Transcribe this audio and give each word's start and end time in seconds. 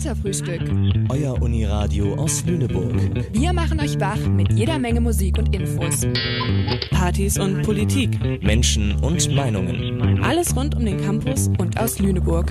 Katerfrühstück. 0.00 0.62
Euer 1.10 1.42
Uniradio 1.42 2.14
aus 2.14 2.42
Lüneburg. 2.46 2.94
Wir 3.34 3.52
machen 3.52 3.78
euch 3.80 4.00
wach 4.00 4.16
mit 4.16 4.50
jeder 4.50 4.78
Menge 4.78 4.98
Musik 4.98 5.36
und 5.36 5.54
Infos. 5.54 6.06
Partys 6.90 7.38
und 7.38 7.60
Politik. 7.60 8.18
Menschen 8.42 8.94
und 9.02 9.30
Meinungen. 9.34 10.22
Alles 10.24 10.56
rund 10.56 10.74
um 10.74 10.86
den 10.86 10.98
Campus 11.02 11.50
und 11.58 11.78
aus 11.78 11.98
Lüneburg. 11.98 12.50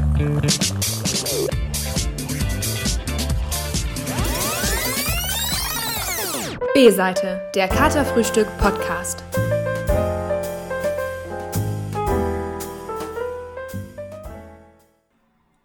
B-Seite, 6.75 7.41
der 7.55 7.67
Katerfrühstück 7.67 8.45
Podcast. 8.59 9.23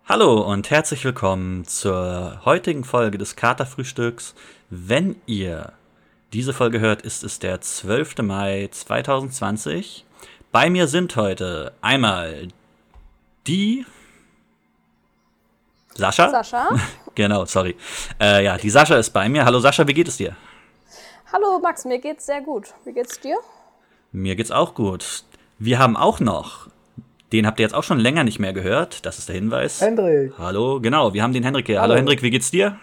Hallo 0.06 0.42
und 0.42 0.68
herzlich 0.68 1.02
willkommen 1.02 1.64
zur 1.64 2.42
heutigen 2.44 2.84
Folge 2.84 3.16
des 3.16 3.36
Katerfrühstücks. 3.36 4.34
Wenn 4.68 5.16
ihr 5.24 5.72
diese 6.34 6.52
Folge 6.52 6.78
hört, 6.78 7.00
ist 7.00 7.24
es 7.24 7.38
der 7.38 7.62
12. 7.62 8.18
Mai 8.18 8.68
2020. 8.70 10.04
Bei 10.52 10.68
mir 10.68 10.88
sind 10.88 11.16
heute 11.16 11.72
einmal 11.80 12.48
die 13.46 13.86
Sascha. 15.94 16.28
Sascha. 16.28 16.68
genau, 17.14 17.46
sorry. 17.46 17.74
Äh, 18.20 18.44
ja, 18.44 18.58
die 18.58 18.68
Sascha 18.68 18.96
ist 18.96 19.08
bei 19.08 19.26
mir. 19.30 19.46
Hallo 19.46 19.58
Sascha, 19.58 19.88
wie 19.88 19.94
geht 19.94 20.08
es 20.08 20.18
dir? 20.18 20.36
Hallo 21.32 21.58
Max, 21.60 21.86
mir 21.86 21.98
geht's 21.98 22.26
sehr 22.26 22.42
gut. 22.42 22.74
Wie 22.84 22.92
geht's 22.92 23.20
dir? 23.20 23.38
Mir 24.12 24.36
geht's 24.36 24.50
auch 24.50 24.74
gut. 24.74 25.24
Wir 25.58 25.78
haben 25.78 25.96
auch 25.96 26.20
noch 26.20 26.68
den 27.34 27.48
habt 27.48 27.58
ihr 27.58 27.64
jetzt 27.64 27.74
auch 27.74 27.82
schon 27.82 27.98
länger 27.98 28.22
nicht 28.22 28.38
mehr 28.38 28.52
gehört. 28.52 29.04
Das 29.04 29.18
ist 29.18 29.28
der 29.28 29.34
Hinweis. 29.34 29.80
Hendrik. 29.80 30.32
Hallo, 30.38 30.80
genau. 30.80 31.14
Wir 31.14 31.24
haben 31.24 31.32
den 31.32 31.42
Hendrik 31.42 31.66
hier. 31.66 31.80
Hallo, 31.80 31.90
Hallo 31.90 31.98
Hendrik, 31.98 32.22
wie 32.22 32.30
geht's 32.30 32.52
dir? 32.52 32.78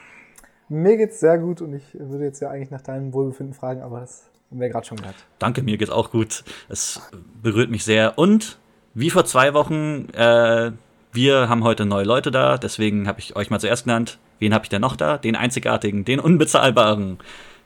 Mir 0.67 0.97
geht's 0.97 1.21
sehr 1.21 1.37
gut 1.37 1.61
und 1.61 1.73
ich 1.73 1.83
würde 1.93 2.25
jetzt 2.25 2.41
ja 2.41 2.49
eigentlich 2.49 2.69
nach 2.69 2.81
deinem 2.81 3.13
Wohlbefinden 3.13 3.55
fragen, 3.55 3.81
aber 3.81 4.01
das 4.01 4.29
haben 4.49 4.59
wir 4.59 4.67
gerade 4.67 4.85
schon 4.85 4.97
gehört. 4.97 5.15
Danke, 5.39 5.63
mir 5.63 5.77
geht's 5.77 5.89
auch 5.91 6.11
gut. 6.11 6.43
Es 6.67 7.01
berührt 7.41 7.71
mich 7.71 7.85
sehr. 7.85 8.17
Und 8.17 8.57
wie 8.93 9.09
vor 9.09 9.23
zwei 9.23 9.53
Wochen, 9.53 10.09
äh, 10.13 10.73
wir 11.13 11.47
haben 11.47 11.63
heute 11.63 11.85
neue 11.85 12.03
Leute 12.03 12.29
da, 12.29 12.57
deswegen 12.57 13.07
habe 13.07 13.21
ich 13.21 13.37
euch 13.37 13.49
mal 13.49 13.59
zuerst 13.59 13.85
genannt. 13.85 14.17
Wen 14.39 14.53
habe 14.53 14.65
ich 14.65 14.69
denn 14.69 14.81
noch 14.81 14.97
da? 14.97 15.17
Den 15.17 15.37
einzigartigen, 15.37 16.03
den 16.03 16.19
unbezahlbaren, 16.19 17.19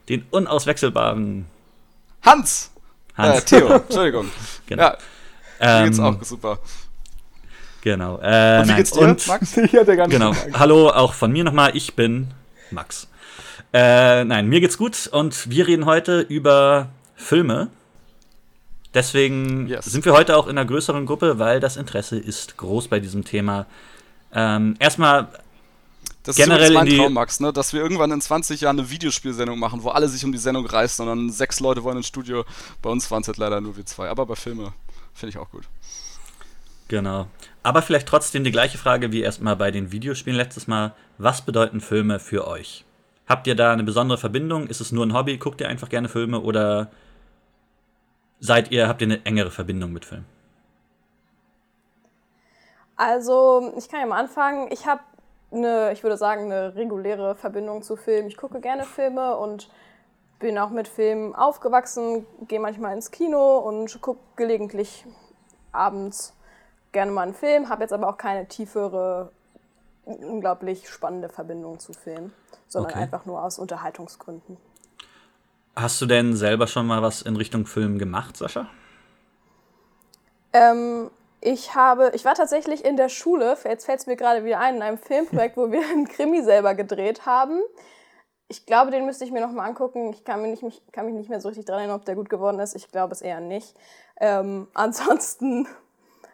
den 0.07 0.23
unauswechselbaren. 0.29 1.45
Hans! 2.21 2.71
Hans. 3.15 3.39
Äh, 3.39 3.59
Theo, 3.59 3.67
Entschuldigung. 3.73 4.29
Genau. 4.67 4.81
Ja, 4.83 4.97
mir 5.59 5.83
geht's 5.85 5.97
ähm, 5.97 6.03
auch 6.03 6.23
super. 6.23 6.59
Genau. 7.81 8.19
Äh, 8.19 8.61
und 8.61 8.69
wie 8.69 8.75
geht's 8.75 8.91
dir, 8.91 9.01
und, 9.01 9.27
Max? 9.27 9.57
Ich 9.57 9.73
hatte 9.73 9.95
gar 9.95 10.07
nicht 10.07 10.17
genau. 10.17 10.33
Hallo, 10.53 10.89
auch 10.89 11.13
von 11.13 11.31
mir 11.31 11.43
nochmal. 11.43 11.75
Ich 11.75 11.95
bin 11.95 12.33
Max. 12.71 13.07
Äh, 13.73 14.23
nein, 14.23 14.47
mir 14.47 14.59
geht's 14.59 14.77
gut 14.77 15.07
und 15.11 15.49
wir 15.49 15.67
reden 15.67 15.85
heute 15.85 16.21
über 16.21 16.89
Filme. 17.15 17.69
Deswegen 18.93 19.67
yes. 19.67 19.85
sind 19.85 20.05
wir 20.05 20.13
heute 20.13 20.37
auch 20.37 20.47
in 20.47 20.57
einer 20.57 20.65
größeren 20.65 21.05
Gruppe, 21.05 21.37
weil 21.37 21.59
das 21.59 21.75
Interesse 21.75 22.17
ist 22.17 22.57
groß 22.57 22.87
bei 22.87 22.99
diesem 22.99 23.25
Thema. 23.25 23.65
Ähm, 24.33 24.75
erstmal 24.79 25.27
das 26.23 26.37
generell 26.37 26.69
ist 26.69 26.73
mein 26.73 26.87
Traum, 26.87 27.13
Max, 27.13 27.39
ne? 27.39 27.53
dass 27.53 27.71
wir 27.71 27.81
irgendwann 27.81 28.11
in 28.11 28.19
20 28.19 28.61
Jahren 28.61 28.79
eine 28.79 28.89
Videospielsendung 28.89 29.59
machen, 29.59 29.83
wo 29.83 29.89
alle 29.89 30.07
sich 30.07 30.25
um 30.25 30.31
die 30.31 30.39
Sendung 30.39 30.65
reißen 30.65 31.07
und 31.07 31.09
dann 31.09 31.29
sechs 31.29 31.59
Leute 31.59 31.83
wollen 31.83 31.97
ins 31.97 32.07
Studio. 32.07 32.45
Bei 32.81 32.89
uns 32.89 33.11
waren 33.11 33.21
es 33.21 33.27
halt 33.27 33.37
leider 33.37 33.61
nur 33.61 33.77
wir 33.77 33.85
zwei, 33.85 34.09
aber 34.09 34.25
bei 34.25 34.35
Filme 34.35 34.73
finde 35.15 35.31
ich 35.31 35.37
auch 35.37 35.49
gut. 35.49 35.63
Genau. 36.87 37.27
Aber 37.63 37.81
vielleicht 37.81 38.07
trotzdem 38.07 38.43
die 38.43 38.51
gleiche 38.51 38.77
Frage 38.77 39.11
wie 39.11 39.21
erstmal 39.21 39.55
bei 39.55 39.71
den 39.71 39.91
Videospielen 39.91 40.37
letztes 40.37 40.67
Mal. 40.67 40.93
Was 41.17 41.41
bedeuten 41.41 41.81
Filme 41.81 42.19
für 42.19 42.47
euch? 42.47 42.85
Habt 43.27 43.47
ihr 43.47 43.55
da 43.55 43.73
eine 43.73 43.83
besondere 43.83 44.19
Verbindung? 44.19 44.67
Ist 44.67 44.81
es 44.81 44.91
nur 44.91 45.05
ein 45.05 45.13
Hobby? 45.13 45.37
Guckt 45.37 45.61
ihr 45.61 45.67
einfach 45.67 45.89
gerne 45.89 46.09
Filme 46.09 46.41
oder 46.41 46.91
seid 48.39 48.71
ihr, 48.71 48.87
habt 48.87 49.01
ihr 49.01 49.07
eine 49.07 49.25
engere 49.25 49.49
Verbindung 49.49 49.93
mit 49.93 50.05
Filmen? 50.05 50.25
Also, 52.97 53.73
ich 53.77 53.89
kann 53.89 54.01
ja 54.01 54.05
mal 54.05 54.19
anfangen. 54.19 54.69
Ich 54.71 54.85
habe 54.85 55.01
eine, 55.51 55.91
ich 55.91 56.03
würde 56.03 56.17
sagen, 56.17 56.51
eine 56.51 56.75
reguläre 56.75 57.35
Verbindung 57.35 57.81
zu 57.81 57.95
Filmen. 57.95 58.27
Ich 58.27 58.37
gucke 58.37 58.61
gerne 58.61 58.83
Filme 58.83 59.35
und 59.35 59.69
bin 60.39 60.57
auch 60.57 60.69
mit 60.69 60.87
Filmen 60.87 61.33
aufgewachsen, 61.33 62.25
gehe 62.47 62.59
manchmal 62.59 62.95
ins 62.95 63.11
Kino 63.11 63.59
und 63.59 64.01
gucke 64.01 64.19
gelegentlich 64.35 65.05
abends 65.71 66.33
gerne 66.91 67.11
mal 67.11 67.23
einen 67.23 67.33
Film, 67.33 67.69
habe 67.69 67.83
jetzt 67.83 67.93
aber 67.93 68.07
auch 68.07 68.17
keine 68.17 68.47
tiefere, 68.47 69.31
unglaublich 70.05 70.89
spannende 70.89 71.29
Verbindung 71.29 71.79
zu 71.79 71.93
Filmen, 71.93 72.33
sondern 72.67 72.93
okay. 72.93 73.01
einfach 73.01 73.25
nur 73.25 73.43
aus 73.43 73.59
Unterhaltungsgründen. 73.59 74.57
Hast 75.75 76.01
du 76.01 76.05
denn 76.05 76.35
selber 76.35 76.67
schon 76.67 76.87
mal 76.87 77.01
was 77.01 77.21
in 77.21 77.35
Richtung 77.35 77.65
Film 77.65 77.99
gemacht, 77.99 78.37
Sascha? 78.37 78.67
Ähm, 80.53 81.11
ich 81.41 81.75
habe, 81.75 82.11
ich 82.15 82.23
war 82.23 82.33
tatsächlich 82.33 82.85
in 82.85 82.95
der 82.95 83.09
Schule, 83.09 83.57
jetzt 83.65 83.85
fällt 83.85 83.99
es 83.99 84.07
mir 84.07 84.15
gerade 84.15 84.45
wieder 84.45 84.59
ein, 84.59 84.77
in 84.77 84.81
einem 84.81 84.97
Filmprojekt, 84.97 85.57
wo 85.57 85.71
wir 85.71 85.81
einen 85.81 86.07
Krimi 86.07 86.41
selber 86.43 86.75
gedreht 86.75 87.25
haben. 87.25 87.59
Ich 88.47 88.65
glaube, 88.65 88.91
den 88.91 89.05
müsste 89.05 89.25
ich 89.25 89.31
mir 89.31 89.41
nochmal 89.41 89.67
angucken. 89.67 90.11
Ich 90.11 90.23
kann, 90.23 90.41
mir 90.41 90.49
nicht, 90.49 90.63
mich, 90.63 90.81
kann 90.91 91.05
mich 91.05 91.15
nicht 91.15 91.29
mehr 91.29 91.41
so 91.41 91.47
richtig 91.47 91.65
daran 91.65 91.81
erinnern, 91.81 91.99
ob 91.99 92.05
der 92.05 92.15
gut 92.15 92.29
geworden 92.29 92.59
ist. 92.59 92.75
Ich 92.75 92.91
glaube 92.91 93.13
es 93.13 93.21
eher 93.21 93.39
nicht. 93.39 93.75
Ähm, 94.19 94.67
ansonsten 94.73 95.67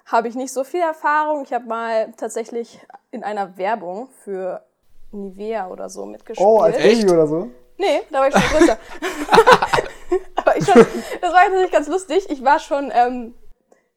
habe 0.05 0.27
ich 0.27 0.35
nicht 0.35 0.51
so 0.51 0.63
viel 0.63 0.81
Erfahrung. 0.81 1.43
Ich 1.43 1.53
habe 1.53 1.65
mal 1.65 2.11
tatsächlich 2.17 2.79
in 3.11 3.23
einer 3.23 3.57
Werbung 3.57 4.09
für 4.23 4.63
Nivea 5.11 5.69
oder 5.69 5.89
so 5.89 6.05
mitgespielt. 6.05 6.47
Oh, 6.47 6.59
als 6.59 6.77
Baby 6.77 7.09
oder 7.09 7.27
so? 7.27 7.49
Nee, 7.77 8.01
da 8.09 8.19
war 8.19 8.27
ich 8.27 8.33
schon 8.33 8.59
größer. 8.59 8.77
Aber 10.35 10.57
ich 10.57 10.65
fand, 10.65 10.87
das 11.21 11.33
war 11.33 11.41
tatsächlich 11.41 11.71
ganz 11.71 11.87
lustig. 11.87 12.29
Ich 12.29 12.43
war 12.43 12.59
schon 12.59 12.91
ähm, 12.93 13.33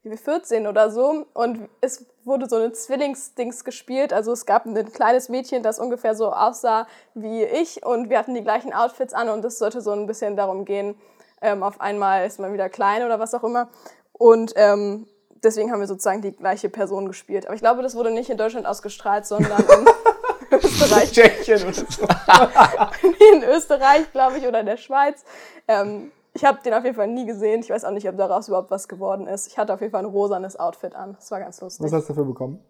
14 0.04 0.66
oder 0.66 0.90
so 0.90 1.26
und 1.32 1.68
es 1.80 2.06
wurde 2.26 2.48
so 2.48 2.56
ein 2.56 2.74
Zwillingsdings 2.74 3.64
gespielt. 3.64 4.12
Also 4.12 4.32
es 4.32 4.46
gab 4.46 4.66
ein 4.66 4.92
kleines 4.92 5.28
Mädchen, 5.28 5.62
das 5.62 5.78
ungefähr 5.78 6.14
so 6.14 6.32
aussah 6.32 6.86
wie 7.14 7.44
ich 7.44 7.84
und 7.84 8.10
wir 8.10 8.18
hatten 8.18 8.34
die 8.34 8.42
gleichen 8.42 8.72
Outfits 8.72 9.14
an 9.14 9.28
und 9.28 9.44
es 9.44 9.58
sollte 9.58 9.80
so 9.80 9.92
ein 9.92 10.06
bisschen 10.06 10.36
darum 10.36 10.64
gehen, 10.64 10.94
ähm, 11.40 11.62
auf 11.62 11.80
einmal 11.80 12.26
ist 12.26 12.40
man 12.40 12.52
wieder 12.52 12.68
klein 12.68 13.04
oder 13.04 13.18
was 13.18 13.34
auch 13.34 13.44
immer. 13.44 13.68
Und 14.12 14.52
ähm, 14.56 15.06
deswegen 15.42 15.70
haben 15.70 15.80
wir 15.80 15.86
sozusagen 15.86 16.22
die 16.22 16.32
gleiche 16.32 16.68
Person 16.68 17.06
gespielt. 17.06 17.46
Aber 17.46 17.54
ich 17.54 17.60
glaube, 17.60 17.82
das 17.82 17.94
wurde 17.94 18.10
nicht 18.10 18.30
in 18.30 18.38
Deutschland 18.38 18.66
ausgestrahlt, 18.66 19.26
sondern 19.26 19.62
in 19.62 20.58
Österreich. 20.58 21.12
Tschechien 21.12 21.62
oder 21.62 21.74
so. 21.74 22.06
in 23.34 23.42
Österreich, 23.42 24.10
glaube 24.12 24.38
ich, 24.38 24.46
oder 24.46 24.60
in 24.60 24.66
der 24.66 24.76
Schweiz. 24.76 25.24
Ähm, 25.68 26.10
ich 26.34 26.44
habe 26.44 26.58
den 26.62 26.74
auf 26.74 26.84
jeden 26.84 26.96
Fall 26.96 27.08
nie 27.08 27.26
gesehen. 27.26 27.60
Ich 27.60 27.70
weiß 27.70 27.84
auch 27.84 27.92
nicht, 27.92 28.08
ob 28.08 28.16
daraus 28.16 28.48
überhaupt 28.48 28.70
was 28.70 28.88
geworden 28.88 29.26
ist. 29.28 29.46
Ich 29.46 29.56
hatte 29.56 29.72
auf 29.72 29.80
jeden 29.80 29.92
Fall 29.92 30.02
ein 30.02 30.10
rosanes 30.10 30.56
Outfit 30.56 30.94
an. 30.94 31.14
Das 31.14 31.30
war 31.30 31.38
ganz 31.38 31.60
lustig. 31.60 31.86
Was 31.86 31.92
hast 31.92 32.08
du 32.08 32.12
dafür 32.12 32.24
bekommen? 32.24 32.60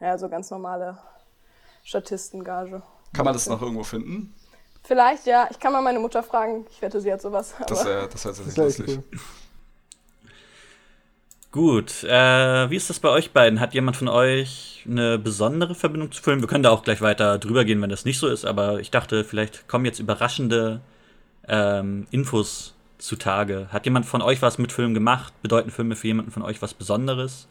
Ja, 0.00 0.18
so 0.18 0.28
ganz 0.28 0.50
normale 0.50 0.98
Statistengage. 1.84 2.82
Kann 3.12 3.24
man 3.24 3.32
das 3.32 3.48
noch 3.48 3.62
irgendwo 3.62 3.84
finden? 3.84 4.34
Vielleicht, 4.82 5.26
ja. 5.26 5.46
Ich 5.50 5.60
kann 5.60 5.72
mal 5.72 5.82
meine 5.82 6.00
Mutter 6.00 6.24
fragen. 6.24 6.66
Ich 6.68 6.82
wette, 6.82 7.00
sie 7.00 7.12
hat 7.12 7.22
sowas. 7.22 7.54
Das 7.68 7.84
wäre 7.84 8.08
das 8.08 8.24
wär 8.24 8.32
tatsächlich 8.34 8.56
lustig. 8.56 8.98
Cool. 8.98 9.20
Gut, 11.52 12.02
äh, 12.02 12.68
wie 12.68 12.74
ist 12.74 12.90
das 12.90 12.98
bei 12.98 13.10
euch 13.10 13.32
beiden? 13.32 13.60
Hat 13.60 13.74
jemand 13.74 13.96
von 13.96 14.08
euch 14.08 14.84
eine 14.90 15.20
besondere 15.20 15.76
Verbindung 15.76 16.10
zu 16.10 16.20
Filmen? 16.20 16.40
Wir 16.40 16.48
können 16.48 16.64
da 16.64 16.70
auch 16.70 16.82
gleich 16.82 17.00
weiter 17.00 17.38
drüber 17.38 17.64
gehen, 17.64 17.80
wenn 17.80 17.90
das 17.90 18.04
nicht 18.04 18.18
so 18.18 18.26
ist, 18.26 18.44
aber 18.44 18.80
ich 18.80 18.90
dachte, 18.90 19.22
vielleicht 19.22 19.68
kommen 19.68 19.84
jetzt 19.84 20.00
überraschende 20.00 20.80
ähm, 21.48 22.06
Infos 22.10 22.74
zutage. 22.98 23.68
Hat 23.70 23.84
jemand 23.84 24.06
von 24.06 24.22
euch 24.22 24.42
was 24.42 24.58
mit 24.58 24.72
Filmen 24.72 24.94
gemacht? 24.94 25.34
Bedeuten 25.42 25.70
Filme 25.70 25.96
für 25.96 26.06
jemanden 26.06 26.30
von 26.30 26.42
euch 26.42 26.62
was 26.62 26.74
Besonderes? 26.74 27.48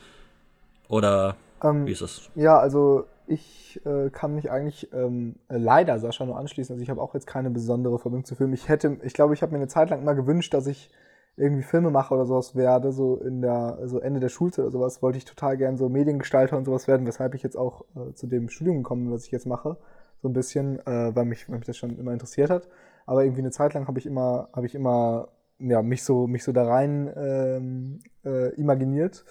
Oder 0.90 1.36
ähm, 1.64 1.86
wie 1.86 1.92
ist 1.92 2.02
das? 2.02 2.30
Ja, 2.36 2.58
also 2.58 3.06
ich 3.28 3.82
äh, 3.86 4.10
kann 4.10 4.36
mich 4.36 4.52
eigentlich 4.52 4.92
ähm, 4.94 5.36
leider 5.50 5.98
Sascha 6.00 6.26
nur 6.26 6.38
anschließen. 6.38 6.74
Also 6.74 6.84
ich 6.84 6.90
habe 6.90 7.02
auch 7.02 7.14
jetzt 7.14 7.28
keine 7.28 7.50
besondere 7.50 8.00
Verbindung 8.00 8.26
zu 8.26 8.36
Filmen. 8.36 8.54
Ich 8.54 8.68
hätte, 8.68 8.98
ich 9.04 9.14
glaube, 9.14 9.34
ich 9.34 9.42
habe 9.42 9.52
mir 9.52 9.60
eine 9.60 9.68
Zeit 9.68 9.90
lang 9.90 10.02
immer 10.02 10.16
gewünscht, 10.16 10.54
dass 10.54 10.68
ich 10.68 10.90
irgendwie 11.36 11.64
Filmemacher 11.64 12.14
oder 12.14 12.26
sowas 12.26 12.56
werde, 12.56 12.92
so 12.92 13.16
in 13.16 13.42
der, 13.42 13.80
so 13.86 14.00
Ende 14.00 14.20
der 14.20 14.30
Schulzeit 14.30 14.66
oder 14.66 14.72
sowas, 14.72 15.02
wollte 15.02 15.18
ich 15.18 15.26
total 15.26 15.58
gern 15.58 15.78
so 15.78 15.90
Mediengestalter 15.90 16.56
und 16.58 16.66
sowas 16.66 16.88
werden, 16.88 17.08
weshalb 17.08 17.34
ich 17.34 17.42
jetzt 17.42 17.58
auch 17.58 17.86
äh, 17.96 18.14
zu 18.14 18.28
dem 18.28 18.50
Studium 18.50 18.78
gekommen 18.78 19.06
bin, 19.06 19.14
was 19.14 19.26
ich 19.26 19.32
jetzt 19.32 19.48
mache. 19.48 19.78
So 20.22 20.30
ein 20.30 20.34
bisschen, 20.34 20.80
äh, 20.86 21.16
weil, 21.16 21.26
mich, 21.26 21.50
weil 21.50 21.58
mich 21.58 21.66
das 21.66 21.78
schon 21.78 21.98
immer 21.98 22.14
interessiert 22.14 22.50
hat 22.50 22.68
aber 23.06 23.24
irgendwie 23.24 23.42
eine 23.42 23.52
Zeit 23.52 23.74
lang 23.74 23.88
habe 23.88 24.00
ich 24.00 24.06
immer, 24.06 24.50
habe 24.54 24.66
ich 24.66 24.76
immer 24.76 25.30
ja, 25.60 25.82
mich 25.82 26.04
so, 26.04 26.28
mich 26.28 26.44
so 26.44 26.52
da 26.52 26.66
rein 26.66 27.12
ähm, 27.16 28.00
äh, 28.26 28.54
imaginiert. 28.56 29.24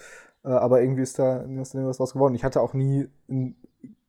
Äh, 0.44 0.48
aber 0.48 0.82
irgendwie 0.82 1.02
ist 1.02 1.18
da, 1.18 1.42
ist 1.42 1.74
was 1.74 1.96
draus 1.98 2.12
geworden. 2.12 2.34
Ich 2.34 2.44
hatte 2.44 2.60
auch 2.60 2.74
nie 2.74 3.08
ein 3.28 3.56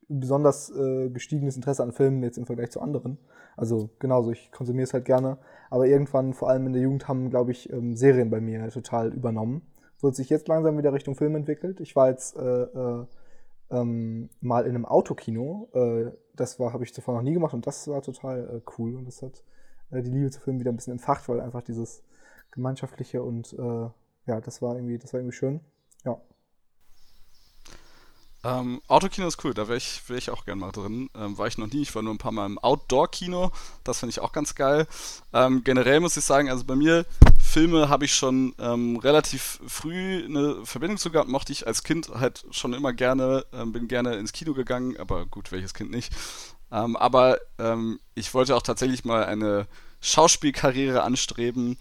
besonders 0.07 0.69
äh, 0.71 1.09
gestiegenes 1.09 1.55
Interesse 1.55 1.83
an 1.83 1.91
Filmen 1.91 2.23
jetzt 2.23 2.37
im 2.37 2.45
Vergleich 2.45 2.71
zu 2.71 2.81
anderen. 2.81 3.17
Also 3.55 3.89
genauso, 3.99 4.31
ich 4.31 4.51
konsumiere 4.51 4.83
es 4.83 4.93
halt 4.93 5.05
gerne. 5.05 5.37
Aber 5.69 5.87
irgendwann, 5.87 6.33
vor 6.33 6.49
allem 6.49 6.67
in 6.67 6.73
der 6.73 6.81
Jugend, 6.81 7.07
haben, 7.07 7.29
glaube 7.29 7.51
ich, 7.51 7.71
ähm, 7.71 7.95
Serien 7.95 8.29
bei 8.29 8.41
mir 8.41 8.67
total 8.69 9.13
übernommen. 9.13 9.61
Wo 9.99 10.11
sich 10.11 10.29
jetzt 10.29 10.47
langsam 10.47 10.77
wieder 10.77 10.93
Richtung 10.93 11.15
Film 11.15 11.35
entwickelt. 11.35 11.79
Ich 11.79 11.95
war 11.95 12.09
jetzt 12.09 12.37
äh, 12.37 12.63
äh, 12.63 13.05
ähm, 13.71 14.29
mal 14.41 14.65
in 14.65 14.75
einem 14.75 14.85
Autokino. 14.85 15.69
Äh, 15.73 16.11
das 16.35 16.59
habe 16.59 16.83
ich 16.83 16.93
zuvor 16.93 17.15
noch 17.15 17.21
nie 17.21 17.33
gemacht 17.33 17.53
und 17.53 17.65
das 17.67 17.87
war 17.87 18.01
total 18.01 18.61
cool 18.77 18.95
und 18.95 19.05
das 19.05 19.21
hat 19.21 19.43
die 20.01 20.11
Liebe 20.11 20.31
zu 20.31 20.39
Filmen 20.39 20.59
wieder 20.59 20.71
ein 20.71 20.75
bisschen 20.75 20.93
entfacht, 20.93 21.27
weil 21.29 21.41
einfach 21.41 21.61
dieses 21.61 22.03
gemeinschaftliche 22.51 23.23
und 23.23 23.53
äh, 23.53 23.89
ja, 24.25 24.41
das 24.41 24.61
war 24.61 24.75
irgendwie, 24.75 24.97
das 24.97 25.13
war 25.13 25.19
irgendwie 25.19 25.35
schön. 25.35 25.59
Ja. 26.05 26.19
Ähm, 28.45 28.81
Autokino 28.87 29.25
ist 29.27 29.43
cool, 29.45 29.53
da 29.53 29.69
wäre 29.69 29.77
ich, 29.77 30.01
wär 30.09 30.17
ich 30.17 30.29
auch 30.29 30.43
gern 30.43 30.59
mal 30.59 30.71
drin. 30.71 31.09
Ähm, 31.15 31.37
war 31.37 31.47
ich 31.47 31.57
noch 31.57 31.67
nie, 31.67 31.81
ich 31.81 31.95
war 31.95 32.01
nur 32.01 32.13
ein 32.13 32.17
paar 32.17 32.33
Mal 32.33 32.45
im 32.45 32.59
Outdoor-Kino, 32.59 33.51
das 33.85 33.99
finde 33.99 34.11
ich 34.11 34.19
auch 34.19 34.33
ganz 34.33 34.53
geil. 34.55 34.85
Ähm, 35.31 35.63
generell 35.63 36.01
muss 36.01 36.17
ich 36.17 36.25
sagen, 36.25 36.49
also 36.49 36.65
bei 36.65 36.75
mir, 36.75 37.05
Filme 37.39 37.87
habe 37.87 38.03
ich 38.03 38.13
schon 38.13 38.53
ähm, 38.59 38.97
relativ 38.97 39.61
früh 39.67 40.25
eine 40.25 40.65
Verbindung 40.65 40.97
zu 40.97 41.09
gehabt, 41.09 41.29
mochte 41.29 41.53
ich 41.53 41.67
als 41.67 41.83
Kind 41.83 42.09
halt 42.09 42.45
schon 42.51 42.73
immer 42.73 42.91
gerne, 42.91 43.45
ähm, 43.53 43.71
bin 43.71 43.87
gerne 43.87 44.15
ins 44.15 44.33
Kino 44.33 44.53
gegangen, 44.53 44.97
aber 44.97 45.25
gut, 45.25 45.51
welches 45.51 45.73
Kind 45.73 45.91
nicht. 45.91 46.13
Ähm, 46.73 46.97
aber 46.97 47.37
ich 48.15 48.33
wollte 48.33 48.55
auch 48.55 48.61
tatsächlich 48.61 49.05
mal 49.05 49.23
eine 49.23 49.67
Schauspielkarriere 50.01 51.03
anstreben 51.03 51.77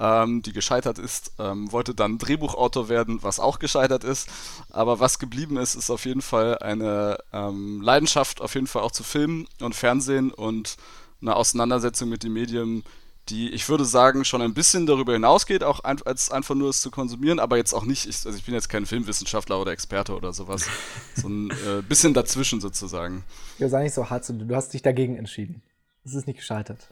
ähm, 0.00 0.42
die 0.42 0.52
gescheitert 0.52 0.98
ist, 0.98 1.32
ähm, 1.38 1.72
wollte 1.72 1.94
dann 1.94 2.18
Drehbuchautor 2.18 2.88
werden, 2.88 3.22
was 3.22 3.40
auch 3.40 3.58
gescheitert 3.58 4.04
ist. 4.04 4.28
Aber 4.70 5.00
was 5.00 5.18
geblieben 5.18 5.56
ist, 5.56 5.74
ist 5.74 5.90
auf 5.90 6.04
jeden 6.04 6.22
Fall 6.22 6.58
eine 6.58 7.18
ähm, 7.32 7.80
Leidenschaft, 7.80 8.40
auf 8.40 8.54
jeden 8.54 8.66
Fall 8.66 8.82
auch 8.82 8.92
zu 8.92 9.02
Filmen 9.02 9.48
und 9.60 9.74
Fernsehen 9.74 10.32
und 10.32 10.76
eine 11.20 11.34
Auseinandersetzung 11.34 12.08
mit 12.08 12.22
dem 12.22 12.32
Medium, 12.32 12.84
die, 13.30 13.50
ich 13.50 13.68
würde 13.68 13.84
sagen, 13.84 14.24
schon 14.24 14.42
ein 14.42 14.54
bisschen 14.54 14.86
darüber 14.86 15.12
hinausgeht, 15.12 15.62
auch 15.62 15.80
ein, 15.80 16.00
als 16.02 16.30
einfach 16.30 16.54
nur 16.54 16.70
es 16.70 16.80
zu 16.80 16.90
konsumieren, 16.90 17.38
aber 17.38 17.56
jetzt 17.56 17.72
auch 17.72 17.84
nicht, 17.84 18.06
ich, 18.06 18.26
also 18.26 18.36
ich 18.36 18.44
bin 18.44 18.54
jetzt 18.54 18.68
kein 18.68 18.86
Filmwissenschaftler 18.86 19.60
oder 19.60 19.72
Experte 19.72 20.14
oder 20.14 20.32
sowas, 20.32 20.66
so 21.14 21.28
ein 21.28 21.50
äh, 21.50 21.82
bisschen 21.86 22.14
dazwischen 22.14 22.60
sozusagen. 22.60 23.24
Ja, 23.58 23.68
sei 23.68 23.84
nicht 23.84 23.94
so 23.94 24.08
hart, 24.08 24.28
du 24.28 24.54
hast 24.54 24.72
dich 24.74 24.82
dagegen 24.82 25.16
entschieden. 25.16 25.62
Es 26.04 26.14
ist 26.14 26.26
nicht 26.26 26.38
gescheitert. 26.38 26.88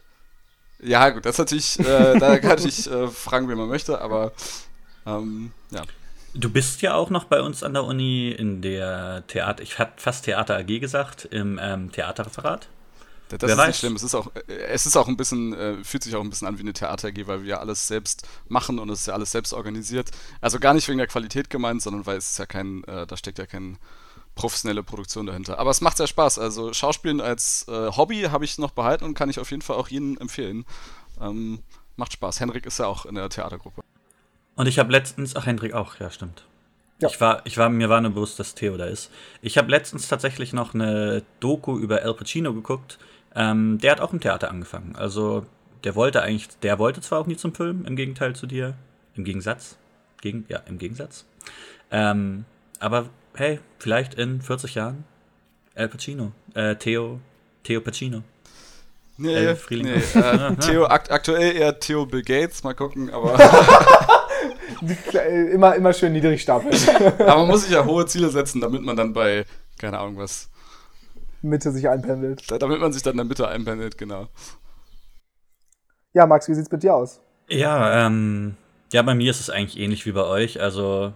Ja, 0.79 1.09
gut, 1.09 1.25
das 1.25 1.35
ist 1.35 1.39
natürlich, 1.39 1.79
äh, 1.79 2.19
da 2.19 2.37
kann 2.37 2.59
ich 2.59 2.89
äh, 2.89 3.07
fragen, 3.07 3.49
wie 3.49 3.55
man 3.55 3.67
möchte, 3.67 3.99
aber 3.99 4.31
ähm, 5.05 5.51
ja. 5.71 5.83
Du 6.33 6.51
bist 6.51 6.83
ja 6.83 6.93
auch 6.93 7.09
noch 7.09 7.23
bei 7.23 7.41
uns 7.41 7.63
an 7.63 7.73
der 7.73 7.83
Uni 7.83 8.29
in 8.29 8.61
der 8.61 9.23
Theater, 9.27 9.63
ich 9.63 9.79
hatte 9.79 9.93
fast 9.97 10.25
Theater 10.25 10.57
AG 10.57 10.79
gesagt, 10.79 11.25
im 11.25 11.59
ähm, 11.59 11.91
Theaterreferat. 11.91 12.67
Das 13.29 13.41
Wer 13.41 13.49
ist 13.49 13.57
weiß. 13.57 13.67
nicht 13.67 13.77
schlimm. 13.79 13.95
Es 13.95 14.03
ist 14.03 14.15
auch, 14.15 14.31
äh, 14.35 14.53
es 14.69 14.85
ist 14.85 14.95
auch 14.95 15.07
ein 15.07 15.17
bisschen, 15.17 15.53
äh, 15.53 15.83
fühlt 15.83 16.03
sich 16.03 16.15
auch 16.15 16.21
ein 16.21 16.29
bisschen 16.29 16.47
an 16.47 16.57
wie 16.57 16.61
eine 16.61 16.73
Theater 16.73 17.09
AG, 17.09 17.27
weil 17.27 17.43
wir 17.43 17.49
ja 17.49 17.59
alles 17.59 17.87
selbst 17.87 18.27
machen 18.47 18.79
und 18.79 18.89
es 18.89 19.01
ist 19.01 19.07
ja 19.07 19.13
alles 19.13 19.31
selbst 19.31 19.53
organisiert. 19.53 20.11
Also 20.41 20.59
gar 20.59 20.73
nicht 20.73 20.87
wegen 20.87 20.97
der 20.97 21.07
Qualität 21.07 21.49
gemeint, 21.49 21.81
sondern 21.81 22.05
weil 22.05 22.17
es 22.17 22.31
ist 22.31 22.39
ja 22.39 22.45
kein, 22.45 22.83
äh, 22.85 23.05
da 23.07 23.17
steckt 23.17 23.39
ja 23.39 23.45
kein 23.45 23.77
professionelle 24.35 24.83
Produktion 24.83 25.25
dahinter. 25.25 25.59
Aber 25.59 25.71
es 25.71 25.81
macht 25.81 25.97
sehr 25.97 26.07
Spaß. 26.07 26.39
Also 26.39 26.71
Schauspielen 26.71 27.19
als 27.19 27.65
äh, 27.67 27.91
Hobby 27.91 28.21
habe 28.23 28.45
ich 28.45 28.57
noch 28.57 28.71
behalten 28.71 29.03
und 29.03 29.15
kann 29.15 29.29
ich 29.29 29.39
auf 29.39 29.51
jeden 29.51 29.63
Fall 29.63 29.75
auch 29.75 29.89
Ihnen 29.89 30.17
empfehlen. 30.17 30.65
Ähm, 31.19 31.63
macht 31.97 32.13
Spaß. 32.13 32.39
Henrik 32.39 32.65
ist 32.65 32.79
ja 32.79 32.85
auch 32.85 33.05
in 33.05 33.15
der 33.15 33.29
Theatergruppe. 33.29 33.81
Und 34.55 34.67
ich 34.67 34.79
habe 34.79 34.91
letztens, 34.91 35.35
ach 35.35 35.45
Henrik 35.45 35.73
auch, 35.73 35.99
ja 35.99 36.09
stimmt. 36.09 36.45
Ja. 36.99 37.09
Ich 37.09 37.21
war, 37.21 37.45
ich 37.45 37.57
war, 37.57 37.69
mir 37.69 37.89
war 37.89 38.01
nur 38.01 38.11
bewusst, 38.11 38.39
dass 38.39 38.55
Theo 38.55 38.75
da 38.77 38.85
ist. 38.85 39.11
Ich 39.41 39.57
habe 39.57 39.69
letztens 39.69 40.07
tatsächlich 40.07 40.53
noch 40.53 40.73
eine 40.73 41.23
Doku 41.39 41.77
über 41.77 42.01
Al 42.01 42.15
Pacino 42.15 42.53
geguckt. 42.53 42.97
Ähm, 43.35 43.77
der 43.79 43.91
hat 43.91 44.01
auch 44.01 44.13
im 44.13 44.19
Theater 44.19 44.49
angefangen. 44.49 44.95
Also 44.95 45.45
der 45.83 45.95
wollte 45.95 46.21
eigentlich, 46.21 46.47
der 46.59 46.79
wollte 46.79 47.01
zwar 47.01 47.19
auch 47.19 47.27
nie 47.27 47.37
zum 47.37 47.53
Film, 47.53 47.85
im 47.85 47.95
Gegenteil 47.95 48.35
zu 48.35 48.47
dir. 48.47 48.75
Im 49.15 49.23
Gegensatz. 49.23 49.77
Gegen, 50.21 50.45
ja, 50.49 50.59
im 50.67 50.77
Gegensatz. 50.77 51.25
Ähm, 51.91 52.45
aber 52.79 53.09
hey, 53.35 53.59
vielleicht 53.79 54.15
in 54.15 54.41
40 54.41 54.75
Jahren 54.75 55.03
Al 55.75 55.89
Pacino, 55.89 56.31
äh, 56.55 56.75
Theo, 56.75 57.19
Theo 57.63 57.81
Pacino. 57.81 58.23
Nee, 59.17 59.55
nee 59.69 59.93
äh, 59.93 60.55
Theo, 60.59 60.85
akt 60.85 61.11
aktuell 61.11 61.55
eher 61.55 61.79
Theo 61.79 62.05
Bill 62.05 62.21
Gates, 62.21 62.63
mal 62.63 62.73
gucken, 62.73 63.11
aber. 63.11 63.37
immer, 65.51 65.75
immer 65.75 65.93
schön 65.93 66.13
niedrig 66.13 66.41
stapeln. 66.41 66.75
aber 67.19 67.37
man 67.37 67.47
muss 67.47 67.63
sich 67.63 67.71
ja 67.71 67.83
hohe 67.85 68.05
Ziele 68.05 68.29
setzen, 68.29 68.61
damit 68.61 68.83
man 68.83 68.95
dann 68.95 69.13
bei, 69.13 69.45
keine 69.77 69.97
Ahnung 69.99 70.17
was. 70.17 70.49
Mitte 71.41 71.71
sich 71.71 71.87
einpendelt. 71.87 72.43
Damit 72.51 72.79
man 72.79 72.91
sich 72.93 73.03
dann 73.03 73.13
in 73.13 73.17
der 73.17 73.25
Mitte 73.25 73.47
einpendelt, 73.47 73.97
genau. 73.97 74.27
Ja, 76.13 76.25
Max, 76.25 76.47
wie 76.47 76.53
sieht's 76.53 76.71
mit 76.71 76.83
dir 76.83 76.95
aus? 76.95 77.21
Ja, 77.49 78.05
ähm, 78.05 78.55
ja, 78.91 79.01
bei 79.01 79.15
mir 79.15 79.31
ist 79.31 79.39
es 79.39 79.49
eigentlich 79.49 79.79
ähnlich 79.79 80.05
wie 80.05 80.11
bei 80.11 80.23
euch. 80.23 80.61
Also, 80.61 81.13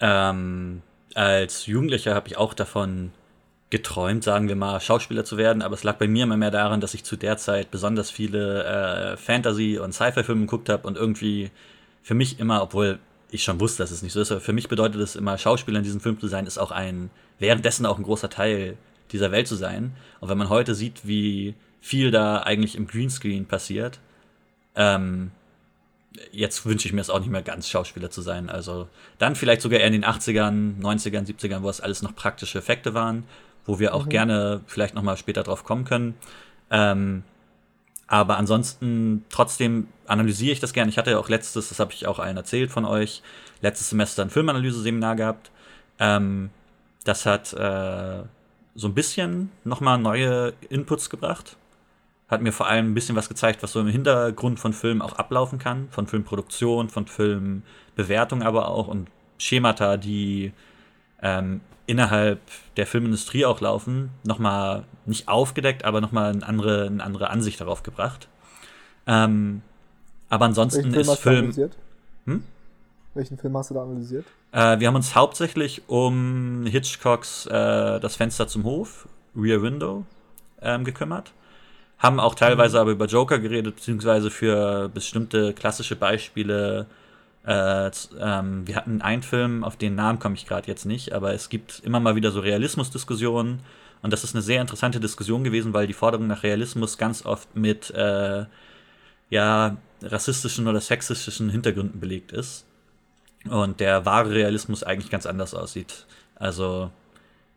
ähm, 0.00 0.82
als 1.14 1.66
Jugendlicher 1.66 2.14
habe 2.14 2.28
ich 2.28 2.36
auch 2.36 2.54
davon 2.54 3.12
geträumt, 3.70 4.22
sagen 4.22 4.48
wir 4.48 4.56
mal, 4.56 4.80
Schauspieler 4.80 5.24
zu 5.24 5.36
werden, 5.36 5.62
aber 5.62 5.74
es 5.74 5.82
lag 5.82 5.96
bei 5.96 6.06
mir 6.06 6.24
immer 6.24 6.36
mehr 6.36 6.50
daran, 6.50 6.80
dass 6.80 6.94
ich 6.94 7.04
zu 7.04 7.16
der 7.16 7.36
Zeit 7.36 7.70
besonders 7.70 8.10
viele 8.10 8.64
äh, 8.64 9.16
Fantasy- 9.16 9.78
und 9.78 9.92
Sci-Fi-Filme 9.92 10.42
geguckt 10.42 10.68
habe 10.68 10.86
und 10.86 10.96
irgendwie 10.96 11.50
für 12.02 12.14
mich 12.14 12.38
immer, 12.38 12.62
obwohl 12.62 13.00
ich 13.30 13.42
schon 13.42 13.58
wusste, 13.58 13.82
dass 13.82 13.90
es 13.90 14.02
nicht 14.02 14.12
so 14.12 14.20
ist, 14.20 14.30
aber 14.30 14.40
für 14.40 14.52
mich 14.52 14.68
bedeutet 14.68 15.00
es 15.00 15.16
immer, 15.16 15.36
Schauspieler 15.36 15.78
in 15.78 15.84
diesem 15.84 16.00
Film 16.00 16.20
zu 16.20 16.28
sein, 16.28 16.46
ist 16.46 16.58
auch 16.58 16.70
ein, 16.70 17.10
währenddessen 17.40 17.86
auch 17.86 17.98
ein 17.98 18.04
großer 18.04 18.30
Teil 18.30 18.76
dieser 19.12 19.30
Welt 19.30 19.48
zu 19.48 19.54
sein. 19.54 19.94
Und 20.20 20.28
wenn 20.28 20.38
man 20.38 20.48
heute 20.48 20.74
sieht, 20.74 21.06
wie 21.06 21.54
viel 21.80 22.10
da 22.10 22.38
eigentlich 22.38 22.76
im 22.76 22.86
Greenscreen 22.86 23.46
passiert, 23.46 24.00
ähm, 24.74 25.30
jetzt 26.32 26.66
wünsche 26.66 26.88
ich 26.88 26.94
mir 26.94 27.00
es 27.00 27.10
auch 27.10 27.20
nicht 27.20 27.30
mehr 27.30 27.42
ganz, 27.42 27.68
Schauspieler 27.68 28.10
zu 28.10 28.22
sein. 28.22 28.50
Also 28.50 28.88
dann 29.18 29.36
vielleicht 29.36 29.62
sogar 29.62 29.80
eher 29.80 29.86
in 29.86 29.92
den 29.92 30.04
80ern, 30.04 30.80
90ern, 30.80 31.26
70ern, 31.26 31.62
wo 31.62 31.68
es 31.68 31.80
alles 31.80 32.02
noch 32.02 32.14
praktische 32.14 32.58
Effekte 32.58 32.94
waren, 32.94 33.24
wo 33.64 33.78
wir 33.78 33.94
auch 33.94 34.06
mhm. 34.06 34.10
gerne 34.10 34.60
vielleicht 34.66 34.94
noch 34.94 35.02
mal 35.02 35.16
später 35.16 35.42
drauf 35.42 35.64
kommen 35.64 35.84
können. 35.84 36.14
Ähm, 36.70 37.22
aber 38.08 38.36
ansonsten 38.36 39.24
trotzdem 39.30 39.88
analysiere 40.06 40.52
ich 40.52 40.60
das 40.60 40.72
gerne. 40.72 40.90
Ich 40.90 40.98
hatte 40.98 41.10
ja 41.10 41.18
auch 41.18 41.28
letztes, 41.28 41.68
das 41.68 41.80
habe 41.80 41.92
ich 41.92 42.06
auch 42.06 42.18
allen 42.18 42.36
erzählt 42.36 42.70
von 42.70 42.84
euch, 42.84 43.22
letztes 43.62 43.90
Semester 43.90 44.22
ein 44.22 44.30
Filmanalyse-Seminar 44.30 45.16
gehabt. 45.16 45.50
Ähm, 45.98 46.50
das 47.04 47.26
hat 47.26 47.52
äh, 47.52 48.22
so 48.76 48.86
ein 48.88 48.94
bisschen 48.94 49.50
noch 49.64 49.80
mal 49.80 49.98
neue 49.98 50.52
Inputs 50.68 51.10
gebracht 51.10 51.56
hat 52.28 52.42
mir 52.42 52.52
vor 52.52 52.66
allem 52.66 52.90
ein 52.90 52.94
bisschen 52.94 53.16
was 53.16 53.28
gezeigt, 53.28 53.62
was 53.62 53.72
so 53.72 53.80
im 53.80 53.86
Hintergrund 53.86 54.58
von 54.58 54.72
Filmen 54.72 55.00
auch 55.00 55.14
ablaufen 55.14 55.58
kann, 55.58 55.88
von 55.90 56.06
Filmproduktion, 56.06 56.88
von 56.88 57.06
Filmbewertung 57.06 58.42
aber 58.42 58.68
auch 58.68 58.88
und 58.88 59.08
Schemata, 59.38 59.96
die 59.96 60.52
ähm, 61.22 61.60
innerhalb 61.86 62.40
der 62.76 62.86
Filmindustrie 62.86 63.44
auch 63.44 63.60
laufen, 63.60 64.10
nochmal 64.24 64.84
nicht 65.04 65.28
aufgedeckt, 65.28 65.84
aber 65.84 66.00
nochmal 66.00 66.32
eine 66.32 66.46
andere, 66.46 66.86
eine 66.86 67.04
andere 67.04 67.30
Ansicht 67.30 67.60
darauf 67.60 67.84
gebracht. 67.84 68.28
Ähm, 69.06 69.62
aber 70.28 70.46
ansonsten 70.46 70.90
Film 70.90 70.94
ist 70.94 71.18
Film. 71.18 71.70
Hm? 72.24 72.42
Welchen 73.16 73.38
Film 73.38 73.56
hast 73.56 73.70
du 73.70 73.74
da 73.74 73.82
analysiert? 73.82 74.26
Äh, 74.52 74.78
wir 74.78 74.88
haben 74.88 74.94
uns 74.94 75.14
hauptsächlich 75.14 75.82
um 75.88 76.66
Hitchcocks 76.66 77.46
äh, 77.46 77.98
Das 77.98 78.16
Fenster 78.16 78.46
zum 78.46 78.64
Hof, 78.64 79.08
Rear 79.34 79.62
Window, 79.62 80.04
ähm, 80.60 80.84
gekümmert. 80.84 81.32
Haben 81.98 82.20
auch 82.20 82.34
teilweise 82.34 82.76
mhm. 82.76 82.80
aber 82.82 82.90
über 82.90 83.06
Joker 83.06 83.38
geredet, 83.38 83.76
beziehungsweise 83.76 84.30
für 84.30 84.90
bestimmte 84.90 85.54
klassische 85.54 85.96
Beispiele. 85.96 86.86
Äh, 87.46 87.90
ähm, 88.20 88.66
wir 88.66 88.76
hatten 88.76 89.00
einen 89.00 89.22
Film, 89.22 89.64
auf 89.64 89.76
den 89.76 89.94
Namen 89.94 90.18
komme 90.18 90.34
ich 90.34 90.46
gerade 90.46 90.68
jetzt 90.68 90.84
nicht, 90.84 91.14
aber 91.14 91.32
es 91.32 91.48
gibt 91.48 91.80
immer 91.84 92.00
mal 92.00 92.16
wieder 92.16 92.30
so 92.30 92.40
Realismusdiskussionen. 92.40 93.60
Und 94.02 94.12
das 94.12 94.24
ist 94.24 94.34
eine 94.34 94.42
sehr 94.42 94.60
interessante 94.60 95.00
Diskussion 95.00 95.42
gewesen, 95.42 95.72
weil 95.72 95.86
die 95.86 95.94
Forderung 95.94 96.26
nach 96.26 96.42
Realismus 96.42 96.98
ganz 96.98 97.24
oft 97.24 97.56
mit 97.56 97.90
äh, 97.92 98.44
ja, 99.30 99.76
rassistischen 100.02 100.68
oder 100.68 100.82
sexistischen 100.82 101.48
Hintergründen 101.48 101.98
belegt 101.98 102.32
ist. 102.32 102.66
Und 103.48 103.80
der 103.80 104.04
wahre 104.04 104.30
Realismus 104.30 104.82
eigentlich 104.82 105.10
ganz 105.10 105.26
anders 105.26 105.54
aussieht. 105.54 106.06
Also 106.34 106.90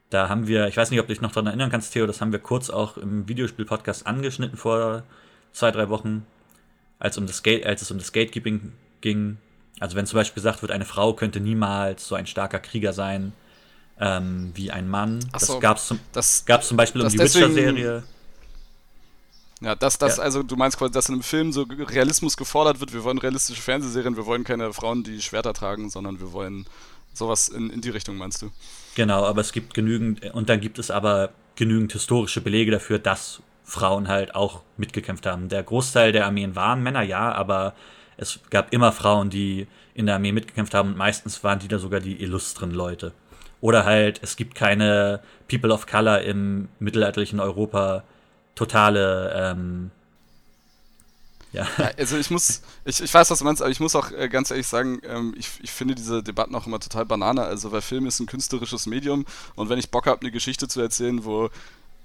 da 0.09 0.29
haben 0.29 0.47
wir, 0.47 0.67
ich 0.67 0.77
weiß 0.77 0.89
nicht, 0.91 0.99
ob 0.99 1.07
du 1.07 1.13
dich 1.13 1.21
noch 1.21 1.31
daran 1.31 1.47
erinnern 1.47 1.69
kannst, 1.69 1.93
Theo, 1.93 2.07
das 2.07 2.21
haben 2.21 2.31
wir 2.31 2.39
kurz 2.39 2.69
auch 2.69 2.97
im 2.97 3.27
Videospiel-Podcast 3.27 4.07
angeschnitten 4.07 4.57
vor 4.57 5.03
zwei, 5.51 5.71
drei 5.71 5.89
Wochen, 5.89 6.25
als, 6.97 7.17
um 7.17 7.27
das 7.27 7.43
als 7.45 7.81
es 7.81 7.91
um 7.91 7.97
das 7.97 8.11
Gatekeeping 8.11 8.73
ging. 9.01 9.37
Also 9.79 9.95
wenn 9.95 10.05
zum 10.05 10.17
Beispiel 10.17 10.41
gesagt 10.41 10.61
wird, 10.61 10.71
eine 10.71 10.85
Frau 10.85 11.13
könnte 11.13 11.39
niemals 11.39 12.07
so 12.07 12.15
ein 12.15 12.25
starker 12.25 12.59
Krieger 12.59 12.93
sein 12.93 13.33
ähm, 13.99 14.51
wie 14.55 14.71
ein 14.71 14.87
Mann. 14.87 15.21
So, 15.21 15.27
das 15.31 15.59
gab 15.59 15.77
es 15.77 15.87
zum, 15.87 15.99
das, 16.11 16.45
gab's 16.45 16.67
zum 16.67 16.77
Beispiel 16.77 17.01
um 17.01 17.09
die 17.09 17.19
Witcher-Serie. 17.19 18.03
Ja, 19.61 19.75
dass 19.75 19.97
das, 19.97 20.17
ja. 20.17 20.23
also 20.23 20.41
du 20.41 20.55
meinst 20.55 20.77
quasi, 20.77 20.91
dass 20.91 21.09
in 21.09 21.15
einem 21.15 21.23
Film 21.23 21.51
so 21.51 21.63
Realismus 21.63 22.37
gefordert 22.37 22.79
wird, 22.79 22.93
wir 22.93 23.03
wollen 23.03 23.17
realistische 23.17 23.61
Fernsehserien, 23.61 24.15
wir 24.15 24.25
wollen 24.25 24.43
keine 24.43 24.71
Frauen, 24.71 25.03
die 25.03 25.21
Schwerter 25.21 25.53
tragen, 25.53 25.89
sondern 25.89 26.19
wir 26.19 26.31
wollen 26.31 26.65
sowas 27.13 27.49
in, 27.49 27.69
in 27.69 27.81
die 27.81 27.89
Richtung, 27.89 28.17
meinst 28.17 28.41
du? 28.41 28.51
Genau, 28.95 29.25
aber 29.25 29.41
es 29.41 29.51
gibt 29.51 29.73
genügend, 29.73 30.33
und 30.33 30.49
dann 30.49 30.61
gibt 30.61 30.79
es 30.79 30.91
aber 30.91 31.31
genügend 31.55 31.91
historische 31.91 32.39
Belege 32.39 32.71
dafür, 32.71 32.99
dass 32.99 33.41
Frauen 33.65 34.07
halt 34.07 34.33
auch 34.33 34.61
mitgekämpft 34.77 35.25
haben. 35.25 35.49
Der 35.49 35.61
Großteil 35.61 36.11
der 36.11 36.25
Armeen 36.25 36.55
waren 36.55 36.81
Männer, 36.81 37.03
ja, 37.03 37.31
aber 37.31 37.75
es 38.17 38.39
gab 38.49 38.73
immer 38.73 38.91
Frauen, 38.91 39.29
die 39.29 39.67
in 39.93 40.05
der 40.05 40.15
Armee 40.15 40.31
mitgekämpft 40.31 40.73
haben 40.73 40.89
und 40.89 40.97
meistens 40.97 41.43
waren 41.43 41.59
die 41.59 41.67
da 41.67 41.79
sogar 41.79 41.99
die 41.99 42.21
illustren 42.21 42.71
Leute. 42.71 43.13
Oder 43.61 43.85
halt, 43.85 44.21
es 44.23 44.37
gibt 44.37 44.55
keine 44.55 45.21
People 45.49 45.73
of 45.73 45.85
Color 45.85 46.21
im 46.21 46.69
mittelalterlichen 46.79 47.39
Europa. 47.39 48.03
Totale, 48.59 49.31
ähm, 49.33 49.89
ja. 51.53 51.65
ja. 51.77 51.91
Also 51.97 52.17
ich 52.17 52.29
muss, 52.29 52.61
ich, 52.83 52.99
ich 53.01 53.13
weiß, 53.13 53.31
was 53.31 53.39
du 53.39 53.45
meinst, 53.45 53.61
aber 53.61 53.71
ich 53.71 53.79
muss 53.79 53.95
auch 53.95 54.11
äh, 54.11 54.27
ganz 54.27 54.51
ehrlich 54.51 54.67
sagen, 54.67 54.99
ähm, 55.03 55.33
ich, 55.37 55.49
ich 55.61 55.71
finde 55.71 55.95
diese 55.95 56.21
Debatten 56.21 56.53
auch 56.55 56.67
immer 56.67 56.81
total 56.81 57.05
banane. 57.05 57.41
Also 57.41 57.71
weil 57.71 57.79
Film 57.79 58.05
ist 58.05 58.19
ein 58.19 58.25
künstlerisches 58.25 58.85
Medium 58.85 59.25
und 59.55 59.69
wenn 59.69 59.79
ich 59.79 59.91
Bock 59.91 60.07
habe, 60.07 60.19
eine 60.19 60.31
Geschichte 60.31 60.67
zu 60.67 60.81
erzählen, 60.81 61.23
wo 61.23 61.49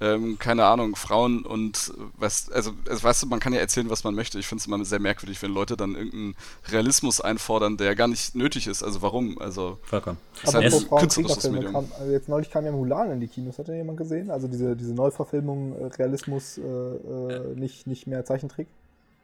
ähm, 0.00 0.38
keine 0.38 0.64
Ahnung, 0.64 0.96
Frauen 0.96 1.44
und 1.44 1.92
was, 2.16 2.50
also, 2.50 2.72
also 2.88 3.02
weißt 3.02 3.22
du, 3.22 3.26
man 3.26 3.40
kann 3.40 3.52
ja 3.52 3.60
erzählen, 3.60 3.88
was 3.90 4.04
man 4.04 4.14
möchte. 4.14 4.38
Ich 4.38 4.46
finde 4.46 4.60
es 4.60 4.66
immer 4.66 4.84
sehr 4.84 4.98
merkwürdig, 4.98 5.40
wenn 5.42 5.52
Leute 5.52 5.76
dann 5.76 5.94
irgendeinen 5.94 6.34
Realismus 6.70 7.20
einfordern, 7.20 7.76
der 7.76 7.94
gar 7.94 8.08
nicht 8.08 8.34
nötig 8.34 8.66
ist. 8.66 8.82
Also 8.82 9.02
warum? 9.02 9.38
Also 9.38 9.78
Vollkommen. 9.84 10.18
Aber 10.44 10.58
halt 10.58 10.74
ein 10.74 10.98
künstlerisches 10.98 11.50
Medium. 11.50 11.72
Kam, 11.72 11.88
also 11.98 12.12
jetzt 12.12 12.28
neulich 12.28 12.50
kam 12.50 12.64
ja 12.64 12.72
Mulan 12.72 13.12
in 13.12 13.20
die 13.20 13.28
Kinos, 13.28 13.58
hat 13.58 13.68
ja 13.68 13.74
jemand 13.74 13.98
gesehen? 13.98 14.30
Also 14.30 14.48
diese, 14.48 14.74
diese 14.74 14.94
Neuverfilmung, 14.94 15.76
äh, 15.78 15.84
Realismus, 15.96 16.58
äh, 16.58 16.62
äh, 16.62 17.54
nicht, 17.54 17.86
nicht 17.86 18.06
mehr 18.06 18.24
Zeichentrick. 18.24 18.66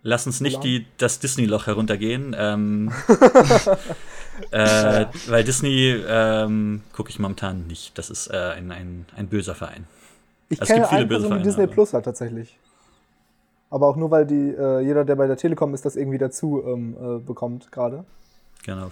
Lass 0.03 0.27
uns 0.27 0.41
nicht 0.41 0.65
die, 0.65 0.87
das 0.97 1.19
Disney-Loch 1.19 1.67
heruntergehen. 1.67 2.35
Ähm, 2.39 2.91
äh, 4.51 5.05
weil 5.27 5.45
Disney 5.45 5.95
ähm, 6.09 6.81
gucke 6.95 7.11
ich 7.11 7.19
momentan 7.19 7.67
nicht. 7.67 7.99
Das 7.99 8.09
ist 8.09 8.29
äh, 8.29 8.53
ein, 8.57 8.73
ein, 8.73 9.05
ein 9.15 9.27
böser 9.29 9.55
Verein. 9.55 9.85
Ich 10.51 10.61
also 10.61 10.73
kenne 10.73 10.89
eine 10.91 11.07
Person, 11.07 11.39
die 11.39 11.43
Disney 11.43 11.67
Plus 11.67 11.95
hat 11.95 12.05
tatsächlich. 12.05 12.59
Aber 13.71 13.87
auch 13.87 13.97
nur, 13.97 14.11
weil 14.11 14.27
die, 14.27 14.51
äh, 14.51 14.81
jeder, 14.81 15.05
der 15.05 15.15
bei 15.15 15.29
der 15.29 15.37
Telekom 15.37 15.73
ist, 15.75 15.85
das 15.85 15.97
irgendwie 15.97 16.19
dazu 16.19 16.63
ähm, 16.67 16.97
äh, 17.01 17.19
bekommt 17.21 17.71
gerade. 17.71 18.05
Genau. 18.65 18.91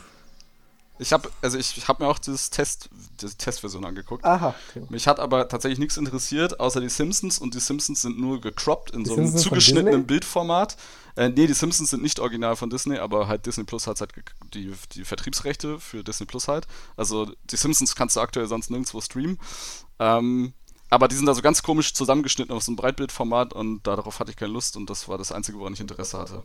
Ich 1.01 1.13
habe 1.13 1.31
also 1.43 1.59
ich, 1.59 1.77
ich 1.77 1.87
habe 1.87 2.03
mir 2.03 2.11
auch 2.11 2.19
dieses 2.19 2.51
Test, 2.51 2.91
diese 3.21 3.37
Testversion 3.37 3.85
angeguckt. 3.85 4.25
Aha. 4.25 4.55
Okay. 4.71 4.85
Mich 4.89 5.07
hat 5.07 5.21
aber 5.21 5.49
tatsächlich 5.49 5.79
nichts 5.79 5.97
interessiert, 5.97 6.59
außer 6.59 6.81
die 6.81 6.89
Simpsons 6.89 7.39
und 7.39 7.55
die 7.55 7.61
Simpsons 7.61 8.03
sind 8.03 8.19
nur 8.19 8.41
gecroppt 8.41 8.91
in 8.91 9.05
die 9.05 9.11
so 9.11 9.15
einem 9.15 9.27
Simpsons 9.27 9.45
zugeschnittenen 9.45 10.07
Bildformat. 10.07 10.77
Äh, 11.17 11.29
nee, 11.29 11.47
die 11.47 11.55
Simpsons 11.55 11.91
sind 11.91 12.03
nicht 12.03 12.19
original 12.19 12.57
von 12.57 12.69
Disney, 12.69 12.99
aber 12.99 13.29
halt 13.29 13.47
Disney 13.47 13.65
Plus 13.65 13.87
hat 13.87 14.01
halt 14.01 14.13
die, 14.55 14.73
die 14.93 15.05
Vertriebsrechte 15.05 15.79
für 15.79 16.03
Disney 16.03 16.27
Plus 16.27 16.49
halt. 16.49 16.67
Also 16.97 17.31
die 17.51 17.57
Simpsons 17.57 17.95
kannst 17.95 18.17
du 18.17 18.21
aktuell 18.21 18.47
sonst 18.47 18.71
nirgendwo 18.71 19.01
streamen. 19.01 19.39
Ähm, 20.01 20.53
aber 20.91 21.09
die 21.09 21.17
sind 21.17 21.27
da 21.27 21.35
so 21.35 21.43
ganz 21.43 21.63
komisch 21.63 21.95
zusammengeschnitten 21.95 22.55
auf 22.55 22.63
so 22.63 22.71
einem 22.71 22.77
Breitbildformat 22.77 23.53
und 23.53 23.87
darauf 23.87 24.21
hatte 24.21 24.31
ich 24.31 24.37
keine 24.37 24.53
Lust 24.53 24.77
und 24.77 24.89
das 24.89 25.09
war 25.09 25.19
das 25.19 25.33
Einzige, 25.33 25.59
woran 25.59 25.73
ich 25.73 25.81
Interesse 25.81 26.19
hatte. 26.19 26.43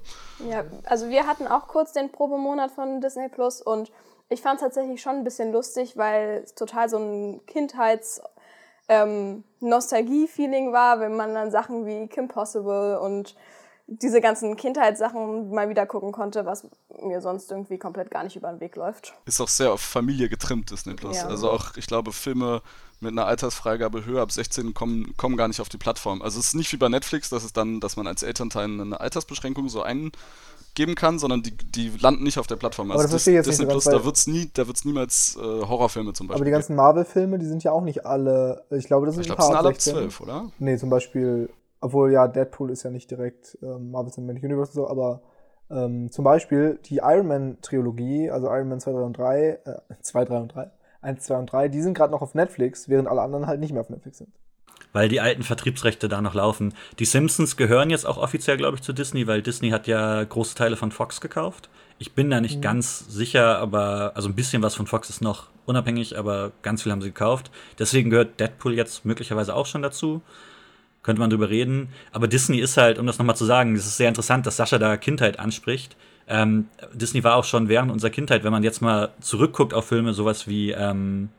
Ja, 0.49 0.63
also 0.85 1.09
wir 1.09 1.25
hatten 1.27 1.47
auch 1.47 1.67
kurz 1.67 1.93
den 1.93 2.11
Probemonat 2.11 2.71
von 2.71 3.01
Disney 3.01 3.29
Plus 3.29 3.61
und 3.61 3.91
ich 4.29 4.41
fand 4.41 4.55
es 4.55 4.61
tatsächlich 4.61 5.01
schon 5.01 5.17
ein 5.17 5.23
bisschen 5.23 5.51
lustig, 5.51 5.97
weil 5.97 6.41
es 6.43 6.55
total 6.55 6.89
so 6.89 6.97
ein 6.97 7.41
Kindheits- 7.45 8.21
ähm, 8.89 9.43
Nostalgie-Feeling 9.59 10.73
war, 10.73 10.99
wenn 10.99 11.15
man 11.15 11.33
dann 11.33 11.51
Sachen 11.51 11.85
wie 11.85 12.07
Kim 12.07 12.27
Possible 12.27 12.99
und 12.99 13.35
diese 13.87 14.21
ganzen 14.21 14.55
Kindheitssachen 14.55 15.49
mal 15.49 15.69
wieder 15.69 15.85
gucken 15.85 16.11
konnte, 16.11 16.45
was 16.45 16.67
mir 17.01 17.21
sonst 17.21 17.51
irgendwie 17.51 17.77
komplett 17.77 18.11
gar 18.11 18.23
nicht 18.23 18.35
über 18.35 18.49
den 18.49 18.59
Weg 18.59 18.75
läuft. 18.75 19.13
Ist 19.25 19.41
auch 19.41 19.47
sehr 19.47 19.73
auf 19.73 19.81
Familie 19.81 20.29
getrimmt, 20.29 20.71
Disney 20.71 20.93
Plus. 20.93 21.17
Ja. 21.17 21.27
Also 21.27 21.51
auch, 21.51 21.75
ich 21.75 21.87
glaube, 21.87 22.11
Filme 22.13 22.61
mit 23.01 23.11
einer 23.11 23.25
Altersfreigabe 23.25 24.05
höher 24.05 24.21
ab 24.21 24.31
16 24.31 24.73
kommen, 24.73 25.13
kommen 25.17 25.35
gar 25.35 25.49
nicht 25.49 25.59
auf 25.59 25.67
die 25.67 25.77
Plattform. 25.77 26.21
Also 26.21 26.39
es 26.39 26.47
ist 26.47 26.55
nicht 26.55 26.71
wie 26.71 26.77
bei 26.77 26.87
Netflix, 26.87 27.29
dass 27.29 27.43
es 27.43 27.51
dann, 27.51 27.81
dass 27.81 27.97
man 27.97 28.07
als 28.07 28.23
Elternteil 28.23 28.65
eine 28.65 28.99
Altersbeschränkung 28.99 29.67
so 29.67 29.83
eingeben 29.83 30.95
kann, 30.95 31.19
sondern 31.19 31.43
die, 31.43 31.51
die 31.51 31.91
landen 31.99 32.23
nicht 32.23 32.39
auf 32.39 32.47
der 32.47 32.55
Plattform. 32.55 32.89
Also 32.91 32.99
aber 32.99 33.03
das 33.03 33.11
verstehe 33.11 33.33
ich 33.33 33.37
jetzt 33.37 33.47
Disney 33.47 33.65
nicht 33.65 33.73
Plus, 33.73 33.83
da 33.83 34.05
wird 34.05 34.15
es 34.15 34.27
nie, 34.27 34.49
da 34.53 34.65
wird's 34.65 34.85
niemals 34.85 35.37
äh, 35.37 35.41
Horrorfilme 35.41 36.13
zum 36.13 36.27
Beispiel. 36.27 36.41
Aber 36.41 36.45
die 36.45 36.51
ganzen 36.51 36.75
Marvel-Filme, 36.77 37.37
die 37.37 37.45
sind 37.45 37.63
ja 37.63 37.73
auch 37.73 37.83
nicht 37.83 38.05
alle, 38.05 38.63
ich 38.71 38.85
glaube, 38.85 39.05
das 39.05 39.15
sind 39.15 39.25
ich 39.25 39.31
ein 39.31 39.35
glaub, 39.35 39.39
paar 39.39 39.47
sind 39.47 39.57
alle 39.57 39.69
ab 39.69 39.81
12, 39.81 40.21
oder? 40.21 40.51
Nee, 40.59 40.77
zum 40.77 40.89
Beispiel, 40.89 41.49
obwohl 41.83 42.13
ja, 42.13 42.29
Deadpool 42.29 42.71
ist 42.71 42.83
ja 42.83 42.89
nicht 42.89 43.11
direkt 43.11 43.57
ähm, 43.61 43.91
Marvel 43.91 44.11
Cinematic 44.11 44.43
Universe 44.43 44.71
und 44.71 44.75
so, 44.75 44.89
aber 44.89 45.21
ähm, 45.69 46.09
zum 46.11 46.23
Beispiel 46.23 46.79
die 46.85 47.01
Iron 47.03 47.27
Man-Trilogie, 47.27 48.31
also 48.31 48.47
Iron 48.47 48.69
Man 48.69 48.79
2, 48.79 48.91
3 48.91 48.97
und 49.01 49.17
3, 49.17 49.49
äh, 49.49 49.57
2, 50.01 50.25
3 50.25 50.37
und 50.37 50.55
3, 50.55 50.71
1, 51.01 51.23
2 51.25 51.37
und 51.37 51.51
3, 51.51 51.67
die 51.67 51.81
sind 51.81 51.93
gerade 51.93 52.11
noch 52.11 52.21
auf 52.21 52.35
Netflix, 52.35 52.87
während 52.87 53.09
alle 53.09 53.21
anderen 53.21 53.47
halt 53.47 53.59
nicht 53.59 53.73
mehr 53.73 53.81
auf 53.81 53.89
Netflix 53.89 54.19
sind. 54.19 54.29
Weil 54.93 55.09
die 55.09 55.19
alten 55.19 55.43
Vertriebsrechte 55.43 56.07
da 56.07 56.21
noch 56.21 56.35
laufen. 56.35 56.73
Die 56.99 57.05
Simpsons 57.05 57.57
gehören 57.57 57.89
jetzt 57.89 58.05
auch 58.05 58.17
offiziell, 58.17 58.55
glaube 58.55 58.77
ich, 58.77 58.83
zu 58.83 58.93
Disney, 58.93 59.27
weil 59.27 59.41
Disney 59.41 59.71
hat 59.71 59.87
ja 59.87 60.23
große 60.23 60.55
Teile 60.55 60.77
von 60.77 60.91
Fox 60.91 61.19
gekauft. 61.19 61.69
Ich 61.99 62.13
bin 62.13 62.29
da 62.29 62.39
nicht 62.39 62.57
mhm. 62.57 62.61
ganz 62.61 62.99
sicher, 63.09 63.57
aber 63.57 64.13
also 64.15 64.29
ein 64.29 64.35
bisschen 64.35 64.63
was 64.63 64.75
von 64.75 64.87
Fox 64.87 65.09
ist 65.09 65.21
noch 65.21 65.49
unabhängig, 65.65 66.17
aber 66.17 66.53
ganz 66.61 66.83
viel 66.83 66.93
haben 66.93 67.01
sie 67.01 67.09
gekauft. 67.09 67.51
Deswegen 67.77 68.09
gehört 68.09 68.39
Deadpool 68.39 68.73
jetzt 68.73 69.03
möglicherweise 69.03 69.53
auch 69.53 69.65
schon 69.65 69.81
dazu. 69.81 70.21
Könnte 71.03 71.19
man 71.19 71.29
drüber 71.29 71.49
reden. 71.49 71.89
Aber 72.11 72.27
Disney 72.27 72.59
ist 72.59 72.77
halt, 72.77 72.97
um 72.97 73.05
das 73.05 73.17
nochmal 73.19 73.35
zu 73.35 73.45
sagen, 73.45 73.75
es 73.75 73.85
ist 73.85 73.97
sehr 73.97 74.07
interessant, 74.07 74.45
dass 74.45 74.57
Sascha 74.57 74.79
da 74.79 74.97
Kindheit 74.97 75.37
anspricht 75.37 75.95
ähm, 76.27 76.67
Disney 76.93 77.23
war 77.23 77.35
auch 77.35 77.43
schon 77.43 77.67
während 77.67 77.91
unserer 77.91 78.11
Kindheit, 78.11 78.43
wenn 78.43 78.51
man 78.51 78.63
jetzt 78.63 78.81
mal 78.81 79.11
zurückguckt 79.19 79.73
auf 79.73 79.87
Filme, 79.87 80.13
sowas 80.13 80.47
wie, 80.47 80.71
ähm, 80.71 81.29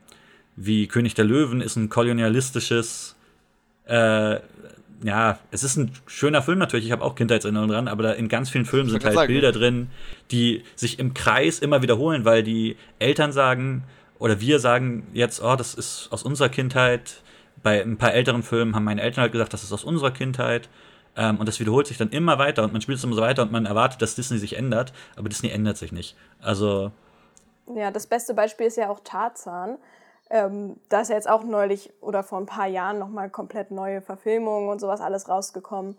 wie 0.57 0.87
König 0.87 1.15
der 1.15 1.25
Löwen 1.25 1.61
ist 1.61 1.77
ein 1.77 1.89
kolonialistisches, 1.89 3.17
äh, 3.87 4.39
ja, 5.03 5.39
es 5.51 5.65
ist 5.65 5.77
ein 5.77 5.93
schöner 6.07 6.43
Film 6.43 6.59
natürlich, 6.59 6.87
ich 6.87 6.93
habe 6.93 7.03
auch 7.03 7.15
Kindheitserinnerungen 7.15 7.73
dran, 7.73 7.89
aber 7.89 8.03
da 8.03 8.13
in 8.13 8.29
ganz 8.29 8.51
vielen 8.51 8.65
Filmen 8.65 8.91
sind 8.91 9.05
halt 9.05 9.15
sagen, 9.15 9.33
Bilder 9.33 9.53
drin, 9.53 9.89
die 10.31 10.63
sich 10.77 10.99
im 10.99 11.15
Kreis 11.15 11.59
immer 11.59 11.83
wiederholen, 11.83 12.25
weil 12.25 12.43
die 12.43 12.77
Eltern 12.99 13.33
sagen, 13.33 13.85
oder 14.19 14.41
wir 14.41 14.59
sagen 14.61 15.07
jetzt, 15.13 15.43
oh, 15.43 15.57
das 15.57 15.75
ist 15.75 16.09
aus 16.11 16.23
unserer 16.23 16.49
Kindheit. 16.49 17.23
Bei 17.65 17.83
ein 17.83 17.99
paar 17.99 18.15
älteren 18.15 18.45
Filmen 18.45 18.77
haben 18.77 18.85
meine 18.85 19.03
Eltern 19.03 19.23
halt 19.23 19.33
gesagt, 19.33 19.53
das 19.53 19.65
ist 19.65 19.73
aus 19.73 19.83
unserer 19.83 20.13
Kindheit. 20.13 20.69
Ähm, 21.17 21.39
und 21.39 21.49
das 21.49 21.61
wiederholt 21.61 21.87
sich 21.87 21.99
dann 21.99 22.11
immer 22.11 22.39
weiter 22.39 22.65
und 22.65 22.73
man 22.73 22.83
spielt 22.83 22.99
es 22.99 23.05
immer 23.05 23.15
so 23.15 23.23
weiter 23.23 23.43
und 23.43 23.53
man 23.53 23.67
erwartet, 23.67 24.03
dass 24.03 24.15
Disney 24.15 24.39
sich 24.39 24.57
ändert, 24.57 24.93
aber 25.17 25.29
Disney 25.29 25.51
ändert 25.51 25.77
sich 25.77 25.93
nicht. 25.93 26.17
Also. 26.43 26.91
Ja, 27.75 27.91
das 27.91 28.07
beste 28.07 28.35
Beispiel 28.35 28.67
ist 28.67 28.77
ja 28.77 28.91
auch 28.91 29.01
Tarzan. 29.01 29.79
Ähm, 30.31 30.77
da 30.89 31.03
ist 31.03 31.11
ja 31.11 31.15
jetzt 31.17 31.29
auch 31.29 31.45
neulich 31.45 31.93
oder 32.01 32.23
vor 32.23 32.39
ein 32.39 32.47
paar 32.47 32.67
Jahren 32.67 32.99
nochmal 32.99 33.31
komplett 33.31 33.71
neue 33.71 34.01
Verfilmungen 34.01 34.69
und 34.69 34.81
sowas 34.81 35.01
alles 35.01 35.29
rausgekommen, 35.29 35.97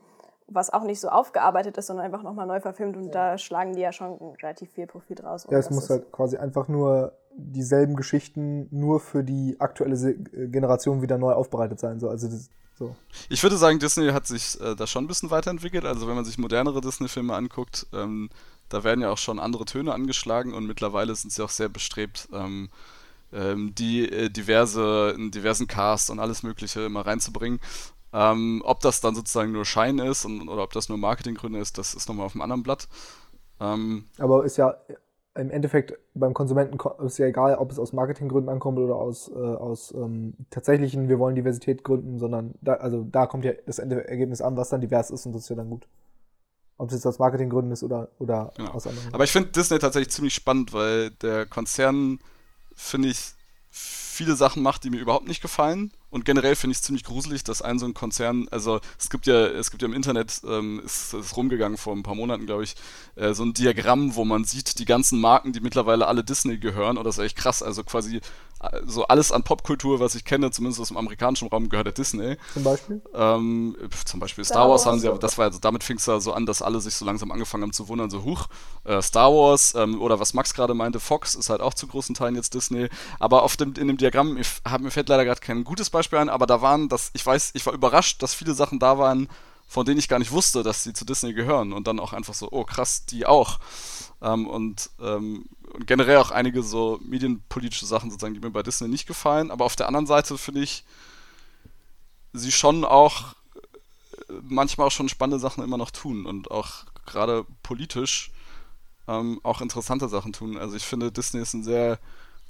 was 0.47 0.73
auch 0.73 0.83
nicht 0.83 0.99
so 0.99 1.09
aufgearbeitet 1.09 1.77
ist, 1.77 1.87
sondern 1.87 2.05
einfach 2.05 2.23
nochmal 2.23 2.45
neu 2.45 2.59
verfilmt 2.59 2.97
und 2.97 3.05
ja. 3.05 3.11
da 3.11 3.37
schlagen 3.37 3.73
die 3.73 3.81
ja 3.81 3.91
schon 3.91 4.17
relativ 4.41 4.71
viel 4.71 4.87
Profit 4.87 5.23
raus. 5.23 5.47
Ja, 5.49 5.59
es 5.59 5.69
muss 5.69 5.89
halt 5.89 6.11
quasi 6.11 6.37
einfach 6.37 6.67
nur 6.67 7.13
dieselben 7.37 7.95
Geschichten 7.95 8.67
nur 8.71 8.99
für 8.99 9.23
die 9.23 9.57
aktuelle 9.59 10.15
Generation 10.15 11.01
wieder 11.01 11.17
neu 11.17 11.33
aufbereitet 11.33 11.79
sein. 11.79 11.99
So. 11.99 12.09
Also 12.09 12.27
das, 12.27 12.49
so. 12.77 12.95
Ich 13.29 13.41
würde 13.43 13.57
sagen, 13.57 13.79
Disney 13.79 14.09
hat 14.09 14.27
sich 14.27 14.59
äh, 14.59 14.75
da 14.75 14.87
schon 14.87 15.05
ein 15.05 15.07
bisschen 15.07 15.31
weiterentwickelt. 15.31 15.85
Also 15.85 16.07
wenn 16.07 16.15
man 16.15 16.25
sich 16.25 16.37
modernere 16.37 16.81
Disney-Filme 16.81 17.33
anguckt, 17.33 17.87
ähm, 17.93 18.29
da 18.69 18.83
werden 18.83 19.01
ja 19.01 19.11
auch 19.11 19.17
schon 19.17 19.39
andere 19.39 19.65
Töne 19.65 19.93
angeschlagen 19.93 20.53
und 20.53 20.65
mittlerweile 20.65 21.15
sind 21.15 21.31
sie 21.31 21.43
auch 21.43 21.49
sehr 21.49 21.69
bestrebt, 21.69 22.27
ähm, 22.33 22.69
ähm, 23.31 23.73
die 23.75 24.09
äh, 24.09 24.29
diverse, 24.29 25.13
einen 25.15 25.31
diversen 25.31 25.67
Cast 25.67 26.09
und 26.09 26.19
alles 26.19 26.43
Mögliche 26.43 26.81
immer 26.81 27.05
reinzubringen. 27.05 27.59
Ähm, 28.11 28.61
ob 28.65 28.79
das 28.79 29.01
dann 29.01 29.13
sozusagen 29.13 29.51
nur 29.51 29.65
Schein 29.65 29.99
ist 29.99 30.25
und, 30.25 30.47
oder 30.47 30.63
ob 30.63 30.73
das 30.73 30.89
nur 30.89 30.97
Marketinggründe 30.97 31.59
ist, 31.59 31.77
das 31.77 31.93
ist 31.93 32.07
nochmal 32.07 32.25
auf 32.25 32.33
einem 32.33 32.41
anderen 32.41 32.63
Blatt. 32.63 32.87
Ähm, 33.59 34.05
Aber 34.17 34.45
ist 34.45 34.57
ja 34.57 34.75
im 35.37 35.51
Endeffekt 35.51 35.93
beim 36.13 36.33
Konsumenten 36.33 36.77
ist 37.05 37.17
ja 37.17 37.27
egal, 37.27 37.55
ob 37.55 37.71
es 37.71 37.77
aus 37.77 37.91
Marketinggründen 37.91 38.49
ankommt 38.49 38.79
oder 38.79 38.95
aus, 38.95 39.29
äh, 39.29 39.33
aus 39.33 39.93
ähm, 39.93 40.33
tatsächlichen, 40.49 41.09
wir 41.09 41.19
wollen 41.19 41.35
Diversität 41.35 41.83
gründen, 41.83 42.19
sondern 42.19 42.55
da, 42.61 42.75
also 42.75 43.05
da 43.11 43.27
kommt 43.27 43.43
ja 43.43 43.51
das 43.65 43.79
Endergebnis 43.79 44.41
an, 44.41 44.55
was 44.55 44.69
dann 44.69 44.81
divers 44.81 45.11
ist 45.11 45.25
und 45.25 45.33
das 45.33 45.43
ist 45.43 45.49
ja 45.49 45.57
dann 45.57 45.69
gut. 45.69 45.87
Ob 46.77 46.89
es 46.89 46.95
jetzt 46.95 47.05
aus 47.05 47.19
Marketinggründen 47.19 47.71
ist 47.71 47.83
oder, 47.83 48.09
oder 48.19 48.53
ja. 48.57 48.73
aus 48.73 48.87
anderen. 48.87 49.13
Aber 49.13 49.23
ich 49.23 49.31
finde 49.31 49.49
Disney 49.49 49.79
tatsächlich 49.79 50.11
ziemlich 50.11 50.33
spannend, 50.33 50.73
weil 50.73 51.11
der 51.11 51.45
Konzern, 51.45 52.19
finde 52.73 53.09
ich, 53.09 53.33
viele 54.15 54.35
Sachen 54.35 54.63
macht, 54.63 54.83
die 54.83 54.89
mir 54.89 54.99
überhaupt 54.99 55.27
nicht 55.27 55.41
gefallen. 55.41 55.91
Und 56.09 56.23
generell 56.23 56.55
finde 56.55 56.71
ich 56.71 56.77
es 56.77 56.83
ziemlich 56.83 57.03
gruselig, 57.03 57.43
dass 57.43 57.61
ein 57.61 57.77
so 57.77 57.85
ein 57.85 57.93
Konzern, 57.93 58.47
also 58.49 58.79
es 58.97 59.09
gibt 59.09 59.27
ja, 59.27 59.47
es 59.47 59.69
gibt 59.69 59.81
ja 59.81 59.87
im 59.87 59.93
Internet, 59.93 60.41
ähm, 60.47 60.81
ist, 60.85 61.13
ist 61.13 61.35
rumgegangen 61.35 61.77
vor 61.77 61.93
ein 61.93 62.03
paar 62.03 62.15
Monaten, 62.15 62.45
glaube 62.45 62.63
ich, 62.63 62.75
äh, 63.15 63.33
so 63.33 63.43
ein 63.43 63.53
Diagramm, 63.53 64.15
wo 64.15 64.23
man 64.23 64.45
sieht, 64.45 64.79
die 64.79 64.85
ganzen 64.85 65.19
Marken, 65.19 65.51
die 65.51 65.59
mittlerweile 65.59 66.07
alle 66.07 66.23
Disney 66.23 66.57
gehören. 66.57 66.97
Und 66.97 67.03
das 67.03 67.17
ist 67.17 67.23
echt 67.25 67.35
krass. 67.35 67.61
Also 67.61 67.83
quasi 67.83 68.21
so 68.85 69.05
alles 69.07 69.31
an 69.31 69.43
Popkultur, 69.43 69.99
was 69.99 70.15
ich 70.15 70.25
kenne, 70.25 70.51
zumindest 70.51 70.81
aus 70.81 70.89
dem 70.89 70.97
amerikanischen 70.97 71.47
Raum, 71.47 71.69
gehört 71.69 71.87
der 71.87 71.93
Disney. 71.93 72.37
Zum 72.53 72.63
Beispiel? 72.63 73.01
Ähm, 73.13 73.75
zum 74.05 74.19
Beispiel 74.19 74.43
Star, 74.43 74.55
Star 74.55 74.69
Wars, 74.69 74.85
Wars 74.85 74.91
haben 74.91 74.99
sie, 74.99 75.07
aber 75.07 75.19
das 75.19 75.37
war 75.37 75.45
also, 75.45 75.59
damit 75.59 75.83
fing 75.83 75.97
es 75.97 76.05
ja 76.05 76.19
so 76.19 76.33
an, 76.33 76.45
dass 76.45 76.61
alle 76.61 76.79
sich 76.81 76.95
so 76.95 77.05
langsam 77.05 77.31
angefangen 77.31 77.63
haben 77.63 77.73
zu 77.73 77.87
wundern, 77.87 78.09
so 78.09 78.23
huch, 78.23 78.47
äh, 78.83 79.01
Star 79.01 79.31
Wars 79.31 79.75
ähm, 79.75 80.01
oder 80.01 80.19
was 80.19 80.33
Max 80.33 80.53
gerade 80.53 80.73
meinte, 80.73 80.99
Fox 80.99 81.35
ist 81.35 81.49
halt 81.49 81.61
auch 81.61 81.73
zu 81.73 81.87
großen 81.87 82.15
Teilen 82.15 82.35
jetzt 82.35 82.53
Disney. 82.53 82.89
Aber 83.19 83.43
auf 83.43 83.57
dem, 83.57 83.73
in 83.75 83.87
dem 83.87 83.97
Diagramm, 83.97 84.37
ich, 84.37 84.47
hab, 84.65 84.81
mir 84.81 84.91
fällt 84.91 85.09
leider 85.09 85.25
gerade 85.25 85.41
kein 85.41 85.63
gutes 85.63 85.89
Beispiel 85.89 86.19
ein, 86.19 86.29
aber 86.29 86.45
da 86.45 86.61
waren, 86.61 86.89
das, 86.89 87.11
ich 87.13 87.25
weiß, 87.25 87.51
ich 87.53 87.65
war 87.65 87.73
überrascht, 87.73 88.21
dass 88.21 88.33
viele 88.33 88.53
Sachen 88.53 88.79
da 88.79 88.97
waren, 88.97 89.27
von 89.67 89.85
denen 89.85 89.99
ich 89.99 90.07
gar 90.07 90.19
nicht 90.19 90.31
wusste, 90.31 90.63
dass 90.63 90.83
sie 90.83 90.93
zu 90.93 91.05
Disney 91.05 91.33
gehören 91.33 91.73
und 91.73 91.87
dann 91.87 91.99
auch 91.99 92.13
einfach 92.13 92.33
so, 92.33 92.49
oh 92.51 92.63
krass, 92.63 93.05
die 93.05 93.25
auch. 93.25 93.59
Ähm, 94.21 94.47
und 94.47 94.89
ähm, 95.01 95.45
und 95.75 95.87
generell 95.87 96.17
auch 96.17 96.31
einige 96.31 96.63
so 96.63 96.99
medienpolitische 97.03 97.85
Sachen 97.85 98.09
sozusagen, 98.09 98.33
die 98.33 98.39
mir 98.39 98.51
bei 98.51 98.63
Disney 98.63 98.87
nicht 98.87 99.07
gefallen. 99.07 99.51
Aber 99.51 99.65
auf 99.65 99.75
der 99.75 99.87
anderen 99.87 100.07
Seite 100.07 100.37
finde 100.37 100.61
ich 100.61 100.83
sie 102.33 102.51
schon 102.51 102.83
auch 102.83 103.33
äh, 103.53 104.33
manchmal 104.41 104.87
auch 104.87 104.91
schon 104.91 105.09
spannende 105.09 105.39
Sachen 105.39 105.63
immer 105.63 105.77
noch 105.77 105.91
tun 105.91 106.25
und 106.25 106.51
auch 106.51 106.85
gerade 107.05 107.45
politisch 107.63 108.31
ähm, 109.07 109.39
auch 109.43 109.61
interessante 109.61 110.09
Sachen 110.09 110.33
tun. 110.33 110.57
Also 110.57 110.75
ich 110.75 110.83
finde, 110.83 111.11
Disney 111.11 111.41
ist 111.41 111.53
ein 111.53 111.63
sehr 111.63 111.99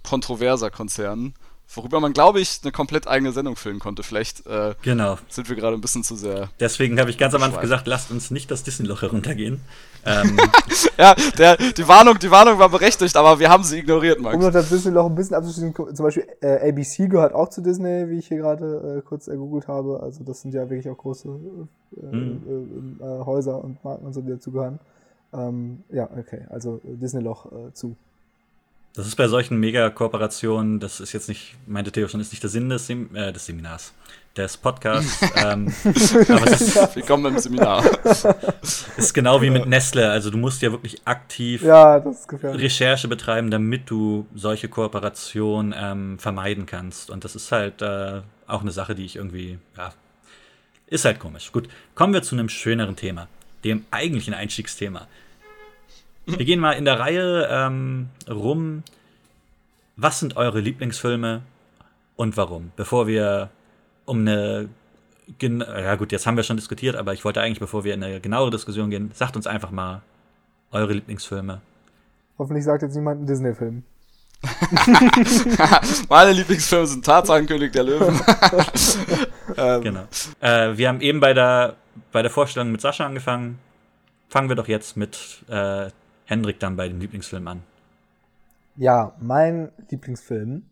kontroverser 0.03 0.72
Konzern 0.72 1.34
worüber 1.74 2.00
man, 2.00 2.13
glaube 2.13 2.39
ich, 2.39 2.60
eine 2.63 2.72
komplett 2.72 3.08
eigene 3.08 3.32
Sendung 3.32 3.55
füllen 3.55 3.79
konnte. 3.79 4.03
Vielleicht 4.03 4.46
äh, 4.46 4.75
genau. 4.82 5.17
sind 5.29 5.50
wir 5.50 5.55
gerade 5.55 5.75
ein 5.75 5.82
bisschen 5.82 6.03
zu 6.03 6.15
sehr. 6.15 6.50
Deswegen 6.60 7.00
habe 7.00 7.10
ich 7.10 7.17
ganz 7.17 7.34
am 7.34 7.44
Anfang 7.44 7.62
gesagt, 7.62 7.88
lasst 7.88 8.12
uns 8.12 8.32
nicht 8.32 8.51
das 8.51 8.63
Disney-Loch 8.63 9.01
heruntergehen. 9.01 9.62
Ähm. 10.06 10.38
ja, 10.98 11.16
der, 11.38 11.58
die, 11.58 11.88
Warnung, 11.88 12.20
die 12.20 12.30
Warnung 12.30 12.60
war 12.60 12.70
berechtigt, 12.70 13.16
aber 13.18 13.40
wir 13.40 13.50
haben 13.50 13.64
sie 13.64 13.80
ignoriert, 13.80 14.22
Max. 14.22 14.36
Um 14.36 14.42
noch 14.42 14.52
das 14.52 14.70
Disney-Loch 14.70 15.06
ein 15.08 15.16
bisschen 15.16 15.36
abzuschließen, 15.36 15.74
zum 15.74 16.06
Beispiel 16.06 16.28
äh, 16.42 16.70
ABC 16.70 17.08
gehört 17.08 17.34
auch 17.34 17.50
zu 17.50 17.62
Disney, 17.62 18.10
wie 18.10 18.20
ich 18.20 18.28
hier 18.28 18.38
gerade 18.38 18.98
äh, 18.98 19.02
kurz 19.02 19.28
ergoogelt 19.28 19.68
habe. 19.68 20.02
Also 20.02 20.24
das 20.24 20.42
sind 20.42 20.54
ja 20.54 20.70
wirklich 20.70 20.90
auch 20.90 20.98
große 20.98 21.28
äh, 21.28 22.16
mhm. 22.16 23.00
Häuser 23.02 23.64
und 23.64 23.84
Marken 23.84 24.06
und 24.06 24.14
so, 24.14 24.22
die 24.22 24.32
dazugehören. 24.32 24.80
Ähm, 25.34 25.84
ja, 25.90 26.08
okay, 26.18 26.46
also 26.50 26.80
Disney-Loch 26.84 27.48
zu. 27.74 27.96
Das 28.96 29.08
ist 29.08 29.18
bei 29.18 29.28
solchen 29.28 29.60
Mega-Kooperationen, 29.60 30.80
das 30.80 31.02
ist 31.02 31.12
jetzt 31.12 31.28
nicht, 31.28 31.58
meinte 31.68 31.92
Theo 31.92 32.08
schon, 32.08 32.22
ist 32.22 32.32
nicht 32.32 32.44
der 32.44 32.50
Sinn 32.50 32.70
des, 32.70 32.88
Sem 32.88 33.14
äh, 33.14 33.34
des 33.34 33.46
Seminars, 33.46 33.94
des 34.36 34.58
Podcasts. 34.58 35.22
ähm, 35.36 35.74
aber 35.84 36.51
es 36.51 36.62
ist, 36.62 36.96
Willkommen 36.96 37.34
im 37.34 37.39
Seminar. 37.39 37.84
ist 38.98 39.13
genau 39.13 39.42
wie 39.42 39.50
mit 39.50 39.65
Nestle. 39.65 40.10
Also 40.10 40.30
du 40.30 40.38
musst 40.38 40.62
ja 40.62 40.72
wirklich 40.72 41.01
aktiv 41.06 41.63
ja, 41.63 42.04
Recherche 42.44 43.08
betreiben, 43.08 43.50
damit 43.50 43.89
du 43.89 44.25
solche 44.36 44.68
Kooperationen 44.68 45.74
ähm, 45.77 46.20
vermeiden 46.20 46.65
kannst. 46.65 47.10
Und 47.10 47.24
das 47.24 47.36
ist 47.36 47.51
halt 47.51 47.82
äh, 47.82 48.22
auch 48.48 48.62
eine 48.62 48.72
Sache, 48.72 48.94
die 48.96 49.06
ich 49.06 49.15
irgendwie, 49.15 49.58
ja, 49.77 49.94
ist 50.88 51.06
halt 51.06 51.20
komisch. 51.20 51.51
Gut, 51.51 51.70
kommen 51.96 52.13
wir 52.13 52.22
zu 52.22 52.36
einem 52.36 52.50
schöneren 52.50 52.96
Thema, 52.96 53.27
dem 53.63 53.86
eigentlichen 53.92 54.34
Einstiegsthema. 54.34 55.08
Wir 56.25 56.46
gehen 56.46 56.60
mal 56.60 56.74
in 56.74 56.86
der 56.86 57.00
Reihe 57.00 57.48
ähm, 57.50 58.10
rum. 58.30 58.84
Was 59.96 60.20
sind 60.20 60.36
eure 60.36 60.60
Lieblingsfilme 60.60 61.42
und 62.18 62.36
warum? 62.36 62.72
Bevor 62.75 63.08
wir 63.08 63.50
um 64.06 64.20
eine. 64.20 64.70
Gen 65.40 65.62
ja, 65.62 65.96
gut, 65.96 66.12
jetzt 66.12 66.28
haben 66.28 66.38
wir 66.38 66.44
schon 66.44 66.58
diskutiert, 66.58 66.96
aber 66.96 67.14
ich 67.14 67.26
wollte 67.26 67.42
eigentlich, 67.42 67.60
bevor 67.60 67.84
wir 67.84 67.96
in 67.96 68.04
eine 68.04 68.22
genauere 68.22 68.52
Diskussion 68.52 68.92
gehen, 68.92 69.10
sagt 69.16 69.36
uns 69.36 69.48
einfach 69.48 69.72
mal 69.72 70.04
eure 70.72 70.94
Lieblingsfilme. 70.94 71.62
Hoffentlich 72.38 72.64
sagt 72.64 72.84
jetzt 72.84 72.96
niemand 72.96 73.18
einen 73.18 73.28
Disney-Film. 73.28 73.84
Meine 76.10 76.32
Lieblingsfilme 76.34 76.86
sind 76.86 77.06
Tarzan, 77.06 77.48
König 77.48 77.72
der 77.72 77.84
Löwen. 77.84 78.20
ähm. 79.58 79.82
Genau. 79.82 80.04
Äh, 80.42 80.78
wir 80.78 80.90
haben 80.90 81.02
eben 81.02 81.20
bei 81.20 81.34
der, 81.34 81.76
bei 82.12 82.22
der 82.22 82.30
Vorstellung 82.30 82.72
mit 82.72 82.82
Sascha 82.82 83.06
angefangen. 83.06 83.58
Fangen 84.30 84.50
wir 84.50 84.56
doch 84.56 84.68
jetzt 84.68 84.98
mit 84.98 85.44
äh, 85.48 85.90
Hendrik 86.26 86.60
dann 86.60 86.76
bei 86.76 86.88
dem 86.88 87.00
Lieblingsfilm 87.00 87.48
an. 87.48 87.64
Ja, 88.76 89.14
mein 89.20 89.72
Lieblingsfilm 89.90 90.64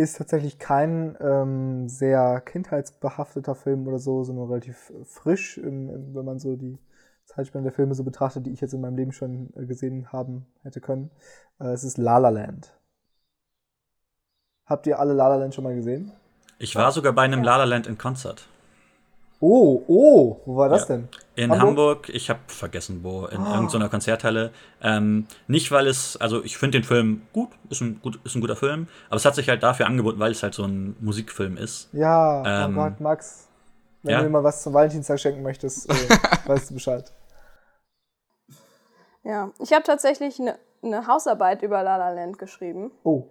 ist 0.00 0.16
tatsächlich 0.16 0.58
kein 0.58 1.16
ähm, 1.20 1.88
sehr 1.88 2.40
kindheitsbehafteter 2.40 3.54
Film 3.54 3.86
oder 3.86 3.98
so, 3.98 4.24
sondern 4.24 4.48
relativ 4.48 4.92
frisch, 5.04 5.58
im, 5.58 5.90
im, 5.90 6.14
wenn 6.14 6.24
man 6.24 6.38
so 6.38 6.56
die 6.56 6.78
Zeitspanne 7.26 7.64
der 7.64 7.72
Filme 7.72 7.94
so 7.94 8.02
betrachtet, 8.02 8.46
die 8.46 8.50
ich 8.50 8.62
jetzt 8.62 8.72
in 8.72 8.80
meinem 8.80 8.96
Leben 8.96 9.12
schon 9.12 9.52
äh, 9.56 9.66
gesehen 9.66 10.10
haben 10.10 10.46
hätte 10.62 10.80
können. 10.80 11.10
Äh, 11.60 11.72
es 11.72 11.84
ist 11.84 11.98
La 11.98 12.16
La 12.16 12.30
Land. 12.30 12.74
Habt 14.64 14.86
ihr 14.86 14.98
alle 14.98 15.12
La 15.12 15.28
La 15.28 15.36
Land 15.36 15.54
schon 15.54 15.64
mal 15.64 15.74
gesehen? 15.74 16.12
Ich 16.58 16.74
war 16.76 16.92
sogar 16.92 17.12
bei 17.12 17.22
einem 17.22 17.42
La 17.42 17.58
La 17.58 17.64
Land 17.64 17.86
in 17.86 17.98
Konzert. 17.98 18.48
Oh, 19.42 19.82
oh, 19.88 20.40
wo 20.44 20.56
war 20.56 20.68
das 20.68 20.86
ja. 20.88 20.96
denn? 20.96 21.08
In 21.34 21.50
Hamburg, 21.50 21.68
Hamburg 21.68 22.08
ich 22.10 22.28
habe 22.28 22.40
vergessen 22.46 23.00
wo, 23.02 23.24
in 23.24 23.40
oh. 23.40 23.54
irgendeiner 23.54 23.88
Konzerthalle. 23.88 24.52
Ähm, 24.82 25.26
nicht, 25.46 25.72
weil 25.72 25.86
es, 25.86 26.18
also 26.18 26.44
ich 26.44 26.58
finde 26.58 26.78
den 26.78 26.84
Film 26.84 27.22
gut 27.32 27.48
ist, 27.70 27.80
ein 27.80 28.00
gut, 28.02 28.20
ist 28.24 28.34
ein 28.34 28.42
guter 28.42 28.56
Film, 28.56 28.86
aber 29.08 29.16
es 29.16 29.24
hat 29.24 29.34
sich 29.34 29.48
halt 29.48 29.62
dafür 29.62 29.86
angeboten, 29.86 30.18
weil 30.18 30.32
es 30.32 30.42
halt 30.42 30.52
so 30.52 30.64
ein 30.64 30.94
Musikfilm 31.00 31.56
ist. 31.56 31.88
Ja, 31.92 32.66
ähm, 32.66 32.76
oh 32.76 32.82
Gott, 32.82 33.00
Max, 33.00 33.48
wenn 34.02 34.12
ja? 34.12 34.18
du 34.18 34.24
mir 34.24 34.30
mal 34.30 34.44
was 34.44 34.62
zum 34.62 34.74
Valentinstag 34.74 35.18
schenken 35.18 35.42
möchtest, 35.42 35.88
äh, 35.88 35.94
weißt 36.46 36.68
du 36.68 36.74
Bescheid. 36.74 37.10
Ja, 39.22 39.52
ich 39.58 39.72
habe 39.72 39.84
tatsächlich 39.84 40.38
eine 40.38 40.58
ne 40.82 41.06
Hausarbeit 41.06 41.62
über 41.62 41.82
La 41.82 41.96
La 41.96 42.10
Land 42.10 42.38
geschrieben. 42.38 42.90
Oh. 43.04 43.24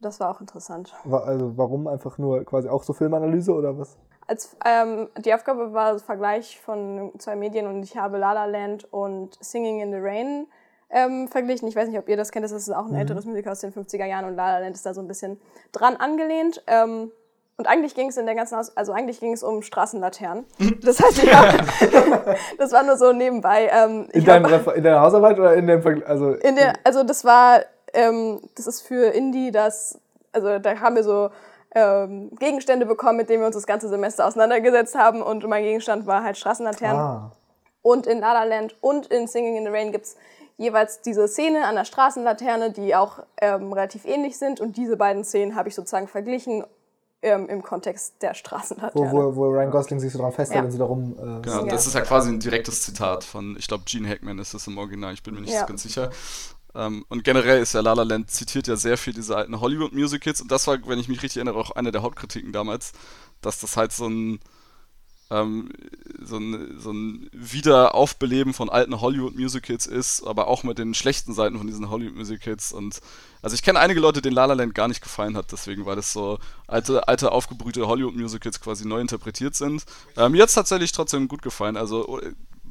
Das 0.00 0.20
war 0.20 0.30
auch 0.30 0.40
interessant. 0.40 0.92
Also 1.04 1.56
warum 1.56 1.86
einfach 1.86 2.18
nur 2.18 2.44
quasi 2.44 2.68
auch 2.68 2.82
so 2.82 2.92
Filmanalyse 2.92 3.52
oder 3.52 3.78
was? 3.78 3.96
Als 4.26 4.56
ähm, 4.64 5.08
die 5.18 5.32
Aufgabe 5.32 5.72
war 5.72 5.92
ein 5.92 5.98
Vergleich 6.00 6.60
von 6.60 7.12
zwei 7.18 7.36
Medien 7.36 7.66
und 7.66 7.82
ich 7.82 7.96
habe 7.96 8.18
La 8.18 8.32
La 8.32 8.44
Land 8.44 8.92
und 8.92 9.36
Singing 9.40 9.80
in 9.80 9.92
the 9.92 9.98
Rain 10.00 10.46
ähm, 10.90 11.28
verglichen. 11.28 11.68
Ich 11.68 11.76
weiß 11.76 11.88
nicht, 11.88 11.98
ob 11.98 12.08
ihr 12.08 12.16
das 12.16 12.32
kennt, 12.32 12.44
das 12.44 12.52
ist 12.52 12.70
auch 12.70 12.86
ein 12.86 12.92
mhm. 12.92 12.98
älteres 12.98 13.24
Musical 13.24 13.52
aus 13.52 13.60
den 13.60 13.72
50er 13.72 14.04
Jahren 14.04 14.24
und 14.24 14.36
La 14.36 14.52
La 14.52 14.58
Land 14.58 14.76
ist 14.76 14.86
da 14.86 14.94
so 14.94 15.00
ein 15.00 15.08
bisschen 15.08 15.40
dran 15.72 15.96
angelehnt. 15.96 16.62
Ähm, 16.66 17.10
und 17.58 17.66
eigentlich 17.66 17.94
ging 17.94 18.08
es 18.08 18.18
in 18.18 18.26
der 18.26 18.34
ganzen 18.34 18.58
Haus, 18.58 18.76
also 18.76 18.92
eigentlich 18.92 19.18
ging 19.18 19.32
es 19.32 19.42
um 19.42 19.62
Straßenlaternen. 19.62 20.44
Das 20.82 21.00
heißt, 21.00 21.22
ich 21.22 21.34
hab, 21.34 21.54
das 22.58 22.72
war 22.72 22.82
nur 22.82 22.98
so 22.98 23.12
nebenbei. 23.12 23.70
Ähm, 23.72 24.08
in, 24.12 24.24
deinem 24.24 24.50
hab, 24.50 24.76
in 24.76 24.84
deiner 24.84 25.00
Hausarbeit 25.00 25.38
oder 25.38 25.54
in 25.54 25.66
dem 25.66 25.80
Vergleich? 25.80 26.06
Also, 26.06 26.32
in 26.32 26.56
der, 26.56 26.74
also 26.84 27.02
das 27.02 27.24
war, 27.24 27.60
ähm, 27.94 28.40
das 28.56 28.66
ist 28.66 28.82
für 28.82 29.06
Indie 29.06 29.50
das, 29.52 29.98
also 30.32 30.58
da 30.58 30.78
haben 30.80 30.96
wir 30.96 31.02
so 31.02 31.30
ähm, 31.76 32.30
Gegenstände 32.38 32.86
bekommen, 32.86 33.18
mit 33.18 33.28
denen 33.28 33.42
wir 33.42 33.46
uns 33.46 33.54
das 33.54 33.66
ganze 33.66 33.88
Semester 33.90 34.26
auseinandergesetzt 34.26 34.94
haben. 34.94 35.20
Und 35.20 35.46
mein 35.46 35.62
Gegenstand 35.62 36.06
war 36.06 36.24
halt 36.24 36.38
Straßenlaternen. 36.38 37.00
Ah. 37.00 37.32
Und 37.82 38.06
in 38.06 38.18
La 38.18 38.32
La 38.32 38.44
Land 38.44 38.76
und 38.80 39.06
in 39.08 39.28
Singing 39.28 39.56
in 39.56 39.64
the 39.64 39.70
Rain 39.70 39.92
gibt 39.92 40.06
es 40.06 40.16
jeweils 40.56 41.02
diese 41.02 41.28
Szene 41.28 41.66
an 41.66 41.74
der 41.74 41.84
Straßenlaterne, 41.84 42.72
die 42.72 42.96
auch 42.96 43.20
ähm, 43.42 43.74
relativ 43.74 44.06
ähnlich 44.06 44.38
sind. 44.38 44.58
Und 44.58 44.78
diese 44.78 44.96
beiden 44.96 45.22
Szenen 45.22 45.54
habe 45.54 45.68
ich 45.68 45.74
sozusagen 45.74 46.08
verglichen 46.08 46.64
ähm, 47.20 47.46
im 47.48 47.62
Kontext 47.62 48.14
der 48.22 48.32
Straßenlaterne. 48.32 49.12
Wo, 49.12 49.34
wo, 49.34 49.36
wo 49.36 49.44
Ryan 49.44 49.70
Gosling 49.70 50.00
sich 50.00 50.12
so 50.12 50.18
dran 50.18 50.32
festhält 50.32 50.60
ja. 50.60 50.64
und 50.64 50.70
sie 50.70 50.78
darum. 50.78 51.12
Äh, 51.12 51.42
genau, 51.42 51.66
das 51.66 51.86
ist 51.86 51.94
ja 51.94 52.00
quasi 52.00 52.30
ein 52.30 52.40
direktes 52.40 52.82
Zitat 52.82 53.22
von, 53.22 53.54
ich 53.58 53.68
glaube, 53.68 53.84
Gene 53.86 54.08
Hackman 54.08 54.38
ist 54.38 54.54
das 54.54 54.66
im 54.66 54.78
Original, 54.78 55.12
ich 55.12 55.22
bin 55.22 55.34
mir 55.34 55.42
nicht 55.42 55.52
ja. 55.52 55.66
ganz 55.66 55.82
sicher. 55.82 56.10
Ähm, 56.76 57.04
und 57.08 57.24
generell 57.24 57.62
ist 57.62 57.72
ja 57.72 57.80
La 57.80 57.94
La 57.94 58.02
Land 58.02 58.30
zitiert 58.30 58.66
ja 58.68 58.76
sehr 58.76 58.98
viel 58.98 59.14
diese 59.14 59.36
alten 59.36 59.60
Hollywood-Musicals 59.60 60.42
und 60.42 60.50
das 60.50 60.66
war, 60.66 60.78
wenn 60.86 60.98
ich 60.98 61.08
mich 61.08 61.22
richtig 61.22 61.38
erinnere, 61.38 61.58
auch 61.58 61.70
eine 61.70 61.92
der 61.92 62.02
Hauptkritiken 62.02 62.52
damals, 62.52 62.92
dass 63.40 63.60
das 63.60 63.76
halt 63.76 63.92
so 63.92 64.08
ein 64.08 64.40
ähm, 65.30 65.70
so 66.20 66.38
ein, 66.38 66.78
so 66.78 66.92
ein 66.92 67.28
Wiederaufbeleben 67.32 68.54
von 68.54 68.68
alten 68.68 69.00
Hollywood-Musicals 69.00 69.86
ist, 69.86 70.24
aber 70.24 70.46
auch 70.46 70.62
mit 70.62 70.78
den 70.78 70.94
schlechten 70.94 71.34
Seiten 71.34 71.58
von 71.58 71.66
diesen 71.66 71.90
Hollywood-Musicals. 71.90 72.72
Und 72.72 73.00
also 73.42 73.54
ich 73.54 73.62
kenne 73.62 73.80
einige 73.80 74.00
Leute, 74.00 74.22
denen 74.22 74.36
La 74.36 74.44
La 74.44 74.54
Land 74.54 74.74
gar 74.74 74.88
nicht 74.88 75.02
gefallen 75.02 75.36
hat, 75.36 75.50
deswegen, 75.52 75.84
weil 75.84 75.96
das 75.96 76.12
so 76.12 76.38
alte, 76.66 77.08
alte 77.08 77.32
aufgebrühte 77.32 77.86
Hollywood-Musicals 77.86 78.60
quasi 78.60 78.86
neu 78.86 79.00
interpretiert 79.00 79.54
sind. 79.56 79.84
Ähm, 80.16 80.32
mir 80.32 80.42
hat 80.42 80.48
es 80.48 80.54
tatsächlich 80.54 80.92
trotzdem 80.92 81.28
gut 81.28 81.42
gefallen. 81.42 81.76
Also 81.76 82.20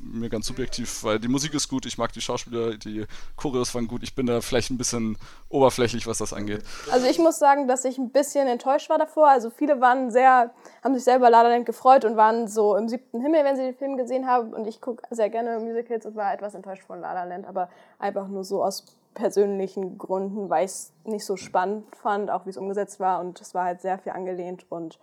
mir 0.02 0.30
ganz 0.30 0.48
subjektiv, 0.48 1.04
weil 1.04 1.20
die 1.20 1.28
Musik 1.28 1.54
ist 1.54 1.68
gut, 1.68 1.86
ich 1.86 1.98
mag 1.98 2.14
die 2.14 2.22
Schauspieler, 2.22 2.78
die 2.78 3.06
Choreos 3.36 3.74
waren 3.76 3.88
gut. 3.88 4.04
Ich 4.04 4.16
bin 4.16 4.26
da 4.26 4.42
vielleicht 4.42 4.72
ein 4.72 4.78
bisschen 4.78 5.18
oberflächlich, 5.50 6.08
was 6.08 6.20
das 6.20 6.34
angeht. 6.34 6.64
Also 6.92 7.08
ich 7.08 7.20
muss 7.20 7.40
sagen, 7.40 7.68
dass 7.68 7.86
ich 7.86 7.98
ein 7.98 8.12
bisschen 8.12 8.48
enttäuscht 8.48 8.90
war 8.90 8.98
davor. 8.98 9.30
Also 9.30 9.50
viele 9.50 9.82
waren 9.82 10.12
sehr, 10.12 10.54
haben 10.84 10.96
sich 10.96 11.04
selber 11.04 11.30
La 11.30 11.42
La 11.42 11.58
gefreut 11.60 12.06
und 12.06 12.18
waren 12.18 12.48
so 12.48 12.76
im 12.76 12.88
siebten 12.88 13.22
Himmel, 13.22 13.44
wenn 13.44 13.56
sie 13.56 13.64
den 13.64 13.76
Film 13.76 13.98
gesehen 13.98 14.28
haben. 14.28 14.54
Und 14.54 14.68
ich 14.68 14.82
gucke 14.82 15.04
sehr 15.10 15.30
gerne 15.30 15.60
Musicals 15.60 16.06
und 16.06 16.16
war 16.16 16.34
etwas 16.34 16.54
enttäuscht 16.54 16.84
von 16.84 17.02
La 17.02 17.24
Land, 17.24 17.48
aber 17.48 17.70
einfach 18.00 18.28
nur 18.28 18.44
so 18.44 18.64
aus 18.64 18.86
persönlichen 19.14 19.98
Gründen, 19.98 20.50
weil 20.50 20.66
ich 20.66 20.72
es 20.72 20.94
nicht 21.06 21.26
so 21.26 21.38
spannend 21.38 21.96
fand, 21.96 22.30
auch 22.30 22.46
wie 22.46 22.52
es 22.52 22.58
umgesetzt 22.58 23.00
war. 23.00 23.20
Und 23.20 23.42
es 23.42 23.54
war 23.54 23.66
halt 23.66 23.82
sehr 23.82 23.98
viel 23.98 24.12
angelehnt 24.12 24.66
und 24.70 25.00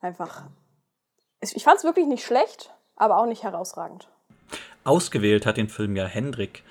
einfach. 0.00 0.44
Ich 1.40 1.62
fand 1.62 1.78
es 1.78 1.84
wirklich 1.84 2.06
nicht 2.06 2.24
schlecht, 2.24 2.74
aber 2.98 3.18
auch 3.18 3.26
nicht 3.26 3.42
herausragend. 3.42 4.08
Ausgewählt 4.84 5.46
hat 5.46 5.56
den 5.56 5.68
Film 5.68 5.96
ja 5.96 6.06
Hendrik. 6.06 6.62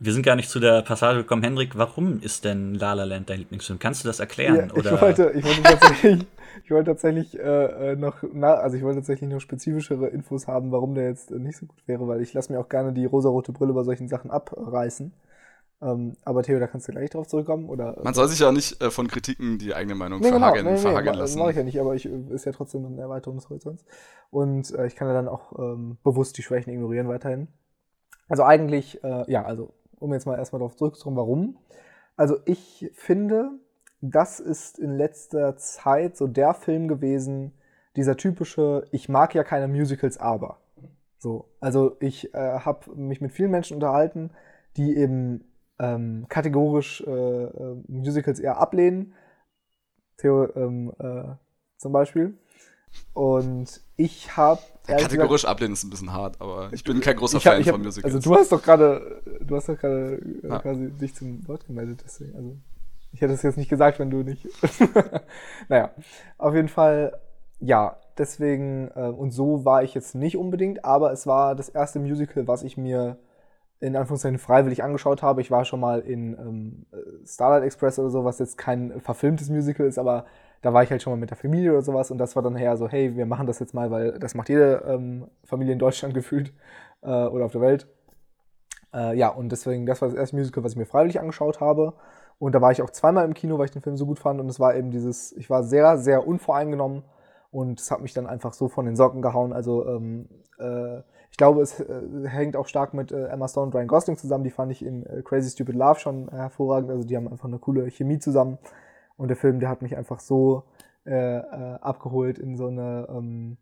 Wir 0.00 0.12
sind 0.12 0.24
gar 0.24 0.36
nicht 0.36 0.48
zu 0.48 0.60
der 0.60 0.82
Passage 0.82 1.18
gekommen. 1.18 1.42
Hendrik, 1.42 1.76
warum 1.76 2.20
ist 2.20 2.44
denn 2.44 2.74
La 2.74 2.92
La 2.92 3.04
Land 3.04 3.30
dein 3.30 3.38
Lieblingsfilm? 3.38 3.80
Kannst 3.80 4.04
du 4.04 4.08
das 4.08 4.20
erklären? 4.20 4.56
Ja, 4.56 4.66
ich, 4.66 4.72
oder? 4.74 5.00
Wollte, 5.00 5.32
ich 5.34 5.44
wollte 5.44 5.62
tatsächlich, 5.62 6.26
ich 6.64 6.70
wollte 6.70 6.90
tatsächlich 6.90 7.38
äh, 7.38 7.92
äh, 7.92 7.96
noch, 7.96 8.22
na, 8.32 8.54
also 8.54 8.76
ich 8.76 8.82
wollte 8.82 9.00
tatsächlich 9.00 9.28
noch 9.28 9.40
spezifischere 9.40 10.06
Infos 10.08 10.46
haben, 10.46 10.70
warum 10.70 10.94
der 10.94 11.08
jetzt 11.08 11.30
nicht 11.32 11.58
so 11.58 11.66
gut 11.66 11.82
wäre, 11.86 12.06
weil 12.06 12.20
ich 12.20 12.32
lasse 12.32 12.52
mir 12.52 12.60
auch 12.60 12.68
gerne 12.68 12.92
die 12.92 13.06
rosarote 13.06 13.52
Brille 13.52 13.72
bei 13.72 13.82
solchen 13.82 14.08
Sachen 14.08 14.30
abreißen. 14.30 15.12
Ähm, 15.80 16.16
aber 16.24 16.42
Theo, 16.42 16.58
da 16.58 16.66
kannst 16.66 16.88
du 16.88 16.92
gleich 16.92 17.10
drauf 17.10 17.28
zurückkommen, 17.28 17.68
oder? 17.68 17.96
Man 18.02 18.14
soll 18.14 18.26
sich 18.28 18.40
ja 18.40 18.50
nicht 18.50 18.82
äh, 18.82 18.90
von 18.90 19.06
Kritiken 19.06 19.58
die 19.58 19.74
eigene 19.74 19.94
Meinung 19.94 20.20
nee, 20.20 20.28
verhageln, 20.28 20.64
genau. 20.64 20.70
nee, 20.70 20.76
nee, 20.76 20.82
verhageln 20.82 21.16
lassen. 21.16 21.34
Das 21.34 21.38
mache 21.38 21.50
ich 21.50 21.56
ja 21.56 21.62
nicht, 21.62 21.80
aber 21.80 21.94
ich 21.94 22.06
äh, 22.06 22.34
ist 22.34 22.44
ja 22.44 22.52
trotzdem 22.52 22.84
eine 22.84 23.00
Erweiterung 23.00 23.36
des 23.36 23.48
Horizonts. 23.48 23.84
Und 24.30 24.74
äh, 24.74 24.86
ich 24.86 24.96
kann 24.96 25.06
ja 25.06 25.14
dann 25.14 25.28
auch 25.28 25.56
ähm, 25.58 25.98
bewusst 26.02 26.36
die 26.36 26.42
Schwächen 26.42 26.72
ignorieren 26.72 27.08
weiterhin. 27.08 27.48
Also 28.28 28.42
eigentlich, 28.42 29.02
äh, 29.04 29.30
ja, 29.30 29.44
also 29.44 29.72
um 30.00 30.12
jetzt 30.12 30.26
mal 30.26 30.36
erstmal 30.36 30.58
darauf 30.58 30.76
zurückzukommen, 30.76 31.16
warum. 31.16 31.58
Also 32.16 32.38
ich 32.44 32.90
finde, 32.94 33.50
das 34.00 34.40
ist 34.40 34.78
in 34.78 34.96
letzter 34.96 35.56
Zeit 35.56 36.16
so 36.16 36.26
der 36.26 36.54
Film 36.54 36.88
gewesen, 36.88 37.52
dieser 37.96 38.16
typische, 38.16 38.86
ich 38.90 39.08
mag 39.08 39.34
ja 39.34 39.44
keine 39.44 39.68
Musicals, 39.68 40.18
aber. 40.18 40.58
So, 41.18 41.48
also 41.60 41.96
ich 42.00 42.34
äh, 42.34 42.60
habe 42.60 42.94
mich 42.94 43.20
mit 43.20 43.32
vielen 43.32 43.50
Menschen 43.50 43.74
unterhalten, 43.74 44.30
die 44.76 44.96
eben 44.96 45.44
ähm, 45.78 46.26
kategorisch 46.28 47.02
äh, 47.06 47.10
äh, 47.10 47.76
Musicals 47.86 48.40
eher 48.40 48.58
ablehnen. 48.58 49.14
Theo 50.16 50.48
ähm, 50.56 50.92
äh, 50.98 51.34
zum 51.76 51.92
Beispiel. 51.92 52.34
Und 53.12 53.80
ich 53.96 54.36
habe. 54.36 54.60
Kategorisch 54.86 55.42
gesagt, 55.42 55.52
ablehnen 55.52 55.74
ist 55.74 55.84
ein 55.84 55.90
bisschen 55.90 56.12
hart, 56.12 56.40
aber 56.40 56.70
ich 56.72 56.82
bin 56.82 57.00
kein 57.00 57.16
großer 57.16 57.36
hab, 57.36 57.42
Fan 57.42 57.64
hab, 57.64 57.72
von 57.72 57.82
Musicals. 57.82 58.14
Also 58.14 58.30
du 58.30 58.36
hast 58.36 58.50
doch 58.50 58.62
gerade, 58.62 59.22
du 59.40 59.54
hast 59.54 59.68
doch 59.68 59.78
gerade 59.78 60.20
ja. 60.42 60.58
quasi 60.60 60.90
dich 60.90 61.14
zum 61.14 61.46
Wort 61.46 61.66
gemeldet, 61.66 62.02
deswegen. 62.04 62.34
Also 62.34 62.56
ich 63.12 63.20
hätte 63.20 63.34
es 63.34 63.42
jetzt 63.42 63.58
nicht 63.58 63.68
gesagt, 63.68 63.98
wenn 63.98 64.10
du 64.10 64.22
nicht. 64.22 64.48
naja, 65.68 65.90
auf 66.38 66.54
jeden 66.54 66.68
Fall, 66.68 67.18
ja, 67.60 67.96
deswegen, 68.16 68.90
äh, 68.94 69.08
und 69.08 69.30
so 69.30 69.64
war 69.64 69.82
ich 69.82 69.94
jetzt 69.94 70.14
nicht 70.14 70.36
unbedingt, 70.36 70.84
aber 70.84 71.12
es 71.12 71.26
war 71.26 71.54
das 71.54 71.68
erste 71.68 71.98
Musical, 71.98 72.46
was 72.48 72.62
ich 72.62 72.76
mir 72.76 73.18
in 73.80 73.96
Anführungszeichen 73.96 74.38
freiwillig 74.38 74.82
angeschaut 74.82 75.22
habe. 75.22 75.40
Ich 75.40 75.50
war 75.50 75.64
schon 75.64 75.80
mal 75.80 76.00
in 76.00 76.34
ähm, 76.34 76.86
Starlight 77.24 77.62
Express 77.64 77.98
oder 77.98 78.10
so, 78.10 78.24
was 78.24 78.38
jetzt 78.38 78.58
kein 78.58 79.00
verfilmtes 79.00 79.50
Musical 79.50 79.86
ist, 79.86 79.98
aber 79.98 80.24
da 80.62 80.72
war 80.72 80.82
ich 80.82 80.90
halt 80.90 81.02
schon 81.02 81.12
mal 81.12 81.18
mit 81.18 81.30
der 81.30 81.36
Familie 81.36 81.72
oder 81.72 81.82
sowas 81.82 82.10
und 82.10 82.18
das 82.18 82.34
war 82.34 82.42
dann 82.42 82.56
her 82.56 82.76
so, 82.76 82.88
hey, 82.88 83.16
wir 83.16 83.26
machen 83.26 83.46
das 83.46 83.60
jetzt 83.60 83.74
mal, 83.74 83.90
weil 83.90 84.18
das 84.18 84.34
macht 84.34 84.48
jede 84.48 84.82
ähm, 84.86 85.28
Familie 85.44 85.72
in 85.72 85.78
Deutschland 85.78 86.14
gefühlt 86.14 86.52
äh, 87.02 87.08
oder 87.08 87.44
auf 87.44 87.52
der 87.52 87.60
Welt. 87.60 87.86
Äh, 88.92 89.16
ja, 89.16 89.28
und 89.28 89.50
deswegen, 89.50 89.86
das 89.86 90.00
war 90.00 90.08
das 90.08 90.16
erste 90.16 90.36
Musical, 90.36 90.64
was 90.64 90.72
ich 90.72 90.78
mir 90.78 90.86
freiwillig 90.86 91.20
angeschaut 91.20 91.60
habe. 91.60 91.94
Und 92.38 92.54
da 92.54 92.60
war 92.60 92.72
ich 92.72 92.82
auch 92.82 92.90
zweimal 92.90 93.24
im 93.24 93.34
Kino, 93.34 93.58
weil 93.58 93.66
ich 93.66 93.72
den 93.72 93.82
Film 93.82 93.96
so 93.96 94.06
gut 94.06 94.18
fand. 94.18 94.40
Und 94.40 94.48
es 94.48 94.60
war 94.60 94.74
eben 94.74 94.90
dieses, 94.90 95.32
ich 95.32 95.50
war 95.50 95.62
sehr, 95.64 95.98
sehr 95.98 96.26
unvoreingenommen 96.26 97.02
und 97.50 97.80
es 97.80 97.90
hat 97.90 98.00
mich 98.00 98.14
dann 98.14 98.26
einfach 98.26 98.52
so 98.52 98.68
von 98.68 98.86
den 98.86 98.96
Socken 98.96 99.22
gehauen. 99.22 99.52
Also 99.52 99.86
ähm, 99.86 100.28
äh, 100.58 101.02
ich 101.30 101.36
glaube, 101.36 101.62
es 101.62 101.78
äh, 101.80 102.02
hängt 102.26 102.56
auch 102.56 102.66
stark 102.66 102.94
mit 102.94 103.12
äh, 103.12 103.26
Emma 103.26 103.48
Stone 103.48 103.66
und 103.66 103.74
Ryan 103.74 103.86
Gosling 103.86 104.16
zusammen. 104.16 104.44
Die 104.44 104.50
fand 104.50 104.72
ich 104.72 104.84
in 104.84 105.04
äh, 105.06 105.22
Crazy 105.22 105.50
Stupid 105.50 105.74
Love 105.74 106.00
schon 106.00 106.28
hervorragend. 106.30 106.90
Also 106.90 107.06
die 107.06 107.16
haben 107.16 107.28
einfach 107.28 107.48
eine 107.48 107.58
coole 107.58 107.90
Chemie 107.90 108.18
zusammen. 108.18 108.58
Und 109.16 109.28
der 109.28 109.36
Film, 109.36 109.60
der 109.60 109.68
hat 109.68 109.82
mich 109.82 109.96
einfach 109.96 110.20
so 110.20 110.64
äh, 111.06 111.38
äh, 111.38 111.42
abgeholt 111.80 112.38
in 112.38 112.56
so 112.56 112.68
eine 112.68 113.06
ähm, 113.10 113.56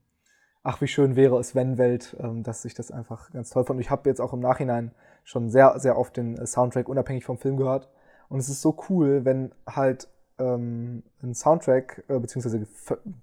Ach, 0.68 0.81
wie 0.81 0.88
schön 0.88 1.14
wäre 1.14 1.38
es, 1.38 1.55
wenn 1.55 1.79
Welt, 1.79 2.16
ähm, 2.18 2.42
dass 2.42 2.64
ich 2.64 2.74
das 2.74 2.90
einfach 2.90 3.31
ganz 3.31 3.50
toll 3.50 3.62
fand. 3.62 3.79
Ich 3.81 3.88
habe 3.88 4.09
jetzt 4.09 4.20
auch 4.20 4.33
im 4.33 4.40
Nachhinein 4.40 4.90
schon 5.22 5.48
sehr, 5.48 5.79
sehr 5.79 5.96
oft 5.96 6.16
den 6.16 6.44
Soundtrack 6.44 6.88
unabhängig 6.88 7.24
vom 7.24 7.38
Film 7.38 7.57
gehört. 7.57 7.88
Und 8.29 8.40
es 8.40 8.48
ist 8.48 8.62
so 8.62 8.76
cool, 8.88 9.24
wenn 9.24 9.52
halt 9.64 10.09
ähm, 10.40 11.05
ein 11.22 11.35
Soundtrack, 11.35 12.02
äh, 12.09 12.18
beziehungsweise 12.18 12.66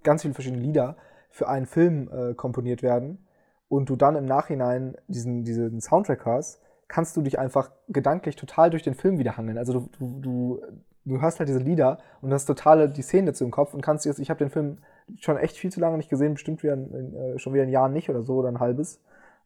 ganz 0.03 0.21
viele 0.21 0.33
verschiedene 0.33 0.61
Lieder 0.61 0.95
für 1.29 1.49
einen 1.49 1.65
Film 1.65 2.09
äh, 2.13 2.33
komponiert 2.33 2.81
werden 2.81 3.27
und 3.73 3.89
du 3.89 3.95
dann 3.95 4.15
im 4.15 4.25
Nachhinein 4.25 4.95
diesen, 5.07 5.43
diesen 5.43 5.81
Soundtrack 5.81 6.25
hast, 6.27 6.61
kannst 6.87 7.17
du 7.17 7.23
dich 7.23 7.39
einfach 7.39 7.71
gedanklich 7.89 8.35
total 8.35 8.69
durch 8.69 8.83
den 8.83 8.93
Film 8.93 9.17
wiederhangeln. 9.17 9.57
Also 9.57 9.89
du, 9.97 10.19
du, 10.21 10.61
du, 11.05 11.21
hast 11.23 11.39
halt 11.39 11.49
diese 11.49 11.59
Lieder 11.59 11.97
und 12.21 12.31
hast 12.31 12.45
totale 12.45 12.87
die 12.87 13.01
Szenen 13.01 13.25
dazu 13.25 13.43
im 13.43 13.49
Kopf 13.49 13.73
und 13.73 13.81
kannst 13.81 14.05
jetzt, 14.05 14.19
ich 14.19 14.29
habe 14.29 14.37
den 14.37 14.51
Film 14.51 14.77
schon 15.19 15.37
echt 15.37 15.57
viel 15.57 15.71
zu 15.71 15.79
lange 15.79 15.97
nicht 15.97 16.09
gesehen, 16.09 16.35
bestimmt 16.35 16.61
wieder, 16.61 16.77
äh, 16.77 17.39
schon 17.39 17.53
wieder 17.53 17.63
ein 17.63 17.69
Jahr 17.69 17.89
nicht 17.89 18.11
oder 18.11 18.21
so 18.21 18.35
oder 18.35 18.49
ein 18.49 18.59
halbes. 18.59 19.01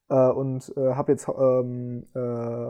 Äh, 0.10 0.30
und 0.30 0.74
äh, 0.76 0.94
habe 0.94 1.14
jetzt 1.14 1.30
ähm, 1.30 2.06
äh, 2.14 2.20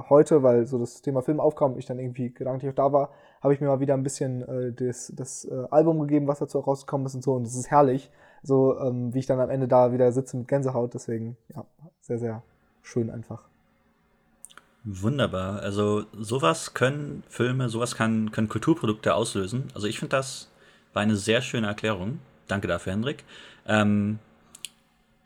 heute, 0.10 0.43
weil 0.43 0.67
so 0.67 0.78
das 0.78 1.02
Thema 1.02 1.24
Film 1.24 1.39
aufkam 1.39 1.74
und 1.74 1.80
ich 1.80 1.88
dann 1.88 1.98
irgendwie 1.98 2.32
gedanklich 2.32 2.70
auch 2.70 2.76
da 2.76 2.93
war, 2.93 3.10
habe 3.41 3.56
ich 3.56 3.62
mir 3.62 3.67
mal 3.67 3.80
wieder 3.80 3.96
ein 3.96 4.04
bisschen 4.04 4.43
äh, 4.48 4.74
das, 4.74 5.12
das 5.15 5.46
äh, 5.46 5.63
Album 5.72 6.02
gegeben, 6.02 6.28
was 6.28 6.38
dazu 6.38 6.60
rausgekommen 6.60 7.08
ist 7.08 7.15
und 7.15 7.24
so. 7.24 7.34
Und 7.34 7.48
das 7.48 7.56
ist 7.56 7.72
herrlich, 7.72 8.12
so 8.47 8.79
ähm, 8.79 9.13
wie 9.13 9.19
ich 9.19 9.25
dann 9.25 9.39
am 9.39 9.49
Ende 9.49 9.67
da 9.67 9.91
wieder 9.91 10.12
sitze 10.12 10.38
mit 10.38 10.47
Gänsehaut. 10.47 10.93
Deswegen, 10.93 11.36
ja, 11.53 11.65
sehr, 12.01 12.17
sehr 12.17 12.43
schön 12.81 13.10
einfach. 13.10 13.41
Wunderbar. 14.86 15.60
Also 15.60 16.05
sowas 16.17 16.73
können 16.73 17.23
Filme, 17.27 17.67
sowas 17.67 17.95
kann, 17.95 18.31
können 18.31 18.47
Kulturprodukte 18.47 19.13
auslösen. 19.13 19.65
Also 19.75 19.86
ich 19.86 19.99
finde, 19.99 20.15
das 20.15 20.49
war 20.93 21.01
eine 21.01 21.17
sehr 21.17 21.41
schöne 21.41 21.67
Erklärung. 21.67 22.19
Danke 22.47 22.69
dafür, 22.69 22.93
Hendrik. 22.93 23.25
Ähm, 23.67 24.19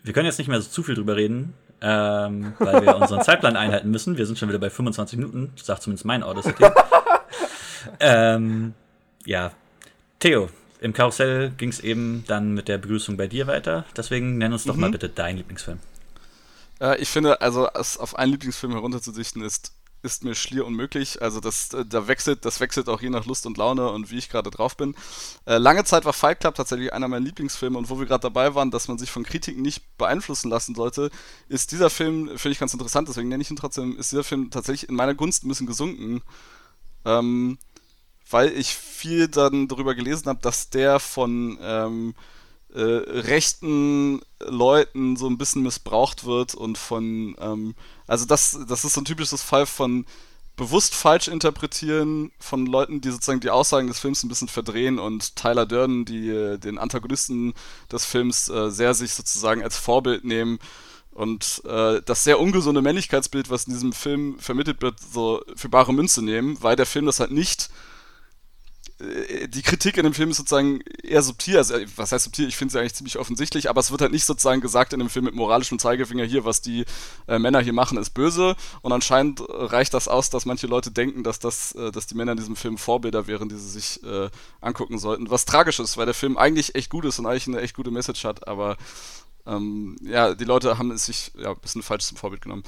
wir 0.02 0.14
können 0.14 0.26
jetzt 0.26 0.40
nicht 0.40 0.48
mehr 0.48 0.60
so 0.60 0.70
zu 0.70 0.82
viel 0.82 0.96
drüber 0.96 1.16
reden, 1.16 1.54
ähm, 1.80 2.54
weil 2.58 2.82
wir 2.82 2.96
unseren 2.96 3.22
Zeitplan 3.22 3.56
einhalten 3.56 3.92
müssen. 3.92 4.18
Wir 4.18 4.26
sind 4.26 4.40
schon 4.40 4.50
wieder 4.50 4.58
bei 4.58 4.72
25 4.72 5.20
Minuten, 5.20 5.54
sagt 5.62 5.84
zumindest 5.84 6.06
mein 6.06 6.24
Audacity. 6.24 6.66
ähm, 8.00 8.74
ja, 9.26 9.52
Theo, 10.20 10.50
im 10.82 10.94
Karussell 10.94 11.52
ging 11.52 11.70
es 11.70 11.80
eben 11.80 12.26
dann 12.28 12.54
mit 12.54 12.68
der 12.68 12.78
Begrüßung 12.78 13.16
bei 13.16 13.28
dir 13.28 13.48
weiter. 13.48 13.86
Deswegen 13.96 14.38
nenn 14.38 14.52
uns 14.52 14.66
doch 14.66 14.76
mhm. 14.76 14.82
mal 14.82 14.92
bitte 14.92 15.08
deinen 15.08 15.38
Lieblingsfilm. 15.38 15.80
Äh, 16.82 17.00
ich 17.00 17.08
finde, 17.08 17.40
also 17.40 17.70
es 17.74 17.98
auf 17.98 18.18
einen 18.18 18.34
Lieblingsfilm 18.34 18.74
herunterzusichten 18.74 19.42
ist 19.42 19.74
ist 20.04 20.24
mir 20.24 20.36
schlier 20.36 20.66
unmöglich. 20.66 21.22
Also 21.22 21.40
das, 21.40 21.74
äh, 21.74 21.86
da 21.86 22.08
wechselt, 22.08 22.46
das 22.46 22.60
wechselt 22.60 22.90
auch 22.90 23.02
je 23.02 23.10
nach 23.10 23.26
Lust 23.26 23.46
und 23.46 23.58
Laune 23.58 23.90
und 23.90 24.12
wie 24.12 24.18
ich 24.18 24.30
gerade 24.30 24.50
drauf 24.50 24.76
bin. 24.76 24.96
Äh, 25.46 25.58
lange 25.58 25.84
Zeit 25.84 26.06
war 26.06 26.14
Fight 26.14 26.40
Club 26.40 26.56
tatsächlich 26.56 26.92
einer 26.94 27.08
meiner 27.08 27.24
Lieblingsfilme 27.24 27.78
und 27.78 27.90
wo 27.90 28.00
wir 28.00 28.06
gerade 28.06 28.22
dabei 28.22 28.56
waren, 28.56 28.72
dass 28.72 28.88
man 28.88 28.98
sich 28.98 29.12
von 29.12 29.24
Kritiken 29.24 29.62
nicht 29.62 29.98
beeinflussen 29.98 30.50
lassen 30.50 30.76
sollte, 30.76 31.12
ist 31.50 31.72
dieser 31.72 31.90
Film, 31.90 32.30
finde 32.38 32.54
ich 32.54 32.60
ganz 32.60 32.74
interessant, 32.74 33.08
deswegen 33.08 33.30
nenne 33.30 33.42
ich 33.42 33.52
ihn 33.52 33.58
trotzdem, 33.58 33.98
ist 33.98 34.12
dieser 34.12 34.24
Film 34.24 34.50
tatsächlich 34.50 34.90
in 34.90 34.96
meiner 34.96 35.14
Gunst 35.14 35.44
ein 35.44 35.50
bisschen 35.50 35.68
gesunken. 35.68 36.22
Ähm, 37.06 37.58
weil 38.32 38.58
ich 38.58 38.76
viel 38.76 39.28
dann 39.28 39.68
darüber 39.68 39.96
gelesen 39.96 40.28
habe, 40.28 40.40
dass 40.42 40.70
der 40.70 41.00
von 41.00 41.58
ähm, 41.62 42.14
äh, 42.74 42.80
rechten 42.82 44.22
Leuten 44.40 45.18
so 45.18 45.28
ein 45.28 45.38
bisschen 45.38 45.64
missbraucht 45.64 46.26
wird 46.26 46.56
und 46.56 46.78
von, 46.78 47.36
ähm, 47.40 47.76
also 48.08 48.26
das, 48.26 48.58
das 48.68 48.86
ist 48.86 48.94
so 48.94 49.02
ein 49.02 49.06
typisches 49.06 49.42
Fall 49.42 49.66
von 49.66 50.06
bewusst 50.56 50.94
falsch 50.94 51.28
interpretieren 51.28 52.32
von 52.40 52.66
Leuten, 52.66 53.02
die 53.02 53.10
sozusagen 53.10 53.40
die 53.40 53.50
Aussagen 53.50 53.88
des 53.88 54.00
Films 54.00 54.24
ein 54.24 54.30
bisschen 54.30 54.48
verdrehen 54.48 55.00
und 55.00 55.36
Tyler 55.36 55.66
Durden, 55.66 56.06
die 56.06 56.30
äh, 56.30 56.58
den 56.58 56.78
Antagonisten 56.78 57.54
des 57.92 58.06
Films 58.06 58.50
äh, 58.50 58.70
sehr 58.70 58.94
sich 58.94 59.14
sozusagen 59.14 59.64
als 59.64 59.78
Vorbild 59.78 60.24
nehmen 60.24 60.60
und 61.12 61.62
äh, 61.66 62.02
das 62.06 62.24
sehr 62.24 62.40
ungesunde 62.40 62.82
Männlichkeitsbild, 62.82 63.50
was 63.50 63.66
in 63.66 63.74
diesem 63.74 63.92
Film 63.92 64.40
vermittelt 64.40 64.82
wird, 64.82 65.00
so 65.00 65.44
für 65.56 65.68
bare 65.68 65.94
Münze 65.94 66.22
nehmen, 66.22 66.58
weil 66.62 66.76
der 66.76 66.86
Film 66.86 67.06
das 67.06 67.20
halt 67.20 67.32
nicht 67.32 67.64
äh, 67.64 67.91
die 69.48 69.62
Kritik 69.62 69.98
in 69.98 70.04
dem 70.04 70.14
Film 70.14 70.32
ist 70.32 70.38
sozusagen 70.38 70.82
eher 71.04 71.22
subtil. 71.22 71.58
Also, 71.58 71.76
äh, 71.76 71.88
was 71.96 72.12
heißt 72.12 72.26
subtil? 72.26 72.48
Ich 72.48 72.56
finde 72.56 72.72
sie 72.72 72.80
eigentlich 72.80 72.94
ziemlich 72.94 73.18
offensichtlich, 73.18 73.70
aber 73.70 73.80
es 73.80 73.92
wird 73.92 74.02
halt 74.02 74.12
nicht 74.12 74.26
sozusagen 74.26 74.62
gesagt 74.62 74.94
in 74.94 75.00
dem 75.00 75.10
Film 75.10 75.26
mit 75.26 75.36
moralischem 75.36 75.80
Zeigefinger 75.80 76.24
hier, 76.24 76.46
was 76.46 76.62
die 76.62 76.86
äh, 77.28 77.40
Männer 77.40 77.62
hier 77.62 77.74
machen, 77.74 77.98
ist 77.98 78.12
böse. 78.12 78.56
Und 78.82 78.92
anscheinend 78.92 79.42
reicht 79.48 79.94
das 79.94 80.08
aus, 80.08 80.30
dass 80.30 80.46
manche 80.46 80.68
Leute 80.68 80.92
denken, 80.92 81.24
dass 81.24 81.40
das, 81.40 81.74
äh, 81.74 81.92
dass 81.92 82.08
die 82.08 82.16
Männer 82.16 82.34
in 82.34 82.38
diesem 82.38 82.56
Film 82.56 82.78
Vorbilder 82.78 83.28
wären, 83.28 83.50
die 83.50 83.58
sie 83.58 83.70
sich 83.70 84.04
äh, 84.04 84.30
angucken 84.60 84.98
sollten. 85.00 85.30
Was 85.30 85.46
tragisch 85.46 85.80
ist, 85.80 85.98
weil 85.98 86.06
der 86.06 86.16
Film 86.16 86.38
eigentlich 86.38 86.76
echt 86.76 86.90
gut 86.90 87.06
ist 87.06 87.20
und 87.20 87.26
eigentlich 87.26 87.48
eine 87.48 87.62
echt 87.62 87.76
gute 87.76 87.92
Message 87.92 88.24
hat, 88.24 88.48
aber 88.48 88.78
ähm, 89.46 89.96
ja, 90.02 90.36
die 90.36 90.44
Leute 90.44 90.78
haben 90.78 90.92
es 90.92 91.06
sich 91.06 91.32
ja, 91.38 91.52
ein 91.52 91.60
bisschen 91.60 91.82
falsch 91.82 92.06
zum 92.06 92.18
Vorbild 92.18 92.42
genommen. 92.42 92.64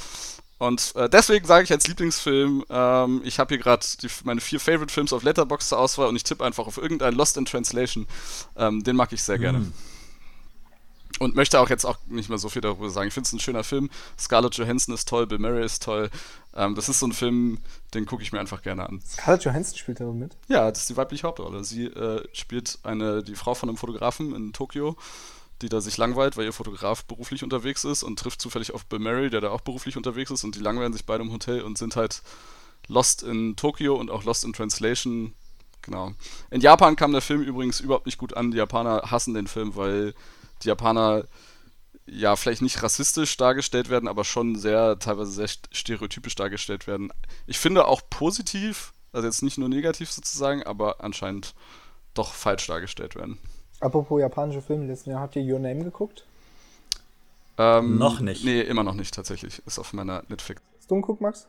Und 0.64 0.96
äh, 0.96 1.10
deswegen 1.10 1.46
sage 1.46 1.66
ich 1.66 1.72
als 1.74 1.86
Lieblingsfilm, 1.88 2.64
ähm, 2.70 3.22
ich 3.26 3.38
habe 3.38 3.54
hier 3.54 3.62
gerade 3.62 3.86
meine 4.24 4.40
vier 4.40 4.62
Favorite 4.62 4.94
Films 4.94 5.12
auf 5.12 5.24
Letterboxd 5.24 5.68
zur 5.68 5.78
Auswahl 5.80 6.08
und 6.08 6.16
ich 6.16 6.24
tippe 6.24 6.46
einfach 6.46 6.68
auf 6.68 6.78
irgendeinen 6.78 7.18
Lost 7.18 7.36
in 7.36 7.44
Translation. 7.44 8.08
Ähm, 8.56 8.82
den 8.82 8.96
mag 8.96 9.12
ich 9.12 9.22
sehr 9.22 9.38
gerne. 9.38 9.60
Mm. 9.60 9.74
Und 11.20 11.36
möchte 11.36 11.60
auch 11.60 11.70
jetzt 11.70 11.84
auch 11.84 11.98
nicht 12.08 12.30
mehr 12.30 12.38
so 12.38 12.48
viel 12.48 12.62
darüber 12.62 12.90
sagen. 12.90 13.10
Ich 13.10 13.14
finde 13.14 13.28
es 13.28 13.34
ein 13.34 13.42
schöner 13.42 13.66
Film. 13.66 13.90
Scarlett 14.18 14.56
Johansson 14.56 14.96
ist 14.96 15.08
toll, 15.08 15.28
Bill 15.28 15.38
Murray 15.38 15.66
ist 15.66 15.84
toll. 15.84 16.10
Ähm, 16.56 16.76
das 16.76 16.88
ist 16.88 17.00
so 17.00 17.08
ein 17.08 17.14
Film, 17.14 17.58
den 17.94 18.06
gucke 18.06 18.24
ich 18.24 18.32
mir 18.32 18.40
einfach 18.40 18.62
gerne 18.62 18.88
an. 18.88 19.02
Scarlett 19.06 19.44
Johansson 19.44 19.78
spielt 19.78 20.00
da 20.00 20.06
mit? 20.06 20.38
Ja, 20.48 20.70
das 20.70 20.80
ist 20.80 20.90
die 20.90 20.96
weibliche 20.96 21.28
Hauptrolle. 21.28 21.66
Sie 21.66 21.88
äh, 21.88 22.26
spielt 22.32 22.80
eine, 22.84 23.22
die 23.22 23.36
Frau 23.36 23.54
von 23.54 23.68
einem 23.68 23.78
Fotografen 23.78 24.34
in 24.34 24.54
Tokio 24.54 24.96
die 25.64 25.70
da 25.70 25.82
sich 25.82 25.98
langweilt, 25.98 26.38
weil 26.38 26.46
ihr 26.46 26.54
Fotograf 26.54 27.06
beruflich 27.06 27.44
unterwegs 27.44 27.84
ist 27.84 28.04
und 28.04 28.20
trifft 28.20 28.42
zufällig 28.42 28.74
auf 28.74 28.86
Bill 28.86 29.00
Murray, 29.00 29.30
der 29.30 29.42
da 29.42 29.50
auch 29.50 29.62
beruflich 29.62 29.98
unterwegs 29.98 30.30
ist 30.30 30.44
und 30.44 30.56
die 30.56 30.60
langweilen 30.60 30.94
sich 30.94 31.06
beide 31.06 31.24
im 31.24 31.32
Hotel 31.32 31.62
und 31.62 31.78
sind 31.78 31.96
halt 31.96 32.22
Lost 32.88 33.24
in 33.24 33.56
Tokio 33.56 33.96
und 33.96 34.12
auch 34.12 34.24
Lost 34.24 34.44
in 34.44 34.54
Translation. 34.54 35.34
Genau. 35.82 36.14
In 36.52 36.62
Japan 36.62 36.96
kam 36.96 37.12
der 37.12 37.22
Film 37.22 37.42
übrigens 37.42 37.80
überhaupt 37.80 38.06
nicht 38.06 38.18
gut 38.18 38.36
an. 38.36 38.52
Die 38.52 38.58
Japaner 38.58 39.12
hassen 39.12 39.34
den 39.34 39.48
Film, 39.48 39.76
weil 39.76 40.14
die 40.62 40.68
Japaner 40.68 41.26
ja 42.06 42.36
vielleicht 42.36 42.62
nicht 42.62 42.84
rassistisch 42.84 43.38
dargestellt 43.38 43.90
werden, 43.90 44.10
aber 44.10 44.24
schon 44.26 44.56
sehr, 44.56 45.00
teilweise 45.00 45.32
sehr 45.32 45.50
stereotypisch 45.72 46.36
dargestellt 46.36 46.88
werden. 46.88 47.12
Ich 47.48 47.60
finde 47.60 47.88
auch 47.88 48.02
positiv, 48.10 48.94
also 49.14 49.28
jetzt 49.28 49.44
nicht 49.44 49.58
nur 49.58 49.70
negativ 49.70 50.12
sozusagen, 50.12 50.64
aber 50.64 51.02
anscheinend 51.04 51.54
doch 52.14 52.34
falsch 52.34 52.68
dargestellt 52.68 53.16
werden. 53.16 53.40
Apropos 53.84 54.20
japanische 54.22 54.62
Filme, 54.62 54.86
letzten 54.86 55.10
Jahr 55.12 55.20
habt 55.22 55.36
ihr 55.36 55.44
Your 55.44 55.60
Name 55.60 55.84
geguckt? 55.84 56.26
Ähm, 57.58 57.98
noch 57.98 58.20
nicht. 58.20 58.46
Nee, 58.46 58.62
immer 58.62 58.84
noch 58.84 58.96
nicht 58.96 59.14
tatsächlich. 59.14 59.62
Ist 59.66 59.78
auf 59.78 59.94
meiner 59.94 60.24
Netflix. 60.30 60.62
Hast 60.78 60.90
du 60.90 60.96
geguckt, 60.96 61.22
Max? 61.22 61.48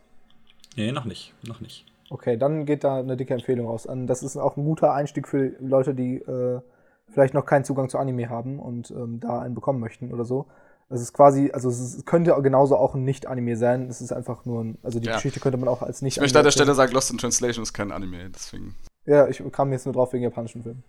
Nee, 0.76 0.92
noch 0.92 1.04
nicht. 1.04 1.32
Noch 1.46 1.60
nicht. 1.60 1.86
Okay, 2.10 2.36
dann 2.36 2.66
geht 2.66 2.84
da 2.84 2.98
eine 2.98 3.16
dicke 3.16 3.34
Empfehlung 3.34 3.66
raus. 3.66 3.86
An- 3.86 4.06
Das 4.06 4.22
ist 4.22 4.36
auch 4.36 4.56
ein 4.56 4.64
guter 4.64 4.92
Einstieg 4.92 5.28
für 5.28 5.52
Leute, 5.60 5.94
die 5.94 6.16
äh, 6.16 6.60
vielleicht 7.08 7.34
noch 7.34 7.46
keinen 7.46 7.64
Zugang 7.64 7.88
zu 7.88 7.98
Anime 7.98 8.28
haben 8.28 8.58
und 8.58 8.90
ähm, 8.90 9.20
da 9.20 9.40
einen 9.40 9.54
bekommen 9.54 9.80
möchten 9.80 10.12
oder 10.12 10.24
so. 10.24 10.46
Es 10.90 11.00
ist 11.00 11.14
quasi, 11.14 11.50
also 11.52 11.70
es 11.70 12.04
könnte 12.04 12.34
genauso 12.42 12.76
auch 12.76 12.94
ein 12.94 13.04
Nicht-Anime 13.04 13.56
sein. 13.56 13.88
Es 13.88 14.00
ist 14.02 14.12
einfach 14.12 14.44
nur 14.44 14.62
ein, 14.62 14.78
also 14.82 15.00
die 15.00 15.06
Ja. 15.06 15.14
Geschichte 15.14 15.40
könnte 15.40 15.56
man 15.56 15.68
auch 15.68 15.80
als 15.82 16.02
nicht 16.02 16.16
Ich 16.16 16.20
möchte 16.20 16.38
an 16.38 16.44
der 16.44 16.50
Stelle 16.50 16.74
sagen, 16.74 16.92
Lost 16.92 17.10
in 17.10 17.18
Translation 17.18 17.62
ist 17.62 17.72
kein 17.72 17.90
Anime, 17.90 18.28
deswegen. 18.34 18.74
Ja, 19.06 19.26
ich 19.28 19.42
kam 19.52 19.72
jetzt 19.72 19.86
nur 19.86 19.94
drauf 19.94 20.12
wegen 20.12 20.24
japanischen 20.24 20.62
Filmen. 20.62 20.82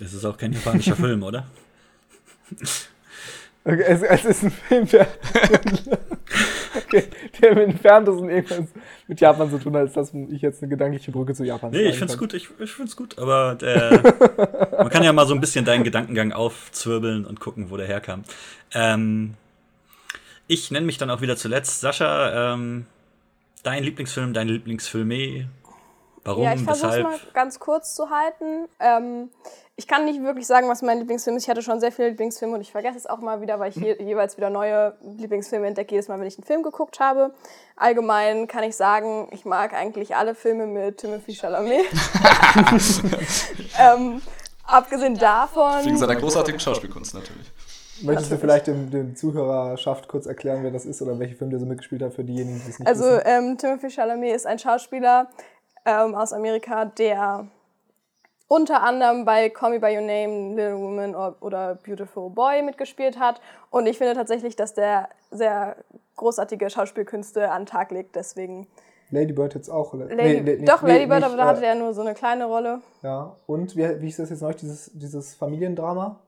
Das 0.00 0.12
ist 0.14 0.24
auch 0.24 0.36
kein 0.36 0.52
japanischer 0.52 0.96
Film, 0.96 1.22
oder? 1.22 1.46
Okay, 3.62 3.84
es, 3.86 4.02
es 4.02 4.24
ist 4.24 4.42
ein 4.44 4.50
Film, 4.50 4.88
der, 4.88 5.06
okay, 6.76 7.04
der 7.40 7.50
im 7.52 7.58
Entferntesten 7.58 8.30
irgendwas 8.30 8.64
mit 9.06 9.20
Japan 9.20 9.50
zu 9.50 9.58
tun 9.58 9.74
hat, 9.74 9.82
als 9.82 9.92
dass 9.92 10.14
ich 10.14 10.40
jetzt 10.40 10.62
eine 10.62 10.70
gedankliche 10.70 11.12
Brücke 11.12 11.34
zu 11.34 11.44
Japan 11.44 11.70
Nee, 11.70 11.82
ich 11.82 11.98
find's 11.98 12.14
kann. 12.14 12.20
gut, 12.20 12.34
ich, 12.34 12.48
ich 12.58 12.72
find's 12.72 12.96
gut, 12.96 13.18
aber 13.18 13.54
der, 13.56 14.00
man 14.78 14.88
kann 14.88 15.02
ja 15.02 15.12
mal 15.12 15.26
so 15.26 15.34
ein 15.34 15.40
bisschen 15.40 15.66
deinen 15.66 15.84
Gedankengang 15.84 16.32
aufzwirbeln 16.32 17.26
und 17.26 17.38
gucken, 17.38 17.70
wo 17.70 17.76
der 17.76 17.86
herkam. 17.86 18.24
Ähm, 18.72 19.34
ich 20.46 20.70
nenne 20.70 20.86
mich 20.86 20.96
dann 20.98 21.10
auch 21.10 21.20
wieder 21.20 21.36
zuletzt. 21.36 21.80
Sascha, 21.80 22.54
ähm, 22.54 22.86
dein 23.62 23.84
Lieblingsfilm, 23.84 24.32
deine 24.32 24.52
Lieblingsfilme. 24.52 25.48
Warum? 26.24 26.42
Ja, 26.42 26.54
ich 26.54 26.62
versuche 26.62 27.02
mal 27.02 27.18
ganz 27.32 27.58
kurz 27.58 27.94
zu 27.94 28.10
halten. 28.10 28.68
Ähm, 28.78 29.30
ich 29.76 29.86
kann 29.86 30.04
nicht 30.04 30.22
wirklich 30.22 30.46
sagen, 30.46 30.68
was 30.68 30.82
mein 30.82 30.98
Lieblingsfilm 30.98 31.38
ist. 31.38 31.44
Ich 31.44 31.48
hatte 31.48 31.62
schon 31.62 31.80
sehr 31.80 31.90
viele 31.90 32.10
Lieblingsfilme 32.10 32.54
und 32.54 32.60
ich 32.60 32.70
vergesse 32.70 32.98
es 32.98 33.06
auch 33.06 33.20
mal 33.20 33.40
wieder, 33.40 33.58
weil 33.58 33.70
ich 33.70 33.76
je, 33.76 33.96
jeweils 34.04 34.36
wieder 34.36 34.50
neue 34.50 34.94
Lieblingsfilme 35.16 35.66
entdecke, 35.66 35.94
jedes 35.94 36.08
Mal, 36.08 36.20
wenn 36.20 36.26
ich 36.26 36.36
einen 36.36 36.44
Film 36.44 36.62
geguckt 36.62 37.00
habe. 37.00 37.32
Allgemein 37.76 38.46
kann 38.46 38.62
ich 38.62 38.76
sagen, 38.76 39.28
ich 39.30 39.46
mag 39.46 39.72
eigentlich 39.72 40.14
alle 40.14 40.34
Filme 40.34 40.66
mit 40.66 40.98
Timothy 40.98 41.34
Chalamet. 41.34 41.86
ähm, 43.80 44.20
abgesehen 44.64 45.16
davon. 45.16 45.84
Wegen 45.84 45.96
seiner 45.96 46.16
großartigen 46.16 46.60
Schauspielkunst 46.60 47.14
natürlich. 47.14 47.50
Möchtest 48.02 48.32
du 48.32 48.38
vielleicht 48.38 48.66
dem, 48.66 48.90
dem 48.90 49.16
Zuhörerschaft 49.16 50.08
kurz 50.08 50.26
erklären, 50.26 50.62
wer 50.62 50.70
das 50.70 50.86
ist 50.86 51.02
oder 51.02 51.18
welche 51.18 51.36
Film 51.36 51.50
der 51.50 51.58
so 51.60 51.66
mitgespielt 51.66 52.02
hat, 52.02 52.14
für 52.14 52.24
diejenigen, 52.24 52.60
die 52.64 52.70
es 52.70 52.78
nicht 52.78 52.88
Also 52.88 53.04
wissen? 53.04 53.22
ähm, 53.24 53.58
Timothy 53.58 53.90
Chalamet 53.90 54.34
ist 54.34 54.46
ein 54.46 54.58
Schauspieler 54.58 55.28
ähm, 55.84 56.14
aus 56.14 56.32
Amerika, 56.32 56.84
der 56.86 57.46
unter 58.48 58.82
anderem 58.82 59.24
bei 59.24 59.48
Call 59.48 59.70
Me 59.70 59.80
By 59.80 59.94
Your 59.96 60.02
Name, 60.02 60.54
Little 60.56 60.78
Woman 60.78 61.14
or, 61.14 61.36
oder 61.40 61.76
Beautiful 61.76 62.30
Boy 62.30 62.62
mitgespielt 62.62 63.18
hat. 63.18 63.40
Und 63.70 63.86
ich 63.86 63.98
finde 63.98 64.14
tatsächlich, 64.14 64.56
dass 64.56 64.74
der 64.74 65.08
sehr 65.30 65.76
großartige 66.16 66.68
Schauspielkünste 66.68 67.50
an 67.50 67.62
den 67.62 67.66
Tag 67.66 67.90
legt. 67.92 68.16
Deswegen 68.16 68.66
Lady 69.10 69.32
Bird 69.32 69.54
jetzt 69.54 69.68
auch? 69.68 69.92
Oder? 69.94 70.06
Lady, 70.06 70.40
Nee, 70.40 70.56
nee, 70.58 70.64
doch, 70.64 70.82
nee, 70.82 70.92
Lady 70.92 71.06
Bird, 71.06 71.20
nicht, 71.20 71.26
aber 71.28 71.36
da 71.36 71.46
hatte 71.46 71.62
äh, 71.64 71.68
er 71.68 71.74
nur 71.76 71.94
so 71.94 72.00
eine 72.00 72.14
kleine 72.14 72.44
Rolle. 72.46 72.80
Ja, 73.02 73.36
und 73.46 73.76
wie, 73.76 74.00
wie 74.00 74.06
hieß 74.06 74.18
das 74.18 74.30
jetzt 74.30 74.40
neulich, 74.42 74.56
dieses, 74.58 74.90
dieses 74.94 75.34
Familiendrama? 75.34 76.18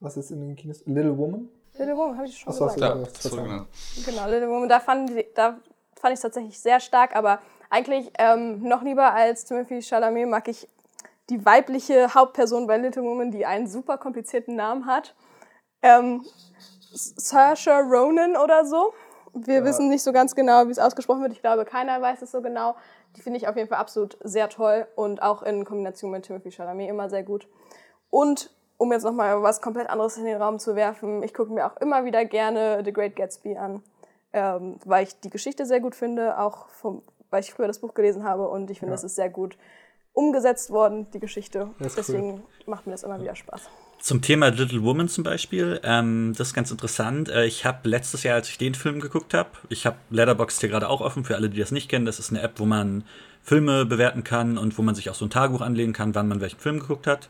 Was 0.00 0.16
ist 0.16 0.30
in 0.30 0.40
den 0.40 0.56
Kinos? 0.56 0.82
Little 0.86 1.16
Woman? 1.16 1.48
Little 1.78 1.96
Woman, 1.96 2.16
habe 2.16 2.26
ich 2.26 2.36
schon 2.38 2.50
Ach 2.52 2.56
so, 2.56 2.64
gesagt. 2.66 2.80
Ja, 2.80 3.04
so 3.30 3.36
genau. 3.42 3.64
Genau, 4.04 4.26
Little 4.28 4.48
Woman, 4.50 4.68
da 4.68 4.80
fand, 4.80 5.10
ich- 5.10 5.26
da 5.34 5.58
fand 5.96 6.12
ich 6.12 6.16
es 6.16 6.20
tatsächlich 6.20 6.58
sehr 6.58 6.80
stark, 6.80 7.14
aber 7.14 7.38
eigentlich 7.70 8.12
ähm, 8.18 8.62
noch 8.62 8.82
lieber 8.82 9.12
als 9.12 9.44
Timothy 9.44 9.80
Chalamet 9.80 10.28
mag 10.28 10.48
ich 10.48 10.68
die 11.30 11.44
weibliche 11.46 12.12
Hauptperson 12.12 12.66
bei 12.66 12.76
Little 12.76 13.04
Woman, 13.04 13.30
die 13.30 13.46
einen 13.46 13.68
super 13.68 13.96
komplizierten 13.96 14.56
Namen 14.56 14.86
hat. 14.86 15.14
Ähm, 15.82 16.24
Saoirse 16.92 17.70
Ronan 17.70 18.36
oder 18.36 18.64
so. 18.64 18.92
Wir 19.32 19.64
wissen 19.64 19.88
nicht 19.88 20.02
so 20.02 20.12
ganz 20.12 20.34
genau, 20.34 20.66
wie 20.66 20.72
es 20.72 20.80
ausgesprochen 20.80 21.22
wird. 21.22 21.32
Ich 21.32 21.40
glaube, 21.40 21.64
keiner 21.64 22.02
weiß 22.02 22.20
es 22.22 22.32
so 22.32 22.42
genau. 22.42 22.74
Die 23.16 23.22
finde 23.22 23.38
ich 23.38 23.46
auf 23.46 23.56
jeden 23.56 23.68
Fall 23.68 23.78
absolut 23.78 24.18
sehr 24.22 24.48
toll 24.48 24.86
und 24.96 25.22
auch 25.22 25.42
in 25.42 25.64
Kombination 25.64 26.10
mit 26.10 26.24
Timothy 26.24 26.50
Chalamet 26.50 26.90
immer 26.90 27.08
sehr 27.08 27.22
gut. 27.22 27.46
Und 28.10 28.50
um 28.76 28.92
jetzt 28.92 29.04
nochmal 29.04 29.40
was 29.42 29.60
komplett 29.60 29.88
anderes 29.88 30.16
in 30.16 30.24
den 30.24 30.40
Raum 30.40 30.58
zu 30.58 30.74
werfen, 30.74 31.22
ich 31.22 31.32
gucke 31.32 31.52
mir 31.52 31.66
auch 31.66 31.76
immer 31.76 32.04
wieder 32.04 32.24
gerne 32.24 32.82
The 32.84 32.92
Great 32.92 33.14
Gatsby 33.14 33.56
an, 33.56 33.82
ähm, 34.32 34.80
weil 34.84 35.04
ich 35.04 35.20
die 35.20 35.30
Geschichte 35.30 35.66
sehr 35.66 35.80
gut 35.80 35.94
finde, 35.94 36.38
auch 36.38 36.68
vom, 36.68 37.02
weil 37.30 37.42
ich 37.42 37.52
früher 37.52 37.66
das 37.66 37.80
Buch 37.80 37.94
gelesen 37.94 38.24
habe 38.24 38.48
und 38.48 38.70
ich 38.70 38.80
finde, 38.80 38.94
es 38.94 39.04
ist 39.04 39.16
sehr 39.16 39.30
gut 39.30 39.56
umgesetzt 40.12 40.70
worden, 40.70 41.06
die 41.12 41.20
Geschichte. 41.20 41.70
Das 41.78 41.94
Deswegen 41.94 42.42
macht 42.66 42.86
mir 42.86 42.92
das 42.92 43.04
immer 43.04 43.20
wieder 43.20 43.36
Spaß. 43.36 43.68
Zum 44.00 44.22
Thema 44.22 44.48
Little 44.48 44.82
Woman 44.82 45.08
zum 45.08 45.24
Beispiel, 45.24 45.78
ähm, 45.84 46.32
das 46.36 46.48
ist 46.48 46.54
ganz 46.54 46.70
interessant. 46.70 47.28
Äh, 47.28 47.44
ich 47.44 47.64
habe 47.66 47.88
letztes 47.88 48.22
Jahr, 48.22 48.36
als 48.36 48.48
ich 48.48 48.56
den 48.56 48.74
Film 48.74 49.00
geguckt 49.00 49.34
habe, 49.34 49.50
ich 49.68 49.86
habe 49.86 49.96
Letterboxd 50.08 50.60
hier 50.60 50.70
gerade 50.70 50.88
auch 50.88 51.00
offen 51.00 51.24
für 51.24 51.36
alle, 51.36 51.50
die 51.50 51.58
das 51.58 51.70
nicht 51.70 51.88
kennen. 51.88 52.06
Das 52.06 52.18
ist 52.18 52.30
eine 52.30 52.40
App, 52.40 52.54
wo 52.56 52.64
man 52.64 53.04
Filme 53.42 53.84
bewerten 53.84 54.24
kann 54.24 54.58
und 54.58 54.76
wo 54.78 54.82
man 54.82 54.94
sich 54.94 55.10
auch 55.10 55.14
so 55.14 55.26
ein 55.26 55.30
Tagebuch 55.30 55.60
anlegen 55.60 55.92
kann, 55.92 56.14
wann 56.14 56.28
man 56.28 56.40
welchen 56.40 56.58
Film 56.58 56.80
geguckt 56.80 57.06
hat. 57.06 57.28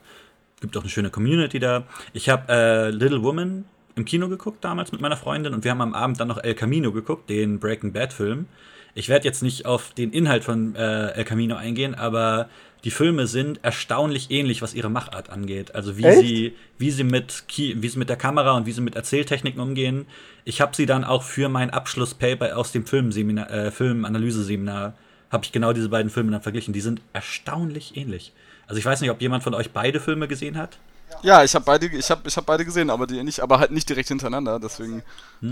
Gibt 0.61 0.77
auch 0.77 0.83
eine 0.83 0.91
schöne 0.91 1.11
Community 1.11 1.59
da. 1.59 1.85
Ich 2.13 2.29
habe 2.29 2.53
äh, 2.53 2.91
Little 2.91 3.23
Woman 3.23 3.65
im 3.97 4.05
Kino 4.05 4.29
geguckt 4.29 4.65
damals 4.65 4.93
mit 4.93 5.01
meiner 5.01 5.17
Freundin 5.17 5.55
und 5.55 5.65
wir 5.65 5.73
haben 5.73 5.81
am 5.81 5.95
Abend 5.95 6.21
dann 6.21 6.29
noch 6.29 6.39
El 6.39 6.55
Camino 6.55 6.93
geguckt, 6.93 7.29
den 7.31 7.59
Breaking 7.59 7.93
Bad 7.93 8.13
Film. 8.13 8.47
Ich 8.95 9.09
werde 9.09 9.27
jetzt 9.27 9.43
nicht 9.43 9.67
auf 9.67 9.93
den 9.95 10.13
Inhalt 10.13 10.45
von 10.45 10.75
äh, 10.75 11.13
El 11.13 11.25
Camino 11.25 11.57
eingehen, 11.57 11.95
aber 11.95 12.49
die 12.85 12.91
Filme 12.91 13.27
sind 13.27 13.61
erstaunlich 13.63 14.31
ähnlich, 14.31 14.63
was 14.63 14.75
ihre 14.75 14.89
Machart 14.89 15.31
angeht. 15.31 15.75
Also 15.75 15.99
wie 15.99 16.05
Echt? 16.05 16.21
sie, 16.21 16.57
wie 16.79 16.91
sie 16.91 17.05
mit 17.05 17.45
wie 17.57 17.89
sie 17.89 17.99
mit 17.99 18.09
der 18.09 18.17
Kamera 18.17 18.57
und 18.57 18.67
wie 18.67 18.73
sie 18.73 18.81
mit 18.81 18.97
Erzähltechniken 18.97 19.61
umgehen. 19.61 20.07
Ich 20.45 20.61
habe 20.61 20.75
sie 20.75 20.87
dann 20.87 21.05
auch 21.05 21.23
für 21.23 21.49
mein 21.49 21.71
Abschlusspaper 21.71 22.57
aus 22.57 22.73
dem 22.73 22.87
Filmseminar, 22.87 23.51
äh, 23.51 23.71
Filmanalyse-Seminar 23.71 24.95
habe 25.31 25.45
ich 25.45 25.53
genau 25.53 25.73
diese 25.73 25.89
beiden 25.89 26.11
Filme 26.11 26.33
dann 26.33 26.43
verglichen. 26.43 26.75
Die 26.75 26.81
sind 26.81 27.01
erstaunlich 27.13 27.97
ähnlich. 27.97 28.33
Also 28.67 28.79
ich 28.79 28.85
weiß 28.85 29.01
nicht, 29.01 29.11
ob 29.11 29.21
jemand 29.21 29.43
von 29.43 29.55
euch 29.55 29.71
beide 29.71 30.01
Filme 30.01 30.27
gesehen 30.27 30.57
hat. 30.57 30.79
Ja, 31.23 31.45
ich 31.45 31.55
habe 31.55 31.65
beide, 31.65 31.87
ich 31.87 32.11
hab, 32.11 32.27
ich 32.27 32.37
hab 32.37 32.47
beide 32.47 32.65
gesehen, 32.65 32.91
aber 32.91 33.07
die 33.07 33.23
nicht, 33.23 33.41
aber 33.41 33.59
halt 33.59 33.71
nicht 33.71 33.89
direkt 33.89 34.09
hintereinander. 34.09 34.59
Deswegen 34.59 35.03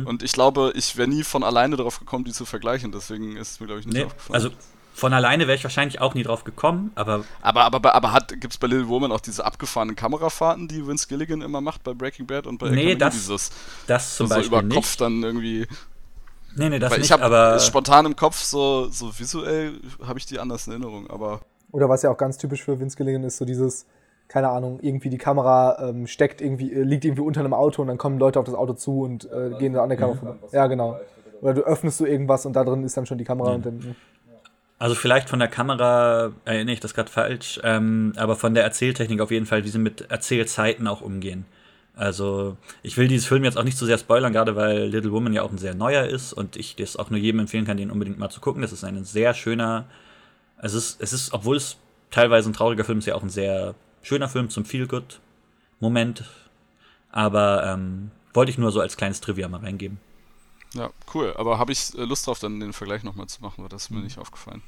und 0.04 0.22
ich 0.22 0.32
glaube, 0.32 0.72
ich 0.74 0.96
wäre 0.96 1.08
nie 1.08 1.22
von 1.24 1.42
alleine 1.42 1.76
darauf 1.76 1.98
gekommen, 1.98 2.24
die 2.24 2.32
zu 2.32 2.44
vergleichen. 2.44 2.92
Deswegen 2.92 3.36
ist 3.36 3.52
es 3.52 3.60
mir 3.60 3.66
glaube 3.66 3.80
ich 3.80 3.86
nicht 3.86 3.96
Nee, 3.96 4.04
aufgefallen. 4.04 4.34
also 4.34 4.50
von 4.94 5.12
alleine 5.12 5.46
wäre 5.46 5.56
ich 5.56 5.62
wahrscheinlich 5.62 6.00
auch 6.00 6.14
nie 6.14 6.24
drauf 6.24 6.42
gekommen, 6.44 6.90
aber 6.96 7.24
aber 7.40 7.64
aber 7.64 7.76
aber, 7.76 7.94
aber 7.94 8.12
hat 8.12 8.40
gibt's 8.40 8.58
bei 8.58 8.66
Little 8.66 8.88
Woman 8.88 9.12
auch 9.12 9.20
diese 9.20 9.44
abgefahrenen 9.44 9.94
Kamerafahrten, 9.94 10.66
die 10.68 10.84
Vince 10.86 11.06
Gilligan 11.06 11.40
immer 11.40 11.60
macht 11.60 11.84
bei 11.84 11.94
Breaking 11.94 12.26
Bad 12.26 12.46
und 12.48 12.58
bei 12.58 12.70
Nee, 12.70 12.96
das 12.96 13.14
dieses 13.14 13.50
das 13.86 14.16
zum 14.16 14.26
so 14.26 14.34
Beispiel 14.34 14.48
über 14.58 14.62
nicht. 14.62 14.74
Kopf 14.74 14.96
dann 14.96 15.22
irgendwie. 15.22 15.66
Nee, 16.56 16.70
nee, 16.70 16.78
das 16.80 16.90
weil 16.90 16.98
nicht, 16.98 17.06
ich 17.06 17.12
habe 17.12 17.22
aber 17.24 17.58
spontan 17.60 18.06
im 18.06 18.16
Kopf 18.16 18.42
so 18.42 18.88
so 18.90 19.16
visuell 19.16 19.74
habe 20.04 20.18
ich 20.18 20.26
die 20.26 20.40
anders 20.40 20.66
in 20.66 20.72
Erinnerung, 20.72 21.08
aber 21.08 21.42
Oder 21.70 21.88
was 21.88 22.02
ja 22.02 22.10
auch 22.10 22.18
ganz 22.18 22.36
typisch 22.38 22.64
für 22.64 22.80
Vince 22.80 22.96
Gilligan 22.96 23.22
ist, 23.22 23.36
so 23.36 23.44
dieses, 23.44 23.86
keine 24.28 24.50
Ahnung, 24.50 24.78
irgendwie 24.82 25.08
die 25.08 25.18
Kamera 25.18 25.88
ähm, 25.88 26.06
steckt 26.06 26.40
irgendwie, 26.40 26.72
äh, 26.72 26.82
liegt 26.82 27.04
irgendwie 27.04 27.22
unter 27.22 27.40
einem 27.40 27.54
Auto 27.54 27.82
und 27.82 27.88
dann 27.88 27.98
kommen 27.98 28.18
Leute 28.18 28.38
auf 28.38 28.44
das 28.44 28.54
Auto 28.54 28.74
zu 28.74 29.00
und 29.00 29.24
äh, 29.32 29.50
gehen 29.58 29.72
da 29.72 29.82
an 29.82 29.88
der 29.88 29.98
Kamera 29.98 30.16
vorbei. 30.16 30.36
Ja, 30.52 30.66
genau. 30.66 31.00
Oder 31.40 31.54
du 31.54 31.60
öffnest 31.62 31.98
so 31.98 32.06
irgendwas 32.06 32.44
und 32.46 32.54
da 32.54 32.64
drin 32.64 32.84
ist 32.84 32.96
dann 32.96 33.06
schon 33.06 33.18
die 33.18 33.24
Kamera 33.24 33.52
und 33.52 33.64
dann. 33.64 33.96
Also 34.78 34.94
vielleicht 34.94 35.28
von 35.28 35.38
der 35.38 35.48
Kamera 35.48 36.30
erinnere 36.44 36.74
ich 36.74 36.80
das 36.80 36.94
gerade 36.94 37.10
falsch, 37.10 37.58
ähm, 37.64 38.12
aber 38.16 38.36
von 38.36 38.54
der 38.54 38.62
Erzähltechnik 38.62 39.20
auf 39.20 39.30
jeden 39.30 39.46
Fall, 39.46 39.64
wie 39.64 39.68
sie 39.68 39.78
mit 39.78 40.10
Erzählzeiten 40.10 40.86
auch 40.86 41.00
umgehen. 41.00 41.46
Also 41.96 42.56
ich 42.82 42.96
will 42.96 43.08
dieses 43.08 43.26
Film 43.26 43.42
jetzt 43.42 43.58
auch 43.58 43.64
nicht 43.64 43.76
zu 43.76 43.86
sehr 43.86 43.98
spoilern, 43.98 44.32
gerade 44.32 44.54
weil 44.54 44.84
Little 44.84 45.10
Woman 45.10 45.32
ja 45.32 45.42
auch 45.42 45.50
ein 45.50 45.58
sehr 45.58 45.74
neuer 45.74 46.04
ist 46.04 46.32
und 46.32 46.54
ich 46.54 46.76
das 46.76 46.96
auch 46.96 47.10
nur 47.10 47.18
jedem 47.18 47.40
empfehlen 47.40 47.64
kann, 47.64 47.76
den 47.76 47.90
unbedingt 47.90 48.20
mal 48.20 48.30
zu 48.30 48.40
gucken. 48.40 48.62
Das 48.62 48.72
ist 48.72 48.84
ein 48.84 49.02
sehr 49.02 49.34
schöner, 49.34 49.86
es 50.62 50.74
ist, 50.74 51.02
es 51.02 51.12
ist, 51.12 51.32
obwohl 51.32 51.56
es 51.56 51.76
teilweise 52.12 52.48
ein 52.48 52.52
trauriger 52.52 52.84
Film 52.84 52.98
ist, 52.98 53.06
ja 53.06 53.16
auch 53.16 53.22
ein 53.24 53.30
sehr 53.30 53.74
schöner 54.08 54.28
Film 54.28 54.48
zum 54.48 54.64
Feel-Good-Moment. 54.64 56.24
Aber 57.12 57.64
ähm, 57.66 58.10
wollte 58.32 58.50
ich 58.50 58.58
nur 58.58 58.72
so 58.72 58.80
als 58.80 58.96
kleines 58.96 59.20
Trivia 59.20 59.48
mal 59.48 59.60
reingeben. 59.60 60.00
ja, 60.74 60.90
cool. 61.14 61.34
Aber 61.36 61.58
habe 61.58 61.72
ich 61.72 61.96
äh, 61.96 62.04
Lust 62.04 62.26
drauf, 62.26 62.38
dann 62.38 62.58
den 62.58 62.72
Vergleich 62.72 63.04
nochmal 63.04 63.26
zu 63.26 63.42
machen, 63.42 63.62
weil 63.62 63.68
das 63.68 63.84
ist 63.84 63.90
mir 63.90 64.00
nicht 64.00 64.18
aufgefallen. 64.18 64.62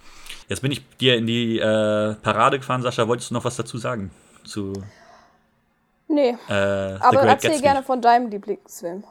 Jetzt 0.49 0.61
bin 0.61 0.71
ich 0.71 0.87
dir 0.99 1.17
in 1.17 1.27
die 1.27 1.59
äh, 1.59 2.15
Parade 2.15 2.59
gefahren, 2.59 2.83
Sascha. 2.83 3.09
Wolltest 3.09 3.31
du 3.31 3.35
noch 3.35 3.45
was 3.45 3.57
dazu 3.57 3.79
sagen? 3.79 4.11
Zu 4.45 4.73
Nee, 6.09 6.37
äh, 6.49 6.53
aber 6.53 7.23
erzähl 7.23 7.51
Gatsby? 7.51 7.63
gerne 7.63 7.83
von 7.85 8.03
deinem 8.03 8.31
Lieblingsfilm. 8.31 9.05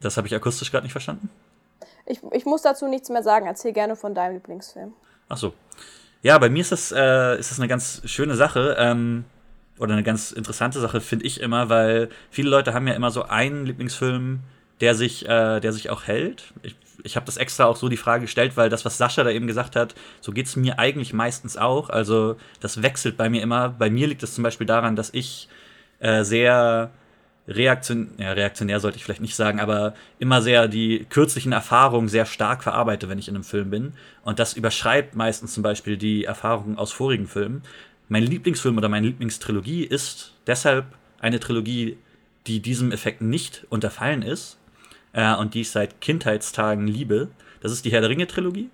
Das 0.00 0.18
habe 0.18 0.26
ich 0.26 0.34
akustisch 0.34 0.70
gerade 0.70 0.84
nicht 0.84 0.92
verstanden. 0.92 1.30
Ich, 2.04 2.20
ich 2.32 2.44
muss 2.44 2.60
dazu 2.60 2.86
nichts 2.86 3.08
mehr 3.08 3.22
sagen. 3.22 3.46
Erzähl 3.46 3.72
gerne 3.72 3.96
von 3.96 4.14
deinem 4.14 4.34
Lieblingsfilm. 4.34 4.92
Ach 5.30 5.38
so. 5.38 5.54
Ja, 6.24 6.38
bei 6.38 6.48
mir 6.48 6.62
ist 6.62 6.72
das, 6.72 6.90
äh, 6.90 7.38
ist 7.38 7.50
das 7.50 7.60
eine 7.60 7.68
ganz 7.68 8.00
schöne 8.06 8.34
Sache. 8.34 8.76
Ähm, 8.78 9.24
oder 9.78 9.92
eine 9.92 10.02
ganz 10.02 10.32
interessante 10.32 10.80
Sache, 10.80 11.02
finde 11.02 11.26
ich 11.26 11.38
immer, 11.38 11.68
weil 11.68 12.08
viele 12.30 12.48
Leute 12.48 12.72
haben 12.72 12.86
ja 12.88 12.94
immer 12.94 13.10
so 13.10 13.24
einen 13.24 13.66
Lieblingsfilm, 13.66 14.40
der 14.80 14.94
sich, 14.94 15.28
äh, 15.28 15.60
der 15.60 15.72
sich 15.74 15.90
auch 15.90 16.04
hält. 16.04 16.54
Ich, 16.62 16.76
ich 17.02 17.16
habe 17.16 17.26
das 17.26 17.36
extra 17.36 17.66
auch 17.66 17.76
so 17.76 17.90
die 17.90 17.98
Frage 17.98 18.22
gestellt, 18.22 18.56
weil 18.56 18.70
das, 18.70 18.86
was 18.86 18.96
Sascha 18.96 19.22
da 19.22 19.30
eben 19.30 19.46
gesagt 19.46 19.76
hat, 19.76 19.94
so 20.22 20.32
geht 20.32 20.46
es 20.46 20.56
mir 20.56 20.78
eigentlich 20.78 21.12
meistens 21.12 21.58
auch. 21.58 21.90
Also 21.90 22.36
das 22.58 22.82
wechselt 22.82 23.18
bei 23.18 23.28
mir 23.28 23.42
immer. 23.42 23.68
Bei 23.68 23.90
mir 23.90 24.06
liegt 24.06 24.22
es 24.22 24.34
zum 24.34 24.44
Beispiel 24.44 24.66
daran, 24.66 24.96
dass 24.96 25.10
ich 25.12 25.50
äh, 25.98 26.24
sehr 26.24 26.90
reaktion 27.46 28.10
ja, 28.18 28.32
reaktionär 28.32 28.80
sollte 28.80 28.96
ich 28.96 29.04
vielleicht 29.04 29.20
nicht 29.20 29.36
sagen, 29.36 29.60
aber 29.60 29.94
immer 30.18 30.40
sehr 30.40 30.68
die 30.68 31.06
kürzlichen 31.10 31.52
Erfahrungen 31.52 32.08
sehr 32.08 32.26
stark 32.26 32.62
verarbeite, 32.62 33.08
wenn 33.08 33.18
ich 33.18 33.28
in 33.28 33.34
einem 33.34 33.44
Film 33.44 33.70
bin. 33.70 33.92
Und 34.22 34.38
das 34.38 34.54
überschreibt 34.54 35.14
meistens 35.14 35.54
zum 35.54 35.62
Beispiel 35.62 35.96
die 35.96 36.24
Erfahrungen 36.24 36.78
aus 36.78 36.92
vorigen 36.92 37.26
Filmen. 37.26 37.62
Mein 38.08 38.22
Lieblingsfilm 38.22 38.78
oder 38.78 38.88
meine 38.88 39.06
Lieblingstrilogie 39.06 39.84
ist 39.84 40.32
deshalb 40.46 40.86
eine 41.20 41.40
Trilogie, 41.40 41.96
die 42.46 42.60
diesem 42.60 42.92
Effekt 42.92 43.20
nicht 43.20 43.66
unterfallen 43.70 44.22
ist 44.22 44.58
äh, 45.12 45.34
und 45.34 45.54
die 45.54 45.62
ich 45.62 45.70
seit 45.70 46.00
Kindheitstagen 46.00 46.86
liebe. 46.86 47.28
Das 47.60 47.72
ist 47.72 47.84
die 47.84 47.92
Herr 47.92 48.00
der 48.00 48.10
Ringe-Trilogie. 48.10 48.68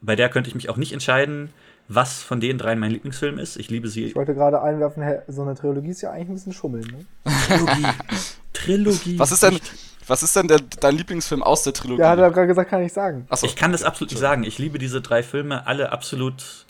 Bei 0.00 0.16
der 0.16 0.28
könnte 0.28 0.48
ich 0.48 0.54
mich 0.54 0.68
auch 0.68 0.76
nicht 0.76 0.92
entscheiden, 0.92 1.50
was 1.88 2.22
von 2.22 2.40
den 2.40 2.58
dreien 2.58 2.78
mein 2.78 2.90
Lieblingsfilm 2.90 3.38
ist. 3.38 3.56
Ich 3.56 3.70
liebe 3.70 3.88
sie. 3.88 4.04
Ich 4.04 4.16
wollte 4.16 4.34
gerade 4.34 4.60
einwerfen, 4.60 5.04
so 5.28 5.42
eine 5.42 5.54
Trilogie 5.54 5.90
ist 5.90 6.02
ja 6.02 6.10
eigentlich 6.10 6.28
ein 6.28 6.34
bisschen 6.34 6.52
schummeln. 6.52 6.86
Ne? 6.86 7.32
Trilogie. 7.46 7.86
Trilogie. 8.52 9.18
Was 9.18 9.32
ist 9.32 9.42
denn, 9.42 9.60
was 10.06 10.22
ist 10.22 10.34
denn 10.34 10.48
der, 10.48 10.60
dein 10.80 10.96
Lieblingsfilm 10.96 11.42
aus 11.42 11.62
der 11.62 11.72
Trilogie? 11.72 12.02
Ja, 12.02 12.10
hat 12.10 12.18
er 12.18 12.30
gerade 12.30 12.48
gesagt, 12.48 12.70
kann 12.70 12.82
ich 12.82 12.92
sagen. 12.92 13.26
Achso. 13.28 13.46
Ich 13.46 13.56
kann 13.56 13.72
das 13.72 13.82
absolut 13.82 14.10
nicht 14.10 14.20
sagen. 14.20 14.42
Ich 14.44 14.58
liebe 14.58 14.78
diese 14.78 15.00
drei 15.00 15.22
Filme 15.22 15.66
alle 15.66 15.92
absolut 15.92 16.66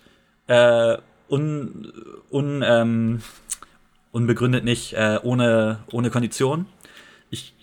äh, 0.49 0.97
un, 1.29 1.93
un, 2.31 2.63
ähm, 2.67 3.23
unbegründet 4.13 4.65
nicht, 4.65 4.93
äh, 4.95 5.19
ohne, 5.23 5.81
ohne 5.91 6.11
Kondition. 6.11 6.67
Ich, 7.31 7.55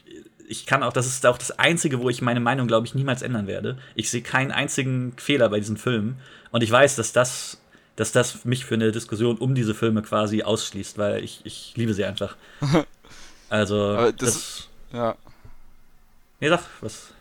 ich 0.48 0.66
kann 0.66 0.84
auch, 0.84 0.94
das 0.94 1.06
ist 1.06 1.26
auch 1.26 1.38
das 1.38 1.58
Einzige, 1.58 2.00
wo 2.00 2.10
ich 2.10 2.22
meine 2.22 2.39
Meinung, 2.39 2.68
glaube 2.68 2.88
ich, 2.88 2.96
niemals 2.96 3.22
ändern 3.22 3.48
werde. 3.48 3.78
Ich 3.96 4.10
sehe 4.10 4.22
keinen 4.22 4.52
einzigen 4.52 5.13
Fehler 5.18 5.50
bei 5.50 5.60
diesen 5.60 5.78
Filmen. 5.78 6.18
Und 6.54 6.62
ich 6.62 6.70
weiß, 6.70 6.96
dass 6.96 7.12
das, 7.12 7.58
dass 7.96 8.12
das 8.12 8.46
mich 8.46 8.63
für 8.63 8.76
eine 8.76 8.92
Diskussion 8.92 9.39
um 9.39 9.56
diese 9.56 9.74
Filme 9.74 10.04
quasi 10.04 10.44
ausschließt, 10.44 11.00
weil 11.00 11.24
ich, 11.24 11.42
ich 11.46 11.74
liebe 11.76 11.94
sie 11.94 12.06
einfach. 12.06 12.38
Also, 13.50 14.12
das, 14.12 14.18
das, 14.18 14.68
ja. 14.94 15.16
Nee, 16.39 16.50
sag, 16.50 16.63
was? 16.82 17.13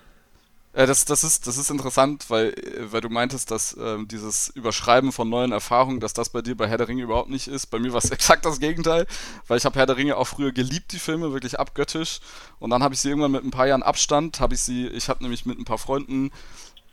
Äh, 0.72 0.86
das, 0.86 1.04
das, 1.04 1.24
ist, 1.24 1.46
das 1.46 1.58
ist 1.58 1.70
interessant, 1.70 2.30
weil, 2.30 2.54
weil 2.90 3.02
du 3.02 3.10
meintest, 3.10 3.50
dass 3.50 3.76
ähm, 3.78 4.08
dieses 4.08 4.48
Überschreiben 4.48 5.12
von 5.12 5.28
neuen 5.28 5.52
Erfahrungen, 5.52 6.00
dass 6.00 6.14
das 6.14 6.30
bei 6.30 6.40
dir 6.40 6.56
bei 6.56 6.68
Herr 6.68 6.78
der 6.78 6.88
Ringe 6.88 7.02
überhaupt 7.02 7.28
nicht 7.28 7.48
ist. 7.48 7.66
Bei 7.66 7.78
mir 7.78 7.92
war 7.92 7.98
es 8.02 8.10
exakt 8.12 8.46
das 8.46 8.60
Gegenteil, 8.60 9.06
weil 9.46 9.58
ich 9.58 9.66
habe 9.66 9.78
Herr 9.78 9.84
der 9.84 9.98
Ringe 9.98 10.16
auch 10.16 10.26
früher 10.26 10.52
geliebt, 10.52 10.92
die 10.92 10.98
Filme, 10.98 11.34
wirklich 11.34 11.60
abgöttisch. 11.60 12.20
Und 12.60 12.70
dann 12.70 12.82
habe 12.82 12.94
ich 12.94 13.00
sie 13.00 13.10
irgendwann 13.10 13.32
mit 13.32 13.44
ein 13.44 13.50
paar 13.50 13.66
Jahren 13.66 13.82
Abstand, 13.82 14.40
habe 14.40 14.54
ich 14.54 14.60
sie, 14.60 14.86
ich 14.86 15.10
habe 15.10 15.22
nämlich 15.22 15.44
mit 15.44 15.58
ein 15.58 15.66
paar 15.66 15.76
Freunden 15.76 16.30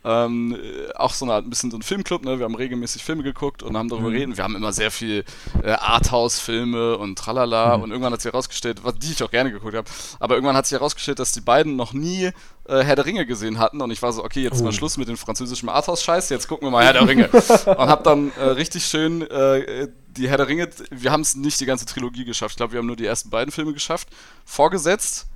ähm, 0.02 0.56
auch 0.94 1.12
so 1.12 1.26
eine, 1.26 1.34
ein 1.34 1.50
bisschen 1.50 1.70
so 1.70 1.76
ein 1.76 1.82
Filmclub, 1.82 2.24
ne? 2.24 2.38
Wir 2.38 2.44
haben 2.44 2.54
regelmäßig 2.54 3.04
Filme 3.04 3.22
geguckt 3.22 3.62
und 3.62 3.76
haben 3.76 3.88
darüber 3.88 4.08
mhm. 4.08 4.16
reden. 4.16 4.36
Wir 4.36 4.44
haben 4.44 4.56
immer 4.56 4.72
sehr 4.72 4.90
viel 4.90 5.24
äh, 5.62 5.72
Arthouse-Filme 5.72 6.96
und 6.96 7.18
tralala 7.18 7.76
mhm. 7.76 7.82
und 7.82 7.90
irgendwann 7.90 8.12
hat 8.12 8.22
sich 8.22 8.32
herausgestellt, 8.32 8.80
was 8.82 8.94
die 8.98 9.12
ich 9.12 9.22
auch 9.22 9.30
gerne 9.30 9.52
geguckt 9.52 9.74
habe, 9.74 9.88
aber 10.18 10.34
irgendwann 10.34 10.56
hat 10.56 10.66
sich 10.66 10.78
herausgestellt, 10.78 11.18
dass 11.18 11.32
die 11.32 11.42
beiden 11.42 11.76
noch 11.76 11.92
nie 11.92 12.30
äh, 12.66 12.82
Herr 12.82 12.96
der 12.96 13.04
Ringe 13.04 13.26
gesehen 13.26 13.58
hatten 13.58 13.80
und 13.82 13.90
ich 13.90 14.00
war 14.00 14.12
so, 14.12 14.24
okay, 14.24 14.42
jetzt 14.42 14.60
oh. 14.60 14.64
mal 14.64 14.72
Schluss 14.72 14.96
mit 14.96 15.08
dem 15.08 15.16
französischen 15.16 15.68
Arthouse-Scheiß, 15.68 16.30
jetzt 16.30 16.48
gucken 16.48 16.66
wir 16.66 16.70
mal 16.70 16.84
Herr 16.84 16.94
der 16.94 17.06
Ringe. 17.06 17.28
und 17.66 17.88
hab 17.88 18.04
dann 18.04 18.32
äh, 18.38 18.44
richtig 18.44 18.84
schön 18.84 19.22
äh, 19.22 19.88
die 20.08 20.28
Herr 20.28 20.38
der 20.38 20.48
Ringe, 20.48 20.70
wir 20.90 21.12
haben 21.12 21.20
es 21.20 21.36
nicht 21.36 21.60
die 21.60 21.66
ganze 21.66 21.84
Trilogie 21.84 22.24
geschafft, 22.24 22.52
ich 22.52 22.56
glaube, 22.56 22.72
wir 22.72 22.78
haben 22.78 22.86
nur 22.86 22.96
die 22.96 23.06
ersten 23.06 23.28
beiden 23.28 23.52
Filme 23.52 23.72
geschafft, 23.74 24.08
vorgesetzt 24.44 25.29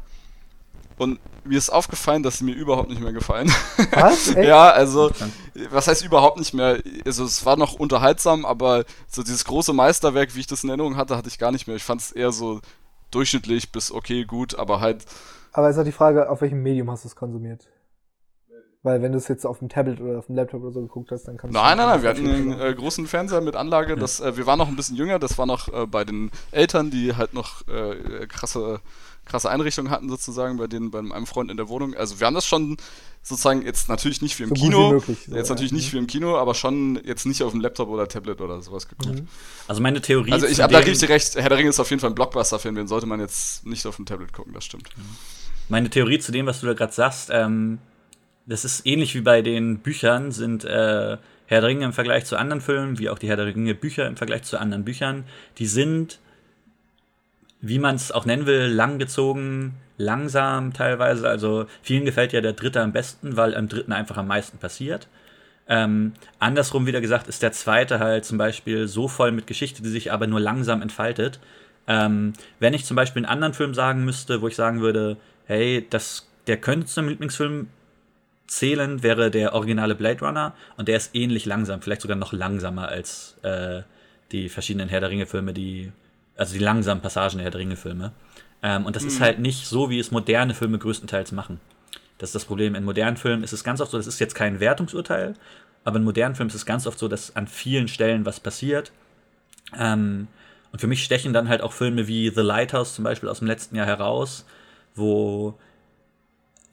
und 0.97 1.19
mir 1.45 1.59
ist 1.59 1.71
aufgefallen, 1.71 2.23
dass 2.23 2.39
sie 2.39 2.45
mir 2.45 2.55
überhaupt 2.55 2.89
nicht 2.89 3.01
mehr 3.01 3.13
gefallen. 3.13 3.51
Was? 3.93 4.35
ja, 4.35 4.71
also, 4.71 5.11
was 5.71 5.89
heißt 5.89 6.05
überhaupt 6.05 6.39
nicht 6.39 6.55
mehr? 6.55 6.79
Also, 7.05 7.25
es 7.25 7.45
war 7.45 7.57
noch 7.57 7.75
unterhaltsam, 7.75 8.45
aber 8.45 8.85
so 9.09 9.23
dieses 9.23 9.45
große 9.45 9.73
Meisterwerk, 9.73 10.35
wie 10.35 10.41
ich 10.41 10.47
das 10.47 10.63
in 10.63 10.71
Erinnerung 10.71 10.97
hatte, 10.97 11.17
hatte 11.17 11.29
ich 11.29 11.39
gar 11.39 11.53
nicht 11.53 11.67
mehr. 11.67 11.77
Ich 11.77 11.85
fand 11.85 12.01
es 12.01 12.13
eher 12.13 12.33
so 12.33 12.61
durchschnittlich 13.11 13.73
bis 13.73 13.93
okay, 13.93 14.25
gut, 14.25 14.59
aber 14.59 14.81
halt. 14.81 15.05
Aber 15.53 15.71
ist 15.71 15.79
auch 15.79 15.85
die 15.85 15.93
Frage, 15.93 16.31
auf 16.31 16.41
welchem 16.41 16.63
Medium 16.63 16.91
hast 16.91 17.05
du 17.05 17.09
es 17.09 17.17
konsumiert? 17.17 17.69
Weil 18.85 19.01
wenn 19.01 19.13
du 19.13 19.19
es 19.19 19.29
jetzt 19.29 19.47
auf 19.47 19.61
dem 19.61 19.71
Tablet 19.71 19.99
oder 19.99 20.19
auf 20.19 20.27
dem 20.27 20.35
Laptop 20.35 20.63
oder 20.63 20.73
so 20.73 20.83
geguckt 20.83 21.11
hast, 21.11 21.25
dann 21.25 21.39
kannst 21.39 21.57
du. 21.57 21.59
Nein, 21.59 21.79
nein, 21.79 21.87
nein, 21.89 22.03
wir 22.03 22.11
hatten 22.11 22.29
einen 22.29 22.61
äh, 22.61 22.75
großen 22.75 23.07
Fernseher 23.07 23.41
mit 23.41 23.57
Anlage. 23.57 23.97
Das, 23.97 24.21
äh, 24.21 24.37
wir 24.37 24.47
waren 24.47 24.59
noch 24.59 24.69
ein 24.69 24.77
bisschen 24.77 24.97
jünger, 24.97 25.19
das 25.19 25.39
war 25.39 25.47
noch 25.47 25.73
äh, 25.73 25.87
bei 25.87 26.05
den 26.05 26.31
Eltern, 26.51 26.91
die 26.91 27.17
halt 27.17 27.33
noch 27.33 27.67
äh, 27.67 28.27
krasse 28.27 28.81
krasse 29.25 29.51
Einrichtung 29.51 29.91
hatten, 29.91 30.09
sozusagen, 30.09 30.57
bei 30.57 30.67
denen, 30.67 30.91
bei 30.91 30.99
einem 30.99 31.27
Freund 31.27 31.51
in 31.51 31.57
der 31.57 31.69
Wohnung. 31.69 31.95
Also 31.95 32.21
wir 32.21 32.27
haben 32.27 32.35
das 32.35 32.47
schon 32.47 32.77
sozusagen 33.23 33.63
jetzt 33.63 33.89
natürlich 33.89 34.21
nicht 34.21 34.39
wie 34.39 34.45
im 34.45 34.51
so 34.51 34.55
Kino. 34.55 34.91
Wie 34.91 34.95
möglich, 34.95 35.19
so, 35.27 35.35
jetzt 35.35 35.49
natürlich 35.49 35.73
ja. 35.73 35.77
nicht 35.77 35.93
wie 35.93 35.99
im 35.99 36.07
Kino, 36.07 36.37
aber 36.37 36.55
schon 36.55 37.01
jetzt 37.05 37.25
nicht 37.25 37.43
auf 37.43 37.53
dem 37.53 37.61
Laptop 37.61 37.89
oder 37.89 38.07
Tablet 38.07 38.41
oder 38.41 38.61
sowas 38.61 38.87
geguckt. 38.87 39.21
Mhm. 39.21 39.29
Also 39.67 39.81
meine 39.81 40.01
Theorie. 40.01 40.33
Also 40.33 40.47
ich 40.47 40.61
habe 40.61 40.73
da 40.73 40.81
richtig 40.81 41.09
recht, 41.09 41.35
Herr 41.37 41.49
der 41.49 41.59
Ringe 41.59 41.71
ist 41.71 41.81
auf 41.81 41.89
jeden 41.91 42.01
Fall 42.01 42.11
ein 42.11 42.15
Blockbuster-Film, 42.15 42.75
den 42.75 42.87
sollte 42.87 43.07
man 43.07 43.21
jetzt 43.21 43.67
nicht 43.67 43.87
auf 43.87 43.97
dem 43.97 44.05
Tablet 44.05 44.33
gucken, 44.33 44.53
das 44.53 44.65
stimmt. 44.65 44.89
Meine 45.69 45.89
Theorie 45.89 46.19
zu 46.19 46.33
dem, 46.33 46.47
was 46.47 46.61
du 46.61 46.67
da 46.67 46.75
gerade 46.75 46.93
sagst, 46.93 47.31
ähm, 47.33 47.79
das 48.47 48.67
ist 48.67 48.87
ähnlich 48.87 49.15
wie 49.15 49.23
bei 49.23 49.41
den 49.41 49.79
Büchern, 49.79 50.31
sind 50.31 50.65
äh, 50.65 51.17
Herr 51.47 51.61
der 51.61 51.63
Ringe 51.63 51.87
im 51.87 51.93
Vergleich 51.95 52.27
zu 52.27 52.37
anderen 52.37 52.61
Filmen, 52.61 52.99
wie 52.99 53.09
auch 53.09 53.19
die 53.19 53.29
Herr 53.29 53.37
der 53.37 53.47
Ringe 53.47 53.75
Bücher 53.75 54.07
im 54.07 54.17
Vergleich 54.17 54.43
zu 54.43 54.59
anderen 54.59 54.85
Büchern, 54.85 55.25
die 55.59 55.67
sind 55.67 56.19
wie 57.67 57.79
man 57.79 57.97
es 57.97 58.13
auch 58.13 58.27
nennen 58.27 58.47
will, 58.47 58.67
langgezogen, 58.67 59.75
langsam 59.97 60.73
teilweise. 60.73 61.29
Also 61.29 61.67
vielen 61.83 62.05
gefällt 62.05 62.33
ja 62.33 62.41
der 62.41 62.53
dritte 62.53 62.81
am 62.81 62.93
besten, 62.93 63.37
weil 63.37 63.55
am 63.55 63.69
dritten 63.69 63.93
einfach 63.93 64.17
am 64.17 64.27
meisten 64.27 64.59
passiert. 64.59 65.09
Ähm, 65.67 66.13
andersrum 66.39 66.87
wieder 66.87 67.01
gesagt, 67.01 67.27
ist 67.27 67.43
der 67.43 67.53
zweite 67.53 67.99
halt 67.99 68.25
zum 68.25 68.37
Beispiel 68.37 68.87
so 68.87 69.09
voll 69.09 69.33
mit 69.33 69.47
Geschichte, 69.47 69.83
die 69.83 69.89
sich 69.89 70.13
aber 70.13 70.27
nur 70.27 70.41
langsam 70.41 70.83
entfaltet. 70.83 71.41
Ähm, 71.87 72.35
wenn 72.61 72.75
ich 72.75 72.85
zum 72.85 72.97
Beispiel 72.97 73.21
einen 73.21 73.33
anderen 73.33 73.55
Film 73.55 73.75
sagen 73.75 74.05
müsste, 74.05 74.43
wo 74.43 74.49
ich 74.49 74.57
sagen 74.57 74.81
würde, 74.81 75.17
hey, 75.47 75.87
das, 75.89 76.29
der 76.47 76.59
könnte 76.59 76.87
zum 76.87 77.09
Lieblingsfilm 77.09 77.69
zählen, 78.47 79.03
wäre 79.03 79.31
der 79.31 79.55
originale 79.55 79.95
Blade 79.95 80.21
Runner 80.21 80.55
und 80.77 80.89
der 80.89 80.97
ist 80.97 81.15
ähnlich 81.15 81.47
langsam, 81.47 81.81
vielleicht 81.81 82.03
sogar 82.03 82.17
noch 82.17 82.33
langsamer 82.33 82.89
als 82.89 83.37
äh, 83.43 83.83
die 84.33 84.49
verschiedenen 84.49 84.89
Herr 84.89 85.01
der 85.01 85.11
Ringe-Filme, 85.11 85.55
die 85.55 85.93
also 86.37 86.55
die 86.55 86.65
langsamen 86.65 87.03
Passagen 87.03 87.39
der 87.39 87.45
Herr 87.45 87.51
der 87.51 87.61
Ringe-Filme. 87.61 88.13
Ähm, 88.63 88.87
und 88.87 88.97
das 88.97 89.03
mhm. 89.03 89.09
ist 89.09 89.21
halt 89.21 89.39
nicht 89.39 89.67
so, 89.67 89.91
wie 89.91 89.99
es 89.99 90.11
moderne 90.11 90.55
Filme 90.55 90.79
größtenteils 90.79 91.33
machen. 91.33 91.61
Das 92.19 92.31
ist 92.31 92.35
das 92.35 92.45
Problem. 92.45 92.75
In 92.75 92.85
modernen 92.85 93.17
Filmen 93.17 93.45
ist 93.45 93.53
es 93.53 93.65
ganz 93.65 93.81
oft 93.81 93.91
so, 93.91 93.97
das 93.97 94.07
ist 94.07 94.21
jetzt 94.21 94.35
kein 94.35 94.61
Wertungsurteil, 94.61 95.35
aber 95.85 95.99
in 95.99 96.05
modernen 96.05 96.35
Filmen 96.35 96.49
ist 96.49 96.55
es 96.55 96.67
ganz 96.67 96.87
oft 96.87 96.99
so, 96.99 97.09
dass 97.09 97.37
an 97.37 97.47
vielen 97.47 97.89
Stellen 97.89 98.25
was 98.25 98.41
passiert. 98.41 98.93
Ähm, 99.79 100.29
und 100.73 100.81
für 100.81 100.87
mich 100.87 101.05
stechen 101.05 101.33
dann 101.33 101.49
halt 101.49 101.61
auch 101.61 101.73
Filme 101.73 102.09
wie 102.09 102.31
The 102.31 102.41
Lighthouse 102.41 102.95
zum 102.95 103.05
Beispiel 103.05 103.29
aus 103.29 103.39
dem 103.41 103.49
letzten 103.49 103.77
Jahr 103.77 103.87
heraus, 103.87 104.45
wo 104.95 105.59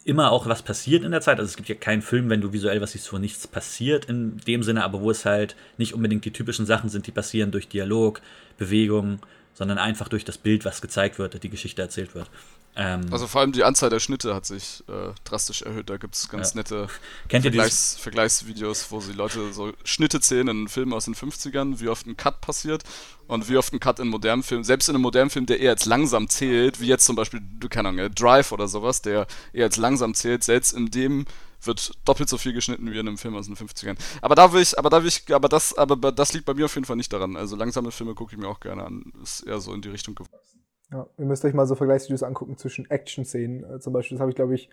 immer 0.04 0.32
auch 0.32 0.46
was 0.46 0.62
passiert 0.62 1.04
in 1.04 1.12
der 1.12 1.20
Zeit. 1.20 1.38
Also 1.38 1.50
es 1.50 1.56
gibt 1.56 1.68
ja 1.68 1.74
keinen 1.74 2.02
Film, 2.02 2.28
wenn 2.28 2.40
du 2.40 2.52
visuell 2.52 2.80
was 2.80 2.92
siehst, 2.92 3.12
wo 3.12 3.18
nichts 3.18 3.46
passiert 3.46 4.06
in 4.06 4.38
dem 4.38 4.62
Sinne, 4.62 4.82
aber 4.82 5.00
wo 5.00 5.10
es 5.10 5.24
halt 5.24 5.54
nicht 5.78 5.94
unbedingt 5.94 6.24
die 6.24 6.32
typischen 6.32 6.66
Sachen 6.66 6.90
sind, 6.90 7.06
die 7.06 7.12
passieren 7.12 7.52
durch 7.52 7.68
Dialog, 7.68 8.20
Bewegung 8.58 9.20
sondern 9.54 9.78
einfach 9.78 10.08
durch 10.08 10.24
das 10.24 10.38
Bild, 10.38 10.64
was 10.64 10.80
gezeigt 10.80 11.18
wird, 11.18 11.42
die 11.42 11.50
Geschichte 11.50 11.82
erzählt 11.82 12.14
wird. 12.14 12.30
Ähm, 12.74 13.02
also 13.10 13.26
vor 13.26 13.42
allem 13.42 13.52
die 13.52 13.64
Anzahl 13.64 13.90
der 13.90 14.00
Schnitte 14.00 14.34
hat 14.34 14.46
sich 14.46 14.82
äh, 14.88 15.12
drastisch 15.24 15.60
erhöht. 15.62 15.90
Da 15.90 15.98
gibt 15.98 16.14
es 16.14 16.28
ganz 16.28 16.52
ja. 16.52 16.58
nette 16.58 16.86
Kennt 17.28 17.42
Vergleichs 17.42 17.96
Vergleichsvideos, 18.00 18.90
wo 18.90 19.00
sie 19.00 19.12
Leute 19.12 19.52
so 19.52 19.72
Schnitte 19.84 20.20
zählen 20.20 20.48
in 20.48 20.68
Filmen 20.68 20.94
aus 20.94 21.04
den 21.04 21.14
50ern, 21.14 21.80
wie 21.80 21.88
oft 21.88 22.06
ein 22.06 22.16
Cut 22.16 22.40
passiert 22.40 22.82
und 23.26 23.50
wie 23.50 23.58
oft 23.58 23.74
ein 23.74 23.80
Cut 23.80 23.98
in 23.98 24.08
modernen 24.08 24.42
Filmen, 24.42 24.64
selbst 24.64 24.88
in 24.88 24.94
einem 24.94 25.02
modernen 25.02 25.28
Film, 25.28 25.44
der 25.44 25.60
eher 25.60 25.72
als 25.72 25.84
langsam 25.84 26.28
zählt, 26.28 26.80
wie 26.80 26.86
jetzt 26.86 27.04
zum 27.04 27.14
Beispiel, 27.14 27.42
du 27.60 27.68
keine 27.68 27.90
Ahnung, 27.90 28.14
Drive 28.14 28.52
oder 28.52 28.68
sowas, 28.68 29.02
der 29.02 29.26
eher 29.52 29.66
als 29.66 29.76
langsam 29.76 30.14
zählt, 30.14 30.42
selbst 30.42 30.72
in 30.72 30.90
dem 30.90 31.26
wird 31.66 31.92
doppelt 32.04 32.28
so 32.28 32.38
viel 32.38 32.52
geschnitten 32.52 32.90
wie 32.90 32.98
in 32.98 33.06
einem 33.06 33.18
Film 33.18 33.36
aus 33.36 33.46
den 33.46 33.56
50ern. 33.56 33.96
Aber 34.20 34.34
da 34.34 34.52
will 34.52 34.62
ich, 34.62 34.78
aber 34.78 34.90
da 34.90 35.02
will 35.02 35.08
ich, 35.08 35.24
aber 35.34 35.48
das, 35.48 35.76
aber 35.76 36.12
das 36.12 36.32
liegt 36.32 36.46
bei 36.46 36.54
mir 36.54 36.66
auf 36.66 36.74
jeden 36.74 36.84
Fall 36.86 36.96
nicht 36.96 37.12
daran. 37.12 37.36
Also 37.36 37.56
langsame 37.56 37.90
Filme 37.90 38.14
gucke 38.14 38.34
ich 38.34 38.38
mir 38.38 38.48
auch 38.48 38.60
gerne 38.60 38.84
an. 38.84 39.12
Ist 39.22 39.42
eher 39.42 39.60
so 39.60 39.72
in 39.72 39.82
die 39.82 39.88
Richtung 39.88 40.14
gewachsen. 40.14 40.62
Ja, 40.90 41.06
ihr 41.16 41.24
müsst 41.24 41.44
euch 41.44 41.54
mal 41.54 41.66
so 41.66 41.74
Vergleichsvideos 41.74 42.22
angucken 42.22 42.58
zwischen 42.58 42.90
Action-Szenen. 42.90 43.64
Äh, 43.64 43.80
zum 43.80 43.92
Beispiel, 43.92 44.16
das 44.16 44.20
habe 44.20 44.30
ich, 44.30 44.36
glaube 44.36 44.54
ich, 44.54 44.68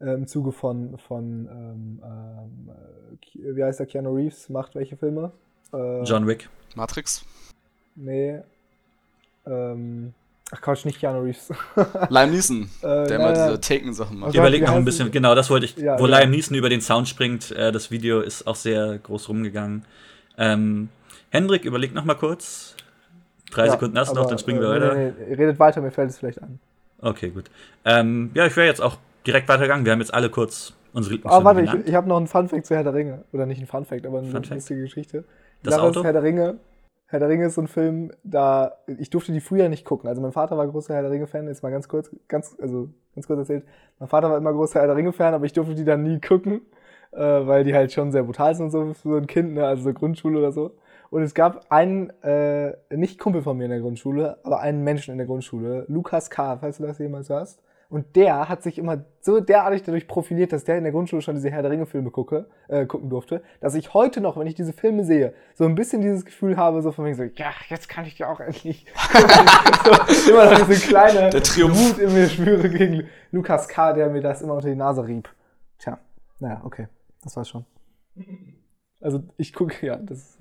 äh, 0.00 0.14
im 0.14 0.26
Zuge 0.26 0.52
von, 0.52 0.98
von 0.98 1.48
ähm, 1.50 2.02
ähm, 2.04 2.70
äh, 2.70 3.56
wie 3.56 3.64
heißt 3.64 3.80
der, 3.80 3.86
Keanu 3.86 4.14
Reeves 4.14 4.48
macht 4.50 4.74
welche 4.74 4.96
Filme? 4.96 5.32
Äh, 5.72 6.02
John 6.02 6.26
Wick. 6.26 6.50
Matrix? 6.74 7.24
Nee. 7.94 8.40
Ähm, 9.46 10.14
Ach 10.54 10.60
Quatsch, 10.60 10.84
nicht 10.84 11.00
Keanu 11.00 11.20
Reeves. 11.20 11.50
Liam 12.10 12.30
Neeson, 12.30 12.68
äh, 12.82 13.06
der 13.06 13.16
immer 13.16 13.32
diese 13.32 13.58
Taken-Sachen 13.58 14.18
macht. 14.18 14.34
Ich 14.34 14.38
überlege 14.38 14.66
noch 14.66 14.74
ein 14.74 14.84
bisschen, 14.84 15.10
genau, 15.10 15.34
das 15.34 15.48
wollte 15.48 15.64
ich, 15.64 15.76
ja, 15.78 15.98
wo 15.98 16.06
ja. 16.06 16.18
Liam 16.18 16.30
Neeson 16.30 16.54
über 16.56 16.68
den 16.68 16.82
Sound 16.82 17.08
springt, 17.08 17.52
äh, 17.52 17.72
das 17.72 17.90
Video 17.90 18.20
ist 18.20 18.46
auch 18.46 18.54
sehr 18.54 18.98
groß 18.98 19.30
rumgegangen. 19.30 19.86
Ähm, 20.36 20.90
Hendrik, 21.30 21.64
überleg 21.64 21.94
noch 21.94 22.04
mal 22.04 22.16
kurz. 22.16 22.76
Drei 23.50 23.64
ja, 23.64 23.72
Sekunden 23.72 23.98
hast 23.98 24.10
du 24.12 24.16
noch, 24.16 24.26
dann 24.26 24.38
springen 24.38 24.60
wir 24.60 24.68
äh, 24.68 24.74
weiter. 24.74 24.94
Nee, 24.94 25.12
nee, 25.26 25.34
redet 25.34 25.58
weiter, 25.58 25.80
mir 25.80 25.90
fällt 25.90 26.10
es 26.10 26.18
vielleicht 26.18 26.42
an. 26.42 26.58
Okay, 27.00 27.30
gut. 27.30 27.46
Ähm, 27.86 28.30
ja, 28.34 28.46
ich 28.46 28.54
wäre 28.54 28.66
jetzt 28.66 28.82
auch 28.82 28.98
direkt 29.26 29.48
weitergegangen. 29.48 29.86
Wir 29.86 29.92
haben 29.92 30.00
jetzt 30.00 30.12
alle 30.12 30.28
kurz 30.28 30.74
unsere 30.92 31.14
Lieblingsfilme 31.14 31.42
Ah, 31.42 31.44
warte, 31.44 31.60
genannt. 31.62 31.80
ich, 31.84 31.88
ich 31.88 31.94
habe 31.94 32.08
noch 32.08 32.18
einen 32.18 32.26
Funfact 32.26 32.66
zu 32.66 32.74
Herr 32.74 32.84
der 32.84 32.92
Ringe. 32.94 33.24
Oder 33.32 33.46
nicht 33.46 33.60
ein 33.60 33.66
Funfact, 33.66 34.06
aber 34.06 34.18
eine 34.18 34.28
Fun 34.28 34.42
lustige 34.50 34.82
Geschichte. 34.82 35.24
Das 35.62 35.78
Auto? 35.78 36.04
Herr 36.04 36.12
der 36.12 36.22
Ringe 36.22 36.58
Herr 37.12 37.18
der 37.18 37.28
Ringe 37.28 37.44
ist 37.44 37.56
so 37.56 37.60
ein 37.60 37.68
Film, 37.68 38.10
da 38.24 38.72
ich 38.86 39.10
durfte 39.10 39.32
die 39.32 39.42
früher 39.42 39.68
nicht 39.68 39.84
gucken. 39.84 40.08
Also 40.08 40.22
mein 40.22 40.32
Vater 40.32 40.56
war 40.56 40.66
großer 40.66 40.94
Herr 40.94 41.02
der 41.02 41.10
Ringe-Fan, 41.10 41.46
jetzt 41.46 41.62
mal 41.62 41.68
ganz 41.68 41.86
kurz, 41.86 42.10
ganz, 42.26 42.56
also 42.58 42.88
ganz 43.14 43.26
kurz 43.26 43.40
erzählt. 43.40 43.66
Mein 43.98 44.08
Vater 44.08 44.30
war 44.30 44.38
immer 44.38 44.50
großer 44.50 44.80
Herr 44.80 44.86
der 44.86 44.96
Ringe-Fan, 44.96 45.34
aber 45.34 45.44
ich 45.44 45.52
durfte 45.52 45.74
die 45.74 45.84
dann 45.84 46.04
nie 46.04 46.22
gucken, 46.22 46.62
äh, 47.10 47.18
weil 47.20 47.64
die 47.64 47.74
halt 47.74 47.92
schon 47.92 48.12
sehr 48.12 48.22
brutal 48.22 48.54
sind, 48.54 48.70
so 48.70 48.94
für 48.94 49.10
so 49.10 49.16
ein 49.16 49.26
Kind, 49.26 49.52
ne? 49.52 49.66
also 49.66 49.82
so 49.82 49.92
Grundschule 49.92 50.38
oder 50.38 50.52
so. 50.52 50.74
Und 51.10 51.20
es 51.20 51.34
gab 51.34 51.66
einen, 51.70 52.08
äh, 52.22 52.78
nicht 52.88 53.18
Kumpel 53.18 53.42
von 53.42 53.58
mir 53.58 53.64
in 53.64 53.72
der 53.72 53.80
Grundschule, 53.80 54.38
aber 54.42 54.60
einen 54.60 54.82
Menschen 54.82 55.12
in 55.12 55.18
der 55.18 55.26
Grundschule, 55.26 55.84
Lukas 55.88 56.30
K., 56.30 56.56
falls 56.56 56.78
du 56.78 56.84
das 56.84 56.96
jemals 56.96 57.28
hast. 57.28 57.60
Und 57.92 58.16
der 58.16 58.48
hat 58.48 58.62
sich 58.62 58.78
immer 58.78 59.04
so 59.20 59.38
derartig 59.38 59.82
dadurch 59.82 60.08
profiliert, 60.08 60.54
dass 60.54 60.64
der 60.64 60.78
in 60.78 60.84
der 60.84 60.92
Grundschule 60.92 61.20
schon 61.20 61.34
diese 61.34 61.50
Herr 61.50 61.60
der 61.60 61.70
Ringe-Filme 61.70 62.10
gucke, 62.10 62.46
äh, 62.68 62.86
gucken 62.86 63.10
durfte, 63.10 63.42
dass 63.60 63.74
ich 63.74 63.92
heute 63.92 64.22
noch, 64.22 64.38
wenn 64.38 64.46
ich 64.46 64.54
diese 64.54 64.72
Filme 64.72 65.04
sehe, 65.04 65.34
so 65.52 65.64
ein 65.64 65.74
bisschen 65.74 66.00
dieses 66.00 66.24
Gefühl 66.24 66.56
habe, 66.56 66.80
so 66.80 66.90
von 66.90 67.04
mir 67.04 67.14
so, 67.14 67.24
ja, 67.24 67.50
jetzt 67.68 67.90
kann 67.90 68.06
ich 68.06 68.14
die 68.14 68.24
auch 68.24 68.40
endlich. 68.40 68.86
so, 70.24 70.30
immer 70.30 70.58
noch 70.58 70.66
diese 70.66 70.88
kleine 70.88 71.28
Der 71.28 71.42
Triumph. 71.42 71.76
Wut 71.76 71.98
in 71.98 72.14
mir 72.14 72.30
spüre 72.30 72.70
gegen 72.70 73.08
Lukas 73.30 73.68
K., 73.68 73.92
der 73.92 74.08
mir 74.08 74.22
das 74.22 74.40
immer 74.40 74.54
unter 74.54 74.70
die 74.70 74.74
Nase 74.74 75.06
rieb. 75.06 75.28
Tja, 75.78 75.98
naja, 76.40 76.62
okay, 76.64 76.88
das 77.22 77.36
war's 77.36 77.50
schon. 77.50 77.66
Also 79.02 79.22
ich 79.36 79.52
gucke, 79.52 79.84
ja, 79.84 79.96
das 79.96 80.18
ist. 80.18 80.38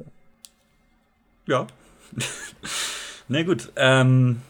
Ja. 1.48 1.68
Na 3.28 3.44
gut. 3.44 3.74
Ähm, 3.76 4.42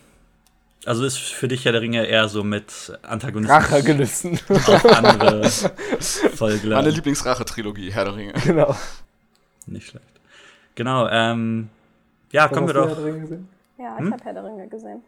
also 0.86 1.06
ist 1.06 1.18
für 1.20 1.48
dich 1.48 1.66
Herr 1.66 1.72
der 1.74 1.82
Ringe 1.82 2.06
eher 2.06 2.28
so 2.28 2.44
mit 2.44 2.98
Antagonisten 3.04 3.54
Rachegelüsten. 3.56 4.40
auf 4.50 4.86
andere 4.86 5.50
Folgen. 5.50 6.70
Meine 6.70 6.90
Lieblingsrache-Trilogie, 6.90 7.92
Herr 7.92 8.06
der 8.06 8.16
Ringe. 8.16 8.34
genau. 8.44 8.76
Nicht 9.68 9.88
schlecht. 9.90 10.06
Genau, 10.76 11.08
ähm, 11.08 11.70
ja, 12.32 12.48
kommen 12.48 12.68
wir 12.68 12.74
Hast 12.82 12.84
du 12.84 12.90
doch. 12.90 12.98
Herr 12.98 13.04
der 13.04 13.06
Ringe 13.06 13.20
gesehen? 13.22 13.50
Ja, 13.78 13.94
ich 13.96 14.00
Hm? 14.00 14.14
habe 14.14 14.24
Herr 14.24 14.34
der 14.34 14.44
Ringe 14.44 14.68
gesehen. 14.68 15.04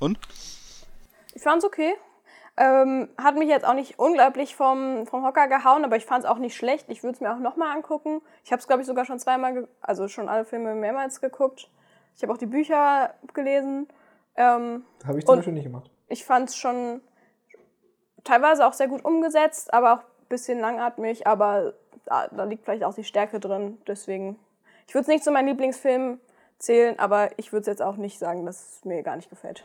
Und? 0.00 0.18
Ich 1.34 1.42
fand's 1.42 1.64
okay. 1.64 1.94
Ähm, 2.58 3.08
hat 3.16 3.36
mich 3.36 3.48
jetzt 3.48 3.64
auch 3.64 3.72
nicht 3.74 3.98
unglaublich 3.98 4.54
vom, 4.54 5.06
vom 5.06 5.24
Hocker 5.24 5.48
gehauen, 5.48 5.84
aber 5.84 5.96
ich 5.96 6.04
fand's 6.04 6.26
auch 6.26 6.36
nicht 6.36 6.54
schlecht. 6.54 6.84
Ich 6.88 7.02
würde 7.02 7.14
es 7.14 7.20
mir 7.22 7.32
auch 7.32 7.38
nochmal 7.38 7.74
angucken. 7.74 8.20
Ich 8.44 8.52
habe 8.52 8.60
es, 8.60 8.66
glaube 8.66 8.82
ich, 8.82 8.86
sogar 8.86 9.06
schon 9.06 9.18
zweimal, 9.18 9.66
also 9.80 10.06
schon 10.08 10.28
alle 10.28 10.44
Filme 10.44 10.74
mehrmals 10.74 11.20
geguckt. 11.22 11.68
Ich 12.14 12.22
habe 12.22 12.32
auch 12.32 12.36
die 12.38 12.44
Bücher 12.46 13.14
gelesen. 13.32 13.88
Ähm, 14.36 14.84
Habe 15.04 15.18
ich 15.18 15.26
zum 15.26 15.36
Beispiel 15.36 15.52
nicht 15.54 15.64
gemacht. 15.64 15.90
ich 16.08 16.24
fand's 16.24 16.56
schon 16.56 17.00
teilweise 18.24 18.66
auch 18.66 18.72
sehr 18.72 18.88
gut 18.88 19.04
umgesetzt, 19.04 19.72
aber 19.74 19.94
auch 19.94 19.98
ein 19.98 20.28
bisschen 20.28 20.60
langatmig, 20.60 21.26
aber 21.26 21.74
da, 22.04 22.28
da 22.28 22.44
liegt 22.44 22.64
vielleicht 22.64 22.84
auch 22.84 22.94
die 22.94 23.04
Stärke 23.04 23.40
drin. 23.40 23.78
Deswegen, 23.86 24.36
ich 24.86 24.94
würde 24.94 25.02
es 25.02 25.08
nicht 25.08 25.24
zu 25.24 25.32
meinen 25.32 25.48
Lieblingsfilmen 25.48 26.20
zählen, 26.58 26.98
aber 26.98 27.30
ich 27.38 27.52
würde 27.52 27.70
jetzt 27.70 27.82
auch 27.82 27.96
nicht 27.96 28.18
sagen, 28.18 28.46
dass 28.46 28.76
es 28.76 28.84
mir 28.84 29.02
gar 29.02 29.16
nicht 29.16 29.30
gefällt. 29.30 29.64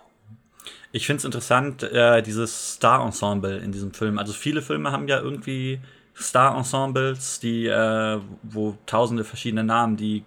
Ich 0.91 1.05
finde 1.05 1.19
es 1.19 1.25
interessant, 1.25 1.83
äh, 1.83 2.21
dieses 2.21 2.73
Star-Ensemble 2.73 3.57
in 3.59 3.71
diesem 3.71 3.93
Film. 3.93 4.17
Also 4.17 4.33
viele 4.33 4.61
Filme 4.61 4.91
haben 4.91 5.07
ja 5.07 5.19
irgendwie 5.19 5.79
Star-Ensembles, 6.15 7.39
die, 7.39 7.67
äh, 7.67 8.19
wo 8.43 8.75
tausende 8.85 9.23
verschiedene 9.23 9.63
Namen, 9.63 9.97
die 9.97 10.23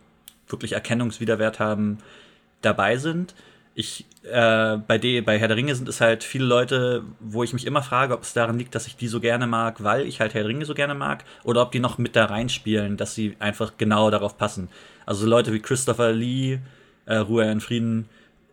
wirklich 0.49 0.73
Erkennungswiderwert 0.73 1.61
haben, 1.61 1.99
dabei 2.63 2.97
sind. 2.97 3.35
Ich, 3.81 4.05
äh, 4.25 4.77
bei, 4.77 4.99
de, 4.99 5.23
bei 5.23 5.39
Herr 5.39 5.49
der 5.49 5.57
Ringe 5.57 5.75
sind 5.75 5.89
es 5.89 6.03
halt 6.03 6.23
viele 6.23 6.45
Leute, 6.45 7.03
wo 7.19 7.43
ich 7.43 7.55
mich 7.55 7.67
immer 7.67 7.83
frage, 7.83 8.13
ob 8.13 8.25
es 8.25 8.35
daran 8.35 8.59
liegt, 8.59 8.75
dass 8.75 8.87
ich 8.87 8.95
die 8.95 9.09
so 9.09 9.21
gerne 9.21 9.47
mag, 9.47 9.83
weil 9.83 10.07
ich 10.07 10.21
halt 10.21 10.35
Herr 10.35 10.43
der 10.43 10.51
Ringe 10.51 10.67
so 10.67 10.75
gerne 10.75 10.95
mag, 10.95 11.25
oder 11.45 11.63
ob 11.63 11.73
die 11.73 11.81
noch 11.81 11.97
mit 11.97 12.15
da 12.15 12.27
reinspielen, 12.27 12.99
dass 12.99 13.15
sie 13.15 13.37
einfach 13.39 13.73
genau 13.79 14.11
darauf 14.11 14.37
passen. 14.37 14.69
Also 15.07 15.27
Leute 15.27 15.55
wie 15.55 15.61
Christopher 15.61 16.13
Lee, 16.13 16.59
äh, 17.07 17.17
Ruhe 17.17 17.51
in 17.51 17.63
Frieden, 17.63 18.07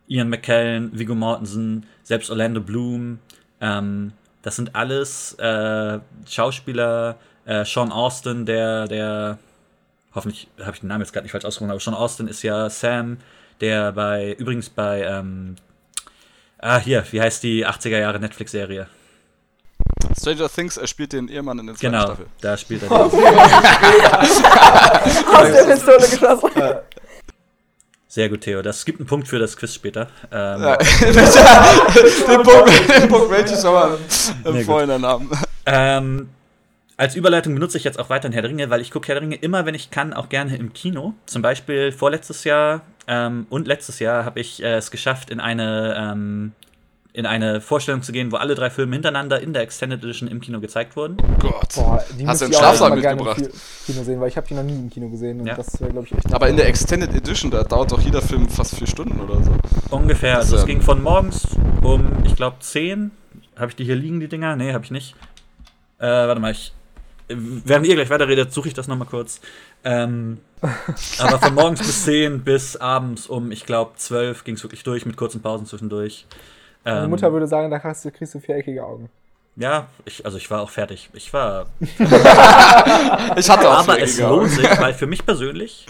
Ian 0.07 0.30
McKellen, 0.30 0.97
Viggo 0.97 1.13
Mortensen, 1.13 1.86
selbst 2.03 2.32
Orlando 2.32 2.61
Bloom. 2.61 3.19
Ähm, 3.59 4.13
das 4.43 4.55
sind 4.55 4.78
alles 4.78 5.34
äh, 5.39 5.99
Schauspieler. 6.25 7.17
Äh, 7.43 7.65
Sean 7.65 7.91
Austin, 7.91 8.45
der, 8.45 8.88
der, 8.88 9.39
hoffentlich 10.15 10.47
habe 10.61 10.71
ich 10.71 10.80
den 10.80 10.88
Namen 10.88 11.01
jetzt 11.01 11.11
gerade 11.11 11.25
nicht 11.25 11.34
falsch 11.34 11.43
ausgesprochen, 11.43 11.71
aber 11.71 11.82
Sean 11.82 11.93
Austin 11.93 12.30
ist 12.30 12.43
ja 12.43 12.69
Sam, 12.69 13.17
der 13.61 13.91
bei, 13.91 14.33
übrigens 14.37 14.69
bei, 14.69 15.03
ähm, 15.03 15.55
ah, 16.59 16.77
hier, 16.79 17.03
wie 17.11 17.21
heißt 17.21 17.43
die 17.43 17.65
80er 17.65 17.99
Jahre 17.99 18.19
Netflix-Serie? 18.19 18.87
Stranger 20.19 20.49
Things, 20.49 20.77
er 20.77 20.87
spielt 20.87 21.13
den 21.13 21.27
Ehemann 21.27 21.59
in 21.59 21.67
der 21.67 21.75
zweiten 21.75 21.91
Genau, 21.93 22.05
Staffel. 22.05 22.25
da 22.41 22.57
spielt 22.57 22.83
er. 22.83 22.89
den. 22.89 23.07
Aus 25.35 25.51
der 25.51 25.63
Pistole 25.65 25.97
geschossen. 26.09 26.49
Sehr 28.07 28.29
gut, 28.29 28.41
Theo. 28.41 28.61
Das 28.61 28.83
gibt 28.85 28.99
einen 28.99 29.07
Punkt 29.07 29.27
für 29.27 29.37
das 29.37 29.55
Quiz 29.57 29.73
später. 29.73 30.07
Ähm, 30.31 30.61
Ja. 30.61 30.77
den, 30.77 32.43
Punkt, 32.43 32.89
den 32.89 33.07
Punkt 33.09 33.29
möchte 33.29 33.53
ich 33.53 33.59
schon 33.59 33.73
mal 33.73 33.97
Nee, 34.45 34.59
im. 34.61 34.65
Vorhinein 34.65 35.05
haben. 35.05 35.29
Ähm, 35.65 36.29
als 36.95 37.15
Überleitung 37.15 37.53
benutze 37.53 37.77
ich 37.77 37.83
jetzt 37.83 37.99
auch 37.99 38.09
weiterhin 38.09 38.33
Herr 38.33 38.41
der 38.41 38.49
Ringe, 38.49 38.69
weil 38.71 38.81
ich 38.81 38.89
gucke 38.91 39.07
Herr 39.07 39.15
der 39.15 39.21
Ringe 39.23 39.35
immer, 39.35 39.65
wenn 39.65 39.75
ich 39.75 39.91
kann, 39.91 40.13
auch 40.13 40.29
gerne 40.29 40.55
im 40.55 40.73
Kino. 40.73 41.13
Zum 41.27 41.41
Beispiel 41.43 41.91
vorletztes 41.91 42.43
Jahr 42.43 42.81
ähm, 43.07 43.47
und 43.49 43.67
letztes 43.67 43.99
Jahr 43.99 44.25
habe 44.25 44.39
ich 44.39 44.61
äh, 44.63 44.75
es 44.75 44.91
geschafft, 44.91 45.29
in 45.29 45.39
eine, 45.39 45.95
ähm, 45.97 46.51
in 47.13 47.25
eine 47.25 47.61
Vorstellung 47.61 48.03
zu 48.03 48.11
gehen, 48.11 48.31
wo 48.31 48.35
alle 48.35 48.53
drei 48.53 48.69
Filme 48.69 48.93
hintereinander 48.95 49.39
in 49.41 49.51
der 49.53 49.63
Extended 49.63 50.03
Edition 50.03 50.27
im 50.29 50.39
Kino 50.39 50.59
gezeigt 50.59 50.95
wurden. 50.95 51.17
Gott. 51.39 51.73
Boah, 51.75 52.03
die 52.19 52.27
Hast 52.27 52.41
du 52.41 52.45
im 52.45 52.53
Schlafsaal 52.53 52.89
im 52.91 52.95
mitgebracht? 52.99 53.37
Ki- 53.37 53.49
Kino 53.87 54.03
sehen, 54.03 54.19
weil 54.19 54.27
ich 54.29 54.37
habe 54.37 54.45
die 54.47 54.53
noch 54.53 54.61
nie 54.63 54.73
im 54.75 54.89
Kino 54.89 55.09
gesehen 55.09 55.39
und 55.41 55.47
Ja. 55.47 55.55
das 55.55 55.79
wäre, 55.81 55.91
glaube 55.91 56.05
ich, 56.07 56.13
echt. 56.15 56.31
Aber 56.33 56.47
in 56.47 56.57
der 56.57 56.67
Extended 56.67 57.11
Edition, 57.15 57.49
da 57.49 57.63
dauert 57.63 57.91
doch 57.91 58.01
jeder 58.01 58.21
Film 58.21 58.47
fast 58.49 58.75
vier 58.75 58.85
Stunden 58.87 59.19
oder 59.19 59.43
so. 59.43 59.51
Ungefähr. 59.89 60.35
Das, 60.35 60.45
Also 60.45 60.57
es 60.57 60.65
ging 60.67 60.81
von 60.81 61.01
morgens 61.01 61.47
um, 61.81 62.05
ich 62.23 62.35
glaube, 62.35 62.57
10. 62.59 63.09
Habe 63.57 63.69
ich 63.71 63.75
die 63.75 63.85
hier 63.85 63.95
liegen, 63.95 64.19
die 64.19 64.27
Dinger? 64.27 64.55
Nee, 64.55 64.73
habe 64.73 64.85
ich 64.85 64.91
nicht. 64.91 65.15
Äh, 65.99 66.05
warte 66.05 66.39
mal, 66.39 66.51
ich. 66.51 66.73
Während 67.29 67.87
ihr 67.87 67.95
gleich 67.95 68.09
weiterredet, 68.11 68.53
suche 68.53 68.67
ich 68.67 68.73
das 68.75 68.87
nochmal 68.87 69.07
kurz. 69.07 69.41
Ähm, 69.83 70.37
aber 71.19 71.39
von 71.39 71.53
morgens 71.53 71.79
bis 71.79 72.05
10 72.05 72.43
bis 72.43 72.75
abends 72.77 73.27
um, 73.27 73.51
ich 73.51 73.65
glaube, 73.65 73.91
12 73.95 74.43
ging 74.43 74.55
es 74.55 74.63
wirklich 74.63 74.83
durch, 74.83 75.05
mit 75.05 75.17
kurzen 75.17 75.41
Pausen 75.41 75.65
zwischendurch. 75.65 76.25
Meine 76.83 77.03
Ähm, 77.03 77.09
Mutter 77.09 77.31
würde 77.31 77.47
sagen, 77.47 77.69
da 77.69 77.79
kriegst 77.79 78.05
du, 78.05 78.11
kriegst 78.11 78.33
du 78.35 78.39
viereckige 78.39 78.83
Augen. 78.83 79.09
Ja, 79.55 79.87
ich, 80.05 80.23
also 80.25 80.37
ich 80.37 80.49
war 80.51 80.61
auch 80.61 80.69
fertig. 80.69 81.09
Ich 81.13 81.33
war. 81.33 81.65
Ich 83.37 83.49
hatte 83.49 83.69
auch 83.69 83.79
aber 83.79 83.99
es 84.01 84.19
lohnt 84.19 84.51
sich, 84.51 84.79
weil 84.79 84.93
für 84.93 85.07
mich 85.07 85.25
persönlich, 85.25 85.85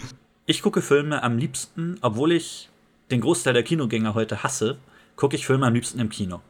ich 0.46 0.62
gucke 0.62 0.82
Filme 0.82 1.22
am 1.22 1.38
liebsten, 1.38 1.98
obwohl 2.02 2.32
ich 2.32 2.68
den 3.10 3.20
Großteil 3.20 3.54
der 3.54 3.62
Kinogänger 3.62 4.14
heute 4.14 4.42
hasse, 4.42 4.78
gucke 5.16 5.36
ich 5.36 5.46
Filme 5.46 5.66
am 5.66 5.74
liebsten 5.74 5.98
im 6.00 6.08
Kino. 6.08 6.40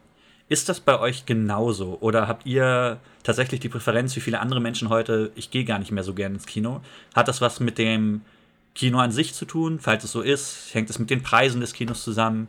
Ist 0.49 0.69
das 0.69 0.81
bei 0.81 0.99
euch 0.99 1.27
genauso? 1.27 1.99
Oder 2.01 2.27
habt 2.27 2.47
ihr 2.47 2.99
tatsächlich 3.23 3.61
die 3.61 3.69
Präferenz, 3.69 4.17
wie 4.17 4.21
viele 4.21 4.41
andere 4.41 4.61
Menschen 4.61 4.89
heute, 4.89 5.31
ich 5.35 5.51
gehe 5.51 5.65
gar 5.65 5.79
nicht 5.79 5.93
mehr 5.93 6.05
so 6.05 6.15
gerne 6.15 6.37
ins 6.37 6.47
Kino? 6.47 6.81
Hat 7.15 7.29
das 7.29 7.41
was 7.43 7.61
mit 7.61 7.77
dem 7.77 8.23
Kino 8.75 8.99
an 8.99 9.13
sich 9.13 9.35
zu 9.35 9.45
tun? 9.45 9.79
Falls 9.79 10.05
es 10.05 10.13
so 10.13 10.23
ist, 10.23 10.73
hängt 10.73 10.89
es 10.89 10.99
mit 10.99 11.11
den 11.11 11.23
Preisen 11.23 11.61
des 11.61 11.75
Kinos 11.75 12.03
zusammen? 12.03 12.49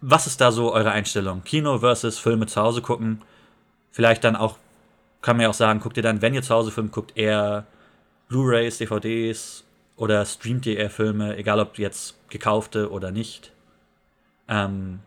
Was 0.00 0.26
ist 0.26 0.40
da 0.40 0.52
so 0.52 0.72
eure 0.72 0.92
Einstellung? 0.92 1.44
Kino 1.44 1.78
versus 1.80 2.18
Filme 2.18 2.46
zu 2.46 2.62
Hause 2.62 2.80
gucken? 2.80 3.20
Vielleicht 3.90 4.24
dann 4.24 4.36
auch, 4.36 4.56
kann 5.20 5.36
man 5.36 5.44
ja 5.44 5.50
auch 5.50 5.54
sagen, 5.54 5.80
guckt 5.80 5.98
ihr 5.98 6.02
dann, 6.02 6.22
wenn 6.22 6.32
ihr 6.32 6.42
zu 6.42 6.54
Hause 6.54 6.70
Filme 6.70 6.88
guckt, 6.88 7.12
eher 7.18 7.66
Blu-rays, 8.28 8.78
DVDs 8.78 9.64
oder 9.96 10.24
streamt 10.24 10.64
ihr 10.64 10.78
eher 10.78 10.88
Filme, 10.88 11.36
egal 11.36 11.60
ob 11.60 11.78
jetzt 11.78 12.14
gekaufte 12.30 12.90
oder 12.90 13.10
nicht? 13.10 13.52
Ähm, 14.48 15.00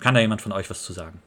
kann 0.00 0.14
da 0.14 0.20
jemand 0.20 0.42
von 0.42 0.52
euch 0.52 0.68
was 0.70 0.82
zu 0.82 0.92
sagen? 0.92 1.22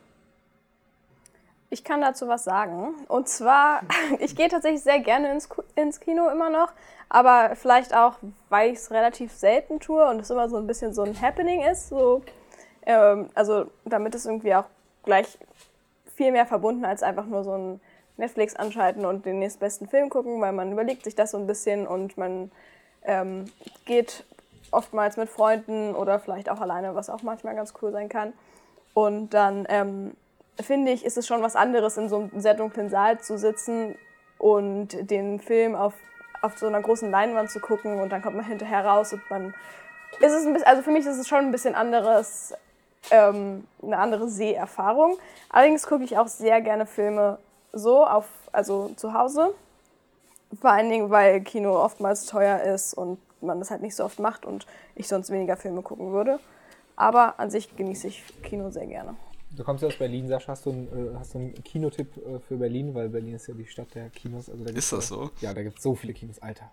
Ich 1.70 1.84
kann 1.84 2.02
dazu 2.02 2.28
was 2.28 2.44
sagen. 2.44 2.94
Und 3.08 3.28
zwar, 3.28 3.82
ich 4.20 4.36
gehe 4.36 4.48
tatsächlich 4.48 4.82
sehr 4.82 5.00
gerne 5.00 5.32
ins, 5.32 5.50
ins 5.76 6.00
Kino 6.00 6.30
immer 6.30 6.50
noch, 6.50 6.72
aber 7.10 7.56
vielleicht 7.56 7.96
auch, 7.96 8.16
weil 8.50 8.72
ich 8.72 8.80
es 8.80 8.92
relativ 8.92 9.32
selten 9.32 9.80
tue 9.80 10.08
und 10.08 10.20
es 10.20 10.30
immer 10.30 10.50
so 10.50 10.58
ein 10.58 10.68
bisschen 10.68 10.94
so 10.94 11.04
ein 11.04 11.20
Happening 11.20 11.62
ist. 11.64 11.90
So, 11.90 12.22
ähm, 12.86 13.30
also 13.34 13.72
damit 13.86 14.16
es 14.16 14.26
irgendwie 14.26 14.56
auch 14.56 14.66
gleich 15.04 15.38
viel 16.16 16.32
mehr 16.32 16.46
verbunden 16.46 16.86
als 16.86 17.04
einfach 17.04 17.26
nur 17.26 17.44
so 17.44 17.54
ein 17.54 17.82
Netflix 18.18 18.56
anschalten 18.56 19.06
und 19.06 19.26
den 19.26 19.40
nächstbesten 19.40 19.88
Film 19.88 20.10
gucken, 20.10 20.40
weil 20.42 20.54
man 20.54 20.72
überlegt 20.72 21.04
sich 21.04 21.16
das 21.16 21.32
so 21.32 21.38
ein 21.38 21.48
bisschen 21.48 21.88
und 21.88 22.18
man 22.18 22.52
ähm, 23.04 23.46
geht 23.86 24.24
oftmals 24.72 25.18
mit 25.18 25.30
Freunden 25.30 25.96
oder 25.96 26.20
vielleicht 26.20 26.50
auch 26.50 26.62
alleine, 26.62 26.96
was 26.96 27.10
auch 27.10 27.24
manchmal 27.24 27.56
ganz 27.56 27.74
cool 27.82 27.92
sein 27.92 28.10
kann. 28.10 28.34
Und 28.94 29.34
dann 29.34 29.66
ähm, 29.70 30.16
finde 30.60 30.92
ich, 30.92 31.06
ist 31.06 31.18
es 31.18 31.28
schon 31.28 31.42
was 31.42 31.56
anderes, 31.56 31.98
in 31.98 32.10
so 32.10 32.18
einem 32.18 32.40
sehr 32.40 32.54
dunklen 32.54 32.90
Saal 32.90 33.20
zu 33.20 33.38
sitzen 33.38 33.96
und 34.38 35.10
den 35.10 35.40
Film 35.40 35.76
auf, 35.76 35.94
auf 36.42 36.58
so 36.58 36.68
einer 36.68 36.82
großen 36.82 37.10
Leinwand 37.10 37.50
zu 37.50 37.60
gucken 37.60 38.02
und 38.02 38.10
dann 38.10 38.22
kommt 38.22 38.36
man 38.36 38.46
hinterher 38.46 38.86
raus 38.86 39.14
und 39.14 39.22
man. 39.30 39.54
Ist 40.20 40.32
es 40.32 40.46
ein 40.46 40.54
bisschen, 40.54 40.68
also 40.68 40.84
für 40.84 40.92
mich 40.92 41.08
ist 41.08 41.18
es 41.18 41.28
schon 41.28 41.40
ein 41.40 41.52
bisschen 41.52 41.74
anderes, 41.74 42.54
ähm, 43.10 43.66
eine 43.82 43.98
andere 43.98 44.30
Seherfahrung. 44.30 45.18
Allerdings 45.50 45.88
gucke 45.88 46.04
ich 46.04 46.18
auch 46.20 46.28
sehr 46.28 46.62
gerne 46.62 46.86
Filme 46.86 47.40
so, 47.72 48.06
auf, 48.06 48.26
also 48.52 48.90
zu 48.96 49.14
Hause. 49.14 49.56
Vor 50.62 50.70
allen 50.70 50.90
Dingen, 50.92 51.10
weil 51.10 51.42
Kino 51.42 51.76
oftmals 51.82 52.28
teuer 52.28 52.62
ist 52.62 52.94
und 52.94 53.18
man 53.42 53.58
das 53.58 53.72
halt 53.72 53.82
nicht 53.82 53.96
so 53.96 54.06
oft 54.06 54.20
macht 54.20 54.46
und 54.46 54.68
ich 54.96 55.08
sonst 55.08 55.32
weniger 55.32 55.58
Filme 55.58 55.82
gucken 55.82 56.12
würde. 56.12 56.40
Aber 56.96 57.40
an 57.40 57.50
sich 57.50 57.76
genieße 57.76 58.08
ich 58.08 58.24
Kino 58.44 58.70
sehr 58.70 58.86
gerne. 58.88 59.16
Du 59.56 59.64
kommst 59.64 59.84
ja 59.84 59.88
aus 59.88 59.98
Berlin, 59.98 60.28
Sascha. 60.28 60.52
Hast 60.52 60.66
du 60.66 60.72
einen, 60.72 60.88
äh, 60.88 61.16
hast 61.16 61.36
du 61.36 61.40
einen 61.40 61.64
Kinotipp 61.64 62.18
äh, 62.18 62.40
für 62.40 62.58
Berlin? 62.58 62.94
Weil 62.96 63.10
Berlin 63.10 63.36
ist 63.36 63.48
ja 63.48 63.54
die 63.54 63.66
Stadt 63.66 63.94
der 63.94 64.10
Kinos. 64.10 64.50
Also 64.50 64.64
da 64.64 64.72
Ist 64.72 64.92
das 64.92 65.08
so? 65.08 65.30
Ja, 65.42 65.54
da 65.54 65.62
gibt 65.62 65.78
es 65.78 65.84
so 65.84 65.94
viele 65.94 66.14
Kinos, 66.14 66.40
Alter. 66.40 66.72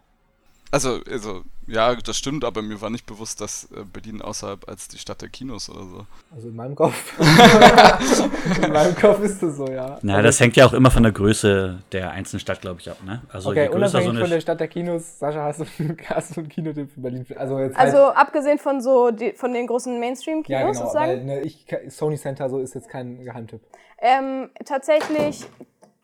Also, 0.73 1.01
also, 1.11 1.43
ja, 1.67 1.95
das 1.97 2.17
stimmt, 2.17 2.45
aber 2.45 2.63
mir 2.63 2.81
war 2.81 2.91
nicht 2.91 3.05
bewusst, 3.05 3.41
dass 3.41 3.65
äh, 3.73 3.83
Berlin 3.93 4.23
außerhalb 4.23 4.69
als 4.69 4.87
die 4.87 4.99
Stadt 4.99 5.21
der 5.21 5.29
Kinos 5.29 5.69
oder 5.69 5.85
so. 5.85 6.07
Also 6.33 6.49
in 6.49 6.55
meinem 6.55 6.77
Kopf. 6.77 7.19
in 8.63 8.73
meinem 8.73 8.95
Kopf 8.95 9.21
ist 9.21 9.43
das 9.43 9.57
so, 9.57 9.67
ja. 9.67 9.99
Na, 10.03 10.23
das 10.23 10.39
hängt 10.39 10.57
ja 10.57 10.67
auch 10.67 10.73
immer 10.73 10.93
von 10.93 11.03
der 11.03 11.11
Größe 11.11 11.83
der 11.91 12.13
einzelnen 12.13 12.39
Stadt, 12.41 12.61
glaube 12.61 12.81
ich, 12.81 12.89
ab, 12.89 12.99
ne? 13.05 13.23
Also 13.33 13.51
Okay, 13.51 13.63
je 13.63 13.67
größer 13.67 13.77
unabhängig 13.77 14.05
so 14.05 14.11
eine 14.11 14.21
von 14.21 14.31
der 14.31 14.41
Stadt 14.41 14.61
der 14.61 14.69
Kinos, 14.69 15.19
Sascha, 15.19 15.43
hast 15.43 15.61
du, 15.61 15.65
hast 16.09 16.37
du 16.37 16.41
einen 16.41 16.49
Kinotipp 16.49 16.93
für 16.93 17.01
Berlin? 17.01 17.27
Also, 17.37 17.59
jetzt 17.59 17.77
Also 17.77 17.99
halt, 18.07 18.17
abgesehen 18.17 18.59
von 18.59 18.81
so 18.81 19.11
die, 19.11 19.33
von 19.33 19.53
den 19.53 19.67
großen 19.67 19.93
ja, 19.95 19.99
Mainstream-Kinos 19.99 20.61
genau, 20.61 20.73
sozusagen. 20.73 21.11
weil 21.11 21.25
ne, 21.25 21.41
ich, 21.41 21.67
Sony 21.89 22.17
Center 22.17 22.49
so 22.49 22.61
ist 22.61 22.75
jetzt 22.75 22.89
kein 22.89 23.25
Geheimtipp. 23.25 23.61
Ähm, 23.99 24.51
tatsächlich 24.65 25.47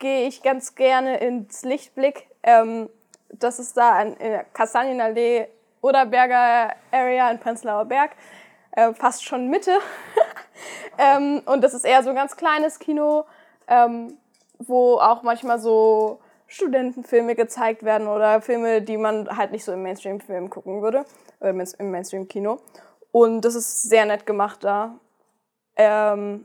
gehe 0.01 0.27
ich 0.27 0.43
ganz 0.43 0.75
gerne 0.75 1.19
ins 1.19 1.63
Lichtblick. 1.63 2.27
Ähm, 2.43 2.89
das 3.31 3.59
ist 3.59 3.77
da 3.77 3.99
an, 3.99 4.17
Kastanienallee 4.53 5.49
Oderberger 5.83 6.75
Area 6.91 7.31
in 7.31 7.39
Prenzlauer 7.39 7.85
Berg. 7.85 8.13
Äh, 8.73 8.93
fast 8.93 9.25
schon 9.25 9.49
Mitte. 9.49 9.79
ähm, 10.99 11.43
und 11.47 11.63
das 11.63 11.75
ist 11.75 11.85
eher 11.85 12.03
so 12.03 12.11
ein 12.11 12.17
ganz 12.17 12.37
kleines 12.37 12.79
Kino, 12.79 13.25
ähm, 13.69 14.19
wo 14.59 14.99
auch 14.99 15.23
manchmal 15.23 15.59
so 15.59 16.21
Studentenfilme 16.47 17.35
gezeigt 17.35 17.83
werden 17.83 18.07
oder 18.07 18.41
Filme, 18.41 18.83
die 18.83 18.97
man 18.97 19.37
halt 19.37 19.51
nicht 19.53 19.65
so 19.65 19.73
im 19.73 19.83
Mainstream-Film 19.83 20.51
gucken 20.51 20.83
würde, 20.83 21.05
oder 21.41 21.51
im 21.51 21.91
Mainstream-Kino. 21.91 22.61
Und 23.13 23.41
das 23.43 23.55
ist 23.55 23.85
sehr 23.85 24.05
nett 24.05 24.27
gemacht 24.27 24.63
da. 24.63 24.95
Ähm, 25.77 26.45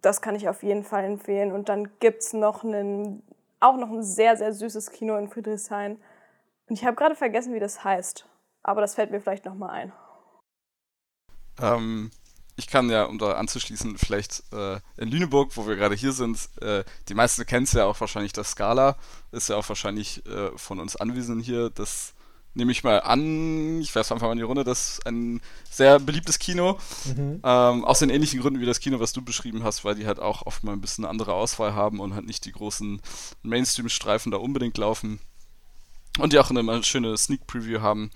das 0.00 0.20
kann 0.20 0.34
ich 0.34 0.48
auf 0.48 0.62
jeden 0.62 0.84
Fall 0.84 1.04
empfehlen. 1.04 1.52
Und 1.52 1.68
dann 1.68 1.90
gibt 1.98 2.22
es 2.22 2.32
noch 2.32 2.64
einen, 2.64 3.22
auch 3.60 3.76
noch 3.76 3.90
ein 3.90 4.02
sehr, 4.02 4.36
sehr 4.36 4.52
süßes 4.52 4.90
Kino 4.90 5.16
in 5.16 5.28
Friedrichshain. 5.28 5.98
Und 6.66 6.76
ich 6.76 6.84
habe 6.84 6.96
gerade 6.96 7.14
vergessen, 7.14 7.54
wie 7.54 7.60
das 7.60 7.84
heißt. 7.84 8.26
Aber 8.62 8.80
das 8.80 8.94
fällt 8.94 9.10
mir 9.10 9.20
vielleicht 9.20 9.44
nochmal 9.44 9.70
ein. 9.70 9.92
Ähm, 11.60 12.10
ich 12.56 12.68
kann 12.68 12.88
ja, 12.88 13.04
um 13.04 13.18
da 13.18 13.32
anzuschließen, 13.32 13.98
vielleicht 13.98 14.42
äh, 14.52 14.80
in 14.96 15.08
Lüneburg, 15.08 15.56
wo 15.56 15.66
wir 15.66 15.76
gerade 15.76 15.94
hier 15.94 16.12
sind, 16.12 16.48
äh, 16.60 16.84
die 17.08 17.14
meisten 17.14 17.44
kennen 17.46 17.64
es 17.64 17.72
ja 17.72 17.84
auch 17.84 18.00
wahrscheinlich, 18.00 18.32
das 18.32 18.52
Scala 18.52 18.96
ist 19.32 19.48
ja 19.48 19.56
auch 19.56 19.68
wahrscheinlich 19.68 20.24
äh, 20.26 20.56
von 20.56 20.80
uns 20.80 20.96
Anwesenden 20.96 21.42
hier. 21.42 21.70
Das 21.70 22.14
nehme 22.54 22.72
ich 22.72 22.84
mal 22.84 23.00
an, 23.00 23.80
ich 23.80 23.94
werfe 23.94 24.14
einfach 24.14 24.26
mal 24.26 24.32
in 24.32 24.38
die 24.38 24.44
Runde, 24.44 24.64
das 24.64 24.90
ist 24.90 25.06
ein 25.06 25.40
sehr 25.70 25.98
beliebtes 25.98 26.38
Kino. 26.38 26.78
Mhm. 27.04 27.40
Ähm, 27.42 27.84
aus 27.84 27.98
den 27.98 28.10
ähnlichen 28.10 28.40
Gründen 28.40 28.60
wie 28.60 28.66
das 28.66 28.80
Kino, 28.80 29.00
was 29.00 29.12
du 29.12 29.22
beschrieben 29.22 29.64
hast, 29.64 29.84
weil 29.84 29.96
die 29.96 30.06
halt 30.06 30.20
auch 30.20 30.46
oft 30.46 30.64
mal 30.64 30.72
ein 30.72 30.80
bisschen 30.80 31.04
eine 31.04 31.10
andere 31.10 31.34
Auswahl 31.34 31.74
haben 31.74 32.00
und 32.00 32.14
halt 32.14 32.26
nicht 32.26 32.44
die 32.44 32.52
großen 32.52 33.00
Mainstream-Streifen 33.42 34.30
da 34.32 34.38
unbedingt 34.38 34.78
laufen. 34.78 35.20
Und 36.18 36.32
die 36.32 36.38
auch 36.38 36.50
eine 36.50 36.84
schöne 36.84 37.16
Sneak 37.16 37.46
Preview 37.48 37.80
haben. 37.80 38.10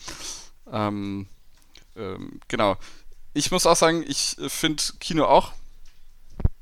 Ähm, 0.70 1.26
ähm, 1.96 2.40
genau. 2.46 2.76
Ich 3.34 3.50
muss 3.50 3.66
auch 3.66 3.76
sagen, 3.76 4.04
ich 4.06 4.36
finde 4.46 4.82
Kino 5.00 5.24
auch. 5.24 5.52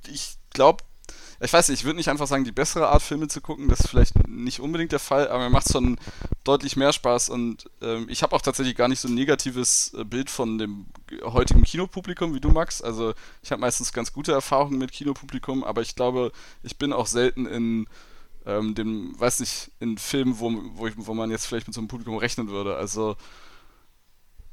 Ich 0.09 0.39
glaube, 0.51 0.83
ich 1.41 1.53
weiß 1.53 1.69
nicht, 1.69 1.81
ich 1.81 1.85
würde 1.85 1.97
nicht 1.97 2.09
einfach 2.09 2.27
sagen, 2.27 2.45
die 2.45 2.53
bessere 2.53 2.89
Art 2.89 3.03
Filme 3.03 3.29
zu 3.29 3.41
gucken, 3.41 3.69
das 3.69 3.81
ist 3.81 3.89
vielleicht 3.89 4.29
nicht 4.29 4.61
unbedingt 4.61 4.93
der 4.93 4.99
Fall, 4.99 5.29
aber 5.29 5.45
mir 5.45 5.51
macht 5.51 5.67
es 5.67 5.73
schon 5.73 5.99
deutlich 6.45 6.77
mehr 6.77 6.93
Spaß 6.93 7.29
und 7.29 7.71
ähm, 7.83 8.07
ich 8.09 8.23
habe 8.23 8.35
auch 8.35 8.43
tatsächlich 8.43 8.77
gar 8.77 8.89
nicht 8.89 9.01
so 9.01 9.09
ein 9.09 9.15
negatives 9.15 9.95
äh, 9.95 10.05
Bild 10.05 10.31
von 10.31 10.59
dem 10.59 10.87
heutigen 11.23 11.63
Kinopublikum 11.63 12.35
wie 12.35 12.41
du, 12.41 12.51
Max. 12.51 12.83
Also 12.83 13.15
ich 13.43 13.51
habe 13.53 13.61
meistens 13.61 13.93
ganz 13.93 14.13
gute 14.13 14.33
Erfahrungen 14.33 14.79
mit 14.79 14.93
Kinopublikum, 14.93 15.65
aber 15.65 15.83
ich 15.83 15.95
glaube, 15.95 16.33
ich 16.63 16.79
bin 16.79 16.93
auch 16.93 17.07
selten 17.07 17.47
in 17.47 17.87
ähm, 18.47 18.75
dem, 18.75 19.19
weiß 19.19 19.41
nicht, 19.41 19.73
in 19.81 19.99
Filmen, 19.99 20.39
wo, 20.39 20.53
wo, 20.75 20.87
ich, 20.87 20.95
wo 20.97 21.15
man 21.15 21.31
jetzt 21.31 21.47
vielleicht 21.47 21.67
mit 21.67 21.75
so 21.75 21.81
einem 21.81 21.89
Publikum 21.89 22.17
rechnen 22.17 22.49
würde. 22.49 22.77
Also 22.77 23.17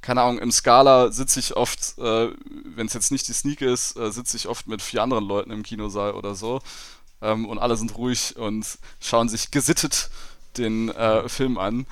keine 0.03 0.21
Ahnung, 0.21 0.39
im 0.39 0.51
Scala 0.51 1.11
sitze 1.11 1.39
ich 1.39 1.55
oft, 1.55 1.97
äh, 1.97 2.29
wenn 2.75 2.85
es 2.85 2.93
jetzt 2.93 3.11
nicht 3.11 3.27
die 3.27 3.33
Sneak 3.33 3.61
ist, 3.61 3.97
äh, 3.97 4.11
sitze 4.11 4.37
ich 4.37 4.47
oft 4.47 4.67
mit 4.67 4.81
vier 4.81 5.01
anderen 5.01 5.25
Leuten 5.25 5.49
im 5.49 5.63
Kinosaal 5.63 6.13
oder 6.13 6.35
so. 6.35 6.61
Ähm, 7.21 7.47
und 7.47 7.57
alle 7.57 7.77
sind 7.77 7.97
ruhig 7.97 8.35
und 8.35 8.65
schauen 8.99 9.29
sich 9.29 9.49
gesittet 9.49 10.09
den 10.57 10.89
äh, 10.89 11.27
Film 11.27 11.57
an. 11.57 11.87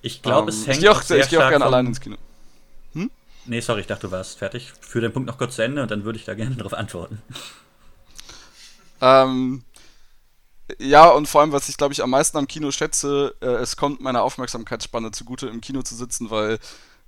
Ich 0.00 0.22
glaube, 0.22 0.50
Ähm, 0.50 0.56
es 0.56 0.62
ich 0.62 0.68
hängt 0.68 0.80
gehe 0.80 0.90
auch, 0.90 1.02
sehr 1.02 1.18
ich 1.18 1.28
geh 1.28 1.36
auch 1.36 1.50
gerne 1.50 1.66
allein 1.66 1.86
ins 1.86 2.00
Kino. 2.00 2.16
Nee, 3.46 3.60
sorry, 3.60 3.80
ich 3.80 3.86
dachte, 3.86 4.08
du 4.08 4.12
warst 4.12 4.38
fertig. 4.38 4.72
Führ 4.80 5.00
den 5.00 5.12
Punkt 5.12 5.28
noch 5.28 5.38
kurz 5.38 5.56
zu 5.56 5.62
Ende 5.62 5.82
und 5.82 5.90
dann 5.90 6.04
würde 6.04 6.18
ich 6.18 6.24
da 6.24 6.34
gerne 6.34 6.56
darauf 6.56 6.74
antworten. 6.74 7.22
Ähm, 9.00 9.64
ja, 10.78 11.08
und 11.10 11.28
vor 11.28 11.42
allem, 11.42 11.52
was 11.52 11.68
ich 11.68 11.76
glaube 11.76 11.92
ich 11.92 12.02
am 12.02 12.10
meisten 12.10 12.36
am 12.38 12.48
Kino 12.48 12.70
schätze, 12.70 13.34
äh, 13.40 13.46
es 13.46 13.76
kommt 13.76 14.00
meiner 14.00 14.22
Aufmerksamkeitsspanne 14.22 15.12
zugute, 15.12 15.46
im 15.48 15.60
Kino 15.60 15.82
zu 15.82 15.94
sitzen, 15.94 16.30
weil 16.30 16.58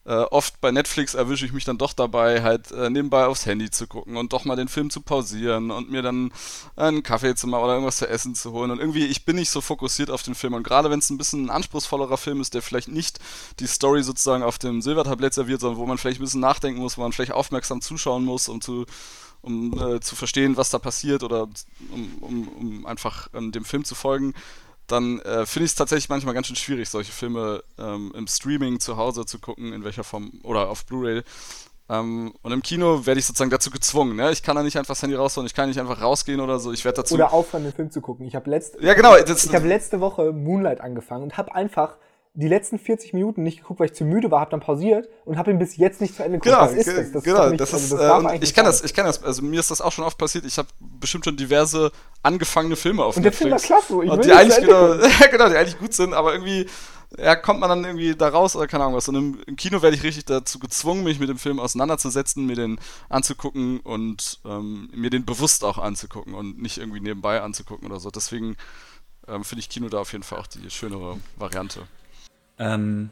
äh, 0.09 0.25
oft 0.31 0.59
bei 0.63 0.71
Netflix 0.71 1.13
erwische 1.13 1.45
ich 1.45 1.53
mich 1.53 1.67
dann 1.67 1.77
doch 1.77 1.93
dabei, 1.93 2.43
halt 2.43 2.71
äh, 2.73 2.89
nebenbei 2.89 3.27
aufs 3.27 3.45
Handy 3.45 3.71
zu 3.71 3.87
gucken 3.87 4.17
und 4.17 4.33
doch 4.33 4.47
mal 4.47 4.57
den 4.57 4.69
Film 4.69 4.89
zu 4.89 5.03
pausieren 5.03 5.71
und 5.71 5.91
mir 5.91 6.01
dann 6.01 6.33
einen 6.77 7.03
Kaffee 7.03 7.35
zu 7.35 7.47
machen 7.47 7.65
oder 7.65 7.75
irgendwas 7.75 7.99
zu 7.99 8.09
essen 8.09 8.35
zu 8.35 8.53
holen. 8.53 8.71
Und 8.71 8.79
irgendwie, 8.79 9.05
ich 9.05 9.27
bin 9.27 9.37
nicht 9.37 9.51
so 9.51 9.61
fokussiert 9.61 10.11
auf 10.11 10.23
den 10.23 10.35
Film. 10.35 10.55
Und 10.55 10.63
gerade 10.63 10.91
wenn 10.91 11.01
es 11.01 11.11
ein 11.11 11.19
bisschen 11.19 11.45
ein 11.45 11.51
anspruchsvollerer 11.51 12.17
Film 12.17 12.41
ist, 12.41 12.55
der 12.55 12.63
vielleicht 12.63 12.89
nicht 12.89 13.19
die 13.61 13.67
Story 13.67 14.03
sozusagen 14.03 14.43
auf 14.43 14.59
dem 14.59 14.81
Silbertablett 14.81 15.35
serviert, 15.35 15.61
sondern 15.61 15.79
wo 15.79 15.85
man 15.85 15.99
vielleicht 15.99 16.21
ein 16.21 16.25
bisschen 16.25 16.41
nachdenken 16.41 16.81
muss, 16.81 16.97
wo 16.97 17.03
man 17.03 17.13
vielleicht 17.13 17.33
aufmerksam 17.33 17.83
zuschauen 17.83 18.25
muss, 18.25 18.49
um 18.49 18.63
zu 18.63 18.87
um 19.41 19.79
äh, 19.79 20.01
zu 20.01 20.17
verstehen, 20.17 20.57
was 20.57 20.71
da 20.71 20.81
passiert 20.81 21.23
oder 21.23 21.49
um, 21.93 22.19
um, 22.21 22.49
um 22.49 22.87
einfach 22.87 23.29
ähm, 23.35 23.53
dem 23.53 23.65
Film 23.65 23.85
zu 23.85 23.95
folgen, 23.95 24.35
dann 24.89 25.21
äh, 25.21 25.47
finde 25.47 25.67
ich 25.67 25.73
es 25.73 25.75
tatsächlich 25.75 26.09
manchmal 26.09 26.35
ganz 26.35 26.49
schön 26.49 26.57
schwierig, 26.57 26.89
solche 26.89 27.13
Filme 27.13 27.63
ähm, 27.79 28.13
im 28.17 28.27
Streaming 28.27 28.81
zu 28.81 28.97
Hause 28.97 29.25
zu 29.27 29.39
gucken, 29.39 29.73
in 29.73 29.85
welcher 29.85 30.05
Form, 30.05 30.41
oder 30.43 30.69
auf 30.69 30.85
Blu-ray. 30.87 31.23
Ähm, 31.91 32.35
und 32.43 32.53
im 32.53 32.63
Kino 32.63 33.07
werde 33.07 33.19
ich 33.19 33.27
sozusagen 33.27 33.51
dazu 33.51 33.71
gezwungen. 33.71 34.17
Ne? 34.17 34.31
Ich 34.31 34.43
kann 34.43 34.57
da 34.57 34.63
nicht 34.63 34.77
einfach 34.77 34.93
das 34.93 35.03
Handy 35.03 35.17
rausholen, 35.17 35.47
ich 35.47 35.55
kann 35.55 35.69
nicht 35.69 35.81
einfach 35.81 36.03
rausgehen 36.03 36.41
oder 36.41 36.59
so. 36.59 36.73
Ich 36.73 36.85
werde 36.85 36.97
dazu. 36.97 37.15
Oder 37.15 37.33
aufhören, 37.33 37.65
den 37.65 37.73
Film 37.73 37.91
zu 37.91 38.01
gucken. 38.01 38.27
Ich 38.27 38.35
habe 38.35 38.51
letzte, 38.51 38.83
ja, 38.85 38.95
genau. 38.95 39.17
Ich 39.17 39.55
habe 39.55 39.67
letzte 39.67 40.01
Woche 40.01 40.33
Moonlight 40.33 40.81
angefangen 40.81 41.23
und 41.23 41.37
habe 41.39 41.55
einfach 41.55 41.97
die 42.41 42.49
letzten 42.49 42.79
40 42.79 43.15
Minuten 43.15 43.43
nicht 43.43 43.59
geguckt, 43.59 43.81
weil 43.81 43.87
ich 43.87 43.95
zu 43.95 44.05
müde 44.05 44.31
war, 44.31 44.41
habe 44.41 44.53
dann 44.53 44.61
pausiert 44.61 45.09
und 45.25 45.37
habe 45.39 45.51
ihn 45.51 45.59
bis 45.59 45.77
jetzt 45.77 46.01
nicht 46.01 46.15
zu 46.15 46.23
Ende 46.23 46.39
geguckt. 46.39 46.55
Genau, 46.57 46.61
Was 46.61 46.73
ist 46.73 46.85
ge- 46.87 46.97
das? 46.97 47.13
Das 47.13 47.25
genau, 47.25 47.45
ist 47.45 47.51
nicht, 47.51 47.61
das 47.61 47.75
also 47.75 47.85
ist, 47.97 48.01
das 48.01 48.01
äh, 48.01 48.27
und 48.37 48.43
ich 48.43 48.55
sein. 48.55 48.65
das, 48.65 48.85
ich 48.85 48.95
kenne 48.95 49.09
das, 49.09 49.23
also 49.25 49.43
mir 49.43 49.59
ist 49.59 49.71
das 49.71 49.81
auch 49.81 49.91
schon 49.93 50.05
oft 50.05 50.17
passiert, 50.19 50.45
ich 50.45 50.57
habe 50.57 50.69
bestimmt 50.79 51.25
schon 51.25 51.37
diverse 51.37 51.91
angefangene 52.23 52.77
Filme 52.77 53.03
auf 53.05 53.17
Und 53.17 53.25
der 53.25 53.33
Film 53.33 53.51
war 53.51 53.57
Netflix. 53.59 53.87
klasse, 53.87 54.05
ich 54.05 54.11
und 54.11 54.25
die 54.25 54.33
eigentlich 54.33 54.61
genau, 54.61 54.95
genau, 55.31 55.49
die 55.49 55.57
eigentlich 55.57 55.79
gut 55.79 55.95
sind, 55.95 56.15
aber 56.15 56.33
irgendwie 56.33 56.67
ja, 57.17 57.35
kommt 57.37 57.59
man 57.59 57.71
dann 57.71 57.85
irgendwie 57.85 58.15
da 58.15 58.29
raus 58.29 58.55
oder 58.55 58.67
keine 58.67 58.85
Ahnung 58.85 58.97
was. 58.97 59.09
Und 59.09 59.15
im, 59.17 59.41
im 59.47 59.57
Kino 59.57 59.81
werde 59.83 59.97
ich 59.97 60.03
richtig 60.03 60.27
dazu 60.27 60.59
gezwungen, 60.59 61.05
mich 61.05 61.19
mit 61.19 61.29
dem 61.31 61.39
Film 61.39 61.59
auseinanderzusetzen, 61.59 62.45
mir 62.47 62.55
den 62.55 62.79
anzugucken 63.09 63.81
und 63.81 64.41
ähm, 64.45 64.91
mir 64.95 65.09
den 65.11 65.25
bewusst 65.25 65.65
auch 65.65 65.79
anzugucken 65.79 66.35
und 66.35 66.61
nicht 66.61 66.77
irgendwie 66.79 67.01
nebenbei 67.01 67.41
anzugucken 67.41 67.89
oder 67.91 67.99
so. 67.99 68.11
Deswegen 68.11 68.57
ähm, 69.27 69.43
finde 69.43 69.61
ich 69.61 69.71
Kino 69.71 69.89
da 69.89 70.01
auf 70.01 70.13
jeden 70.13 70.23
Fall 70.23 70.39
auch 70.39 70.47
die 70.47 70.69
schönere 70.71 71.17
Variante. 71.37 71.89
Ähm, 72.59 73.11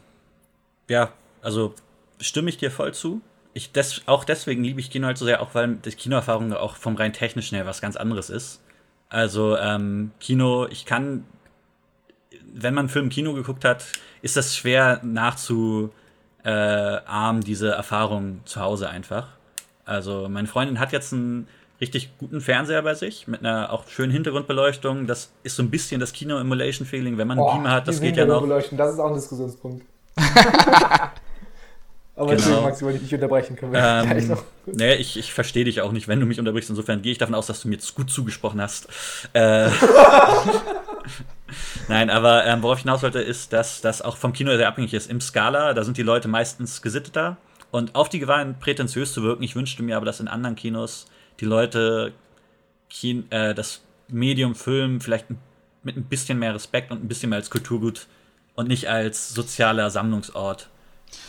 ja, 0.89 1.11
also 1.41 1.73
stimme 2.19 2.49
ich 2.49 2.57
dir 2.57 2.71
voll 2.71 2.93
zu. 2.93 3.21
Ich 3.53 3.71
des, 3.71 4.03
auch 4.05 4.23
deswegen 4.23 4.63
liebe 4.63 4.79
ich 4.79 4.91
Kino 4.91 5.07
halt 5.07 5.17
so 5.17 5.25
sehr, 5.25 5.41
auch 5.41 5.55
weil 5.55 5.75
die 5.75 5.91
Kinoerfahrung 5.91 6.53
auch 6.53 6.75
vom 6.75 6.95
rein 6.95 7.13
technischen 7.13 7.55
her 7.55 7.65
was 7.65 7.81
ganz 7.81 7.95
anderes 7.95 8.29
ist. 8.29 8.61
Also 9.09 9.57
ähm, 9.57 10.11
Kino, 10.19 10.67
ich 10.67 10.85
kann, 10.85 11.25
wenn 12.53 12.73
man 12.73 12.83
einen 12.83 12.89
Film 12.89 13.05
im 13.05 13.11
Kino 13.11 13.33
geguckt 13.33 13.65
hat, 13.65 13.85
ist 14.21 14.37
das 14.37 14.55
schwer 14.55 15.01
nachzuahmen, 15.03 15.91
äh, 16.43 17.45
diese 17.45 17.69
Erfahrung 17.71 18.41
zu 18.45 18.61
Hause 18.61 18.89
einfach. 18.89 19.29
Also 19.85 20.27
meine 20.29 20.47
Freundin 20.47 20.79
hat 20.79 20.91
jetzt 20.91 21.13
einen 21.13 21.47
richtig 21.79 22.09
guten 22.17 22.41
Fernseher 22.41 22.81
bei 22.81 22.95
sich 22.95 23.27
mit 23.27 23.41
einer 23.41 23.71
auch 23.71 23.87
schönen 23.87 24.11
Hintergrundbeleuchtung. 24.11 25.05
Das 25.07 25.31
ist 25.43 25.55
so 25.55 25.63
ein 25.63 25.69
bisschen 25.69 25.99
das 25.99 26.11
Kino-Emulation-Feeling, 26.13 27.17
wenn 27.17 27.27
man 27.27 27.37
einen 27.37 27.45
Boah, 27.47 27.53
Beamer 27.55 27.71
hat. 27.71 27.87
Das 27.87 28.01
geht 28.01 28.17
ja 28.17 28.25
noch. 28.25 28.47
Das 28.71 28.93
ist 28.93 28.99
auch 28.99 29.09
ein 29.09 29.13
Diskussionspunkt. 29.15 29.85
Aber 32.15 32.25
Genau. 32.31 32.31
Entschuldigung, 32.31 32.63
Max, 32.63 32.77
ich 32.77 32.83
wollte 32.83 32.93
dich 32.97 33.03
nicht 33.03 33.13
unterbrechen. 33.13 33.55
Können 33.55 33.73
wir 33.73 33.79
gleich 33.79 34.23
Ähm, 34.23 34.27
noch. 34.29 34.43
nee, 34.65 34.95
ich, 34.95 35.17
ich 35.17 35.31
verstehe 35.33 35.65
dich 35.65 35.81
auch 35.81 35.91
nicht, 35.91 36.07
wenn 36.07 36.19
du 36.19 36.25
mich 36.25 36.39
unterbrichst. 36.39 36.71
Insofern 36.71 37.03
gehe 37.03 37.11
ich 37.11 37.19
davon 37.19 37.35
aus, 37.35 37.45
dass 37.45 37.61
du 37.61 37.67
mir 37.67 37.75
jetzt 37.75 37.93
gut 37.93 38.09
zugesprochen 38.09 38.59
hast. 38.59 38.87
Äh, 39.33 39.69
Nein, 41.87 42.09
aber 42.09 42.45
ähm, 42.45 42.63
worauf 42.63 42.79
ich 42.79 42.83
hinaus 42.83 43.03
wollte, 43.03 43.19
ist, 43.19 43.53
dass 43.53 43.81
das 43.81 44.01
auch 44.01 44.17
vom 44.17 44.33
Kino 44.33 44.55
sehr 44.57 44.67
abhängig 44.67 44.93
ist. 44.95 45.09
Im 45.09 45.21
Skala, 45.21 45.73
da 45.73 45.83
sind 45.83 45.97
die 45.97 46.03
Leute 46.03 46.27
meistens 46.27 46.81
gesitteter 46.81 47.37
und 47.71 47.95
auf 47.95 48.09
die 48.09 48.19
Gefahr, 48.19 48.43
prätentiös 48.59 49.13
zu 49.13 49.23
wirken. 49.23 49.43
Ich 49.43 49.55
wünschte 49.55 49.83
mir 49.83 49.95
aber, 49.95 50.05
dass 50.05 50.19
in 50.19 50.27
anderen 50.27 50.55
Kinos 50.55 51.05
die 51.39 51.45
Leute 51.45 52.13
Kin 52.89 53.31
äh, 53.31 53.53
das 53.53 53.81
Medium 54.07 54.55
Film 54.55 55.01
vielleicht 55.01 55.27
mit 55.83 55.97
ein 55.97 56.03
bisschen 56.03 56.39
mehr 56.39 56.53
Respekt 56.53 56.91
und 56.91 57.03
ein 57.03 57.07
bisschen 57.07 57.29
mehr 57.29 57.37
als 57.37 57.49
Kulturgut 57.49 58.07
und 58.55 58.67
nicht 58.67 58.87
als 58.87 59.29
sozialer 59.29 59.89
Sammlungsort 59.89 60.69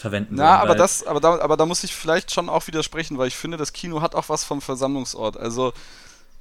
verwenden 0.01 0.35
Na, 0.37 0.43
würden, 0.43 0.63
aber 0.63 0.75
das, 0.75 1.07
aber 1.07 1.21
da, 1.21 1.39
aber 1.39 1.57
da 1.57 1.67
muss 1.67 1.85
ich 1.85 1.95
vielleicht 1.95 2.33
schon 2.33 2.49
auch 2.49 2.67
widersprechen, 2.67 3.19
weil 3.19 3.29
ich 3.29 3.37
finde, 3.37 3.57
das 3.57 3.73
Kino 3.73 4.01
hat 4.01 4.15
auch 4.15 4.29
was 4.29 4.45
vom 4.45 4.61
Versammlungsort. 4.61 5.37
Also 5.37 5.73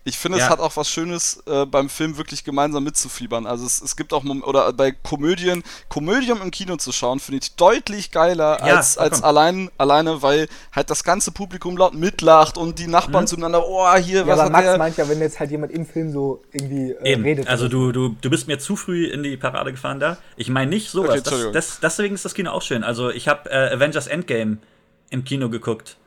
ich 0.07 0.17
finde, 0.17 0.37
Ja. 0.37 0.45
es 0.45 0.49
hat 0.49 0.59
auch 0.59 0.75
was 0.77 0.89
Schönes, 0.89 1.43
äh, 1.45 1.65
beim 1.65 1.89
Film 1.89 2.17
wirklich 2.17 2.43
gemeinsam 2.43 2.83
mitzufiebern. 2.83 3.45
Also 3.45 3.65
es, 3.65 3.81
es 3.81 3.95
gibt 3.95 4.13
auch 4.13 4.23
Mom 4.23 4.41
oder 4.43 4.71
bei 4.73 4.91
Komödien, 4.91 5.63
Komödien 5.89 6.41
im 6.41 6.49
Kino 6.51 6.77
zu 6.77 6.91
schauen, 6.91 7.19
finde 7.19 7.41
ich 7.43 7.55
deutlich 7.55 8.11
geiler 8.11 8.57
Ja, 8.65 8.75
als, 8.77 8.97
als 8.97 9.21
allein, 9.23 9.69
alleine, 9.77 10.21
weil 10.21 10.47
halt 10.73 10.89
das 10.89 11.03
ganze 11.03 11.31
Publikum 11.31 11.77
laut 11.77 11.93
mitlacht 11.93 12.57
und 12.57 12.79
die 12.79 12.87
Nachbarn 12.87 13.23
Mhm. 13.25 13.27
zueinander, 13.27 13.63
oh, 13.67 13.93
hier, 13.95 14.19
Ja, 14.21 14.27
was 14.27 14.33
aber 14.39 14.43
hat 14.45 14.51
Max 14.51 14.65
der? 14.65 14.77
meint 14.77 14.97
ja, 14.97 15.09
wenn 15.09 15.19
jetzt 15.19 15.39
halt 15.39 15.51
jemand 15.51 15.71
im 15.73 15.85
Film 15.85 16.11
so 16.11 16.41
irgendwie 16.51 16.91
äh, 16.93 17.13
Eben. 17.13 17.23
redet. 17.23 17.47
Also 17.47 17.67
du, 17.67 17.91
du, 17.91 18.15
du 18.21 18.29
bist 18.29 18.47
mir 18.47 18.59
zu 18.59 18.75
früh 18.75 19.05
in 19.07 19.23
die 19.23 19.37
Parade 19.37 19.71
gefahren 19.71 19.99
da. 19.99 20.17
Ich 20.37 20.49
meine 20.49 20.69
nicht 20.69 20.89
sowas. 20.89 21.19
Okay, 21.19 21.21
das, 21.23 21.51
das, 21.51 21.79
deswegen 21.81 22.15
ist 22.15 22.25
das 22.25 22.33
Kino 22.33 22.51
auch 22.51 22.61
schön. 22.61 22.83
Also 22.83 23.09
ich 23.09 23.27
habe 23.27 23.49
äh, 23.49 23.73
Avengers 23.73 24.07
Endgame 24.07 24.57
im 25.09 25.23
Kino 25.23 25.49
geguckt. 25.49 25.97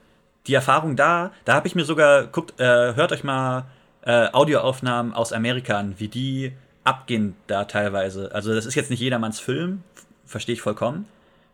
Die 0.47 0.55
Erfahrung 0.55 0.97
da, 0.97 1.33
da 1.45 1.53
habe 1.55 1.69
ich 1.69 1.75
mir 1.75 1.85
sogar, 1.85 2.25
guckt, 2.27 2.59
äh, 2.59 2.65
hört 2.95 3.13
euch 3.13 3.25
mal 3.25 3.67
äh, 4.03 4.29
Audioaufnahmen 4.33 5.13
aus 5.13 5.33
Amerika 5.33 5.79
an, 5.79 5.95
wie 5.99 6.09
die 6.09 6.53
abgehen 6.85 7.37
da 7.47 7.65
teilweise. 7.65 8.35
Also 8.35 8.55
das 8.55 8.67
ist 8.67 8.75
jetzt 8.75 8.91
nicht 8.91 9.01
jedermanns 9.01 9.41
Film, 9.41 9.83
verstehe 10.25 10.55
ich 10.55 10.63
vollkommen. 10.63 11.07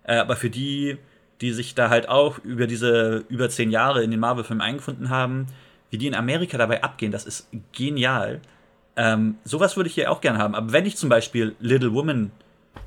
Äh, 0.05 0.17
aber 0.17 0.37
für 0.37 0.51
die, 0.51 0.99
die 1.41 1.53
sich 1.53 1.75
da 1.75 1.91
halt 1.91 2.09
auch 2.09 2.39
über 2.39 2.67
diese 2.67 3.25
über 3.29 3.49
zehn 3.49 3.71
Jahre 3.71 4.03
in 4.03 4.11
den 4.11 4.21
Marvel-Filmen 4.21 4.61
eingefunden 4.61 5.11
haben, 5.11 5.47
wie 5.91 5.99
die 5.99 6.07
in 6.07 6.15
Amerika 6.15 6.59
dabei 6.59 6.83
abgehen, 6.83 7.13
das 7.13 7.27
ist 7.27 7.49
genial. 7.73 8.41
Ähm, 8.97 9.37
sowas 9.45 9.77
würde 9.77 9.89
ich 9.89 9.95
hier 9.95 10.11
auch 10.11 10.21
gerne 10.21 10.39
haben. 10.39 10.55
Aber 10.55 10.73
wenn 10.73 10.87
ich 10.87 10.97
zum 10.97 11.09
Beispiel 11.09 11.55
Little 11.61 11.93
Woman 11.93 12.31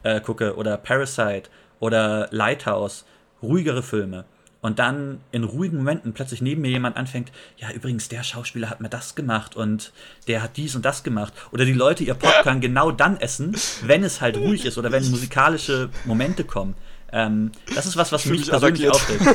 äh, 0.04 0.22
gucke 0.22 0.56
oder 0.56 0.78
Parasite 0.78 1.50
oder 1.80 2.28
Lighthouse, 2.32 3.06
ruhigere 3.42 3.84
Filme, 3.84 4.26
und 4.62 4.80
dann 4.80 5.20
in 5.32 5.44
ruhigen 5.44 5.78
Momenten 5.78 6.14
plötzlich 6.14 6.42
neben 6.42 6.62
mir 6.62 6.70
jemand 6.70 6.98
anfängt, 6.98 7.32
ja, 7.58 7.72
übrigens, 7.72 8.10
der 8.10 8.24
Schauspieler 8.24 8.70
hat 8.70 8.82
mir 8.82 8.90
das 8.90 9.16
gemacht 9.16 9.56
und 9.56 9.94
der 10.28 10.44
hat 10.44 10.58
dies 10.58 10.76
und 10.76 10.84
das 10.84 11.04
gemacht. 11.04 11.34
Oder 11.52 11.66
die 11.66 11.74
Leute 11.74 12.04
ihr 12.04 12.14
Popcorn 12.14 12.60
genau 12.62 12.92
dann 12.92 13.18
essen, 13.18 13.56
wenn 13.84 14.04
es 14.04 14.20
halt 14.20 14.38
ruhig 14.38 14.66
ist 14.66 14.78
oder 14.78 14.92
wenn 14.92 15.10
musikalische 15.10 15.90
Momente 16.06 16.44
kommen. 16.44 16.76
Ähm, 17.12 17.52
das 17.74 17.86
ist 17.86 17.98
was, 17.98 18.12
was 18.12 18.26
mich 18.26 18.42
mich 18.42 18.50
persönlich 18.50 18.90
aufregt. 18.90 19.22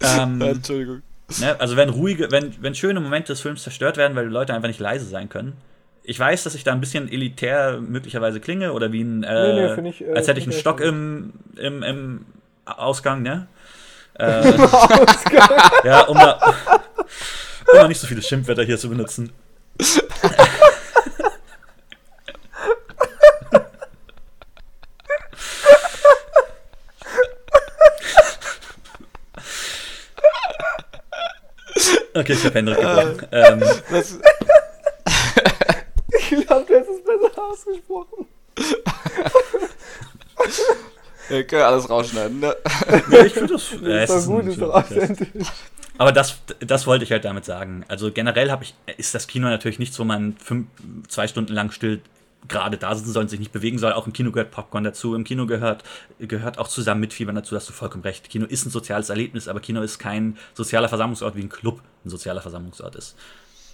ähm, 0.00 0.40
Entschuldigung. 0.40 1.02
Ne? 1.38 1.58
Also 1.60 1.76
wenn 1.76 1.88
ruhige, 1.88 2.30
wenn, 2.32 2.52
wenn 2.60 2.74
schöne 2.74 3.00
Momente 3.00 3.32
des 3.32 3.40
Films 3.40 3.62
zerstört 3.62 3.96
werden, 3.96 4.16
weil 4.16 4.26
die 4.26 4.32
Leute 4.32 4.54
einfach 4.54 4.68
nicht 4.68 4.80
leise 4.80 5.06
sein 5.06 5.28
können. 5.28 5.54
Ich 6.02 6.18
weiß, 6.18 6.44
dass 6.44 6.54
ich 6.54 6.64
da 6.64 6.72
ein 6.72 6.80
bisschen 6.80 7.10
elitär 7.10 7.80
möglicherweise 7.80 8.40
klinge 8.40 8.72
oder 8.72 8.90
wie 8.90 9.02
ein, 9.02 9.22
äh, 9.22 9.54
Nee, 9.54 9.68
nee, 9.68 9.74
find 9.74 9.86
ich, 9.86 10.00
äh, 10.00 10.12
als 10.12 10.26
hätte 10.26 10.40
ich 10.40 10.46
einen 10.46 10.58
Stock 10.58 10.80
im, 10.80 11.34
im, 11.56 11.82
im 11.82 12.26
Ausgang, 12.78 13.22
ne? 13.22 13.46
Äh, 14.14 14.56
ja, 15.84 16.02
um 16.02 16.18
da, 16.18 16.38
um 17.72 17.74
da 17.74 17.88
nicht 17.88 18.00
so 18.00 18.06
viele 18.06 18.22
Schimpfwörter 18.22 18.64
hier 18.64 18.78
zu 18.78 18.88
benutzen. 18.88 19.32
Okay, 32.14 32.32
ich 32.32 32.44
habe 32.44 32.54
Hendrik 32.54 32.78
gebrochen. 32.78 33.26
Ähm, 33.32 33.62
Ich 36.12 36.46
glaube, 36.46 36.64
du 36.66 36.74
hättest 36.74 36.90
es 36.90 37.04
besser 37.04 37.42
ausgesprochen. 37.42 38.26
Ja, 41.30 41.42
können 41.42 41.62
wir 41.62 41.66
alles 41.66 41.88
rausschneiden. 41.88 42.40
Ne? 42.40 42.56
nee, 43.08 43.20
ich 43.26 43.32
finde 43.32 43.54
das, 43.54 43.70
ja, 43.80 43.88
es 43.88 44.10
ist 44.10 44.26
gut, 44.26 44.46
ist 44.46 44.60
doch 44.60 44.74
authentisch. 44.74 45.28
Aber 45.98 46.12
das, 46.12 46.40
das 46.60 46.86
wollte 46.86 47.04
ich 47.04 47.12
halt 47.12 47.24
damit 47.24 47.44
sagen. 47.44 47.84
Also 47.88 48.10
generell 48.10 48.50
habe 48.50 48.64
ich, 48.64 48.74
ist 48.96 49.14
das 49.14 49.26
Kino 49.26 49.48
natürlich 49.48 49.78
nichts, 49.78 49.98
wo 49.98 50.04
man 50.04 50.34
fünf, 50.42 50.68
zwei 51.08 51.28
Stunden 51.28 51.52
lang 51.52 51.70
still 51.72 52.00
gerade 52.48 52.78
da 52.78 52.94
sitzen 52.94 53.12
soll 53.12 53.24
und 53.24 53.28
sich 53.28 53.38
nicht 53.38 53.52
bewegen 53.52 53.78
soll. 53.78 53.92
Auch 53.92 54.06
im 54.06 54.12
Kino 54.12 54.32
gehört 54.32 54.50
Popcorn 54.50 54.84
dazu. 54.84 55.14
Im 55.14 55.24
Kino 55.24 55.46
gehört, 55.46 55.84
gehört 56.18 56.58
auch 56.58 56.68
zusammen 56.68 57.00
mitfiebern 57.00 57.34
dazu, 57.34 57.54
hast 57.54 57.68
du 57.68 57.72
vollkommen 57.72 58.02
recht. 58.02 58.30
Kino 58.30 58.46
ist 58.46 58.66
ein 58.66 58.70
soziales 58.70 59.10
Erlebnis, 59.10 59.46
aber 59.46 59.60
Kino 59.60 59.82
ist 59.82 59.98
kein 59.98 60.38
sozialer 60.54 60.88
Versammlungsort, 60.88 61.36
wie 61.36 61.42
ein 61.42 61.48
Club 61.48 61.80
ein 62.04 62.10
sozialer 62.10 62.40
Versammlungsort 62.40 62.96
ist. 62.96 63.16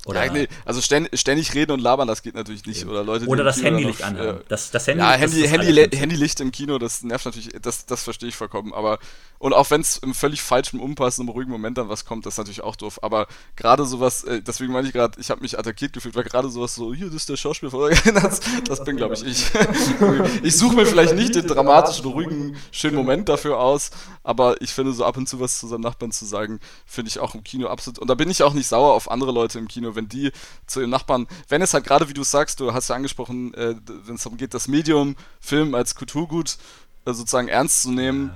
Oder, 0.07 0.25
ja, 0.25 0.33
nee, 0.33 0.49
also 0.65 0.81
ständig, 0.81 1.19
ständig 1.19 1.53
reden 1.55 1.73
und 1.73 1.81
labern, 1.81 2.07
das 2.07 2.23
geht 2.23 2.37
natürlich 2.37 2.65
nicht. 2.65 2.87
Oder 2.87 3.03
Leute, 3.03 3.27
oder 3.27 3.43
das 3.43 3.61
Handylicht 3.61 4.03
anhaben. 4.03 4.39
äh, 4.39 4.43
Das, 4.49 4.71
das 4.71 4.87
Handy, 4.87 5.03
Ja, 5.03 5.11
Handy, 5.11 5.43
das 5.43 5.51
Handy, 5.51 5.67
Allerschlimmste. 5.67 5.99
Handylicht 5.99 6.41
im 6.41 6.53
Kino, 6.53 6.79
das 6.79 7.03
nervt 7.03 7.25
natürlich, 7.25 7.51
das, 7.61 7.87
das 7.87 8.05
verstehe 8.05 8.29
ich 8.29 8.37
vollkommen. 8.37 8.73
Aber 8.73 9.01
und 9.39 9.53
auch 9.53 9.71
wenn 9.71 9.81
es 9.83 9.99
im 9.99 10.15
völlig 10.15 10.43
falschen 10.43 10.81
Unpass, 10.81 11.19
im 11.19 11.29
ruhigen 11.29 11.51
Moment 11.51 11.77
dann 11.77 11.89
was 11.89 12.05
kommt, 12.05 12.25
das 12.25 12.35
ist 12.35 12.39
natürlich 12.39 12.63
auch 12.63 12.77
doof. 12.77 13.01
Aber 13.03 13.27
gerade 13.55 13.85
sowas, 13.85 14.25
äh, 14.25 14.41
deswegen 14.41 14.73
meine 14.73 14.87
ich 14.87 14.95
gerade, 14.95 15.21
ich 15.21 15.31
habe 15.31 15.43
mich 15.43 15.59
attackiert 15.59 15.93
gefühlt, 15.93 16.15
weil 16.15 16.25
gerade 16.25 16.49
sowas 16.49 16.75
so, 16.75 16.95
hier, 16.95 17.07
das 17.07 17.17
ist 17.17 17.29
der 17.29 17.37
Schauspieler 17.37 17.91
das, 18.15 18.41
das 18.65 18.85
bin, 18.85 18.97
glaube 18.97 19.15
ich, 19.15 19.25
ich. 19.25 19.51
ich 20.43 20.57
suche 20.57 20.77
mir 20.77 20.87
vielleicht 20.87 21.15
nicht 21.15 21.35
den 21.35 21.47
dramatischen, 21.47 22.07
ruhigen, 22.07 22.57
schönen 22.71 22.97
Moment 22.97 23.29
dafür 23.29 23.59
aus, 23.59 23.91
aber 24.23 24.61
ich 24.63 24.71
finde 24.71 24.93
so 24.93 25.05
ab 25.05 25.17
und 25.17 25.29
zu 25.29 25.39
was 25.41 25.59
zu 25.59 25.67
seinem 25.67 25.83
Nachbarn 25.83 26.13
zu 26.13 26.25
sagen, 26.25 26.61
finde 26.87 27.09
ich 27.11 27.19
auch 27.19 27.35
im 27.35 27.45
Kino 27.45 27.69
absolut. 27.69 27.99
Und 27.99 28.09
da 28.09 28.15
bin 28.15 28.31
ich 28.31 28.43
auch 28.43 28.55
nicht 28.55 28.67
sauer 28.69 28.95
auf 28.95 29.11
andere 29.11 29.33
Leute 29.33 29.59
im 29.59 29.69
Kino, 29.69 29.95
wenn 29.97 30.09
die 30.09 30.31
zu 30.67 30.81
ihren 30.81 30.91
Nachbarn, 30.91 31.27
wenn 31.49 31.63
es 31.63 31.75
halt 31.75 31.85
gerade, 31.85 32.09
wie 32.09 32.15
du 32.15 32.23
sagst, 32.23 32.61
du 32.61 32.73
hast 32.73 32.89
ja 32.89 32.95
angesprochen, 32.95 33.55
äh, 33.55 33.75
wenn 34.05 34.15
es 34.17 34.23
darum 34.23 34.39
geht, 34.39 34.55
das 34.55 34.69
Medium 34.69 35.17
Film 35.41 35.75
als 35.75 35.95
Kulturgut 35.95 36.59
äh, 37.05 37.13
sozusagen 37.13 37.49
ernst 37.49 37.83
zu 37.83 37.91
nehmen. 37.91 38.33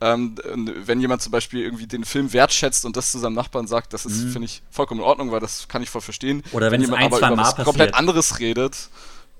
Ähm, 0.00 0.36
und 0.52 0.86
wenn 0.86 1.00
jemand 1.00 1.22
zum 1.22 1.32
Beispiel 1.32 1.62
irgendwie 1.62 1.88
den 1.88 2.04
Film 2.04 2.32
wertschätzt 2.32 2.84
und 2.84 2.96
das 2.96 3.10
zu 3.10 3.18
seinem 3.18 3.34
Nachbarn 3.34 3.66
sagt, 3.66 3.92
das 3.92 4.06
ist, 4.06 4.30
finde 4.30 4.44
ich, 4.44 4.62
vollkommen 4.70 5.00
in 5.00 5.06
Ordnung, 5.06 5.32
weil 5.32 5.40
das 5.40 5.66
kann 5.66 5.82
ich 5.82 5.90
voll 5.90 6.02
verstehen. 6.02 6.36
Mhm. 6.36 6.42
Oder 6.52 6.70
wenn 6.70 6.80
es 6.80 6.86
jemand 6.86 7.02
ein, 7.02 7.12
aber 7.12 7.18
über 7.18 7.36
was 7.36 7.56
komplett 7.56 7.94
anderes 7.94 8.38
redet 8.38 8.90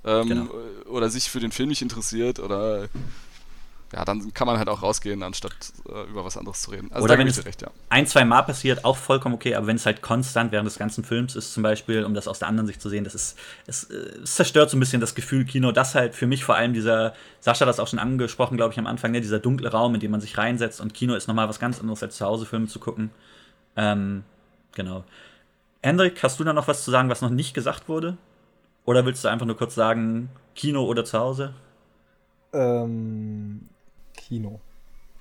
ähm, 0.05 0.29
Genau. 0.29 0.51
oder 0.87 1.11
sich 1.11 1.31
für 1.31 1.41
den 1.41 1.53
Film 1.53 1.69
nicht 1.69 1.83
interessiert 1.83 2.41
oder 2.41 2.89
ja, 3.93 4.05
dann 4.05 4.35
kann 4.35 4.47
man 4.47 4.59
halt 4.59 4.69
auch 4.69 4.83
rausgehen, 4.83 5.23
anstatt 5.23 5.55
äh, 5.89 6.09
über 6.11 6.25
was 6.25 6.37
anderes 6.37 6.61
zu 6.61 6.71
reden. 6.71 6.93
Also 6.93 7.05
Oder 7.05 7.15
da 7.15 7.21
wenn 7.21 7.27
es 7.27 7.37
dir 7.37 7.47
recht, 7.47 7.63
ja. 7.63 7.71
ein, 7.89 8.07
zwei 8.07 8.25
Mal 8.25 8.43
passiert, 8.43 8.85
auch 8.85 8.97
vollkommen 8.97 9.35
okay, 9.35 9.55
aber 9.55 9.67
wenn 9.67 9.77
es 9.77 9.87
halt 9.87 10.03
konstant 10.03 10.53
während 10.53 10.67
des 10.67 10.79
ganzen 10.79 11.05
Films 11.05 11.37
ist, 11.37 11.55
zum 11.55 11.63
Beispiel, 11.63 12.05
um 12.05 12.13
das 12.13 12.29
aus 12.29 12.39
der 12.39 12.49
anderen 12.49 12.67
Sicht 12.67 12.83
zu 12.83 12.91
sehen, 12.91 13.05
das 13.05 13.15
ist, 13.15 13.39
es, 13.67 13.85
äh, 13.85 13.95
es 14.23 14.35
zerstört 14.35 14.69
so 14.69 14.77
ein 14.77 14.81
bisschen 14.81 15.01
das 15.01 15.15
Gefühl 15.15 15.47
Kino, 15.47 15.73
das 15.73 15.95
halt 15.95 16.15
für 16.15 16.27
mich 16.27 16.45
vor 16.45 16.55
allem 16.55 16.75
dieser, 16.75 17.15
Sascha 17.41 17.63
hat 17.63 17.69
das 17.69 17.81
auch 17.81 17.89
schon 17.89 17.99
angesprochen, 17.99 18.59
glaube 18.59 18.73
ich, 18.73 18.79
am 18.79 18.87
Anfang, 18.87 19.11
ne, 19.13 19.21
dieser 19.21 19.39
dunkle 19.39 19.71
Raum, 19.71 19.95
in 19.95 20.01
dem 20.01 20.11
man 20.11 20.21
sich 20.21 20.37
reinsetzt 20.37 20.81
und 20.81 20.93
Kino 20.93 21.15
ist 21.15 21.27
nochmal 21.27 21.49
was 21.49 21.59
ganz 21.59 21.81
anderes 21.81 22.03
als 22.03 22.17
zu 22.17 22.27
Hause 22.27 22.45
Filme 22.45 22.67
zu 22.67 22.81
gucken. 22.81 23.11
Ähm, 23.77 24.25
genau. 24.75 25.05
Hendrik, 25.83 26.23
hast 26.23 26.39
du 26.39 26.45
da 26.45 26.53
noch 26.53 26.69
was 26.69 26.85
zu 26.85 26.91
sagen, 26.91 27.09
was 27.09 27.23
noch 27.23 27.31
nicht 27.31 27.55
gesagt 27.55 27.89
wurde? 27.89 28.19
Oder 28.85 29.07
willst 29.07 29.25
du 29.25 29.29
einfach 29.29 29.47
nur 29.47 29.57
kurz 29.57 29.75
sagen, 29.75 30.29
Kino 30.55 30.85
oder 30.85 31.05
zu 31.05 31.19
Hause? 31.19 31.55
Ähm, 32.53 33.69
Kino. 34.19 34.61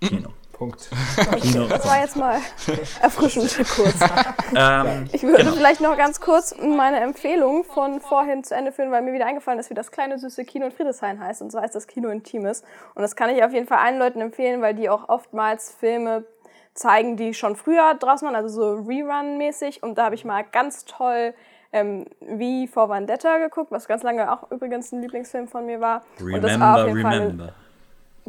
Kino. 0.02 0.30
Punkt. 0.54 0.90
Kino. 1.42 1.68
Das 1.68 1.86
war 1.88 2.00
jetzt 2.02 2.16
mal 2.16 2.40
erfrischend 3.02 3.56
kurz. 3.76 3.96
ähm, 4.56 5.08
Ich 5.12 5.22
würde 5.24 5.38
Genau. 5.44 5.52
vielleicht 5.56 5.82
noch 5.82 5.96
ganz 5.98 6.20
kurz 6.20 6.56
meine 6.60 7.00
Empfehlung 7.00 7.64
von 7.64 8.00
vorhin 8.02 8.44
zu 8.44 8.56
Ende 8.56 8.72
führen, 8.72 8.92
weil 8.92 9.04
mir 9.04 9.14
wieder 9.14 9.28
eingefallen 9.28 9.60
ist, 9.60 9.70
wie 9.70 9.76
das 9.76 9.92
kleine 9.92 10.18
süße 10.18 10.46
Kino 10.46 10.66
in 10.66 10.72
Friedrichshain 10.72 11.20
heißt. 11.20 11.42
Und 11.44 11.52
zwar 11.52 11.64
ist 11.64 11.76
das 11.76 11.86
Kino 11.88 12.10
Intimes. 12.10 12.64
Und 12.96 13.04
das 13.04 13.16
kann 13.16 13.30
ich 13.30 13.44
auf 13.44 13.54
jeden 13.54 13.68
Fall 13.68 13.78
allen 13.80 14.00
Leuten 14.00 14.20
empfehlen, 14.20 14.62
weil 14.62 14.74
die 14.74 14.90
auch 14.90 15.10
oftmals 15.10 15.72
Filme 15.80 16.26
zeigen, 16.74 17.18
die 17.18 17.34
schon 17.36 17.56
früher 17.56 17.94
draußen 17.96 18.26
waren, 18.28 18.36
also 18.36 18.50
so 18.50 18.84
Rerun-mäßig. 18.84 19.84
Und 19.84 19.98
da 19.98 20.06
habe 20.06 20.16
ich 20.16 20.26
mal 20.26 20.44
ganz 20.44 20.86
toll 20.86 21.34
ähm, 21.72 22.06
wie 22.22 22.68
vor 22.68 22.90
Vendetta 22.90 23.38
geguckt, 23.40 23.72
was 23.72 23.88
ganz 23.88 24.02
lange 24.02 24.32
auch 24.32 24.50
übrigens 24.52 24.92
ein 24.92 25.02
Lieblingsfilm 25.02 25.48
von 25.48 25.66
mir 25.68 25.82
war. 25.82 26.02
Und 26.20 26.42
das 26.42 26.60
war 26.60 26.78
auf 26.78 26.86
Remember, 26.86 26.98
jeden 26.98 27.02
Fall 27.02 27.20
remember. 27.20 27.54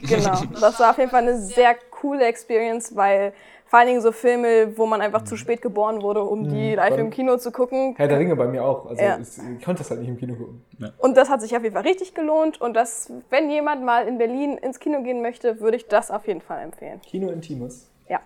Genau, 0.03 0.41
das 0.61 0.79
war 0.81 0.91
auf 0.91 0.99
jeden 0.99 1.11
Fall 1.11 1.23
eine 1.23 1.39
sehr 1.39 1.77
coole 1.91 2.25
Experience, 2.27 2.95
weil 2.95 3.33
vor 3.67 3.79
allen 3.81 3.89
Dingen 3.89 4.01
so 4.01 4.13
Filme, 4.13 4.79
wo 4.79 4.87
man 4.87 5.03
einfach 5.03 5.25
zu 5.25 5.37
spät 5.37 5.61
geboren 5.61 6.01
wurde, 6.01 6.23
um 6.23 6.49
die 6.49 6.75
live 6.75 6.97
im 6.97 7.11
Kino 7.11 7.37
zu 7.37 7.53
gucken. 7.53 7.95
Herr 7.99 8.09
der 8.09 8.19
Ringe 8.19 8.35
bei 8.35 8.47
mir 8.47 8.65
auch. 8.65 8.87
Also 8.87 9.03
Ja. 9.03 9.19
ich 9.19 9.63
konnte 9.63 9.81
das 9.83 9.91
halt 9.91 10.01
nicht 10.01 10.09
im 10.09 10.17
Kino 10.17 10.35
gucken. 10.35 10.65
Und 10.99 11.17
das 11.19 11.29
hat 11.29 11.43
sich 11.43 11.55
auf 11.55 11.63
jeden 11.63 11.75
Fall 11.75 11.83
richtig 11.85 12.15
gelohnt. 12.15 12.61
Und 12.61 12.75
das, 12.75 13.13
wenn 13.29 13.51
jemand 13.51 13.85
mal 13.85 14.09
in 14.09 14.17
Berlin 14.17 14.57
ins 14.57 14.79
Kino 14.79 15.03
gehen 15.03 15.21
möchte, 15.21 15.61
würde 15.61 15.77
ich 15.77 15.87
das 15.87 16.11
auf 16.11 16.27
jeden 16.27 16.41
Fall 16.41 16.63
empfehlen. 16.63 17.01
Kino 17.03 17.29
Intimes. 17.29 17.91
Ja. 18.09 18.21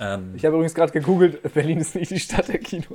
Ähm, 0.00 0.34
Ich 0.36 0.44
habe 0.44 0.54
übrigens 0.54 0.74
gerade 0.74 0.92
gegoogelt, 0.92 1.40
Berlin 1.54 1.78
ist 1.78 1.94
nicht 1.94 2.10
die 2.10 2.20
Stadt 2.20 2.48
der 2.48 2.58
Kinos. 2.58 2.86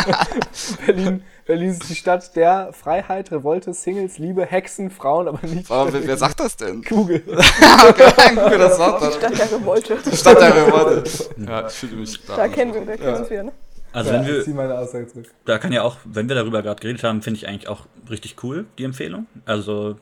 Berlin, 0.86 1.22
Berlin 1.44 1.70
ist 1.70 1.88
die 1.88 1.94
Stadt 1.94 2.34
der 2.36 2.72
Freiheit, 2.72 3.30
Revolte, 3.30 3.74
Singles, 3.74 4.18
Liebe, 4.18 4.46
Hexen, 4.46 4.90
Frauen, 4.90 5.28
aber 5.28 5.46
nicht 5.46 5.70
Aber 5.70 5.92
wer, 5.92 6.06
wer 6.06 6.16
sagt 6.16 6.40
das 6.40 6.56
denn? 6.56 6.82
Google. 6.82 7.20
Google, 7.26 8.58
das 8.58 8.76
sagt 8.76 9.02
das. 9.02 9.14
Stadt 9.16 9.38
der 9.38 9.52
Revolte. 9.52 9.98
Stadt 10.16 10.40
der 10.40 10.66
Revolte. 10.66 11.10
Ja, 11.46 11.66
ich 11.66 11.72
fühle 11.74 11.96
mich 11.96 12.20
Da 12.26 12.48
kennen 12.48 12.72
wir, 12.74 12.86
da 12.86 12.96
kennen 12.96 13.12
wir 13.12 13.20
uns 13.20 13.30
wieder. 13.30 13.42
Ne? 13.44 13.52
Also 13.92 14.10
ja, 14.10 14.18
wenn 14.20 14.26
wir, 14.26 14.38
ich 14.38 14.44
zieh 14.44 14.54
meine 14.54 14.78
Aussage 14.78 15.06
zurück. 15.06 15.26
da 15.44 15.58
kann 15.58 15.70
ja 15.70 15.82
auch, 15.82 15.96
wenn 16.04 16.26
wir 16.28 16.34
darüber 16.34 16.62
gerade 16.62 16.80
geredet 16.80 17.04
haben, 17.04 17.20
finde 17.20 17.36
ich 17.38 17.46
eigentlich 17.46 17.68
auch 17.68 17.84
richtig 18.08 18.42
cool, 18.42 18.64
die 18.78 18.84
Empfehlung. 18.84 19.26
Also 19.44 19.96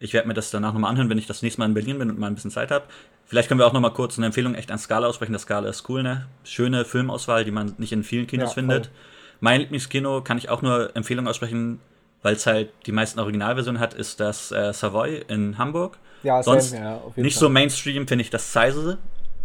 ich 0.00 0.12
werde 0.12 0.28
mir 0.28 0.34
das 0.34 0.50
danach 0.50 0.72
nochmal 0.72 0.90
anhören, 0.90 1.10
wenn 1.10 1.18
ich 1.18 1.26
das 1.26 1.42
nächste 1.42 1.60
Mal 1.60 1.66
in 1.66 1.74
Berlin 1.74 1.98
bin 1.98 2.10
und 2.10 2.18
mal 2.18 2.28
ein 2.28 2.34
bisschen 2.34 2.50
Zeit 2.50 2.70
habe. 2.70 2.84
Vielleicht 3.26 3.48
können 3.48 3.60
wir 3.60 3.66
auch 3.66 3.72
nochmal 3.72 3.92
kurz 3.92 4.16
eine 4.16 4.26
Empfehlung 4.26 4.54
echt 4.54 4.70
an 4.70 4.78
Scala 4.78 5.06
aussprechen. 5.06 5.32
Das 5.32 5.42
Scala 5.42 5.68
ist 5.68 5.88
cool, 5.88 6.02
ne? 6.02 6.26
Schöne 6.44 6.84
Filmauswahl, 6.84 7.44
die 7.44 7.50
man 7.50 7.74
nicht 7.78 7.92
in 7.92 8.04
vielen 8.04 8.26
Kinos 8.26 8.50
Ja, 8.50 8.54
findet. 8.54 8.86
voll. 8.86 8.94
Mein 9.40 9.60
Lieblingskino 9.60 10.22
kann 10.22 10.38
ich 10.38 10.48
auch 10.48 10.62
nur 10.62 10.96
Empfehlung 10.96 11.28
aussprechen, 11.28 11.80
weil 12.22 12.34
es 12.34 12.46
halt 12.46 12.70
die 12.86 12.92
meisten 12.92 13.20
Originalversionen 13.20 13.80
hat, 13.80 13.94
ist 13.94 14.18
das 14.20 14.50
äh, 14.50 14.72
Savoy 14.72 15.22
in 15.28 15.58
Hamburg. 15.58 15.98
Ja, 16.22 16.42
Sonst 16.42 16.70
same, 16.70 16.82
ja, 16.84 16.96
auf 16.96 17.16
jeden 17.16 17.22
nicht 17.24 17.34
Fall. 17.34 17.40
so 17.40 17.48
Mainstream 17.48 18.08
finde 18.08 18.22
ich 18.22 18.30
das 18.30 18.52
Size 18.52 18.98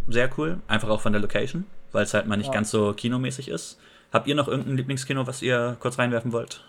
sehr 0.08 0.28
cool, 0.38 0.58
einfach 0.66 0.88
auch 0.88 1.00
von 1.00 1.12
der 1.12 1.20
Location, 1.22 1.66
weil 1.92 2.02
es 2.02 2.12
halt 2.14 2.26
mal 2.26 2.36
nicht 2.36 2.48
Ja. 2.48 2.52
ganz 2.54 2.70
so 2.70 2.92
kinomäßig 2.92 3.48
ist. 3.48 3.78
Habt 4.12 4.26
ihr 4.26 4.34
noch 4.34 4.48
irgendein 4.48 4.76
Lieblingskino, 4.76 5.26
was 5.26 5.42
ihr 5.42 5.76
kurz 5.80 5.98
reinwerfen 5.98 6.32
wollt? 6.32 6.62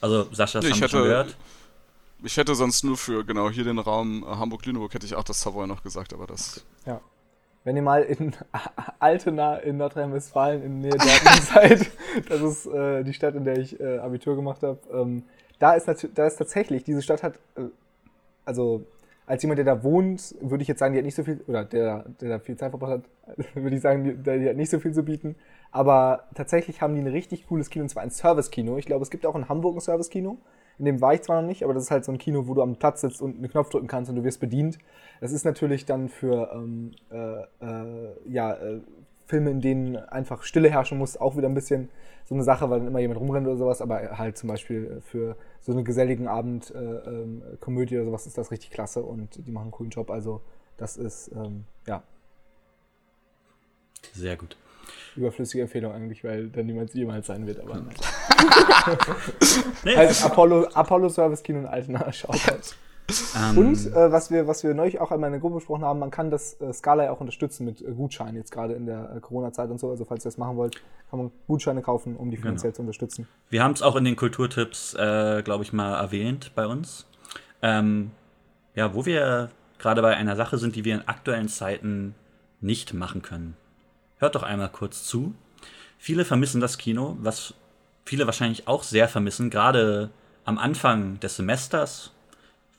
Also 0.00 0.28
Sascha, 0.32 0.58
das 0.60 0.64
Nee, 0.64 0.70
haben 0.70 0.76
ich 0.76 0.80
wir 0.82 0.88
schon 0.88 1.02
gehört. 1.02 1.36
Ich 2.24 2.36
hätte 2.36 2.54
sonst 2.54 2.84
nur 2.84 2.96
für 2.96 3.24
genau 3.24 3.50
hier 3.50 3.64
den 3.64 3.78
Raum 3.78 4.22
äh, 4.22 4.26
Hamburg-Lüneburg 4.26 4.94
hätte 4.94 5.06
ich 5.06 5.14
auch 5.14 5.24
das 5.24 5.40
Savoy 5.40 5.66
noch 5.66 5.82
gesagt, 5.82 6.12
aber 6.12 6.26
das. 6.26 6.64
Wenn 7.64 7.76
ihr 7.76 7.82
mal 7.82 8.02
in 8.02 8.32
Altena 8.98 9.56
in 9.56 9.76
Nordrhein-Westfalen 9.76 10.62
in 10.62 10.82
der 10.82 10.92
Nähe 10.92 10.98
Dortmund 10.98 11.42
seid, 11.54 11.90
das 12.28 12.40
ist 12.40 12.66
äh, 12.66 13.04
die 13.04 13.12
Stadt, 13.12 13.34
in 13.34 13.44
der 13.44 13.58
ich 13.58 13.78
äh, 13.80 13.98
Abitur 13.98 14.36
gemacht 14.36 14.62
habe, 14.62 14.78
ähm, 14.92 15.24
da, 15.58 15.74
ist 15.74 15.86
da 16.14 16.26
ist 16.26 16.36
tatsächlich, 16.36 16.84
diese 16.84 17.02
Stadt 17.02 17.22
hat, 17.22 17.36
äh, 17.56 17.62
also 18.44 18.84
als 19.26 19.42
jemand, 19.42 19.58
der 19.58 19.64
da 19.64 19.84
wohnt, 19.84 20.34
würde 20.40 20.62
ich 20.62 20.68
jetzt 20.68 20.80
sagen, 20.80 20.92
die 20.92 20.98
hat 20.98 21.04
nicht 21.04 21.14
so 21.14 21.22
viel, 21.22 21.40
oder 21.46 21.64
der, 21.64 22.04
der 22.20 22.28
da 22.28 22.38
viel 22.40 22.56
Zeit 22.56 22.70
verbracht 22.70 23.02
hat, 23.26 23.54
würde 23.54 23.76
ich 23.76 23.82
sagen, 23.82 24.04
die, 24.04 24.40
die 24.40 24.48
hat 24.48 24.56
nicht 24.56 24.70
so 24.70 24.80
viel 24.80 24.92
zu 24.92 25.04
bieten. 25.04 25.36
Aber 25.70 26.24
tatsächlich 26.34 26.82
haben 26.82 26.94
die 26.94 27.00
ein 27.00 27.06
richtig 27.06 27.46
cooles 27.46 27.70
Kino, 27.70 27.84
und 27.84 27.88
zwar 27.88 28.02
ein 28.02 28.10
Service-Kino. 28.10 28.76
Ich 28.76 28.86
glaube, 28.86 29.02
es 29.02 29.10
gibt 29.10 29.24
auch 29.24 29.36
in 29.36 29.48
Hamburg 29.48 29.76
ein 29.76 29.80
Service-Kino. 29.80 30.38
In 30.78 30.84
dem 30.86 31.00
war 31.00 31.14
ich 31.14 31.22
zwar 31.22 31.40
noch 31.40 31.46
nicht, 31.46 31.62
aber 31.64 31.74
das 31.74 31.84
ist 31.84 31.90
halt 31.90 32.04
so 32.04 32.12
ein 32.12 32.18
Kino, 32.18 32.46
wo 32.48 32.54
du 32.54 32.62
am 32.62 32.76
Platz 32.76 33.02
sitzt 33.02 33.22
und 33.22 33.36
einen 33.36 33.48
Knopf 33.48 33.70
drücken 33.70 33.86
kannst 33.86 34.10
und 34.10 34.16
du 34.16 34.24
wirst 34.24 34.40
bedient. 34.40 34.78
Das 35.20 35.32
ist 35.32 35.44
natürlich 35.44 35.84
dann 35.84 36.08
für 36.08 36.50
ähm, 36.54 36.92
äh, 37.10 37.42
äh, 37.64 38.16
ja, 38.26 38.54
äh, 38.54 38.80
Filme, 39.26 39.50
in 39.50 39.60
denen 39.60 39.96
einfach 39.96 40.42
Stille 40.42 40.68
herrschen 40.70 40.98
muss, 40.98 41.16
auch 41.16 41.36
wieder 41.36 41.48
ein 41.48 41.54
bisschen 41.54 41.88
so 42.24 42.34
eine 42.34 42.44
Sache, 42.44 42.68
weil 42.70 42.80
dann 42.80 42.88
immer 42.88 42.98
jemand 42.98 43.20
rumrennt 43.20 43.46
oder 43.46 43.56
sowas. 43.56 43.80
Aber 43.80 44.18
halt 44.18 44.36
zum 44.36 44.48
Beispiel 44.48 45.00
für 45.02 45.36
so 45.60 45.72
einen 45.72 45.84
geselligen 45.84 46.28
Abend 46.28 46.70
äh, 46.74 46.78
ähm, 46.78 47.42
Komödie 47.60 47.96
oder 47.96 48.06
sowas 48.06 48.26
ist 48.26 48.36
das 48.36 48.50
richtig 48.50 48.70
klasse 48.70 49.02
und 49.02 49.46
die 49.46 49.50
machen 49.50 49.64
einen 49.64 49.70
coolen 49.70 49.90
Job. 49.90 50.10
Also 50.10 50.42
das 50.76 50.96
ist 50.96 51.30
ähm, 51.34 51.64
ja 51.86 52.02
Sehr 54.12 54.36
gut. 54.36 54.56
überflüssige 55.16 55.62
Empfehlung 55.62 55.92
eigentlich, 55.92 56.24
weil 56.24 56.48
dann 56.48 56.66
niemals 56.66 56.92
jemals 56.94 57.26
sein 57.26 57.46
wird. 57.46 57.60
Aber 57.60 57.76
nein. 57.76 57.94
Nee, 59.84 59.96
Also 59.96 60.26
Apollo, 60.26 60.68
Apollo 60.74 61.08
Service 61.08 61.42
Kino 61.42 61.60
in 61.60 61.66
Altena, 61.66 62.12
Shoutout. 62.12 62.74
ähm, 63.36 63.58
Und 63.58 63.86
äh, 63.92 64.12
was, 64.12 64.30
wir, 64.30 64.46
was 64.46 64.62
wir 64.62 64.74
neulich 64.74 65.00
auch 65.00 65.10
einmal 65.10 65.28
in 65.28 65.32
der 65.32 65.40
Gruppe 65.40 65.56
besprochen 65.56 65.84
haben, 65.84 65.98
man 65.98 66.10
kann 66.10 66.30
das 66.30 66.60
äh, 66.60 66.72
Scala 66.72 67.04
ja 67.04 67.10
auch 67.10 67.20
unterstützen 67.20 67.64
mit 67.64 67.82
äh, 67.82 67.92
Gutscheinen, 67.92 68.36
jetzt 68.36 68.52
gerade 68.52 68.74
in 68.74 68.86
der 68.86 69.16
äh, 69.16 69.20
Corona-Zeit 69.20 69.70
und 69.70 69.80
so. 69.80 69.90
Also 69.90 70.04
falls 70.04 70.24
ihr 70.24 70.28
das 70.30 70.38
machen 70.38 70.56
wollt, 70.56 70.76
kann 71.10 71.18
man 71.18 71.30
Gutscheine 71.46 71.82
kaufen, 71.82 72.16
um 72.16 72.30
die 72.30 72.36
finanziell 72.36 72.72
zu 72.72 72.82
unterstützen. 72.82 73.26
Wir 73.50 73.62
haben 73.62 73.72
es 73.72 73.82
auch 73.82 73.96
in 73.96 74.04
den 74.04 74.16
Kulturtipps, 74.16 74.94
äh, 74.94 75.42
glaube 75.42 75.64
ich, 75.64 75.72
mal 75.72 75.94
erwähnt 76.00 76.52
bei 76.54 76.66
uns. 76.66 77.06
Ähm, 77.60 78.12
ja, 78.74 78.94
wo 78.94 79.04
wir 79.04 79.50
gerade 79.78 80.00
bei 80.00 80.16
einer 80.16 80.36
Sache 80.36 80.58
sind, 80.58 80.76
die 80.76 80.84
wir 80.84 80.94
in 80.94 81.06
aktuellen 81.08 81.48
Zeiten 81.48 82.14
nicht 82.60 82.94
machen 82.94 83.20
können. 83.22 83.56
Hört 84.18 84.36
doch 84.36 84.44
einmal 84.44 84.68
kurz 84.68 85.04
zu. 85.04 85.34
Viele 85.98 86.24
vermissen 86.24 86.60
das 86.60 86.78
Kino, 86.78 87.16
was 87.20 87.54
viele 88.04 88.26
wahrscheinlich 88.26 88.68
auch 88.68 88.82
sehr 88.82 89.08
vermissen, 89.08 89.50
gerade 89.50 90.10
am 90.44 90.58
Anfang 90.58 91.20
des 91.20 91.36
Semesters, 91.36 92.12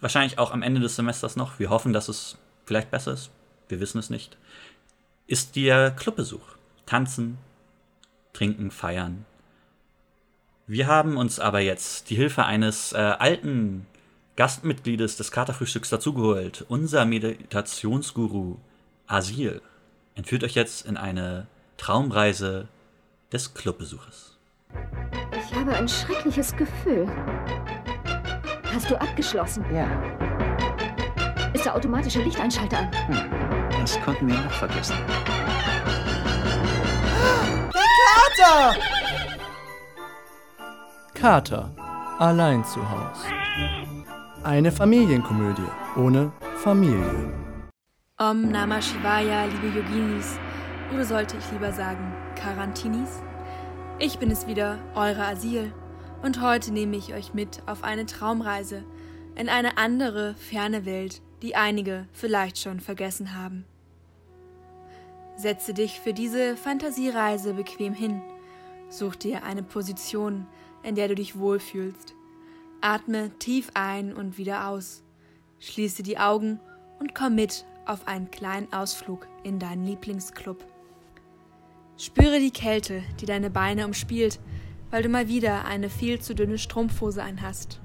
wahrscheinlich 0.01 0.39
auch 0.39 0.51
am 0.51 0.61
Ende 0.61 0.81
des 0.81 0.95
Semesters 0.95 1.35
noch. 1.35 1.59
Wir 1.59 1.69
hoffen, 1.69 1.93
dass 1.93 2.09
es 2.09 2.37
vielleicht 2.65 2.91
besser 2.91 3.13
ist. 3.13 3.31
Wir 3.69 3.79
wissen 3.79 3.99
es 3.99 4.09
nicht. 4.09 4.37
Ist 5.27 5.55
der 5.55 5.91
Clubbesuch. 5.91 6.43
Tanzen, 6.85 7.37
trinken, 8.33 8.71
feiern, 8.71 9.25
wir 10.65 10.87
haben 10.87 11.17
uns 11.17 11.39
aber 11.39 11.59
jetzt 11.59 12.09
die 12.09 12.15
Hilfe 12.15 12.45
eines 12.45 12.93
äh, 12.93 12.97
alten 12.97 13.85
Gastmitgliedes 14.37 15.17
des 15.17 15.29
Katerfrühstücks 15.31 15.89
dazugeholt. 15.89 16.65
Unser 16.69 17.03
Meditationsguru 17.03 18.57
Asil 19.05 19.61
entführt 20.15 20.45
euch 20.45 20.55
jetzt 20.55 20.85
in 20.85 20.95
eine 20.95 21.47
Traumreise 21.75 22.69
des 23.33 23.53
Clubbesuches. 23.53 24.32
Ich 25.37 25.55
habe 25.55 25.73
ein 25.75 25.87
schreckliches 25.87 26.55
Gefühl. 26.55 27.07
Hast 28.73 28.89
du 28.89 28.95
abgeschlossen? 28.99 29.63
Ja, 29.73 29.87
Ist 31.53 31.65
der 31.65 31.75
automatische 31.75 32.21
Lichteinschalter 32.21 32.79
an? 32.79 32.89
das 33.81 33.99
konnten 34.01 34.27
wir 34.27 34.35
noch 34.35 34.51
vergessen. 34.51 34.95
Kater. 41.13 41.71
Allein 42.19 42.63
zu 42.63 42.79
Haus. 42.89 43.25
Eine 44.43 44.71
Familienkomödie 44.71 45.69
ohne 45.95 46.31
Familie. 46.57 47.31
Om 48.19 48.49
Namah 48.51 48.81
Shivaya, 48.81 49.45
liebe 49.45 49.67
Yoginis, 49.79 50.37
oder 50.93 51.03
sollte 51.05 51.37
ich 51.37 51.51
lieber 51.51 51.71
sagen 51.71 52.13
Karantinis? 52.35 53.21
Ich 53.99 54.17
bin 54.17 54.31
es 54.31 54.47
wieder, 54.47 54.79
eure 54.95 55.23
Asil, 55.23 55.71
und 56.23 56.41
heute 56.41 56.73
nehme 56.73 56.97
ich 56.97 57.13
euch 57.13 57.33
mit 57.33 57.61
auf 57.67 57.83
eine 57.83 58.05
Traumreise 58.05 58.83
in 59.35 59.49
eine 59.49 59.77
andere, 59.77 60.33
ferne 60.33 60.85
Welt, 60.85 61.21
die 61.41 61.55
einige 61.55 62.07
vielleicht 62.11 62.57
schon 62.57 62.79
vergessen 62.79 63.37
haben. 63.37 63.65
Setze 65.35 65.73
dich 65.73 65.99
für 65.99 66.13
diese 66.13 66.57
Fantasiereise 66.57 67.53
bequem 67.53 67.93
hin, 67.93 68.21
such 68.89 69.15
dir 69.15 69.43
eine 69.43 69.63
Position, 69.63 70.47
in 70.81 70.95
der 70.95 71.07
du 71.07 71.15
dich 71.15 71.37
wohlfühlst. 71.37 72.15
Atme 72.81 73.29
tief 73.37 73.69
ein 73.75 74.13
und 74.13 74.37
wieder 74.37 74.67
aus. 74.67 75.03
Schließe 75.59 76.01
die 76.01 76.17
Augen 76.17 76.59
und 76.99 77.13
komm 77.13 77.35
mit 77.35 77.63
auf 77.85 78.07
einen 78.07 78.31
kleinen 78.31 78.73
Ausflug 78.73 79.27
in 79.43 79.59
deinen 79.59 79.85
Lieblingsclub. 79.85 80.72
Spüre 81.97 82.39
die 82.39 82.51
Kälte, 82.51 83.03
die 83.21 83.25
deine 83.25 83.51
Beine 83.51 83.85
umspielt, 83.85 84.39
weil 84.89 85.03
du 85.03 85.09
mal 85.09 85.27
wieder 85.27 85.65
eine 85.65 85.89
viel 85.89 86.19
zu 86.19 86.33
dünne 86.33 86.57
Strumpfhose 86.57 87.21
anhast. 87.21 87.81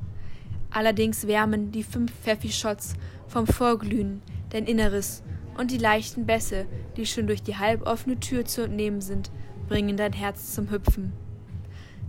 Allerdings 0.71 1.27
wärmen 1.27 1.73
die 1.73 1.83
fünf 1.83 2.13
Pfeffi-Shots 2.23 2.95
vom 3.27 3.47
Vorglühen 3.47 4.23
dein 4.51 4.65
Inneres 4.65 5.23
und 5.59 5.71
die 5.71 5.79
leichten 5.79 6.25
Bässe, 6.25 6.67
die 6.97 7.05
schon 7.05 7.27
durch 7.27 7.43
die 7.43 7.57
halboffene 7.57 8.19
Tür 8.19 8.47
zu 8.47 8.63
entnehmen 8.63 9.03
sind, 9.03 9.31
bringen 9.69 9.99
dein 9.99 10.15
Herz 10.15 10.55
zum 10.55 10.71
Hüpfen. 10.71 11.13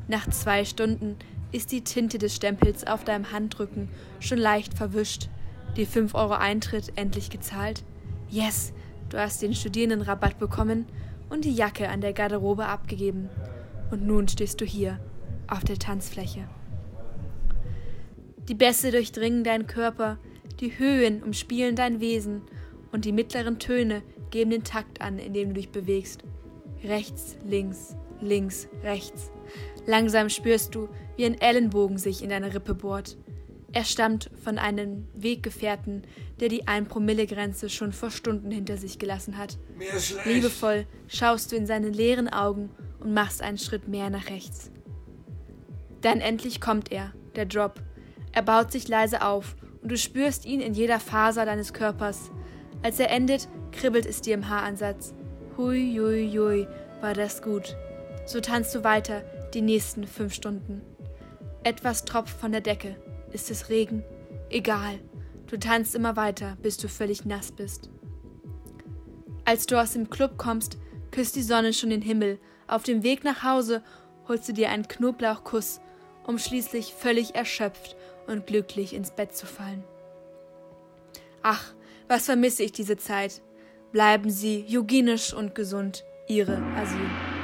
Nach 0.08 0.30
zwei 0.30 0.64
Stunden 0.64 1.18
ist 1.52 1.72
die 1.72 1.84
Tinte 1.84 2.18
des 2.18 2.36
Stempels 2.36 2.88
auf 2.88 3.04
deinem 3.04 3.32
Handrücken 3.34 3.90
schon 4.20 4.38
leicht 4.38 4.74
verwischt. 4.74 5.30
Die 5.76 5.86
5 5.86 6.16
Euro 6.16 6.34
Eintritt 6.34 6.94
endlich 6.96 7.30
gezahlt? 7.30 7.84
Yes, 8.30 8.72
du 9.10 9.18
hast 9.18 9.42
den 9.42 9.54
Studierendenrabatt 9.54 10.40
bekommen 10.40 10.86
und 11.30 11.46
die 11.46 11.54
Jacke 11.54 11.90
an 11.90 12.02
der 12.02 12.14
Garderobe 12.14 12.66
abgegeben. 12.66 13.30
Und 13.92 14.06
nun 14.06 14.28
stehst 14.28 14.62
du 14.62 14.66
hier, 14.66 15.00
auf 15.48 15.64
der 15.64 15.78
Tanzfläche. 15.78 16.48
Die 18.48 18.56
Bässe 18.56 18.92
durchdringen 18.92 19.44
deinen 19.44 19.68
Körper, 19.68 20.18
die 20.60 20.78
Höhen 20.78 21.24
umspielen 21.24 21.76
dein 21.76 22.00
Wesen 22.00 22.42
und 22.92 23.06
die 23.06 23.12
mittleren 23.12 23.60
Töne 23.60 24.02
geben 24.32 24.52
den 24.52 24.64
Takt 24.64 25.02
an, 25.02 25.20
in 25.20 25.34
dem 25.34 25.50
du 25.50 25.56
dich 25.56 25.70
bewegst. 25.70 26.24
Rechts, 26.84 27.38
links, 27.46 27.96
links, 28.22 28.68
rechts. 28.84 29.32
Langsam 29.86 30.30
spürst 30.30 30.76
du, 30.76 30.90
wie 31.18 31.26
ein 31.26 31.40
Ellenbogen 31.40 31.98
sich 31.98 32.24
in 32.24 32.30
deine 32.30 32.54
Rippe 32.54 32.74
bohrt. 32.74 33.18
Er 33.72 33.84
stammt 33.84 34.32
von 34.44 34.58
einem 34.58 35.08
Weggefährten, 35.14 36.04
der 36.40 36.50
die 36.50 36.64
1-Promille-Grenze 36.64 37.70
schon 37.70 37.92
vor 37.92 38.10
Stunden 38.10 38.50
hinter 38.50 38.78
sich 38.78 38.98
gelassen 38.98 39.38
hat. 39.38 39.58
Liebevoll 40.26 40.88
schaust 41.08 41.52
du 41.52 41.56
in 41.56 41.68
seine 41.68 41.90
leeren 41.90 42.30
Augen 42.30 42.72
und 43.00 43.14
machst 43.14 43.42
einen 43.42 43.60
Schritt 43.60 43.88
mehr 43.88 44.10
nach 44.10 44.30
rechts. 44.30 44.72
Dann 46.02 46.20
endlich 46.20 46.62
kommt 46.62 46.92
er, 46.92 47.14
der 47.36 47.46
Drop. 47.46 47.82
Er 48.32 48.42
baut 48.42 48.72
sich 48.72 48.88
leise 48.88 49.22
auf 49.22 49.56
und 49.82 49.92
du 49.92 49.98
spürst 49.98 50.46
ihn 50.46 50.62
in 50.62 50.74
jeder 50.74 51.00
Faser 51.00 51.46
deines 51.46 51.74
Körpers. 51.74 52.32
Als 52.82 53.00
er 53.00 53.12
endet, 53.12 53.48
kribbelt 53.72 54.06
es 54.06 54.22
dir 54.22 54.34
im 54.34 54.50
Haaransatz. 54.50 55.14
Hui, 55.58 55.96
hui, 56.00 56.32
hui, 56.32 56.68
war 57.02 57.14
das 57.14 57.42
gut. 57.42 57.76
So 58.26 58.40
tanzt 58.40 58.74
du 58.74 58.84
weiter 58.84 59.24
die 59.54 59.62
nächsten 59.62 60.08
fünf 60.08 60.34
Stunden. 60.34 60.82
Etwas 61.64 62.06
tropft 62.06 62.40
von 62.40 62.52
der 62.52 62.62
Decke. 62.62 62.96
Ist 63.32 63.52
es 63.52 63.70
Regen? 63.70 64.04
Egal. 64.50 65.00
Du 65.48 65.58
tanzt 65.58 65.96
immer 65.96 66.16
weiter, 66.16 66.58
bis 66.62 66.78
du 66.78 66.88
völlig 66.88 67.26
nass 67.26 67.52
bist. 67.52 67.90
Als 69.46 69.66
du 69.66 69.82
aus 69.82 69.94
dem 69.94 70.10
Club 70.10 70.38
kommst, 70.38 70.78
küsst 71.12 71.36
die 71.36 71.42
Sonne 71.44 71.74
schon 71.74 71.90
den 71.90 72.02
Himmel. 72.02 72.40
Auf 72.68 72.84
dem 72.84 73.04
Weg 73.04 73.24
nach 73.24 73.44
Hause 73.44 73.84
holst 74.28 74.48
du 74.48 74.54
dir 74.54 74.70
einen 74.70 74.88
Knoblauchkuss, 74.88 75.82
um 76.26 76.38
schließlich 76.38 76.94
völlig 76.94 77.36
erschöpft 77.36 77.96
und 78.28 78.46
glücklich 78.46 78.94
ins 78.94 79.12
Bett 79.12 79.36
zu 79.36 79.48
fallen. 79.48 79.84
Ach, 81.42 81.74
was 82.08 82.26
vermisse 82.26 82.64
ich 82.64 82.72
diese 82.72 82.98
Zeit. 82.98 83.42
Bleiben 83.92 84.30
Sie 84.30 84.66
hygienisch 84.68 85.34
und 85.34 85.56
gesund, 85.56 86.04
Ihre 86.28 86.58
Asyl. 86.76 87.39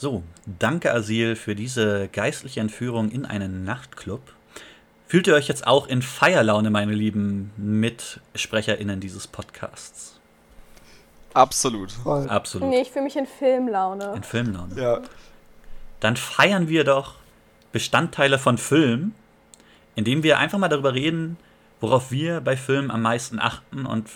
So, 0.00 0.22
danke 0.46 0.94
Asil 0.94 1.36
für 1.36 1.54
diese 1.54 2.08
geistliche 2.08 2.60
Entführung 2.60 3.10
in 3.10 3.26
einen 3.26 3.66
Nachtclub. 3.66 4.22
Fühlt 5.06 5.26
ihr 5.26 5.34
euch 5.34 5.46
jetzt 5.46 5.66
auch 5.66 5.88
in 5.88 6.00
Feierlaune, 6.00 6.70
meine 6.70 6.94
lieben 6.94 7.52
MitsprecherInnen 7.58 9.00
dieses 9.00 9.26
Podcasts? 9.26 10.18
Absolut. 11.34 11.92
Voll. 11.92 12.26
Absolut. 12.30 12.70
Nee, 12.70 12.80
ich 12.80 12.90
fühle 12.90 13.04
mich 13.04 13.16
in 13.16 13.26
Filmlaune. 13.26 14.14
In 14.16 14.22
Filmlaune. 14.22 14.80
Ja. 14.80 15.02
Dann 16.00 16.16
feiern 16.16 16.68
wir 16.68 16.84
doch 16.84 17.16
Bestandteile 17.70 18.38
von 18.38 18.56
Filmen, 18.56 19.14
indem 19.96 20.22
wir 20.22 20.38
einfach 20.38 20.56
mal 20.56 20.68
darüber 20.68 20.94
reden, 20.94 21.36
worauf 21.82 22.10
wir 22.10 22.40
bei 22.40 22.56
Filmen 22.56 22.90
am 22.90 23.02
meisten 23.02 23.38
achten 23.38 23.84
und 23.84 24.08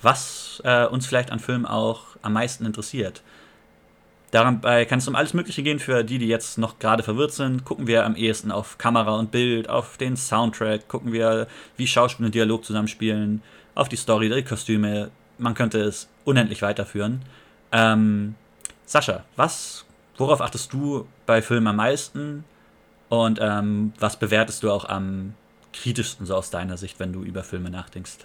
was 0.00 0.62
äh, 0.64 0.86
uns 0.86 1.06
vielleicht 1.06 1.30
an 1.32 1.38
Filmen 1.38 1.66
auch 1.66 2.16
am 2.22 2.32
meisten 2.32 2.64
interessiert. 2.64 3.22
Dabei 4.30 4.84
kann 4.84 4.98
es 4.98 5.08
um 5.08 5.14
alles 5.14 5.32
Mögliche 5.32 5.62
gehen 5.62 5.78
für 5.78 6.04
die, 6.04 6.18
die 6.18 6.28
jetzt 6.28 6.58
noch 6.58 6.78
gerade 6.78 7.02
verwirrt 7.02 7.32
sind. 7.32 7.64
Gucken 7.64 7.86
wir 7.86 8.04
am 8.04 8.14
ehesten 8.14 8.52
auf 8.52 8.76
Kamera 8.76 9.16
und 9.18 9.30
Bild, 9.30 9.70
auf 9.70 9.96
den 9.96 10.16
Soundtrack, 10.16 10.86
gucken 10.86 11.12
wir, 11.12 11.46
wie 11.76 11.86
Schauspiel 11.86 12.26
und 12.26 12.34
Dialog 12.34 12.64
zusammenspielen, 12.64 13.42
auf 13.74 13.88
die 13.88 13.96
Story, 13.96 14.28
die 14.28 14.42
Kostüme. 14.42 15.10
Man 15.38 15.54
könnte 15.54 15.80
es 15.80 16.08
unendlich 16.24 16.60
weiterführen. 16.60 17.22
Ähm, 17.72 18.34
Sascha, 18.84 19.24
was, 19.36 19.86
worauf 20.18 20.42
achtest 20.42 20.72
du 20.72 21.06
bei 21.24 21.40
Filmen 21.40 21.68
am 21.68 21.76
meisten? 21.76 22.44
Und 23.08 23.38
ähm, 23.40 23.94
was 23.98 24.18
bewertest 24.18 24.62
du 24.62 24.70
auch 24.70 24.84
am 24.86 25.34
kritischsten 25.72 26.26
so 26.26 26.34
aus 26.34 26.50
deiner 26.50 26.76
Sicht, 26.76 27.00
wenn 27.00 27.14
du 27.14 27.22
über 27.22 27.42
Filme 27.44 27.70
nachdenkst? 27.70 28.18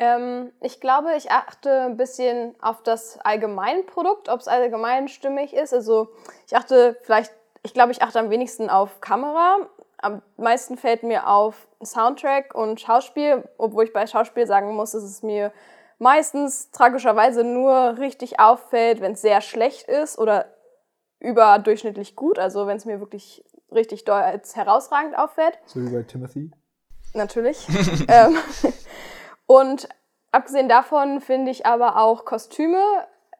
Ähm, 0.00 0.50
ich 0.62 0.80
glaube, 0.80 1.14
ich 1.14 1.30
achte 1.30 1.82
ein 1.82 1.98
bisschen 1.98 2.54
auf 2.62 2.82
das 2.82 3.18
Allgemeinprodukt, 3.20 4.30
ob 4.30 4.40
es 4.40 4.48
allgemein 4.48 5.08
stimmig 5.08 5.52
ist. 5.52 5.74
Also 5.74 6.08
ich 6.46 6.56
achte 6.56 6.96
vielleicht, 7.02 7.32
ich 7.62 7.74
glaube, 7.74 7.92
ich 7.92 8.02
achte 8.02 8.18
am 8.18 8.30
wenigsten 8.30 8.70
auf 8.70 9.02
Kamera. 9.02 9.58
Am 9.98 10.22
meisten 10.38 10.78
fällt 10.78 11.02
mir 11.02 11.28
auf 11.28 11.68
Soundtrack 11.84 12.54
und 12.54 12.80
Schauspiel, 12.80 13.44
obwohl 13.58 13.84
ich 13.84 13.92
bei 13.92 14.06
Schauspiel 14.06 14.46
sagen 14.46 14.74
muss, 14.74 14.92
dass 14.92 15.02
es 15.02 15.22
mir 15.22 15.52
meistens 15.98 16.70
tragischerweise 16.70 17.44
nur 17.44 17.98
richtig 17.98 18.40
auffällt, 18.40 19.02
wenn 19.02 19.12
es 19.12 19.20
sehr 19.20 19.42
schlecht 19.42 19.86
ist 19.86 20.18
oder 20.18 20.46
überdurchschnittlich 21.18 22.16
gut, 22.16 22.38
also 22.38 22.66
wenn 22.66 22.78
es 22.78 22.86
mir 22.86 23.00
wirklich 23.00 23.44
richtig 23.70 24.06
doll 24.06 24.22
als 24.22 24.56
herausragend 24.56 25.18
auffällt. 25.18 25.58
So 25.66 25.82
wie 25.82 25.94
bei 25.94 26.02
Timothy. 26.04 26.50
Natürlich. 27.12 27.66
ähm, 28.08 28.38
und 29.50 29.88
abgesehen 30.30 30.68
davon 30.68 31.20
finde 31.20 31.50
ich 31.50 31.66
aber 31.66 31.96
auch 31.96 32.24
Kostüme 32.24 32.80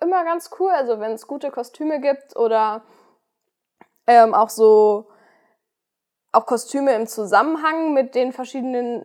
immer 0.01 0.25
ganz 0.25 0.51
cool. 0.59 0.73
Also 0.73 0.99
wenn 0.99 1.13
es 1.13 1.29
gute 1.29 1.53
Kostüme 1.53 2.01
gibt 2.01 2.37
oder 2.37 2.83
ähm, 4.09 4.35
auch 4.35 4.49
so 4.49 5.07
auch 6.33 6.47
Kostüme 6.47 6.95
im 6.95 7.07
Zusammenhang 7.07 7.95
mit 7.95 8.17
den 8.17 8.33
verschiedenen 8.33 9.05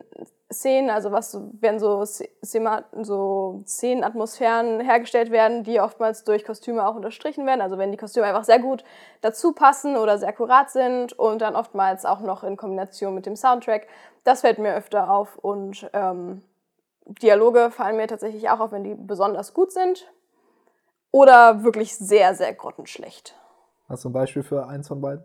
Szenen, 0.51 0.89
also 0.89 1.11
was 1.11 1.39
wenn 1.61 1.77
so, 1.77 2.03
so 2.05 3.61
Szenenatmosphären 3.67 4.79
hergestellt 4.79 5.29
werden, 5.29 5.63
die 5.63 5.79
oftmals 5.79 6.23
durch 6.23 6.43
Kostüme 6.43 6.87
auch 6.87 6.95
unterstrichen 6.95 7.45
werden. 7.45 7.61
Also 7.61 7.77
wenn 7.77 7.91
die 7.91 7.99
Kostüme 7.99 8.25
einfach 8.25 8.45
sehr 8.45 8.57
gut 8.57 8.83
dazu 9.21 9.53
passen 9.53 9.95
oder 9.95 10.17
sehr 10.17 10.29
akkurat 10.29 10.71
sind 10.71 11.13
und 11.13 11.43
dann 11.43 11.55
oftmals 11.55 12.03
auch 12.03 12.21
noch 12.21 12.43
in 12.43 12.57
Kombination 12.57 13.13
mit 13.13 13.27
dem 13.27 13.35
Soundtrack. 13.35 13.85
Das 14.23 14.41
fällt 14.41 14.57
mir 14.57 14.73
öfter 14.73 15.11
auf 15.11 15.37
und 15.37 15.87
ähm, 15.93 16.41
Dialoge 17.05 17.71
fallen 17.71 17.97
mir 17.97 18.07
tatsächlich 18.07 18.49
auch 18.49 18.59
auf, 18.59 18.71
wenn 18.71 18.83
die 18.83 18.95
besonders 18.95 19.53
gut 19.53 19.71
sind 19.71 20.11
oder 21.11 21.63
wirklich 21.63 21.95
sehr, 21.95 22.35
sehr 22.35 22.53
grottenschlecht. 22.53 23.35
Hast 23.87 24.03
du 24.03 24.09
ein 24.09 24.13
Beispiel 24.13 24.43
für 24.43 24.67
eins 24.67 24.87
von 24.87 25.01
beiden, 25.01 25.23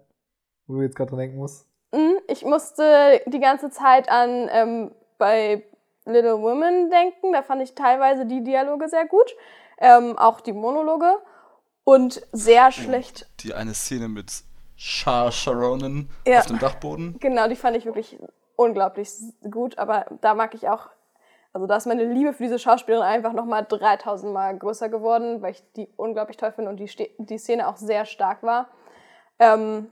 wo 0.67 0.75
du 0.75 0.83
jetzt 0.83 0.97
gerade 0.97 1.11
dran 1.11 1.21
denken 1.21 1.39
musst? 1.39 1.67
Hm, 1.95 2.19
ich 2.29 2.45
musste 2.45 3.21
die 3.27 3.41
ganze 3.41 3.71
Zeit 3.71 4.09
an 4.09 4.49
ähm, 4.53 4.95
bei 5.19 5.65
Little 6.05 6.41
Women 6.41 6.91
denken. 6.91 7.33
Da 7.33 7.43
fand 7.43 7.63
ich 7.63 7.75
teilweise 7.75 8.27
die 8.27 8.43
Dialoge 8.45 8.89
sehr 8.89 9.07
gut, 9.07 9.35
ähm, 9.79 10.17
auch 10.19 10.41
die 10.41 10.53
Monologe 10.53 11.17
und 11.85 12.23
sehr 12.33 12.71
schlecht. 12.71 13.27
Die 13.41 13.55
eine 13.55 13.75
Szene 13.75 14.09
mit 14.09 14.31
Shah 14.77 15.33
Sharonen 15.33 16.11
Ja. 16.27 16.41
auf 16.41 16.47
dem 16.47 16.59
Dachboden. 16.59 17.17
Genau, 17.21 17.49
die 17.49 17.57
fand 17.57 17.77
ich 17.77 17.87
wirklich 17.87 18.19
unglaublich 18.57 19.11
gut, 19.51 19.79
aber 19.79 20.07
da 20.21 20.35
mag 20.35 20.55
ich 20.55 20.69
auch, 20.69 20.89
also 21.53 21.67
da 21.67 21.77
ist 21.77 21.87
meine 21.87 22.05
Liebe 22.05 22.33
für 22.33 22.45
diese 22.45 22.59
Schauspielerin 22.59 23.05
einfach 23.05 23.33
nochmal 23.33 23.67
3000 23.69 24.33
Mal 24.33 24.57
größer 24.57 24.89
geworden, 24.89 25.43
weil 25.43 25.53
ich 25.53 25.65
die 25.73 25.89
unglaublich 25.97 26.37
toll 26.37 26.53
finde 26.53 26.71
und 26.71 26.77
die, 26.77 26.91
die 27.19 27.39
Szene 27.39 27.69
auch 27.69 27.77
sehr 27.77 28.05
stark 28.05 28.43
war. 28.43 28.69
Ähm, 29.41 29.91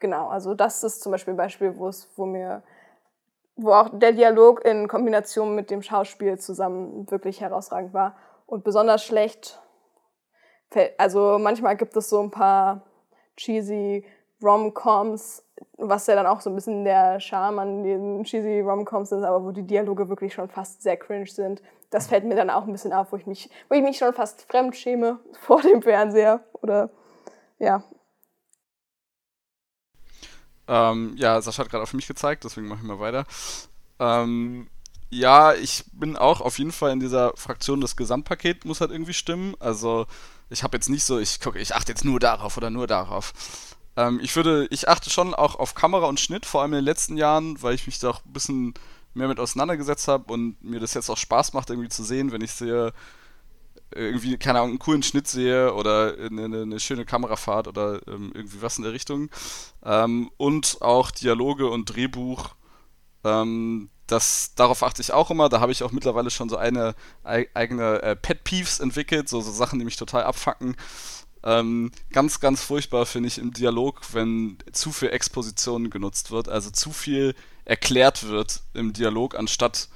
genau, 0.00 0.28
also 0.28 0.54
das 0.54 0.84
ist 0.84 1.02
zum 1.02 1.12
Beispiel 1.12 1.34
ein 1.34 1.38
Beispiel, 1.38 1.78
wo 1.78 1.88
es, 1.88 2.10
wo 2.16 2.26
mir, 2.26 2.62
wo 3.56 3.72
auch 3.72 3.88
der 3.92 4.12
Dialog 4.12 4.62
in 4.64 4.86
Kombination 4.86 5.54
mit 5.54 5.70
dem 5.70 5.80
Schauspiel 5.80 6.38
zusammen 6.38 7.10
wirklich 7.10 7.40
herausragend 7.40 7.94
war. 7.94 8.16
Und 8.44 8.62
besonders 8.62 9.02
schlecht, 9.04 9.62
also 10.98 11.38
manchmal 11.38 11.76
gibt 11.76 11.96
es 11.96 12.10
so 12.10 12.20
ein 12.20 12.30
paar 12.30 12.82
cheesy 13.36 14.04
Rom-Coms, 14.42 15.44
was 15.80 16.06
ja 16.06 16.14
dann 16.14 16.26
auch 16.26 16.40
so 16.40 16.50
ein 16.50 16.56
bisschen 16.56 16.84
der 16.84 17.20
Charme 17.20 17.58
an 17.58 17.82
den 17.84 18.24
cheesy 18.24 18.60
Rom-Coms 18.60 19.12
ist, 19.12 19.24
aber 19.24 19.44
wo 19.44 19.50
die 19.52 19.66
Dialoge 19.66 20.08
wirklich 20.08 20.34
schon 20.34 20.48
fast 20.48 20.82
sehr 20.82 20.96
cringe 20.96 21.26
sind. 21.26 21.62
Das 21.90 22.06
fällt 22.08 22.24
mir 22.24 22.36
dann 22.36 22.50
auch 22.50 22.64
ein 22.66 22.72
bisschen 22.72 22.92
auf, 22.92 23.12
wo 23.12 23.16
ich 23.16 23.26
mich, 23.26 23.50
wo 23.68 23.74
ich 23.74 23.82
mich 23.82 23.98
schon 23.98 24.14
fast 24.14 24.42
fremd 24.50 24.76
schäme 24.76 25.20
vor 25.40 25.62
dem 25.62 25.82
Fernseher. 25.82 26.40
Oder 26.62 26.90
ja, 27.58 27.84
Ähm, 30.70 31.14
ja, 31.16 31.40
Sascha 31.42 31.64
hat 31.64 31.70
gerade 31.70 31.82
auf 31.82 31.94
mich 31.94 32.06
gezeigt, 32.06 32.44
deswegen 32.44 32.68
mache 32.68 32.80
ich 32.82 32.86
mal 32.86 33.00
weiter. 33.00 33.26
Ähm, 33.98 34.68
ja, 35.10 35.52
ich 35.54 35.84
bin 35.92 36.16
auch 36.16 36.40
auf 36.40 36.58
jeden 36.58 36.70
Fall 36.72 36.92
in 36.92 37.00
dieser 37.00 37.32
Fraktion, 37.36 37.80
das 37.80 37.96
Gesamtpaket 37.96 38.64
muss 38.64 38.80
halt 38.80 38.92
irgendwie 38.92 39.12
stimmen. 39.14 39.56
Also 39.58 40.06
ich 40.48 40.62
habe 40.62 40.76
jetzt 40.76 40.88
nicht 40.88 41.04
so, 41.04 41.18
ich 41.18 41.40
gucke, 41.40 41.58
ich 41.58 41.74
achte 41.74 41.90
jetzt 41.92 42.04
nur 42.04 42.20
darauf 42.20 42.56
oder 42.56 42.70
nur 42.70 42.86
darauf. 42.86 43.32
Ähm, 43.96 44.20
ich 44.22 44.34
würde, 44.36 44.66
ich 44.70 44.88
achte 44.88 45.10
schon 45.10 45.34
auch 45.34 45.56
auf 45.56 45.74
Kamera 45.74 46.06
und 46.06 46.20
Schnitt, 46.20 46.46
vor 46.46 46.62
allem 46.62 46.72
in 46.72 46.78
den 46.78 46.84
letzten 46.84 47.16
Jahren, 47.16 47.60
weil 47.62 47.74
ich 47.74 47.86
mich 47.86 47.98
da 47.98 48.10
auch 48.10 48.24
ein 48.24 48.32
bisschen 48.32 48.74
mehr 49.14 49.28
mit 49.28 49.40
auseinandergesetzt 49.40 50.08
habe 50.08 50.32
und 50.32 50.62
mir 50.62 50.80
das 50.80 50.94
jetzt 50.94 51.10
auch 51.10 51.16
Spaß 51.16 51.52
macht, 51.52 51.70
irgendwie 51.70 51.88
zu 51.88 52.04
sehen, 52.04 52.32
wenn 52.32 52.42
ich 52.42 52.52
sehe, 52.52 52.92
irgendwie, 53.92 54.36
keine 54.38 54.60
Ahnung, 54.60 54.70
einen 54.70 54.78
coolen 54.78 55.02
Schnitt 55.02 55.26
sehe 55.26 55.74
oder 55.74 56.14
eine, 56.16 56.44
eine, 56.44 56.80
schöne 56.80 57.04
Kamerafahrt 57.04 57.66
oder 57.66 58.00
ähm, 58.06 58.30
irgendwie 58.34 58.62
was 58.62 58.78
in 58.78 58.84
der 58.84 58.92
Richtung. 58.92 59.30
Ähm, 59.84 60.30
und 60.36 60.78
auch 60.80 61.10
Dialoge 61.10 61.68
und 61.68 61.86
Drehbuch. 61.86 62.50
Ähm, 63.24 63.90
das, 64.06 64.54
darauf 64.54 64.82
achte 64.82 65.02
ich 65.02 65.12
auch 65.12 65.30
immer. 65.30 65.48
Da 65.48 65.60
habe 65.60 65.72
ich 65.72 65.82
auch 65.82 65.92
mittlerweile 65.92 66.30
schon 66.30 66.48
so 66.48 66.56
eine 66.56 66.94
ei 67.24 67.48
eigene 67.54 68.02
äh, 68.02 68.16
Pet 68.16 68.44
Peeves 68.44 68.80
entwickelt, 68.80 69.28
so, 69.28 69.40
so 69.40 69.50
Sachen, 69.50 69.78
die 69.78 69.84
mich 69.84 69.96
total 69.96 70.24
abfacken. 70.24 70.76
Ähm, 71.42 71.90
ganz, 72.12 72.40
ganz 72.40 72.62
furchtbar 72.62 73.06
finde 73.06 73.28
ich 73.28 73.38
im 73.38 73.52
Dialog, 73.52 74.00
wenn 74.12 74.58
zu 74.72 74.92
viel 74.92 75.08
Exposition 75.08 75.90
genutzt 75.90 76.30
wird, 76.30 76.48
also 76.48 76.70
zu 76.70 76.92
viel 76.92 77.34
erklärt 77.64 78.28
wird 78.28 78.62
im 78.74 78.92
Dialog, 78.92 79.34
anstatt 79.34 79.88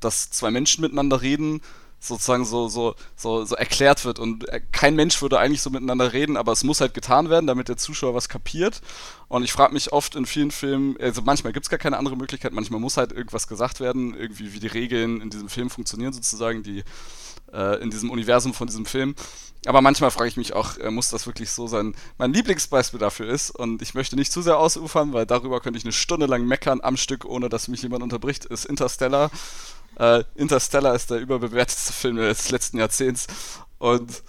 dass 0.00 0.30
zwei 0.30 0.50
Menschen 0.50 0.80
miteinander 0.80 1.20
reden, 1.20 1.60
sozusagen 2.00 2.46
so, 2.46 2.68
so, 2.68 2.94
so, 3.14 3.44
so 3.44 3.54
erklärt 3.54 4.06
wird. 4.06 4.18
Und 4.18 4.48
äh, 4.48 4.60
kein 4.72 4.96
Mensch 4.96 5.20
würde 5.20 5.38
eigentlich 5.38 5.60
so 5.60 5.68
miteinander 5.68 6.14
reden, 6.14 6.38
aber 6.38 6.52
es 6.52 6.64
muss 6.64 6.80
halt 6.80 6.94
getan 6.94 7.28
werden, 7.28 7.46
damit 7.46 7.68
der 7.68 7.76
Zuschauer 7.76 8.14
was 8.14 8.30
kapiert. 8.30 8.80
Und 9.28 9.44
ich 9.44 9.52
frage 9.52 9.74
mich 9.74 9.92
oft 9.92 10.16
in 10.16 10.24
vielen 10.24 10.50
Filmen, 10.50 10.96
also 10.98 11.20
manchmal 11.22 11.52
gibt 11.52 11.66
es 11.66 11.70
gar 11.70 11.78
keine 11.78 11.98
andere 11.98 12.16
Möglichkeit, 12.16 12.52
manchmal 12.52 12.80
muss 12.80 12.96
halt 12.96 13.12
irgendwas 13.12 13.46
gesagt 13.46 13.80
werden, 13.80 14.14
irgendwie 14.14 14.54
wie 14.54 14.60
die 14.60 14.66
Regeln 14.66 15.20
in 15.20 15.28
diesem 15.28 15.50
Film 15.50 15.68
funktionieren 15.68 16.14
sozusagen, 16.14 16.62
die 16.62 16.82
äh, 17.52 17.82
in 17.82 17.90
diesem 17.90 18.10
Universum 18.10 18.54
von 18.54 18.66
diesem 18.66 18.86
Film. 18.86 19.14
Aber 19.66 19.82
manchmal 19.82 20.10
frage 20.10 20.28
ich 20.28 20.36
mich 20.36 20.54
auch, 20.54 20.78
äh, 20.78 20.90
muss 20.90 21.10
das 21.10 21.26
wirklich 21.26 21.50
so 21.50 21.66
sein? 21.66 21.94
Mein 22.16 22.32
Lieblingsbeispiel 22.32 22.98
dafür 22.98 23.28
ist, 23.28 23.50
und 23.50 23.82
ich 23.82 23.94
möchte 23.94 24.16
nicht 24.16 24.32
zu 24.32 24.40
sehr 24.40 24.58
ausufern, 24.58 25.12
weil 25.12 25.26
darüber 25.26 25.60
könnte 25.60 25.78
ich 25.78 25.84
eine 25.84 25.92
Stunde 25.92 26.26
lang 26.26 26.46
meckern 26.46 26.80
am 26.82 26.96
Stück, 26.96 27.24
ohne 27.24 27.48
dass 27.48 27.68
mich 27.68 27.82
jemand 27.82 28.02
unterbricht, 28.02 28.46
ist 28.46 28.64
Interstellar. 28.64 29.30
Äh, 29.98 30.24
Interstellar 30.34 30.94
ist 30.94 31.10
der 31.10 31.20
überbewertetste 31.20 31.92
Film 31.92 32.16
des 32.16 32.50
letzten 32.50 32.78
Jahrzehnts. 32.78 33.26
Und 33.80 34.22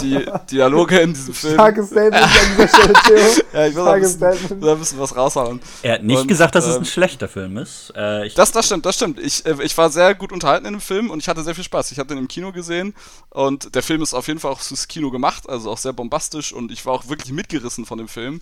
die 0.00 0.24
Dialoge 0.50 0.98
in 1.00 1.12
diesem 1.12 1.34
Film. 1.34 1.54
Starkes 1.54 1.88
Statement 1.88 2.14
an 2.24 2.30
dieser 2.56 2.68
Stelle, 2.68 2.92
Theo. 3.04 3.16
ja, 3.52 3.66
ich 3.66 3.76
will 3.76 3.84
da 3.84 3.92
ein, 3.92 4.00
bisschen, 4.00 4.60
da 4.62 4.72
ein 4.72 4.78
bisschen 4.78 4.98
was 4.98 5.14
raushauen. 5.14 5.60
Er 5.82 5.92
hat 5.92 6.04
nicht 6.04 6.22
Und, 6.22 6.26
gesagt, 6.26 6.54
dass 6.54 6.64
es 6.64 6.76
ähm, 6.76 6.82
ein 6.82 6.86
schlechter 6.86 7.28
Film 7.28 7.58
ist. 7.58 7.92
Äh, 7.94 8.26
ich, 8.26 8.34
Das, 8.34 8.50
das 8.50 8.64
stimmt, 8.64 8.86
das 8.86 8.96
stimmt. 8.96 9.18
Ich, 9.20 9.44
äh, 9.44 9.56
ich 9.62 9.76
war 9.76 9.90
sehr 9.90 10.14
gut 10.14 10.32
unterhalten 10.32 10.64
in 10.64 10.72
dem 10.72 10.80
Film 10.80 11.10
und 11.10 11.18
ich 11.20 11.28
hatte 11.28 11.42
sehr 11.42 11.54
viel 11.54 11.64
Spaß. 11.64 11.92
Ich 11.92 11.98
hatte 11.98 12.14
ihn 12.14 12.18
im 12.18 12.28
Kino 12.28 12.50
gesehen 12.50 12.94
und 13.28 13.74
der 13.74 13.82
Film 13.82 14.00
ist 14.00 14.14
auf 14.14 14.26
jeden 14.26 14.40
Fall 14.40 14.52
auch 14.52 14.60
fürs 14.60 14.88
Kino 14.88 15.10
gemacht, 15.10 15.46
also 15.50 15.70
auch 15.70 15.78
sehr 15.78 15.92
bombastisch 15.92 16.54
und 16.54 16.72
ich 16.72 16.86
war 16.86 16.94
auch 16.94 17.08
wirklich 17.10 17.30
mitgerissen 17.30 17.84
von 17.84 17.98
dem 17.98 18.08
Film. 18.08 18.40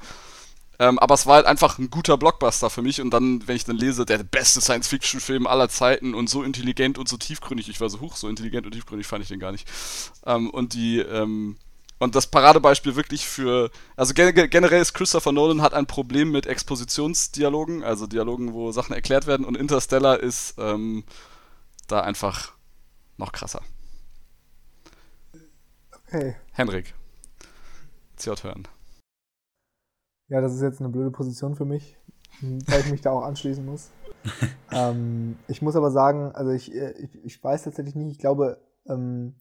Ähm, 0.79 0.99
aber 0.99 1.15
es 1.15 1.27
war 1.27 1.37
halt 1.37 1.47
einfach 1.47 1.79
ein 1.79 1.91
guter 1.91 2.19
Blockbuster 2.19 2.71
für 2.71 2.83
mich 2.83 3.01
und 3.01 3.11
dann, 3.11 3.47
wenn 3.47 3.57
ich 3.57 3.65
dann 3.65 3.77
lese, 3.77 4.05
der 4.05 4.19
beste 4.19 4.61
Science-Fiction-Film 4.61 5.47
aller 5.47 5.69
Zeiten 5.69 6.15
und 6.15 6.29
so 6.29 6.43
intelligent 6.43 6.99
und 6.99 7.09
so 7.09 7.17
tiefgründig, 7.17 7.69
ich 7.69 7.81
war 7.81 7.89
so 7.89 8.01
hoch, 8.01 8.17
so 8.17 8.29
intelligent 8.29 8.67
und 8.67 8.73
tiefgründig 8.73 9.07
fand 9.07 9.23
ich 9.23 9.29
den 9.29 9.41
gar 9.41 9.53
nicht. 9.53 9.67
Ähm, 10.27 10.51
und 10.51 10.75
die, 10.75 10.99
ähm, 10.99 11.57
und 11.99 12.15
das 12.15 12.27
Paradebeispiel 12.27 12.95
wirklich 12.95 13.27
für, 13.27 13.71
also 13.97 14.13
gen 14.13 14.51
generell 14.51 14.83
ist 14.83 14.93
Christopher 14.93 15.33
Nolan 15.33 15.63
hat 15.63 15.73
ein 15.73 15.87
Problem 15.87 16.31
mit 16.31 16.47
Expositionsdialogen, 16.47 17.83
also 17.83 18.07
Dialogen, 18.07 18.53
wo 18.53 18.71
Sachen 18.71 18.95
erklärt 18.95 19.27
werden 19.27 19.47
und 19.47 19.57
Interstellar 19.57 20.21
ist 20.21 20.55
ähm, 20.59 21.05
da 21.89 22.01
einfach 22.01 22.53
noch 23.17 23.33
krasser. 23.33 23.63
Okay. 26.09 26.37
Henrik, 26.53 26.95
your 28.27 28.37
turn. 28.37 28.69
Ja, 30.29 30.41
das 30.41 30.55
ist 30.55 30.63
jetzt 30.63 30.81
eine 30.81 30.89
blöde 30.89 31.11
Position 31.11 31.55
für 31.55 31.65
mich, 31.65 31.97
weil 32.41 32.81
ich 32.81 32.91
mich 32.91 33.01
da 33.01 33.11
auch 33.11 33.23
anschließen 33.23 33.65
muss. 33.65 33.91
ähm, 34.73 35.37
ich 35.49 35.63
muss 35.63 35.77
aber 35.77 35.91
sagen, 35.91 36.33
also 36.33 36.51
ich, 36.51 36.75
äh, 36.75 36.93
ich, 36.99 37.25
ich 37.25 37.45
weiß 37.45 37.63
tatsächlich 37.63 37.95
nicht, 37.95 38.11
ich 38.11 38.19
glaube, 38.19 38.59
ähm, 38.89 39.35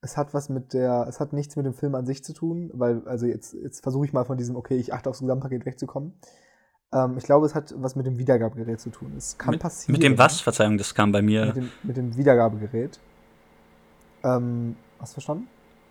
es 0.00 0.16
hat 0.16 0.32
was 0.32 0.48
mit 0.48 0.72
der, 0.72 1.06
es 1.08 1.20
hat 1.20 1.32
nichts 1.32 1.56
mit 1.56 1.66
dem 1.66 1.74
Film 1.74 1.94
an 1.94 2.06
sich 2.06 2.24
zu 2.24 2.32
tun, 2.32 2.70
weil, 2.72 3.06
also 3.06 3.26
jetzt, 3.26 3.54
jetzt 3.54 3.82
versuche 3.82 4.06
ich 4.06 4.12
mal 4.12 4.24
von 4.24 4.38
diesem, 4.38 4.56
okay, 4.56 4.76
ich 4.76 4.94
achte 4.94 5.10
aufs 5.10 5.20
Gesamtpaket 5.20 5.66
wegzukommen. 5.66 6.14
Ähm, 6.92 7.18
ich 7.18 7.24
glaube, 7.24 7.44
es 7.44 7.54
hat 7.54 7.74
was 7.76 7.96
mit 7.96 8.06
dem 8.06 8.18
Wiedergabegerät 8.18 8.80
zu 8.80 8.90
tun. 8.90 9.12
Es 9.16 9.36
kann 9.36 9.50
mit, 9.50 9.60
passieren. 9.60 9.92
mit 9.92 10.02
dem 10.02 10.16
was? 10.16 10.40
Verzeihung, 10.40 10.78
das 10.78 10.94
kam 10.94 11.12
bei 11.12 11.20
mir 11.20 11.46
Mit 11.46 11.56
dem, 11.56 11.70
mit 11.82 11.96
dem 11.96 12.16
Wiedergabegerät. 12.16 12.98
Ähm, 14.24 14.76
hast 14.98 15.12
du 15.12 15.14
verstanden? 15.14 15.48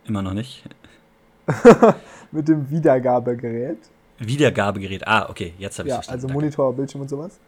immer 0.08 0.22
noch 0.22 0.34
nicht. 0.34 0.64
mit 2.32 2.48
dem 2.48 2.70
Wiedergabegerät. 2.70 3.90
Wiedergabegerät. 4.20 5.08
Ah, 5.08 5.30
okay, 5.30 5.54
jetzt 5.58 5.80
habe 5.80 5.88
ich 5.88 5.92
Ja, 5.92 5.96
verstanden. 5.98 6.16
also 6.18 6.28
Danke. 6.28 6.42
Monitor, 6.42 6.74
Bildschirm 6.76 7.02
und 7.02 7.10
sowas. 7.10 7.40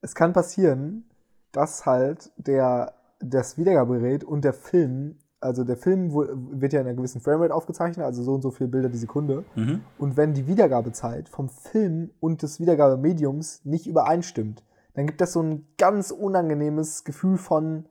Es 0.00 0.14
kann 0.14 0.32
passieren, 0.32 1.04
dass 1.52 1.86
halt 1.86 2.30
der, 2.36 2.94
das 3.20 3.56
Wiedergabegerät 3.58 4.24
und 4.24 4.44
der 4.44 4.52
Film, 4.52 5.18
also 5.40 5.64
der 5.64 5.76
Film 5.76 6.12
wird 6.12 6.72
ja 6.72 6.80
in 6.80 6.86
einer 6.86 6.96
gewissen 6.96 7.20
Framerate 7.20 7.54
aufgezeichnet, 7.54 8.04
also 8.04 8.22
so 8.22 8.34
und 8.34 8.42
so 8.42 8.50
viele 8.50 8.68
Bilder 8.68 8.88
die 8.88 8.98
Sekunde. 8.98 9.44
Mhm. 9.54 9.82
Und 9.98 10.16
wenn 10.16 10.34
die 10.34 10.46
Wiedergabezeit 10.46 11.28
vom 11.28 11.48
Film 11.48 12.10
und 12.20 12.42
des 12.42 12.60
Wiedergabemediums 12.60 13.64
nicht 13.64 13.86
übereinstimmt, 13.86 14.64
dann 14.94 15.06
gibt 15.06 15.20
das 15.20 15.32
so 15.32 15.42
ein 15.42 15.66
ganz 15.78 16.10
unangenehmes 16.10 17.04
Gefühl 17.04 17.38
von, 17.38 17.86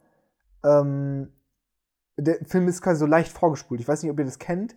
ähm, 0.63 1.29
der 2.17 2.35
Film 2.45 2.67
ist 2.67 2.81
quasi 2.81 2.99
so 2.99 3.05
leicht 3.05 3.31
vorgespult. 3.31 3.79
Ich 3.79 3.87
weiß 3.87 4.03
nicht, 4.03 4.11
ob 4.11 4.19
ihr 4.19 4.25
das 4.25 4.37
kennt, 4.37 4.75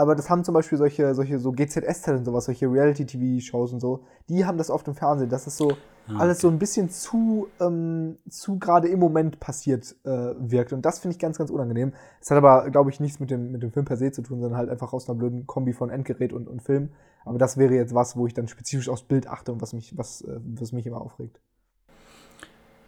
aber 0.00 0.14
das 0.14 0.30
haben 0.30 0.44
zum 0.44 0.54
Beispiel 0.54 0.78
solche, 0.78 1.14
solche 1.14 1.38
so 1.38 1.50
und 1.50 2.24
sowas, 2.24 2.44
solche 2.46 2.70
Reality-TV-Shows 2.70 3.72
und 3.72 3.80
so, 3.80 4.04
die 4.28 4.44
haben 4.44 4.58
das 4.58 4.70
oft 4.70 4.88
im 4.88 4.94
Fernsehen, 4.94 5.28
dass 5.28 5.46
es 5.46 5.56
so 5.56 5.72
Ah, 6.08 6.18
alles 6.18 6.38
okay. 6.38 6.42
so 6.42 6.48
ein 6.48 6.58
bisschen 6.58 6.90
zu, 6.90 7.48
ähm, 7.60 8.18
zu 8.28 8.58
gerade 8.58 8.88
im 8.88 8.98
Moment 8.98 9.40
passiert 9.40 9.96
äh, 10.04 10.34
wirkt. 10.38 10.72
Und 10.72 10.84
das 10.84 10.98
finde 10.98 11.14
ich 11.14 11.18
ganz, 11.18 11.38
ganz 11.38 11.50
unangenehm. 11.50 11.92
Es 12.20 12.30
hat 12.30 12.38
aber, 12.38 12.70
glaube 12.70 12.90
ich, 12.90 13.00
nichts 13.00 13.20
mit 13.20 13.30
dem, 13.30 13.52
mit 13.52 13.62
dem 13.62 13.70
Film 13.70 13.84
per 13.84 13.96
se 13.96 14.10
zu 14.10 14.22
tun, 14.22 14.40
sondern 14.40 14.58
halt 14.58 14.70
einfach 14.70 14.92
aus 14.92 15.08
einer 15.08 15.18
blöden 15.18 15.46
Kombi 15.46 15.72
von 15.72 15.90
Endgerät 15.90 16.32
und, 16.32 16.48
und 16.48 16.62
Film. 16.62 16.90
Aber 17.24 17.38
das 17.38 17.58
wäre 17.58 17.74
jetzt 17.74 17.94
was, 17.94 18.16
wo 18.16 18.26
ich 18.26 18.34
dann 18.34 18.48
spezifisch 18.48 18.88
aufs 18.88 19.02
Bild 19.02 19.26
achte 19.28 19.52
und 19.52 19.60
was 19.60 19.72
mich, 19.72 19.96
was, 19.96 20.22
äh, 20.22 20.40
was 20.42 20.72
mich 20.72 20.86
immer 20.86 21.00
aufregt. 21.00 21.40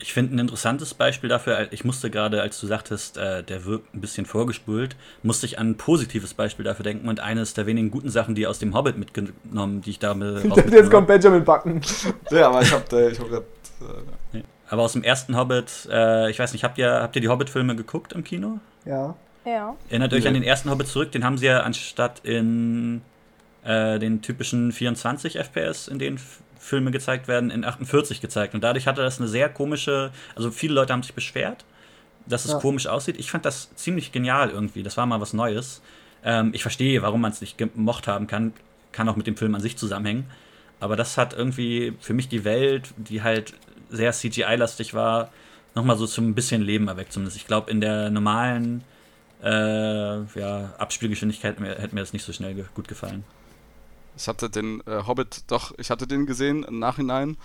Ich 0.03 0.13
finde 0.13 0.35
ein 0.35 0.39
interessantes 0.41 0.95
Beispiel 0.95 1.29
dafür, 1.29 1.69
ich 1.71 1.85
musste 1.85 2.11
gerade, 2.11 2.43
als 2.43 2.61
du 2.61 2.67
sagtest, 2.67 3.17
äh, 3.19 3.43
der 3.45 3.65
wirkt 3.65 3.95
ein 3.95 4.01
bisschen 4.01 4.27
vorgespult, 4.27 4.97
musste 5.23 5.47
ich 5.47 5.59
an 5.61 5.71
ein 5.71 5.77
positives 5.77 6.35
Beispiel 6.35 6.65
dafür 6.65 6.83
denken 6.83 7.09
und 7.09 7.21
eines 7.21 7.55
der 7.55 7.67
wenigen 7.67 7.91
guten 7.91 8.11
Sachen, 8.11 8.35
die 8.35 8.47
aus 8.47 8.59
dem 8.59 8.75
Hobbit 8.75 8.99
mitgenommen, 8.99 9.81
die 9.81 9.91
ich 9.91 9.99
da 10.01 10.15
mit 10.15 10.45
Jetzt 10.73 10.91
kommt 10.91 11.07
Benjamin 11.07 11.45
Button. 11.45 11.81
Ja, 12.31 12.49
aber 12.49 12.63
ich 12.63 12.73
habe 12.73 13.11
ich 13.13 13.19
hab 13.21 13.29
gerade. 13.29 13.45
Äh. 14.35 14.43
Aber 14.69 14.83
aus 14.83 14.93
dem 14.95 15.05
ersten 15.05 15.37
Hobbit, 15.37 15.89
äh, 15.91 16.31
ich 16.31 16.39
weiß 16.39 16.53
nicht, 16.53 16.65
habt 16.65 16.79
ihr, 16.79 16.91
habt 16.91 17.15
ihr 17.15 17.23
die 17.23 17.29
Hobbit-Filme 17.29 17.77
geguckt 17.77 18.13
im 18.13 18.25
Kino? 18.25 18.59
Ja. 18.85 19.15
Ja. 19.45 19.77
Erinnert 19.89 20.13
euch 20.15 20.27
an 20.27 20.35
den 20.35 20.43
ersten 20.43 20.71
Hobbit 20.71 20.89
zurück, 20.89 21.13
den 21.13 21.25
haben 21.25 21.37
sie 21.39 21.47
ja 21.47 21.61
anstatt 21.61 22.21
in 22.25 23.03
äh, 23.65 23.99
den 23.99 24.23
typischen 24.23 24.73
24 24.73 25.37
FPS, 25.39 25.89
in 25.89 25.99
denen 25.99 26.17
F- 26.17 26.41
Filme 26.63 26.93
gezeigt 26.93 27.27
werden, 27.29 27.51
in 27.51 27.65
48 27.65 28.21
gezeigt. 28.21 28.55
Und 28.55 28.63
dadurch 28.63 28.87
hatte 28.87 29.03
das 29.03 29.19
eine 29.19 29.29
sehr 29.29 29.49
komische, 29.49 30.13
also 30.37 30.51
viele 30.51 30.75
Leute 30.75 30.93
haben 30.93 31.03
sich 31.03 31.13
beschwert, 31.15 31.65
dass 32.27 32.45
es 32.45 32.53
Ja. 32.53 32.59
komisch 32.61 32.87
aussieht. 32.87 33.19
Ich 33.19 33.31
fand 33.31 33.45
das 33.45 33.75
ziemlich 33.75 34.13
genial 34.13 34.51
irgendwie. 34.51 34.83
Das 34.85 34.97
war 34.97 35.05
mal 35.07 35.21
was 35.21 35.33
Neues. 35.33 35.83
Ähm, 36.25 36.51
ich 36.55 36.63
verstehe, 36.63 37.03
warum 37.03 37.21
man 37.21 37.33
es 37.33 37.41
nicht 37.41 37.59
gemocht 37.59 38.07
haben 38.07 38.29
kann. 38.29 38.53
Kann 38.93 39.09
auch 39.09 39.17
mit 39.17 39.27
dem 39.27 39.37
Film 39.37 39.55
an 39.57 39.61
sich 39.61 39.77
zusammenhängen. 39.77 40.27
Aber 40.79 40.95
das 40.95 41.19
hat 41.19 41.33
irgendwie 41.35 41.95
für 42.01 42.15
mich 42.15 42.29
die 42.29 42.45
Welt, 42.45 42.95
die 42.97 43.23
halt 43.23 43.55
sehr 43.91 44.13
CGI-lastig 44.13 44.95
war, 44.95 45.31
nochmal 45.75 45.97
so 45.97 46.07
zum 46.07 46.35
bisschen 46.35 46.63
Leben 46.63 46.87
erweckt. 46.89 47.13
Zumindest 47.13 47.37
ich 47.37 47.47
glaube, 47.47 47.71
in 47.71 47.81
der 47.81 48.11
normalen 48.11 48.85
äh, 49.43 50.23
ja, 50.39 50.73
Abspielgeschwindigkeit 50.79 51.59
hätte 51.59 51.95
mir 51.95 52.01
das 52.01 52.13
nicht 52.13 52.25
so 52.25 52.33
schnell 52.33 52.55
ge 52.55 52.65
gut 52.75 52.87
gefallen. 52.87 53.25
Ich 54.17 54.29
hatte 54.29 54.51
den 54.51 54.81
äh, 54.87 55.03
Hobbit, 55.07 55.45
doch, 55.49 55.73
ich 55.79 55.91
hatte 55.91 56.07
den 56.07 56.27
gesehen 56.27 56.65
im 56.65 56.79
Nachhinein 56.79 57.37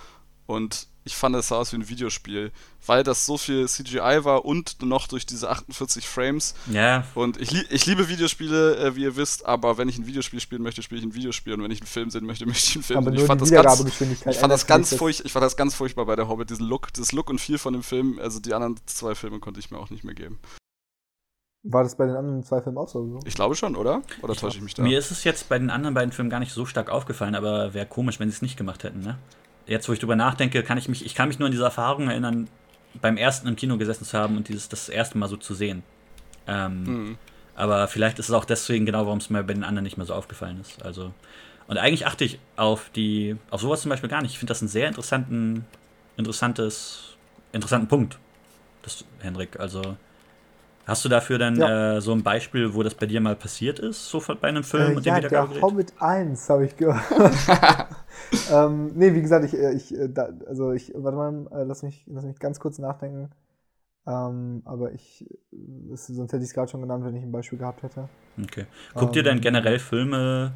und 0.46 0.88
ich 1.08 1.16
fand, 1.16 1.34
es 1.36 1.48
sah 1.48 1.56
aus 1.56 1.72
wie 1.72 1.76
ein 1.76 1.88
Videospiel, 1.88 2.52
weil 2.86 3.02
das 3.02 3.24
so 3.24 3.38
viel 3.38 3.66
CGI 3.66 4.24
war 4.24 4.44
und 4.44 4.82
noch 4.82 5.08
durch 5.08 5.24
diese 5.24 5.48
48 5.48 6.06
Frames. 6.06 6.54
Ja, 6.70 7.06
Und 7.14 7.40
ich, 7.40 7.50
lie 7.50 7.64
ich 7.70 7.86
liebe 7.86 8.08
Videospiele, 8.08 8.76
äh, 8.76 8.94
wie 8.94 9.04
ihr 9.04 9.16
wisst, 9.16 9.46
aber 9.46 9.78
wenn 9.78 9.88
ich 9.88 9.98
ein 9.98 10.06
Videospiel 10.06 10.40
spielen 10.40 10.62
möchte, 10.62 10.82
spiele 10.82 11.00
ich 11.00 11.06
ein 11.06 11.14
Videospiel 11.14 11.54
und 11.54 11.62
wenn 11.62 11.70
ich 11.70 11.80
einen 11.80 11.86
Film 11.86 12.10
sehen 12.10 12.26
möchte, 12.26 12.44
möchte 12.46 12.66
ich 12.68 12.76
einen 12.76 12.82
Film 12.82 12.98
Aber 12.98 13.10
sehen. 13.10 13.20
Ich 13.20 13.26
fand, 13.26 13.40
das 13.40 13.50
ganz, 13.50 13.80
ich, 13.80 14.38
fand 14.38 14.52
das 14.52 14.66
ganz 14.66 14.90
sich 14.90 14.98
furch 14.98 15.22
ich 15.24 15.32
fand 15.32 15.44
das 15.44 15.56
ganz 15.56 15.74
furchtbar 15.74 16.04
bei 16.04 16.16
der 16.16 16.28
Hobbit, 16.28 16.50
diesen 16.50 16.66
Look, 16.66 16.92
das 16.92 17.12
Look 17.12 17.30
und 17.30 17.40
Feel 17.40 17.58
von 17.58 17.72
dem 17.72 17.82
Film, 17.82 18.18
also 18.22 18.38
die 18.38 18.52
anderen 18.52 18.76
zwei 18.84 19.14
Filme 19.14 19.38
konnte 19.40 19.60
ich 19.60 19.70
mir 19.70 19.78
auch 19.78 19.90
nicht 19.90 20.04
mehr 20.04 20.14
geben. 20.14 20.38
War 21.64 21.82
das 21.82 21.96
bei 21.96 22.06
den 22.06 22.16
anderen 22.16 22.42
zwei 22.44 22.60
Filmen 22.62 22.78
auch 22.78 22.88
so? 22.88 23.18
Ich 23.24 23.34
glaube 23.34 23.54
schon, 23.54 23.76
oder? 23.76 24.02
Oder 24.22 24.34
täusche 24.34 24.58
ich 24.58 24.62
mich 24.62 24.74
da? 24.74 24.82
Mir 24.82 24.98
ist 24.98 25.10
es 25.10 25.24
jetzt 25.24 25.48
bei 25.48 25.58
den 25.58 25.70
anderen 25.70 25.94
beiden 25.94 26.12
Filmen 26.12 26.30
gar 26.30 26.40
nicht 26.40 26.52
so 26.52 26.66
stark 26.66 26.88
aufgefallen, 26.88 27.34
aber 27.34 27.74
wäre 27.74 27.86
komisch, 27.86 28.20
wenn 28.20 28.30
sie 28.30 28.36
es 28.36 28.42
nicht 28.42 28.56
gemacht 28.56 28.84
hätten, 28.84 29.00
ne? 29.00 29.18
Jetzt, 29.66 29.88
wo 29.88 29.92
ich 29.92 29.98
drüber 29.98 30.16
nachdenke, 30.16 30.62
kann 30.62 30.78
ich 30.78 30.88
mich, 30.88 31.04
ich 31.04 31.14
kann 31.14 31.28
mich 31.28 31.38
nur 31.38 31.46
an 31.46 31.52
diese 31.52 31.64
Erfahrung 31.64 32.08
erinnern, 32.08 32.48
beim 33.02 33.16
ersten 33.16 33.48
im 33.48 33.56
Kino 33.56 33.76
gesessen 33.76 34.04
zu 34.04 34.16
haben 34.16 34.36
und 34.36 34.48
dieses 34.48 34.68
das 34.68 34.88
erste 34.88 35.18
Mal 35.18 35.28
so 35.28 35.36
zu 35.36 35.54
sehen. 35.54 35.82
Ähm, 36.46 36.86
Hm. 36.86 37.18
Aber 37.54 37.88
vielleicht 37.88 38.20
ist 38.20 38.28
es 38.28 38.34
auch 38.34 38.44
deswegen 38.44 38.86
genau, 38.86 39.04
warum 39.06 39.18
es 39.18 39.30
mir 39.30 39.42
bei 39.42 39.52
den 39.52 39.64
anderen 39.64 39.82
nicht 39.82 39.96
mehr 39.96 40.06
so 40.06 40.14
aufgefallen 40.14 40.60
ist. 40.60 40.80
Also 40.84 41.12
und 41.66 41.76
eigentlich 41.76 42.06
achte 42.06 42.24
ich 42.24 42.38
auf 42.56 42.88
die, 42.94 43.36
auf 43.50 43.60
sowas 43.60 43.82
zum 43.82 43.90
Beispiel 43.90 44.08
gar 44.08 44.22
nicht. 44.22 44.30
Ich 44.30 44.38
finde 44.38 44.52
das 44.52 44.62
einen 44.62 44.68
sehr 44.68 44.86
interessanten, 44.86 45.66
interessantes, 46.16 47.16
interessanten 47.52 47.88
Punkt, 47.88 48.18
das 48.82 49.04
Henrik. 49.18 49.58
Also 49.58 49.96
hast 50.88 51.04
du 51.04 51.08
dafür 51.08 51.38
dann 51.38 51.56
Ja. 51.56 51.96
äh, 51.96 52.00
so 52.00 52.12
ein 52.12 52.22
Beispiel, 52.24 52.74
wo 52.74 52.82
das 52.82 52.94
bei 52.96 53.06
dir 53.06 53.20
mal 53.20 53.36
passiert 53.36 53.78
ist, 53.78 54.08
so 54.10 54.20
bei 54.40 54.48
einem 54.48 54.64
Film 54.64 54.82
Äh, 54.92 54.96
und 54.96 55.06
dem 55.06 55.14
ja, 55.14 55.20
der 55.20 55.26
Wiedergabegerät? 55.30 55.62
Hobbit 55.62 55.92
1 56.00 56.48
habe 56.50 56.64
ich 56.66 56.76
gehört. 56.76 57.02
ähm, 58.52 58.92
nee, 58.94 59.14
wie 59.14 59.22
gesagt, 59.22 59.44
ich, 59.44 59.54
äh, 59.54 59.72
ich 59.72 59.94
äh, 59.96 60.08
da, 60.08 60.28
also 60.46 60.72
ich, 60.72 60.92
warte 60.94 61.16
mal, 61.16 61.46
äh, 61.52 61.64
lass 61.64 61.82
mich, 61.82 62.04
lass 62.06 62.24
mich 62.24 62.38
ganz 62.38 62.60
kurz 62.60 62.78
nachdenken. 62.78 63.30
Ähm, 64.06 64.62
aber 64.66 64.92
ich, 64.92 65.26
äh, 65.52 65.92
es- 65.94 66.08
sonst 66.08 66.32
hätte 66.32 66.42
ich 66.44 66.50
es 66.50 66.54
gerade 66.54 66.70
schon 66.70 66.82
genannt, 66.82 67.04
wenn 67.04 67.16
ich 67.16 67.24
ein 67.24 67.32
Beispiel 67.32 67.58
gehabt 67.58 67.82
hätte. 67.84 68.10
Okay. 68.40 68.66
Guckt 68.96 69.16
ihr 69.16 69.22
denn 69.22 69.40
Ähm, 69.40 69.40
generell 69.40 69.78
Filme 69.78 70.52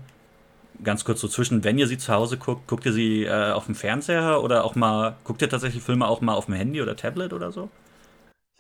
ganz 0.85 1.05
kurz 1.05 1.21
so 1.21 1.29
zwischen, 1.29 1.65
wenn 1.65 1.79
ihr 1.79 1.87
sie 1.89 1.99
zu 1.99 2.13
Hause 2.13 2.39
guckt, 2.39 2.69
guckt 2.69 2.87
ihr 2.87 2.93
sie 2.93 3.25
äh, 3.25 3.53
auf 3.53 3.67
dem 3.67 3.75
Fernseher 3.77 4.43
oder 4.43 4.65
auch 4.65 4.75
mal, 4.77 5.17
guckt 5.25 5.43
ihr 5.43 5.49
tatsächlich 5.49 5.83
Filme 5.83 6.07
auch 6.09 6.21
mal 6.21 6.35
auf 6.35 6.47
dem 6.47 6.55
Handy 6.55 6.83
oder 6.83 6.97
Tablet 6.97 7.33
oder 7.33 7.53
so? 7.53 7.71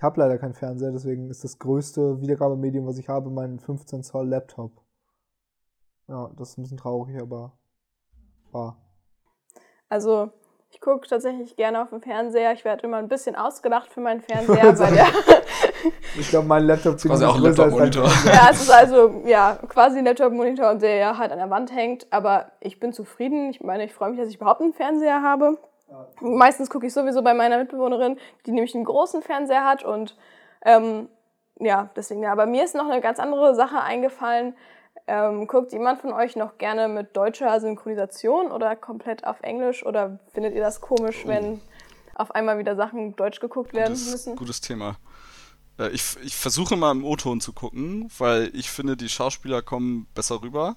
Ich 0.03 0.05
habe 0.05 0.21
leider 0.21 0.37
keinen 0.37 0.55
Fernseher, 0.55 0.91
deswegen 0.91 1.31
ist 1.31 1.45
das 1.45 1.61
größte 1.61 2.21
Wiedergabemedium, 2.21 2.89
was 2.89 2.99
ich 2.99 3.09
habe, 3.09 3.31
mein 3.31 3.61
15 3.61 4.03
Zoll 4.03 4.27
Laptop. 4.27 4.73
Ja, 6.09 6.29
das 6.37 6.49
ist 6.49 6.59
ein 6.59 6.63
bisschen 6.63 6.77
traurig, 6.77 7.23
aber 7.23 7.53
wahr. 8.51 8.79
Also, 9.89 10.31
ich 10.71 10.81
gucke 10.81 11.07
tatsächlich 11.07 11.55
gerne 11.55 11.81
auf 11.81 11.91
dem 11.91 12.03
Fernseher. 12.03 12.53
Ich 12.53 12.65
werde 12.65 12.83
immer 12.83 12.97
ein 12.97 13.07
bisschen 13.07 13.37
ausgelacht 13.37 13.93
für 13.93 14.01
meinen 14.01 14.21
Fernseher, 14.29 14.77
weil 14.77 14.93
der. 14.93 15.07
Ich 16.19 16.31
glaube, 16.31 16.49
mein 16.49 16.65
Laptop 16.65 16.97
ist 16.97 17.05
quasi 17.05 17.25
auch 17.25 17.37
ein 17.37 17.43
Laptop-Monitor. 17.43 18.09
ja, 18.27 18.49
es 18.51 18.63
ist 18.63 18.71
also 18.73 19.23
ja 19.25 19.57
quasi 19.69 19.99
ein 19.99 20.05
Laptop-Monitor, 20.05 20.75
der 20.75 20.97
ja 20.97 21.17
halt 21.17 21.31
an 21.31 21.39
der 21.39 21.51
Wand 21.51 21.73
hängt. 21.73 22.09
Aber 22.13 22.51
ich 22.59 22.81
bin 22.81 22.93
zufrieden. 22.93 23.51
Ich 23.51 23.61
meine, 23.61 23.85
ich 23.85 23.95
freue 23.95 24.11
mich, 24.11 24.19
dass 24.19 24.29
ich 24.29 24.35
überhaupt 24.35 24.63
einen 24.63 24.73
Fernseher 24.73 25.23
habe. 25.23 25.59
Meistens 26.21 26.71
gucke 26.71 26.87
ich 26.87 26.93
sowieso 26.93 27.23
bei 27.23 27.35
meiner 27.35 27.59
Mitbewohnerin, 27.59 28.19
die 28.47 28.53
nämlich 28.53 28.75
einen 28.75 28.85
großen 28.85 29.23
Fernseher 29.23 29.65
hat 29.65 29.85
und 29.85 30.17
ähm, 30.65 31.09
ja, 31.59 31.91
deswegen, 31.97 32.23
ja. 32.23 32.33
Aber 32.33 32.47
mir 32.47 32.65
ist 32.65 32.75
noch 32.75 32.89
eine 32.89 33.01
ganz 33.01 33.19
andere 33.19 33.55
Sache 33.55 33.81
eingefallen. 33.81 34.55
Ähm, 35.07 35.47
guckt 35.47 35.73
jemand 35.73 36.01
von 36.01 36.13
euch 36.13 36.37
noch 36.37 36.59
gerne 36.59 36.89
mit 36.89 37.17
deutscher 37.17 37.59
Synchronisation 37.61 38.53
oder 38.53 38.77
komplett 38.77 39.25
auf 39.27 39.41
Englisch? 39.43 39.85
Oder 39.85 40.19
findet 40.33 40.55
ihr 40.55 40.61
das 40.61 40.81
komisch, 40.81 41.23
Oh. 41.25 41.29
wenn 41.29 41.61
auf 42.15 42.35
einmal 42.35 42.59
wieder 42.59 42.77
Sachen 42.77 43.17
deutsch 43.17 43.41
geguckt 43.41 43.75
werden 43.75 43.95
Gutes, 43.95 44.11
müssen? 44.11 44.37
gutes 44.37 44.61
Thema. 44.61 44.97
Äh, 45.79 45.89
ich, 45.91 46.17
ich 46.23 46.37
versuche 46.37 46.77
mal 46.77 46.93
im 46.93 47.05
O-Ton 47.05 47.41
zu 47.41 47.53
gucken, 47.53 48.09
weil 48.19 48.51
ich 48.55 48.71
finde, 48.71 48.97
die 48.97 49.09
Schauspieler 49.09 49.63
kommen 49.63 50.07
besser 50.15 50.43
rüber 50.43 50.77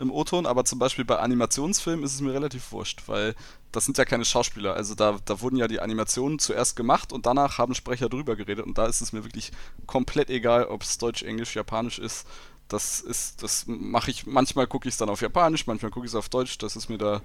im 0.00 0.10
O-Ton, 0.10 0.46
aber 0.46 0.64
zum 0.64 0.78
Beispiel 0.78 1.04
bei 1.04 1.18
Animationsfilmen 1.18 2.04
ist 2.04 2.14
es 2.14 2.20
mir 2.20 2.32
relativ 2.32 2.72
wurscht, 2.72 3.02
weil 3.06 3.34
das 3.70 3.84
sind 3.84 3.98
ja 3.98 4.04
keine 4.04 4.24
Schauspieler. 4.24 4.74
Also 4.74 4.94
da, 4.94 5.18
da 5.24 5.40
wurden 5.40 5.56
ja 5.56 5.68
die 5.68 5.80
Animationen 5.80 6.38
zuerst 6.38 6.74
gemacht 6.74 7.12
und 7.12 7.26
danach 7.26 7.58
haben 7.58 7.74
Sprecher 7.74 8.08
drüber 8.08 8.34
geredet 8.34 8.66
und 8.66 8.78
da 8.78 8.86
ist 8.86 9.00
es 9.00 9.12
mir 9.12 9.24
wirklich 9.24 9.52
komplett 9.86 10.30
egal, 10.30 10.64
ob 10.64 10.82
es 10.82 10.98
Deutsch, 10.98 11.22
Englisch, 11.22 11.54
Japanisch 11.54 11.98
ist. 11.98 12.26
Das 12.68 13.00
ist, 13.00 13.42
das 13.42 13.64
mache 13.66 14.12
ich, 14.12 14.26
manchmal 14.26 14.68
gucke 14.68 14.88
ich 14.88 14.94
es 14.94 14.98
dann 14.98 15.08
auf 15.08 15.20
Japanisch, 15.20 15.66
manchmal 15.66 15.90
gucke 15.90 16.06
ich 16.06 16.12
es 16.12 16.16
auf 16.16 16.28
Deutsch, 16.28 16.56
das 16.58 16.76
ist 16.76 16.88
mir 16.88 16.98
da 16.98 17.20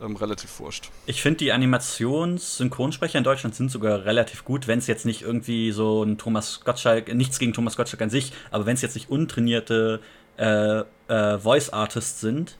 ähm, 0.00 0.16
relativ 0.16 0.60
wurscht. 0.60 0.90
Ich 1.06 1.22
finde, 1.22 1.38
die 1.38 1.52
Animations-Synchronsprecher 1.52 3.16
in 3.16 3.24
Deutschland 3.24 3.54
sind 3.54 3.70
sogar 3.70 4.04
relativ 4.04 4.44
gut, 4.44 4.66
wenn 4.66 4.78
es 4.78 4.86
jetzt 4.86 5.06
nicht 5.06 5.22
irgendwie 5.22 5.72
so 5.72 6.02
ein 6.02 6.18
Thomas 6.18 6.60
Gottschalk, 6.64 7.14
nichts 7.14 7.38
gegen 7.38 7.54
Thomas 7.54 7.76
Gottschalk 7.76 8.02
an 8.02 8.10
sich, 8.10 8.32
aber 8.50 8.66
wenn 8.66 8.74
es 8.74 8.82
jetzt 8.82 8.94
nicht 8.94 9.08
untrainierte 9.08 10.00
äh, 10.36 10.82
äh, 11.08 11.38
Voice-Artists 11.38 12.20
sind, 12.20 12.56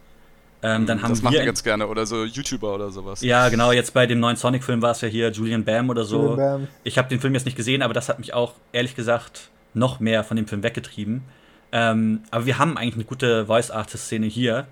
ähm, 0.62 0.86
dann 0.86 1.02
haben 1.02 1.10
das 1.10 1.20
machen 1.20 1.34
wir. 1.34 1.40
die 1.40 1.46
ganz 1.46 1.62
gerne 1.62 1.86
oder 1.86 2.06
so 2.06 2.24
YouTuber 2.24 2.74
oder 2.74 2.90
sowas. 2.90 3.20
ja, 3.20 3.50
genau, 3.50 3.70
jetzt 3.70 3.92
bei 3.92 4.06
dem 4.06 4.18
neuen 4.18 4.36
Sonic-Film 4.36 4.80
war 4.80 4.92
es 4.92 5.02
ja 5.02 5.08
hier 5.08 5.30
Julian 5.30 5.62
Bam 5.62 5.90
oder 5.90 6.04
so. 6.04 6.30
Julian 6.30 6.36
Bam. 6.36 6.68
Ich 6.84 6.96
habe 6.96 7.08
den 7.08 7.20
Film 7.20 7.34
jetzt 7.34 7.44
nicht 7.44 7.56
gesehen, 7.56 7.82
aber 7.82 7.92
das 7.92 8.08
hat 8.08 8.18
mich 8.18 8.32
auch, 8.32 8.54
ehrlich 8.72 8.96
gesagt, 8.96 9.50
noch 9.74 10.00
mehr 10.00 10.24
von 10.24 10.38
dem 10.38 10.46
Film 10.46 10.62
weggetrieben. 10.62 11.22
Ähm, 11.70 12.22
aber 12.30 12.46
wir 12.46 12.58
haben 12.58 12.78
eigentlich 12.78 12.94
eine 12.94 13.04
gute 13.04 13.46
Voice-Artist-Szene 13.46 14.26
hier. 14.26 14.66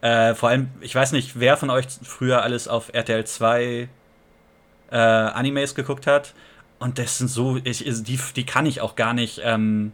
Äh, 0.00 0.34
vor 0.34 0.48
allem, 0.48 0.68
ich 0.80 0.94
weiß 0.94 1.12
nicht, 1.12 1.38
wer 1.38 1.56
von 1.56 1.68
euch 1.68 1.86
früher 2.02 2.42
alles 2.42 2.66
auf 2.66 2.94
RTL 2.94 3.26
2 3.26 3.88
äh, 4.90 4.96
Animes 4.96 5.74
geguckt 5.74 6.06
hat. 6.06 6.32
Und 6.78 6.98
das 6.98 7.18
sind 7.18 7.28
so, 7.28 7.58
ich, 7.64 7.84
die, 7.84 8.18
die 8.36 8.46
kann 8.46 8.64
ich 8.64 8.80
auch 8.80 8.94
gar 8.96 9.12
nicht 9.12 9.40
ähm, 9.42 9.92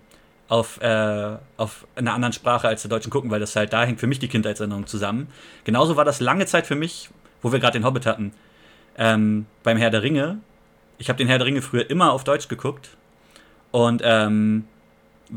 auf, 0.49 0.81
äh, 0.81 1.37
auf 1.57 1.87
einer 1.97 2.15
anderen 2.15 2.33
Sprache 2.33 2.69
als 2.69 2.83
der 2.83 2.91
deutschen 2.91 3.11
gucken, 3.11 3.31
weil 3.31 3.41
das 3.41 3.57
halt, 3.57 3.73
da 3.73 3.85
hängt 3.85 4.01
für 4.01 4.07
mich 4.07 4.19
die 4.19 4.29
Kindheitserinnerung 4.29 4.87
zusammen. 4.87 5.29
Genauso 5.65 5.97
war 5.97 6.05
das 6.05 6.21
lange 6.21 6.47
Zeit 6.47 6.67
für 6.67 6.75
mich, 6.75 7.11
wo 7.43 7.53
wir 7.53 7.59
gerade 7.59 7.79
den 7.79 7.85
Hobbit 7.85 8.07
hatten, 8.07 8.33
ähm, 8.97 9.47
beim 9.63 9.79
Herr 9.79 9.91
der 9.91 10.03
Ringe. 10.03 10.39
Ich 10.99 11.09
habe 11.09 11.17
den 11.17 11.29
Herr 11.29 11.39
der 11.39 11.47
Ringe 11.47 11.63
früher 11.63 11.89
immer 11.91 12.13
auf 12.13 12.25
Deutsch 12.25 12.49
geguckt. 12.49 12.91
Und 13.71 14.03
ähm, 14.05 14.65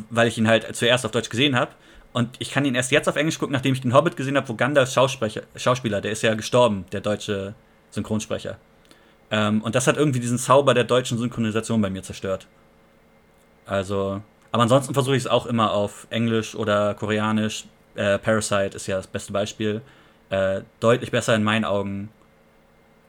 weil 0.09 0.27
ich 0.27 0.37
ihn 0.37 0.47
halt 0.47 0.75
zuerst 0.75 1.05
auf 1.05 1.11
Deutsch 1.11 1.29
gesehen 1.29 1.55
habe. 1.55 1.71
Und 2.13 2.35
ich 2.39 2.51
kann 2.51 2.65
ihn 2.65 2.75
erst 2.75 2.91
jetzt 2.91 3.07
auf 3.07 3.15
Englisch 3.15 3.37
gucken, 3.37 3.53
nachdem 3.53 3.73
ich 3.73 3.81
den 3.81 3.93
Hobbit 3.93 4.15
gesehen 4.15 4.37
habe, 4.37 4.47
wo 4.49 4.55
Gandalf 4.55 4.91
Schauspieler, 4.91 6.01
der 6.01 6.11
ist 6.11 6.21
ja 6.21 6.33
gestorben, 6.33 6.85
der 6.91 7.01
deutsche 7.01 7.53
Synchronsprecher. 7.91 8.57
Ähm, 9.29 9.61
und 9.61 9.75
das 9.75 9.87
hat 9.87 9.97
irgendwie 9.97 10.19
diesen 10.19 10.37
Zauber 10.37 10.73
der 10.73 10.83
deutschen 10.83 11.17
Synchronisation 11.17 11.81
bei 11.81 11.89
mir 11.89 12.03
zerstört. 12.03 12.47
Also, 13.65 14.21
aber 14.51 14.63
ansonsten 14.63 14.93
versuche 14.93 15.15
ich 15.15 15.23
es 15.23 15.27
auch 15.27 15.45
immer 15.45 15.71
auf 15.71 16.07
Englisch 16.09 16.55
oder 16.55 16.93
Koreanisch. 16.93 17.65
Äh, 17.95 18.19
Parasite 18.19 18.75
ist 18.75 18.87
ja 18.87 18.97
das 18.97 19.07
beste 19.07 19.33
Beispiel. 19.33 19.81
Äh, 20.29 20.61
deutlich 20.79 21.11
besser 21.11 21.35
in 21.35 21.43
meinen 21.43 21.65
Augen 21.65 22.09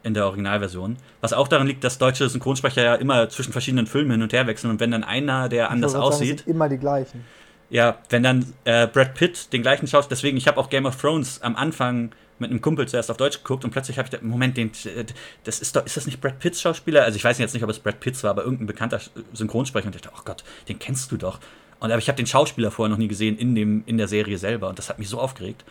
in 0.03 0.15
der 0.15 0.27
Originalversion. 0.27 0.97
Was 1.21 1.33
auch 1.33 1.49
daran 1.49 1.67
liegt, 1.67 1.85
dass 1.85 1.99
deutsche 1.99 2.29
Synchronsprecher 2.29 2.83
ja 2.83 2.95
immer 2.95 3.29
zwischen 3.29 3.53
verschiedenen 3.53 3.87
Filmen 3.87 4.13
hin 4.13 4.23
und 4.23 4.33
her 4.33 4.47
wechseln 4.47 4.71
und 4.71 4.81
wenn 4.81 4.91
dann 4.91 5.05
einer, 5.05 5.49
der 5.49 5.71
anders 5.71 5.93
sagen, 5.93 6.05
aussieht, 6.05 6.39
sind 6.41 6.49
immer 6.49 6.69
die 6.69 6.79
gleichen. 6.79 7.25
ja, 7.71 7.99
wenn 8.09 8.23
dann 8.23 8.55
äh, 8.65 8.87
Brad 8.87 9.15
Pitt 9.15 9.53
den 9.53 9.63
gleichen 9.63 9.87
Schauspieler, 9.87 10.17
deswegen, 10.17 10.37
ich 10.37 10.47
habe 10.47 10.59
auch 10.59 10.71
Game 10.71 10.87
of 10.87 10.97
Thrones 10.97 11.43
am 11.43 11.57
Anfang 11.57 12.13
mit 12.41 12.51
einem 12.51 12.61
Kumpel 12.61 12.87
zuerst 12.89 13.11
auf 13.11 13.17
Deutsch 13.17 13.39
geguckt 13.39 13.65
und 13.65 13.71
plötzlich 13.71 13.99
habe 13.99 14.07
ich 14.07 14.11
gedacht, 14.11 14.25
Moment, 14.29 14.57
den, 14.57 14.69
äh, 14.85 15.05
das 15.45 15.61
ist 15.61 15.75
doch, 15.77 15.85
ist 15.87 15.97
das 15.97 16.07
nicht 16.07 16.21
Brad 16.21 16.39
Pitts 16.39 16.61
Schauspieler? 16.61 17.05
Also 17.05 17.17
ich 17.17 17.25
weiß 17.25 17.39
jetzt 17.39 17.55
nicht, 17.55 17.63
ob 17.63 17.71
es 17.71 17.79
Brad 17.79 18.01
Pitts 18.01 18.23
war, 18.25 18.31
aber 18.31 18.45
irgendein 18.45 18.67
bekannter 18.67 19.01
Synchronsprecher 19.33 19.87
und 19.87 19.97
ich 19.97 20.03
dachte, 20.03 20.17
oh 20.19 20.23
Gott, 20.25 20.45
den 20.69 20.79
kennst 20.79 21.11
du 21.13 21.17
doch. 21.17 21.41
Und 21.81 21.91
aber 21.91 21.99
ich 21.99 22.09
habe 22.09 22.17
den 22.17 22.27
Schauspieler 22.27 22.71
vorher 22.71 22.91
noch 22.91 22.99
nie 22.99 23.09
gesehen 23.09 23.39
in, 23.39 23.55
dem, 23.55 23.83
in 23.87 23.99
der 23.99 24.09
Serie 24.09 24.39
selber 24.39 24.69
und 24.69 24.79
das 24.79 24.89
hat 24.89 24.99
mich 24.99 25.09
so 25.09 25.19
aufgeregt. 25.21 25.65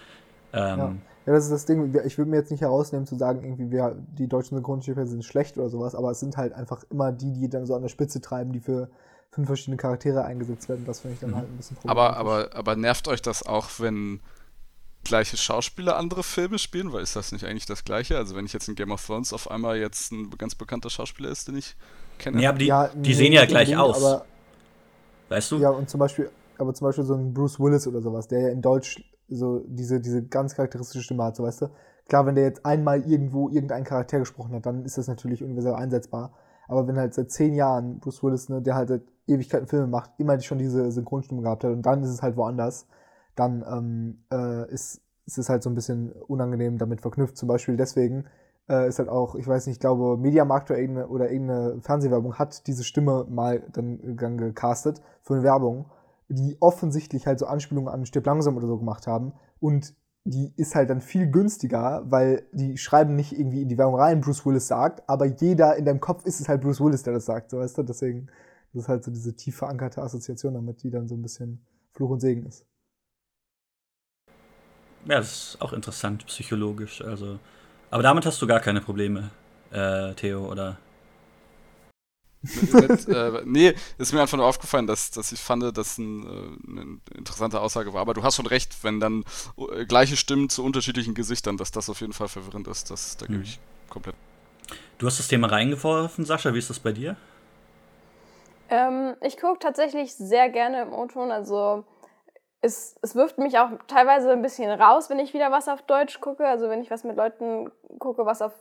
Ähm, 0.53 0.77
Ja. 0.79 0.95
ja, 1.25 1.33
das 1.33 1.45
ist 1.45 1.51
das 1.51 1.65
Ding. 1.65 1.93
Ich 2.05 2.17
würde 2.17 2.31
mir 2.31 2.37
jetzt 2.37 2.51
nicht 2.51 2.61
herausnehmen 2.61 3.05
zu 3.05 3.15
sagen, 3.17 3.43
irgendwie 3.43 3.71
wir, 3.71 3.95
die 4.17 4.27
deutschen 4.27 4.55
Synchronsprecher 4.57 5.05
sind 5.05 5.25
schlecht 5.25 5.57
oder 5.57 5.69
sowas, 5.69 5.95
aber 5.95 6.11
es 6.11 6.19
sind 6.19 6.37
halt 6.37 6.53
einfach 6.53 6.83
immer 6.89 7.11
die, 7.11 7.33
die 7.33 7.49
dann 7.49 7.65
so 7.65 7.75
an 7.75 7.81
der 7.81 7.89
Spitze 7.89 8.21
treiben, 8.21 8.53
die 8.53 8.61
für 8.61 8.89
fünf 9.31 9.47
verschiedene 9.47 9.77
Charaktere 9.77 10.23
eingesetzt 10.23 10.69
werden. 10.69 10.85
Das 10.85 11.01
finde 11.01 11.15
ich 11.15 11.19
dann 11.19 11.31
Mhm. 11.31 11.35
halt 11.35 11.49
ein 11.49 11.57
bisschen 11.57 11.77
Aber, 11.85 12.15
aber, 12.17 12.49
aber 12.55 12.75
nervt 12.75 13.07
euch 13.09 13.21
das 13.21 13.45
auch, 13.45 13.69
wenn 13.79 14.21
gleiche 15.07 15.37
Schauspieler 15.37 15.97
andere 15.97 16.23
Filme 16.23 16.59
spielen? 16.59 16.91
Weil 16.93 17.01
ist 17.03 17.15
das 17.15 17.31
nicht 17.31 17.45
eigentlich 17.45 17.65
das 17.65 17.83
Gleiche? 17.83 18.17
Also 18.17 18.35
wenn 18.35 18.45
ich 18.45 18.53
jetzt 18.53 18.67
in 18.67 18.75
Game 18.75 18.91
of 18.91 19.05
Thrones 19.05 19.33
auf 19.33 19.49
einmal 19.49 19.77
jetzt 19.77 20.11
ein 20.11 20.29
ganz 20.37 20.55
bekannter 20.55 20.89
Schauspieler 20.89 21.29
ist, 21.29 21.47
den 21.47 21.57
ich 21.57 21.75
kenne. 22.19 22.37
Nee, 22.37 22.47
aber 22.47 22.57
die, 22.59 22.65
Ja, 22.67 22.87
die 22.89 23.09
nee, 23.09 23.13
sehen 23.13 23.33
ja 23.33 23.45
gleich 23.45 23.69
unbedingt, 23.69 23.95
aus. 23.95 24.03
aber- 24.03 24.25
weißt 25.29 25.51
du? 25.51 25.57
Ja, 25.57 25.69
und 25.69 25.89
zum 25.89 25.99
Beispiel, 25.99 26.29
aber 26.57 26.73
zum 26.73 26.87
Beispiel 26.87 27.03
so 27.05 27.13
ein 27.15 27.33
Bruce 27.33 27.59
Willis 27.59 27.87
oder 27.87 28.01
sowas, 28.01 28.27
der 28.27 28.39
ja 28.41 28.49
in 28.49 28.61
Deutsch 28.61 29.03
so 29.29 29.61
diese, 29.67 29.99
diese 29.99 30.23
ganz 30.23 30.55
charakteristische 30.55 31.03
Stimme 31.03 31.23
hat, 31.23 31.35
so 31.35 31.43
weißt 31.43 31.61
du. 31.63 31.69
Klar, 32.07 32.25
wenn 32.25 32.35
der 32.35 32.45
jetzt 32.45 32.65
einmal 32.65 33.01
irgendwo 33.01 33.49
irgendeinen 33.49 33.83
Charakter 33.83 34.19
gesprochen 34.19 34.53
hat, 34.55 34.65
dann 34.65 34.85
ist 34.85 34.97
das 34.97 35.07
natürlich 35.07 35.43
universell 35.43 35.73
einsetzbar. 35.73 36.31
Aber 36.69 36.87
wenn 36.87 36.97
halt 36.97 37.13
seit 37.13 37.31
zehn 37.31 37.53
Jahren 37.53 37.99
Bruce 37.99 38.23
Willis, 38.23 38.47
ne, 38.47 38.61
der 38.61 38.75
halt 38.75 38.87
seit 38.89 39.01
Ewigkeiten 39.27 39.67
Filme 39.67 39.87
macht, 39.87 40.11
immer 40.17 40.39
schon 40.39 40.57
diese 40.57 40.89
Synchronstimme 40.91 41.41
gehabt 41.41 41.65
hat 41.65 41.71
und 41.71 41.81
dann 41.81 42.01
ist 42.03 42.09
es 42.09 42.21
halt 42.21 42.37
woanders, 42.37 42.87
dann 43.39 43.63
ähm, 43.67 44.23
äh, 44.31 44.71
ist, 44.71 45.01
ist 45.25 45.37
es 45.37 45.49
halt 45.49 45.63
so 45.63 45.69
ein 45.69 45.75
bisschen 45.75 46.11
unangenehm 46.11 46.77
damit 46.77 47.01
verknüpft. 47.01 47.37
Zum 47.37 47.47
Beispiel 47.47 47.77
deswegen 47.77 48.25
äh, 48.69 48.87
ist 48.87 48.99
halt 48.99 49.09
auch, 49.09 49.35
ich 49.35 49.47
weiß 49.47 49.67
nicht, 49.67 49.75
ich 49.75 49.79
glaube, 49.79 50.17
Mediamarkt 50.17 50.69
oder 50.69 50.79
irgendeine, 50.79 51.07
oder 51.07 51.31
irgendeine 51.31 51.81
Fernsehwerbung 51.81 52.35
hat 52.35 52.67
diese 52.67 52.83
Stimme 52.83 53.25
mal 53.29 53.63
dann, 53.71 54.17
dann 54.17 54.37
gecastet 54.37 55.01
für 55.21 55.35
eine 55.35 55.43
Werbung, 55.43 55.89
die 56.29 56.57
offensichtlich 56.59 57.27
halt 57.27 57.39
so 57.39 57.45
Anspielungen 57.45 57.93
an 57.93 58.05
Stirb 58.05 58.25
langsam 58.25 58.57
oder 58.57 58.67
so 58.67 58.77
gemacht 58.77 59.07
haben 59.07 59.33
und 59.59 59.95
die 60.25 60.51
ist 60.57 60.75
halt 60.75 60.89
dann 60.89 60.99
viel 60.99 61.31
günstiger, 61.31 62.03
weil 62.09 62.43
die 62.51 62.75
schreiben 62.77 63.15
nicht 63.15 63.31
irgendwie 63.31 63.61
in 63.61 63.69
die 63.69 63.77
Werbung 63.77 63.95
rein, 63.95 64.19
Bruce 64.19 64.45
Willis 64.45 64.67
sagt, 64.67 65.07
aber 65.07 65.25
jeder 65.25 65.77
in 65.77 65.85
deinem 65.85 66.01
Kopf 66.01 66.25
ist 66.25 66.41
es 66.41 66.49
halt 66.49 66.61
Bruce 66.61 66.81
Willis, 66.81 67.03
der 67.03 67.13
das 67.13 67.25
sagt, 67.25 67.51
so 67.51 67.59
weißt 67.59 67.77
du, 67.77 67.83
deswegen 67.83 68.27
das 68.73 68.83
ist 68.83 68.89
halt 68.89 69.03
so 69.03 69.11
diese 69.11 69.35
tief 69.35 69.55
verankerte 69.55 70.01
Assoziation 70.01 70.53
damit, 70.53 70.83
die 70.83 70.89
dann 70.89 71.07
so 71.07 71.15
ein 71.15 71.21
bisschen 71.21 71.65
Fluch 71.91 72.09
und 72.09 72.19
Segen 72.19 72.45
ist. 72.45 72.65
Ja, 75.05 75.17
das 75.17 75.31
ist 75.53 75.61
auch 75.61 75.73
interessant, 75.73 76.25
psychologisch. 76.27 77.01
Also, 77.01 77.39
aber 77.89 78.03
damit 78.03 78.25
hast 78.25 78.41
du 78.41 78.47
gar 78.47 78.59
keine 78.59 78.81
Probleme, 78.81 79.31
äh, 79.71 80.13
Theo, 80.15 80.51
oder? 80.51 80.77
mit, 82.53 83.07
äh, 83.09 83.41
nee, 83.45 83.73
ist 83.97 84.13
mir 84.13 84.21
einfach 84.21 84.37
nur 84.37 84.45
aufgefallen, 84.45 84.87
dass, 84.87 85.11
dass 85.11 85.31
ich 85.31 85.39
fand, 85.39 85.77
dass 85.77 85.97
ein, 85.97 86.23
äh, 86.23 86.71
eine 86.71 86.99
interessante 87.15 87.59
Aussage 87.61 87.93
war. 87.93 88.01
Aber 88.01 88.13
du 88.13 88.23
hast 88.23 88.35
schon 88.35 88.47
recht, 88.47 88.83
wenn 88.83 88.99
dann 88.99 89.23
äh, 89.57 89.85
gleiche 89.85 90.17
Stimmen 90.17 90.49
zu 90.49 90.63
unterschiedlichen 90.63 91.13
Gesichtern, 91.13 91.57
dass 91.57 91.71
das 91.71 91.89
auf 91.89 92.01
jeden 92.01 92.13
Fall 92.13 92.27
verwirrend 92.29 92.67
ist. 92.67 92.89
Das, 92.89 93.17
da 93.17 93.27
gebe 93.27 93.39
Mhm. 93.39 93.43
ich 93.43 93.59
komplett. 93.89 94.15
Du 94.97 95.07
hast 95.07 95.19
das 95.19 95.27
Thema 95.27 95.47
reingeworfen, 95.47 96.25
Sascha. 96.25 96.53
Wie 96.53 96.59
ist 96.59 96.69
das 96.69 96.79
bei 96.79 96.91
dir? 96.91 97.15
Ähm, 98.69 99.15
ich 99.21 99.37
gucke 99.37 99.59
tatsächlich 99.59 100.13
sehr 100.13 100.49
gerne 100.49 100.81
im 100.83 100.93
O-Ton. 100.93 101.31
Also 101.31 101.85
es, 102.61 102.95
es 103.01 103.15
wirft 103.15 103.37
mich 103.37 103.57
auch 103.59 103.69
teilweise 103.87 104.31
ein 104.31 104.41
bisschen 104.41 104.69
raus, 104.69 105.09
wenn 105.09 105.19
ich 105.19 105.33
wieder 105.33 105.51
was 105.51 105.67
auf 105.67 105.81
Deutsch 105.83 106.19
gucke. 106.19 106.47
Also 106.47 106.69
wenn 106.69 106.81
ich 106.81 106.91
was 106.91 107.03
mit 107.03 107.15
Leuten 107.15 107.71
gucke, 107.99 108.25
was 108.25 108.41
auf, 108.41 108.53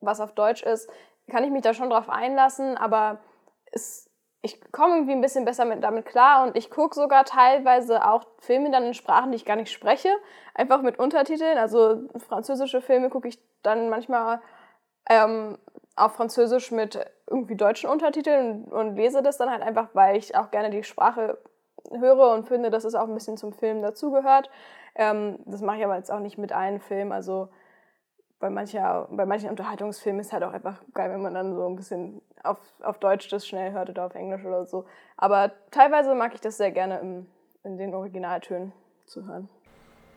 was 0.00 0.20
auf 0.20 0.32
Deutsch 0.32 0.62
ist, 0.62 0.90
kann 1.30 1.44
ich 1.44 1.50
mich 1.50 1.62
da 1.62 1.74
schon 1.74 1.90
drauf 1.90 2.08
einlassen. 2.08 2.76
Aber 2.76 3.18
es, 3.72 4.10
ich 4.42 4.60
komme 4.72 4.96
irgendwie 4.96 5.12
ein 5.12 5.20
bisschen 5.20 5.44
besser 5.44 5.64
mit, 5.64 5.82
damit 5.82 6.06
klar. 6.06 6.44
Und 6.44 6.56
ich 6.56 6.70
gucke 6.70 6.94
sogar 6.94 7.24
teilweise 7.24 8.06
auch 8.08 8.24
Filme 8.38 8.70
dann 8.70 8.84
in 8.84 8.94
Sprachen, 8.94 9.30
die 9.30 9.36
ich 9.36 9.44
gar 9.44 9.56
nicht 9.56 9.72
spreche. 9.72 10.10
Einfach 10.54 10.82
mit 10.82 10.98
Untertiteln. 10.98 11.58
Also 11.58 12.08
französische 12.28 12.80
Filme 12.80 13.10
gucke 13.10 13.28
ich 13.28 13.38
dann 13.62 13.88
manchmal 13.88 14.40
ähm, 15.08 15.56
auf 15.94 16.14
Französisch 16.14 16.72
mit 16.72 16.98
irgendwie 17.28 17.56
deutschen 17.56 17.88
Untertiteln 17.88 18.64
und, 18.64 18.72
und 18.72 18.96
lese 18.96 19.22
das 19.22 19.38
dann 19.38 19.50
halt 19.50 19.62
einfach, 19.62 19.88
weil 19.94 20.16
ich 20.16 20.36
auch 20.36 20.50
gerne 20.50 20.70
die 20.70 20.84
Sprache 20.84 21.38
höre 21.90 22.32
und 22.32 22.46
finde, 22.46 22.70
dass 22.70 22.84
es 22.84 22.94
auch 22.94 23.08
ein 23.08 23.14
bisschen 23.14 23.36
zum 23.36 23.52
Film 23.52 23.82
dazugehört. 23.82 24.50
Ähm, 24.94 25.38
das 25.44 25.60
mache 25.62 25.78
ich 25.78 25.84
aber 25.84 25.96
jetzt 25.96 26.10
auch 26.10 26.20
nicht 26.20 26.38
mit 26.38 26.52
allen 26.52 26.80
Filmen. 26.80 27.12
Also 27.12 27.48
bei, 28.38 28.50
mancher, 28.50 29.08
bei 29.10 29.26
manchen 29.26 29.50
Unterhaltungsfilmen 29.50 30.20
ist 30.20 30.32
halt 30.32 30.42
auch 30.42 30.52
einfach 30.52 30.82
geil, 30.94 31.10
wenn 31.10 31.22
man 31.22 31.34
dann 31.34 31.54
so 31.54 31.66
ein 31.66 31.76
bisschen 31.76 32.20
auf, 32.42 32.58
auf 32.82 32.98
Deutsch 32.98 33.28
das 33.28 33.46
schnell 33.46 33.72
hört 33.72 33.90
oder 33.90 34.06
auf 34.06 34.14
Englisch 34.14 34.44
oder 34.44 34.66
so. 34.66 34.84
Aber 35.16 35.52
teilweise 35.70 36.14
mag 36.14 36.34
ich 36.34 36.40
das 36.40 36.56
sehr 36.56 36.70
gerne 36.70 36.98
im, 36.98 37.26
in 37.64 37.78
den 37.78 37.94
Originaltönen 37.94 38.72
zu 39.06 39.26
hören. 39.26 39.48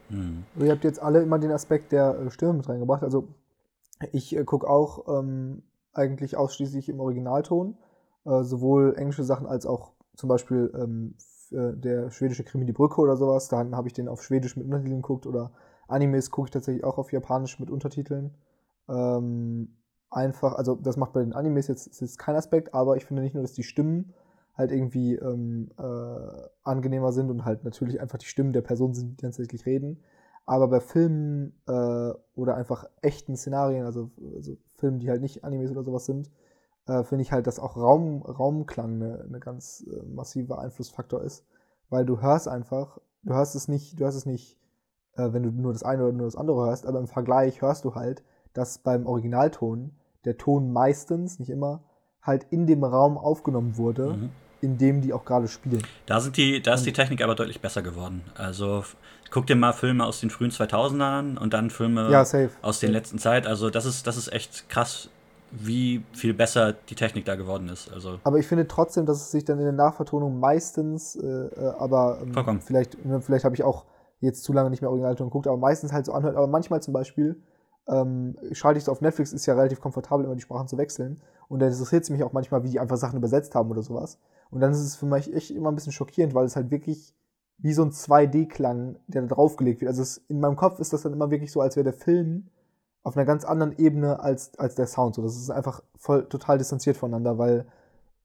Hm. 0.09 0.43
Ihr 0.55 0.71
habt 0.71 0.83
jetzt 0.83 1.01
alle 1.01 1.21
immer 1.21 1.39
den 1.39 1.51
Aspekt 1.51 1.91
der 1.91 2.19
äh, 2.19 2.31
Stimme 2.31 2.53
mit 2.53 2.67
reingebracht. 2.67 3.03
Also 3.03 3.27
ich 4.11 4.35
äh, 4.35 4.43
gucke 4.43 4.67
auch 4.67 5.07
ähm, 5.19 5.63
eigentlich 5.93 6.35
ausschließlich 6.35 6.89
im 6.89 6.99
Originalton, 6.99 7.77
äh, 8.25 8.43
sowohl 8.43 8.95
englische 8.97 9.23
Sachen 9.23 9.47
als 9.47 9.65
auch 9.65 9.91
zum 10.15 10.29
Beispiel 10.29 10.71
ähm, 10.75 11.15
äh, 11.51 11.75
der 11.75 12.11
schwedische 12.11 12.43
Krimi 12.43 12.65
Die 12.65 12.73
Brücke 12.73 13.01
oder 13.01 13.17
sowas, 13.17 13.47
dann 13.47 13.75
habe 13.75 13.87
ich 13.87 13.93
den 13.93 14.07
auf 14.07 14.23
Schwedisch 14.23 14.55
mit 14.55 14.65
Untertiteln 14.65 15.01
geguckt 15.01 15.25
oder 15.25 15.51
Animes 15.87 16.31
gucke 16.31 16.47
ich 16.47 16.51
tatsächlich 16.51 16.83
auch 16.83 16.97
auf 16.97 17.11
Japanisch 17.11 17.59
mit 17.59 17.69
Untertiteln. 17.69 18.35
Ähm, 18.87 19.75
einfach, 20.09 20.55
also 20.55 20.75
das 20.75 20.97
macht 20.97 21.13
bei 21.13 21.21
den 21.21 21.33
Animes 21.33 21.67
jetzt, 21.67 21.87
ist 21.87 22.01
jetzt 22.01 22.19
kein 22.19 22.35
Aspekt, 22.35 22.73
aber 22.73 22.97
ich 22.97 23.05
finde 23.05 23.21
nicht 23.23 23.33
nur, 23.33 23.43
dass 23.43 23.53
die 23.53 23.63
Stimmen 23.63 24.13
halt 24.55 24.71
irgendwie 24.71 25.15
ähm, 25.15 25.69
äh, 25.77 26.47
angenehmer 26.63 27.11
sind 27.11 27.29
und 27.29 27.45
halt 27.45 27.63
natürlich 27.63 28.01
einfach 28.01 28.17
die 28.17 28.25
Stimmen 28.25 28.53
der 28.53 28.61
Personen 28.61 28.93
sind, 28.93 29.11
die 29.11 29.25
tatsächlich 29.25 29.65
reden. 29.65 30.03
Aber 30.45 30.67
bei 30.67 30.79
Filmen 30.79 31.53
äh, 31.67 32.11
oder 32.35 32.55
einfach 32.55 32.85
echten 33.01 33.35
Szenarien, 33.37 33.85
also, 33.85 34.11
also 34.35 34.57
Filmen, 34.77 34.99
die 34.99 35.09
halt 35.09 35.21
nicht 35.21 35.43
Animes 35.43 35.71
oder 35.71 35.83
sowas 35.83 36.05
sind, 36.05 36.29
äh, 36.87 37.03
finde 37.03 37.21
ich 37.21 37.31
halt, 37.31 37.47
dass 37.47 37.59
auch 37.59 37.77
Raum, 37.77 38.21
Raumklang 38.21 38.95
eine, 38.95 39.25
eine 39.27 39.39
ganz 39.39 39.85
äh, 39.87 40.05
massiver 40.05 40.59
Einflussfaktor 40.59 41.21
ist. 41.21 41.45
Weil 41.89 42.05
du 42.05 42.21
hörst 42.21 42.47
einfach, 42.47 42.99
du 43.23 43.33
hörst 43.33 43.55
es 43.55 43.67
nicht, 43.67 43.99
du 43.99 44.03
hörst 44.03 44.17
es 44.17 44.25
nicht, 44.25 44.57
äh, 45.15 45.33
wenn 45.33 45.43
du 45.43 45.51
nur 45.51 45.73
das 45.73 45.83
eine 45.83 46.03
oder 46.03 46.13
nur 46.13 46.27
das 46.27 46.35
andere 46.35 46.65
hörst, 46.67 46.85
aber 46.85 46.99
im 46.99 47.07
Vergleich 47.07 47.61
hörst 47.61 47.85
du 47.85 47.95
halt, 47.95 48.23
dass 48.53 48.79
beim 48.79 49.05
Originalton 49.05 49.91
der 50.25 50.37
Ton 50.37 50.71
meistens, 50.71 51.39
nicht 51.39 51.49
immer, 51.49 51.83
halt 52.21 52.45
in 52.49 52.67
dem 52.67 52.83
Raum 52.83 53.17
aufgenommen 53.17 53.77
wurde, 53.77 54.13
mhm. 54.13 54.29
in 54.61 54.77
dem 54.77 55.01
die 55.01 55.13
auch 55.13 55.25
gerade 55.25 55.47
spielen. 55.47 55.83
Da, 56.05 56.19
sind 56.19 56.37
die, 56.37 56.61
da 56.61 56.73
ist 56.73 56.85
die 56.85 56.93
Technik 56.93 57.23
aber 57.23 57.35
deutlich 57.35 57.61
besser 57.61 57.81
geworden. 57.81 58.21
Also 58.35 58.83
guck 59.31 59.47
dir 59.47 59.55
mal 59.55 59.73
Filme 59.73 60.05
aus 60.05 60.19
den 60.19 60.29
frühen 60.29 60.51
2000ern 60.51 61.01
an 61.01 61.37
und 61.37 61.53
dann 61.53 61.69
Filme 61.69 62.09
ja, 62.11 62.25
aus 62.61 62.79
der 62.79 62.89
letzten 62.89 63.19
Zeit. 63.19 63.47
Also 63.47 63.69
das 63.69 63.85
ist, 63.85 64.07
das 64.07 64.17
ist 64.17 64.31
echt 64.33 64.69
krass, 64.69 65.09
wie 65.51 66.03
viel 66.13 66.33
besser 66.33 66.73
die 66.73 66.95
Technik 66.95 67.25
da 67.25 67.35
geworden 67.35 67.69
ist. 67.69 67.91
Also 67.91 68.19
aber 68.23 68.37
ich 68.37 68.47
finde 68.47 68.67
trotzdem, 68.67 69.05
dass 69.05 69.17
es 69.17 69.31
sich 69.31 69.45
dann 69.45 69.57
in 69.57 69.65
der 69.65 69.73
Nachvertonung 69.73 70.39
meistens, 70.39 71.15
äh, 71.15 71.27
äh 71.27 71.73
aber 71.77 72.19
ähm, 72.21 72.61
vielleicht, 72.61 73.03
ne, 73.05 73.21
vielleicht 73.21 73.45
habe 73.45 73.55
ich 73.55 73.63
auch 73.63 73.85
jetzt 74.19 74.43
zu 74.43 74.53
lange 74.53 74.69
nicht 74.69 74.81
mehr 74.81 74.89
Originalton 74.89 75.27
geguckt, 75.27 75.47
aber 75.47 75.57
meistens 75.57 75.91
halt 75.91 76.05
so 76.05 76.13
anhört. 76.13 76.35
Aber 76.35 76.47
manchmal 76.47 76.81
zum 76.81 76.93
Beispiel 76.93 77.41
ähm, 77.87 78.35
schalte 78.51 78.77
ich 78.77 78.83
es 78.83 78.89
auf 78.89 79.01
Netflix, 79.01 79.33
ist 79.33 79.45
ja 79.45 79.55
relativ 79.55 79.79
komfortabel, 79.79 80.25
immer 80.25 80.35
die 80.35 80.41
Sprachen 80.41 80.67
zu 80.67 80.77
wechseln. 80.77 81.21
Und 81.47 81.59
dann 81.59 81.71
interessiert 81.71 82.03
es 82.03 82.09
mich 82.09 82.23
auch 82.23 82.33
manchmal, 82.33 82.63
wie 82.63 82.69
die 82.69 82.79
einfach 82.79 82.97
Sachen 82.97 83.17
übersetzt 83.17 83.55
haben 83.55 83.71
oder 83.71 83.81
sowas. 83.81 84.19
Und 84.51 84.61
dann 84.61 84.71
ist 84.71 84.79
es 84.79 84.95
für 84.95 85.05
mich 85.05 85.33
echt 85.33 85.51
immer 85.51 85.71
ein 85.71 85.75
bisschen 85.75 85.93
schockierend, 85.93 86.33
weil 86.33 86.45
es 86.45 86.55
halt 86.55 86.71
wirklich 86.71 87.15
wie 87.57 87.73
so 87.73 87.83
ein 87.83 87.91
2D-Klang, 87.91 88.97
der 89.07 89.23
da 89.23 89.35
draufgelegt 89.35 89.81
wird. 89.81 89.89
Also 89.89 90.01
es, 90.01 90.17
in 90.29 90.39
meinem 90.39 90.55
Kopf 90.55 90.79
ist 90.79 90.93
das 90.93 91.01
dann 91.01 91.13
immer 91.13 91.29
wirklich 91.31 91.51
so, 91.51 91.61
als 91.61 91.75
wäre 91.75 91.83
der 91.83 91.93
Film 91.93 92.49
auf 93.03 93.15
einer 93.15 93.25
ganz 93.25 93.43
anderen 93.45 93.77
Ebene 93.77 94.19
als, 94.19 94.57
als 94.59 94.75
der 94.75 94.87
Sound. 94.87 95.15
So, 95.15 95.21
das 95.21 95.35
ist 95.35 95.49
einfach 95.49 95.81
voll 95.95 96.27
total 96.27 96.57
distanziert 96.57 96.97
voneinander, 96.97 97.37
weil 97.37 97.65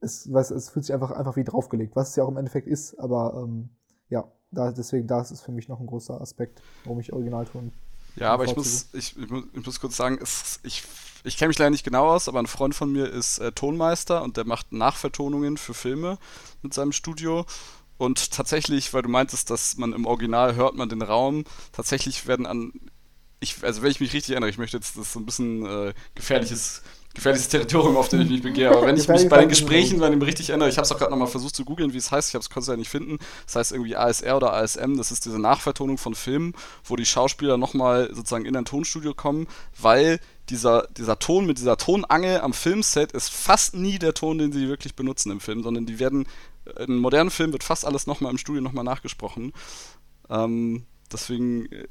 es, 0.01 0.33
weiß, 0.33 0.51
es 0.51 0.71
fühlt 0.71 0.85
sich 0.85 0.95
einfach, 0.95 1.11
einfach 1.11 1.37
wie 1.37 1.45
draufgelegt, 1.45 1.97
was 1.97 2.11
es 2.11 2.17
ja 2.17 2.25
auch 2.25 2.29
im 2.29 2.37
Endeffekt 2.37 2.67
ist, 2.67 2.99
aber 2.99 3.43
ähm, 3.43 3.71
ja, 4.09 4.31
da, 4.51 4.73
deswegen, 4.73 5.07
da 5.07 5.21
ist 5.21 5.31
es 5.31 5.41
für 5.41 5.53
mich 5.53 5.69
noch 5.69 5.81
ein 5.81 5.87
großer 5.87 6.21
Aspekt, 6.21 6.63
warum 6.85 7.01
ich 7.01 7.13
Originalton. 7.13 7.73
Ja, 8.17 8.33
aber 8.33 8.45
ich 8.45 8.55
muss, 8.55 8.89
ich, 8.93 9.17
ich, 9.19 9.31
muss, 9.31 9.45
ich 9.53 9.67
muss 9.67 9.81
kurz 9.81 9.97
sagen, 9.97 10.19
es, 10.23 10.61
ich, 10.63 10.85
ich 11.25 11.37
kenne 11.37 11.49
mich 11.49 11.59
leider 11.59 11.71
nicht 11.71 11.85
genau 11.85 12.09
aus, 12.11 12.29
aber 12.29 12.39
ein 12.39 12.47
Freund 12.47 12.75
von 12.75 12.93
mir 12.93 13.11
ist 13.11 13.39
äh, 13.39 13.51
Tonmeister 13.53 14.23
und 14.23 14.37
der 14.37 14.45
macht 14.45 14.73
Nachvertonungen 14.73 15.57
für 15.57 15.75
Filme 15.75 16.19
mit 16.63 16.75
seinem 16.75 16.93
Studio. 16.93 17.45
Und 17.97 18.33
tatsächlich, 18.33 18.93
weil 18.93 19.03
du 19.03 19.09
meintest, 19.09 19.51
dass 19.51 19.77
man 19.77 19.93
im 19.93 20.07
Original 20.07 20.55
hört 20.55 20.75
man 20.75 20.89
den 20.89 21.03
Raum, 21.03 21.45
tatsächlich 21.73 22.27
werden 22.27 22.47
an 22.47 22.73
ich, 23.41 23.63
also 23.63 23.83
wenn 23.83 23.91
ich 23.91 24.01
mich 24.01 24.13
richtig 24.13 24.33
erinnere, 24.33 24.51
ich 24.51 24.59
möchte 24.59 24.77
jetzt, 24.77 24.97
das 24.97 25.07
ist 25.07 25.13
so 25.13 25.21
ein 25.21 25.27
bisschen 25.27 25.67
äh, 25.67 25.95
gefährliches, 26.15 26.83
gefährliches 27.15 27.49
Territorium, 27.49 27.97
auf 27.97 28.09
dem 28.09 28.21
ich 28.23 28.31
mich 28.31 28.43
begehe, 28.43 28.71
aber 28.71 28.87
wenn 28.87 28.97
ich 28.97 29.09
mich 29.09 29.29
bei 29.29 29.39
den 29.39 29.49
Gesprächen, 29.49 30.01
wenn 30.01 30.13
ich 30.13 30.19
mich 30.19 30.29
richtig 30.29 30.51
erinnere, 30.51 30.69
ich 30.69 30.77
habe 30.77 30.85
es 30.85 30.93
auch 30.93 30.99
gerade 30.99 31.11
nochmal 31.11 31.29
versucht 31.29 31.55
zu 31.55 31.65
googeln, 31.65 31.93
wie 31.93 31.99
es 31.99 32.11
heißt, 32.11 32.35
ich 32.35 32.41
konnte 32.51 32.61
es 32.61 32.67
ja 32.67 32.77
nicht 32.77 32.91
finden, 32.91 33.19
das 33.47 33.57
heißt 33.57 33.73
irgendwie 33.73 33.97
ASR 33.97 34.37
oder 34.37 34.53
ASM, 34.55 34.97
das 34.97 35.13
ist 35.13 35.25
diese 35.25 35.39
Nachvertonung 35.39 35.99
von 35.99 36.15
Filmen, 36.15 36.55
wo 36.85 36.97
die 36.97 37.07
Schauspieler 37.07 37.57
nochmal 37.57 38.09
sozusagen 38.13 38.47
in 38.47 38.57
ein 38.57 38.65
Tonstudio 38.65 39.15
kommen, 39.15 39.47
weil 39.81 40.21
dieser, 40.51 40.89
dieser 40.97 41.19
Ton 41.19 41.47
mit 41.47 41.59
dieser 41.59 41.77
Tonangel 41.77 42.41
am 42.41 42.53
Filmset 42.53 43.13
ist 43.13 43.31
fast 43.31 43.75
nie 43.75 43.99
der 43.99 44.15
Ton, 44.15 44.39
den 44.39 44.53
sie 44.53 44.69
wirklich 44.69 44.95
benutzen 44.95 45.31
im 45.31 45.41
Film, 45.41 45.63
sondern 45.63 45.87
die 45.87 45.99
werden, 45.99 46.27
in 46.67 46.77
einem 46.77 46.99
modernen 46.99 47.31
Film 47.31 47.53
wird 47.53 47.65
fast 47.65 47.85
alles 47.87 48.07
nochmal 48.07 48.33
im 48.33 48.39
Studio 48.39 48.61
nochmal 48.61 48.85
nachgesprochen. 48.85 49.53
Ähm, 50.29 50.85
deswegen 51.11 51.67
äh, 51.73 51.87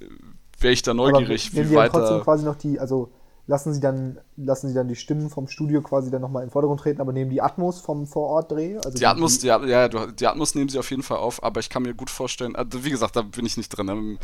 wäre 0.64 0.73
ich 0.73 0.81
da 0.81 0.94
neugierig, 0.94 1.52
Aber 1.53 1.69
wie 1.69 1.76
weiter. 1.76 1.99
trotzdem 1.99 2.22
quasi 2.22 2.45
noch 2.45 2.56
die, 2.56 2.80
also 2.80 3.11
lassen 3.45 3.73
sie 3.73 3.81
dann, 3.81 4.19
lassen 4.38 4.69
sie 4.69 4.73
dann 4.73 4.88
die 4.88 4.95
Stimmen 4.95 5.30
vom 5.30 5.48
Studio 5.48 5.81
quasi 5.81 6.10
dann 6.10 6.22
nochmal 6.22 6.44
in 6.44 6.48
den 6.48 6.52
Vordergrund 6.52 6.80
treten, 6.80 7.02
aber 7.02 7.11
nehmen 7.11 7.30
die 7.30 7.41
Atmos 7.41 7.81
vom 7.81 8.07
Vorortdreh? 8.07 8.77
Also 8.77 8.98
die 8.98 9.06
Atmos, 9.06 9.40
die, 9.40 9.48
ja, 9.48 9.64
ja, 9.65 9.90
die 9.90 10.27
Atmos 10.27 10.56
nehmen 10.56 10.69
sie 10.69 10.80
auf 10.80 10.90
jeden 10.90 11.03
Fall 11.03 11.18
auf, 11.18 11.44
aber 11.44 11.60
ich 11.60 11.69
kann 11.69 11.84
mir 11.84 11.94
gut 11.94 12.10
vorstellen, 12.10 12.56
also 12.56 12.85
wie 12.85 12.90
gesagt, 12.90 13.15
da 13.15 13.22
bin 13.22 13.45
ich 13.45 13.57
nicht 13.57 13.69
drin, 13.69 13.90
ähm, 13.90 14.19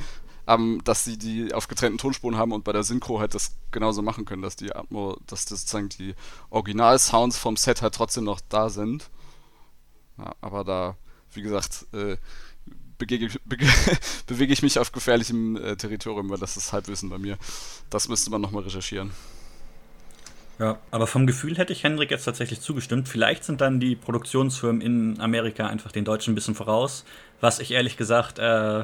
ähm, 0.48 0.82
dass 0.86 1.03
sie 1.03 1.18
die 1.18 1.53
auf 1.53 1.68
getrennten 1.68 1.98
Tonspuren 1.98 2.38
haben 2.38 2.53
und 2.53 2.64
bei 2.64 2.72
der 2.72 2.84
Synchro 2.84 3.20
halt 3.20 3.36
das 3.36 3.52
genauso 3.72 4.02
machen 4.02 4.24
können, 4.24 4.41
dass 4.41 4.56
die 4.56 4.74
Atmo, 4.74 5.18
dass 5.28 5.45
das 5.45 5.61
sozusagen 5.61 5.90
die 5.90 6.16
Original-Sounds 6.49 7.38
vom 7.38 7.57
Set 7.57 7.82
halt 7.82 7.95
trotzdem 7.95 8.24
noch 8.24 8.40
da 8.48 8.70
sind. 8.70 9.10
Ja, 10.18 10.34
aber 10.41 10.64
da, 10.64 10.95
wie 11.34 11.41
gesagt, 11.41 11.86
äh, 11.94 12.18
begege, 12.99 13.30
bege, 13.45 13.65
bewege 14.27 14.53
ich 14.53 14.61
mich 14.61 14.77
auf 14.77 14.91
gefährlichem 14.91 15.57
äh, 15.57 15.76
Territorium, 15.76 16.30
weil 16.30 16.38
das 16.38 16.55
ist 16.55 16.71
Halbwissen 16.71 17.09
bei 17.09 17.17
mir. 17.17 17.38
Das 17.89 18.07
müsste 18.07 18.30
man 18.30 18.41
nochmal 18.41 18.63
recherchieren. 18.63 19.11
Ja, 20.59 20.77
aber 20.91 21.07
vom 21.07 21.26
Gefühl 21.26 21.57
hätte 21.57 21.71
ich 21.71 21.84
Hendrik 21.84 22.11
jetzt 22.11 22.26
tatsächlich 22.26 22.59
zugestimmt. 22.59 23.07
Vielleicht 23.07 23.45
sind 23.45 23.61
dann 23.61 23.80
die 23.80 23.95
Produktionsfirmen 23.95 24.81
in 24.81 25.19
Amerika 25.21 25.67
einfach 25.67 25.91
den 25.91 26.03
Deutschen 26.03 26.34
ein 26.34 26.35
bisschen 26.35 26.53
voraus, 26.53 27.05
was 27.39 27.59
ich 27.59 27.71
ehrlich 27.71 27.95
gesagt, 27.95 28.39
äh, 28.39 28.84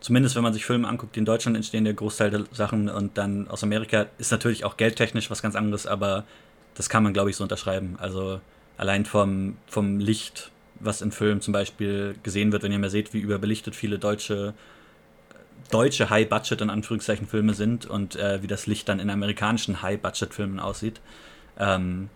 zumindest 0.00 0.36
wenn 0.36 0.42
man 0.42 0.54
sich 0.54 0.64
Filme 0.64 0.88
anguckt, 0.88 1.18
in 1.18 1.26
Deutschland 1.26 1.54
entstehen, 1.54 1.84
der 1.84 1.92
Großteil 1.92 2.30
der 2.30 2.44
Sachen 2.52 2.88
und 2.88 3.18
dann 3.18 3.46
aus 3.48 3.62
Amerika 3.62 4.06
ist 4.16 4.32
natürlich 4.32 4.64
auch 4.64 4.78
geldtechnisch 4.78 5.30
was 5.30 5.42
ganz 5.42 5.54
anderes, 5.54 5.86
aber 5.86 6.24
das 6.74 6.88
kann 6.88 7.02
man, 7.02 7.12
glaube 7.12 7.28
ich, 7.28 7.36
so 7.36 7.42
unterschreiben. 7.42 7.96
Also 8.00 8.40
allein 8.78 9.04
vom, 9.04 9.58
vom 9.66 9.98
Licht, 9.98 10.50
was 10.80 11.02
in 11.02 11.12
Filmen 11.12 11.40
zum 11.40 11.52
Beispiel 11.52 12.16
gesehen 12.22 12.52
wird, 12.52 12.62
wenn 12.62 12.72
ihr 12.72 12.78
mal 12.78 12.90
seht, 12.90 13.12
wie 13.12 13.20
überbelichtet 13.20 13.76
viele 13.76 13.98
deutsche 13.98 14.54
deutsche 15.70 16.10
High-Budget 16.10 16.60
in 16.60 16.70
Anführungszeichen 16.70 17.26
Filme 17.26 17.54
sind 17.54 17.86
und 17.86 18.16
äh, 18.16 18.42
wie 18.42 18.46
das 18.46 18.66
Licht 18.66 18.88
dann 18.88 18.98
in 18.98 19.08
amerikanischen 19.08 19.82
High-Budget-Filmen 19.82 20.58
aussieht, 20.58 21.00
ähm, 21.58 22.08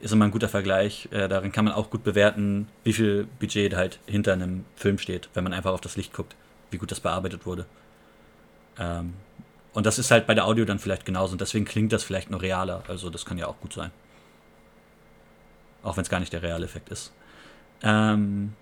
ist 0.00 0.12
immer 0.12 0.24
ein 0.24 0.30
guter 0.32 0.48
Vergleich. 0.48 1.08
Äh, 1.12 1.28
darin 1.28 1.52
kann 1.52 1.64
man 1.64 1.74
auch 1.74 1.90
gut 1.90 2.02
bewerten, 2.02 2.68
wie 2.82 2.92
viel 2.92 3.28
Budget 3.38 3.76
halt 3.76 4.00
hinter 4.06 4.32
einem 4.32 4.64
Film 4.74 4.98
steht, 4.98 5.28
wenn 5.34 5.44
man 5.44 5.52
einfach 5.52 5.72
auf 5.72 5.80
das 5.80 5.96
Licht 5.96 6.12
guckt, 6.12 6.34
wie 6.70 6.78
gut 6.78 6.90
das 6.90 7.00
bearbeitet 7.00 7.46
wurde. 7.46 7.66
Ähm, 8.78 9.14
und 9.72 9.86
das 9.86 9.98
ist 9.98 10.10
halt 10.10 10.26
bei 10.26 10.34
der 10.34 10.46
Audio 10.46 10.64
dann 10.64 10.78
vielleicht 10.78 11.06
genauso 11.06 11.32
und 11.32 11.40
deswegen 11.40 11.64
klingt 11.64 11.92
das 11.92 12.02
vielleicht 12.02 12.30
noch 12.30 12.42
realer. 12.42 12.82
Also 12.88 13.10
das 13.10 13.24
kann 13.24 13.38
ja 13.38 13.46
auch 13.46 13.60
gut 13.60 13.72
sein. 13.72 13.90
Auch 15.82 15.96
wenn 15.96 16.02
es 16.02 16.10
gar 16.10 16.20
nicht 16.20 16.32
der 16.32 16.42
reale 16.42 16.64
Effekt 16.64 16.90
ist. 16.90 17.12
Ähm, 17.82 18.52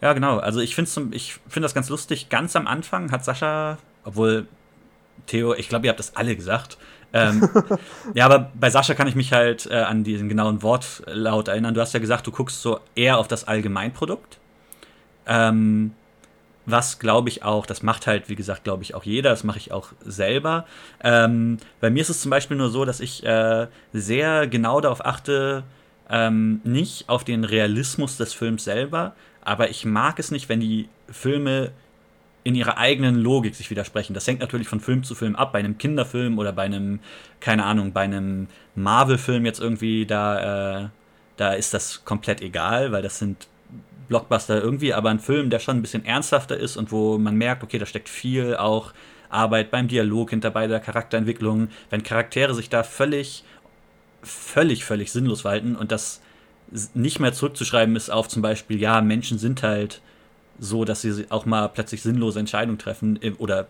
ja, 0.00 0.12
genau. 0.12 0.38
Also 0.38 0.60
ich 0.60 0.74
finde 0.74 1.16
ich 1.16 1.38
find 1.48 1.64
das 1.64 1.74
ganz 1.74 1.88
lustig. 1.88 2.28
Ganz 2.28 2.56
am 2.56 2.66
Anfang 2.66 3.10
hat 3.10 3.24
Sascha, 3.24 3.78
obwohl 4.04 4.46
Theo, 5.26 5.54
ich 5.54 5.68
glaube, 5.68 5.86
ihr 5.86 5.90
habt 5.90 5.98
das 5.98 6.16
alle 6.16 6.36
gesagt. 6.36 6.78
Ähm, 7.12 7.48
ja, 8.14 8.26
aber 8.26 8.50
bei 8.54 8.70
Sascha 8.70 8.94
kann 8.94 9.08
ich 9.08 9.14
mich 9.14 9.32
halt 9.32 9.66
äh, 9.70 9.76
an 9.76 10.04
diesen 10.04 10.28
genauen 10.28 10.62
Wortlaut 10.62 11.48
erinnern. 11.48 11.74
Du 11.74 11.80
hast 11.80 11.94
ja 11.94 12.00
gesagt, 12.00 12.26
du 12.26 12.32
guckst 12.32 12.60
so 12.60 12.80
eher 12.94 13.18
auf 13.18 13.28
das 13.28 13.44
Allgemeinprodukt. 13.44 14.38
Ähm, 15.26 15.92
was 16.66 16.98
glaube 16.98 17.28
ich 17.28 17.44
auch, 17.44 17.64
das 17.64 17.82
macht 17.82 18.06
halt, 18.06 18.28
wie 18.28 18.34
gesagt, 18.34 18.64
glaube 18.64 18.82
ich 18.82 18.94
auch 18.94 19.04
jeder, 19.04 19.30
das 19.30 19.44
mache 19.44 19.58
ich 19.58 19.72
auch 19.72 19.92
selber. 20.04 20.66
Ähm, 21.02 21.58
bei 21.80 21.90
mir 21.90 22.00
ist 22.00 22.10
es 22.10 22.20
zum 22.20 22.30
Beispiel 22.30 22.56
nur 22.56 22.70
so, 22.70 22.84
dass 22.84 23.00
ich 23.00 23.24
äh, 23.24 23.68
sehr 23.92 24.46
genau 24.48 24.80
darauf 24.80 25.04
achte, 25.04 25.62
ähm, 26.10 26.60
nicht 26.64 27.08
auf 27.08 27.24
den 27.24 27.44
Realismus 27.44 28.16
des 28.16 28.32
Films 28.32 28.64
selber, 28.64 29.14
aber 29.42 29.70
ich 29.70 29.84
mag 29.84 30.18
es 30.18 30.30
nicht, 30.30 30.48
wenn 30.48 30.60
die 30.60 30.88
Filme 31.08 31.72
in 32.46 32.54
ihrer 32.54 32.78
eigenen 32.78 33.16
Logik 33.16 33.56
sich 33.56 33.70
widersprechen. 33.70 34.14
Das 34.14 34.26
hängt 34.26 34.38
natürlich 34.38 34.68
von 34.68 34.78
Film 34.78 35.02
zu 35.02 35.16
Film 35.16 35.34
ab. 35.34 35.52
Bei 35.52 35.58
einem 35.58 35.78
Kinderfilm 35.78 36.38
oder 36.38 36.52
bei 36.52 36.62
einem, 36.62 37.00
keine 37.40 37.64
Ahnung, 37.64 37.92
bei 37.92 38.02
einem 38.02 38.46
Marvel-Film 38.76 39.44
jetzt 39.44 39.58
irgendwie, 39.58 40.06
da, 40.06 40.84
äh, 40.84 40.88
da 41.36 41.54
ist 41.54 41.74
das 41.74 42.04
komplett 42.04 42.40
egal, 42.40 42.92
weil 42.92 43.02
das 43.02 43.18
sind 43.18 43.48
Blockbuster 44.08 44.62
irgendwie, 44.62 44.94
aber 44.94 45.10
ein 45.10 45.18
Film, 45.18 45.50
der 45.50 45.58
schon 45.58 45.78
ein 45.78 45.82
bisschen 45.82 46.04
ernsthafter 46.04 46.56
ist 46.56 46.76
und 46.76 46.92
wo 46.92 47.18
man 47.18 47.34
merkt, 47.34 47.64
okay, 47.64 47.78
da 47.78 47.86
steckt 47.86 48.08
viel 48.08 48.54
auch 48.56 48.92
Arbeit 49.28 49.72
beim 49.72 49.88
Dialog 49.88 50.30
hinter 50.30 50.50
bei 50.50 50.68
der 50.68 50.78
Charakterentwicklung, 50.78 51.68
wenn 51.90 52.04
Charaktere 52.04 52.54
sich 52.54 52.68
da 52.68 52.84
völlig 52.84 53.42
völlig, 54.26 54.84
völlig 54.84 55.12
sinnlos 55.12 55.42
verhalten 55.42 55.76
und 55.76 55.92
das 55.92 56.20
nicht 56.94 57.20
mehr 57.20 57.32
zurückzuschreiben 57.32 57.94
ist 57.96 58.10
auf 58.10 58.28
zum 58.28 58.42
Beispiel, 58.42 58.80
ja, 58.80 59.00
Menschen 59.00 59.38
sind 59.38 59.62
halt 59.62 60.00
so, 60.58 60.84
dass 60.84 61.02
sie 61.02 61.26
auch 61.30 61.46
mal 61.46 61.68
plötzlich 61.68 62.02
sinnlose 62.02 62.40
Entscheidungen 62.40 62.78
treffen 62.78 63.18
oder 63.38 63.68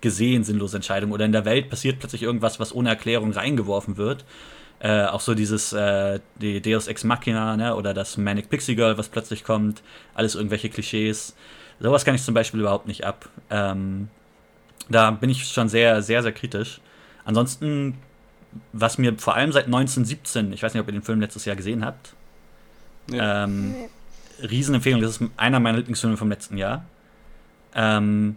gesehen 0.00 0.44
sinnlose 0.44 0.76
Entscheidungen 0.76 1.12
oder 1.12 1.24
in 1.24 1.32
der 1.32 1.44
Welt 1.44 1.70
passiert 1.70 1.98
plötzlich 1.98 2.22
irgendwas, 2.22 2.60
was 2.60 2.74
ohne 2.74 2.90
Erklärung 2.90 3.32
reingeworfen 3.32 3.96
wird. 3.96 4.24
Äh, 4.80 5.06
auch 5.06 5.20
so 5.20 5.34
dieses, 5.34 5.72
äh, 5.72 6.20
die 6.36 6.60
Deus 6.60 6.88
Ex 6.88 7.04
Machina, 7.04 7.56
ne? 7.56 7.74
oder 7.74 7.94
das 7.94 8.18
Manic 8.18 8.50
Pixie 8.50 8.74
Girl, 8.74 8.98
was 8.98 9.08
plötzlich 9.08 9.44
kommt. 9.44 9.82
Alles 10.14 10.34
irgendwelche 10.34 10.68
Klischees. 10.68 11.34
Sowas 11.80 12.04
kann 12.04 12.14
ich 12.14 12.22
zum 12.22 12.34
Beispiel 12.34 12.60
überhaupt 12.60 12.86
nicht 12.86 13.04
ab. 13.04 13.28
Ähm, 13.48 14.08
da 14.90 15.10
bin 15.10 15.30
ich 15.30 15.48
schon 15.48 15.70
sehr, 15.70 16.02
sehr, 16.02 16.22
sehr 16.22 16.32
kritisch. 16.32 16.80
Ansonsten, 17.24 17.96
was 18.72 18.98
mir 18.98 19.18
vor 19.18 19.34
allem 19.34 19.52
seit 19.52 19.66
1917, 19.66 20.52
ich 20.52 20.62
weiß 20.62 20.74
nicht, 20.74 20.80
ob 20.80 20.88
ihr 20.88 20.92
den 20.92 21.02
Film 21.02 21.20
letztes 21.20 21.44
Jahr 21.44 21.56
gesehen 21.56 21.84
habt, 21.84 22.14
nee. 23.08 23.18
ähm. 23.20 23.74
Riesenempfehlung, 24.42 25.00
das 25.00 25.20
ist 25.20 25.30
einer 25.36 25.60
meiner 25.60 25.78
Lieblingsfilme 25.78 26.16
vom 26.16 26.28
letzten 26.28 26.56
Jahr. 26.56 26.84
Ähm, 27.74 28.36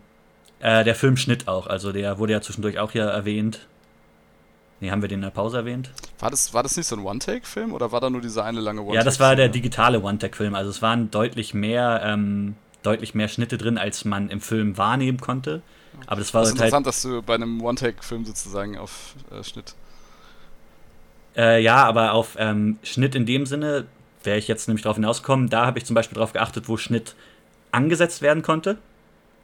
äh, 0.60 0.84
der 0.84 0.96
Filmschnitt 0.96 1.48
auch, 1.48 1.68
also 1.68 1.92
der 1.92 2.20
wurde 2.20 2.34
ja 2.34 2.42
zwischendurch 2.42 2.80
auch 2.80 2.92
hier 2.92 3.04
erwähnt. 3.04 3.68
Nee, 4.80 4.92
haben 4.92 5.02
wir 5.02 5.10
den 5.10 5.20
in 5.20 5.24
der 5.24 5.32
Pause 5.32 5.58
erwähnt? 5.58 5.90
War 6.20 6.30
das, 6.30 6.54
war 6.54 6.62
das 6.62 6.78
nicht 6.78 6.88
so 6.88 6.96
ein 6.96 7.04
One-Take-Film 7.04 7.74
oder 7.74 7.92
war 7.92 8.00
da 8.00 8.10
nur 8.10 8.22
dieser 8.22 8.44
eine 8.44 8.60
lange 8.60 8.82
One-Take? 8.82 8.98
Ja, 8.98 9.04
das 9.04 9.20
war 9.20 9.36
der 9.36 9.50
digitale 9.50 10.02
One-Take-Film. 10.02 10.54
Also 10.54 10.70
es 10.70 10.82
waren 10.82 11.10
deutlich 11.10 11.54
mehr, 11.56 12.02
ähm, 12.04 12.56
deutlich 12.84 13.16
mehr 13.16 13.28
Schnitte 13.28 13.58
drin, 13.58 13.78
als 13.80 14.06
man 14.06 14.30
im 14.30 14.40
Film 14.40 14.78
wahrnehmen 14.78 15.20
konnte. 15.20 15.62
Aber 16.06 16.20
das 16.20 16.34
war 16.34 16.42
das 16.42 16.50
ist 16.50 16.60
halt 16.60 16.68
interessant, 16.68 16.86
dass 16.86 17.02
du 17.02 17.24
bei 17.24 17.36
einem 17.36 17.62
One-Take-Film 17.62 18.26
sozusagen 18.26 18.78
auf 18.78 19.16
äh, 19.32 19.44
Schnitt. 19.44 19.74
Äh, 21.38 21.62
ja, 21.62 21.86
aber 21.86 22.14
auf 22.14 22.36
ähm, 22.40 22.80
Schnitt 22.84 23.16
in 23.16 23.26
dem 23.26 23.46
Sinne 23.46 23.86
wäre 24.24 24.38
ich 24.38 24.48
jetzt 24.48 24.68
nämlich 24.68 24.84
drauf 24.84 24.96
hinausgekommen. 24.96 25.50
Da 25.50 25.66
habe 25.66 25.78
ich 25.78 25.86
zum 25.86 25.94
Beispiel 25.94 26.16
darauf 26.16 26.34
geachtet, 26.34 26.68
wo 26.68 26.78
Schnitt 26.78 27.16
angesetzt 27.72 28.22
werden 28.22 28.42
konnte. 28.42 28.78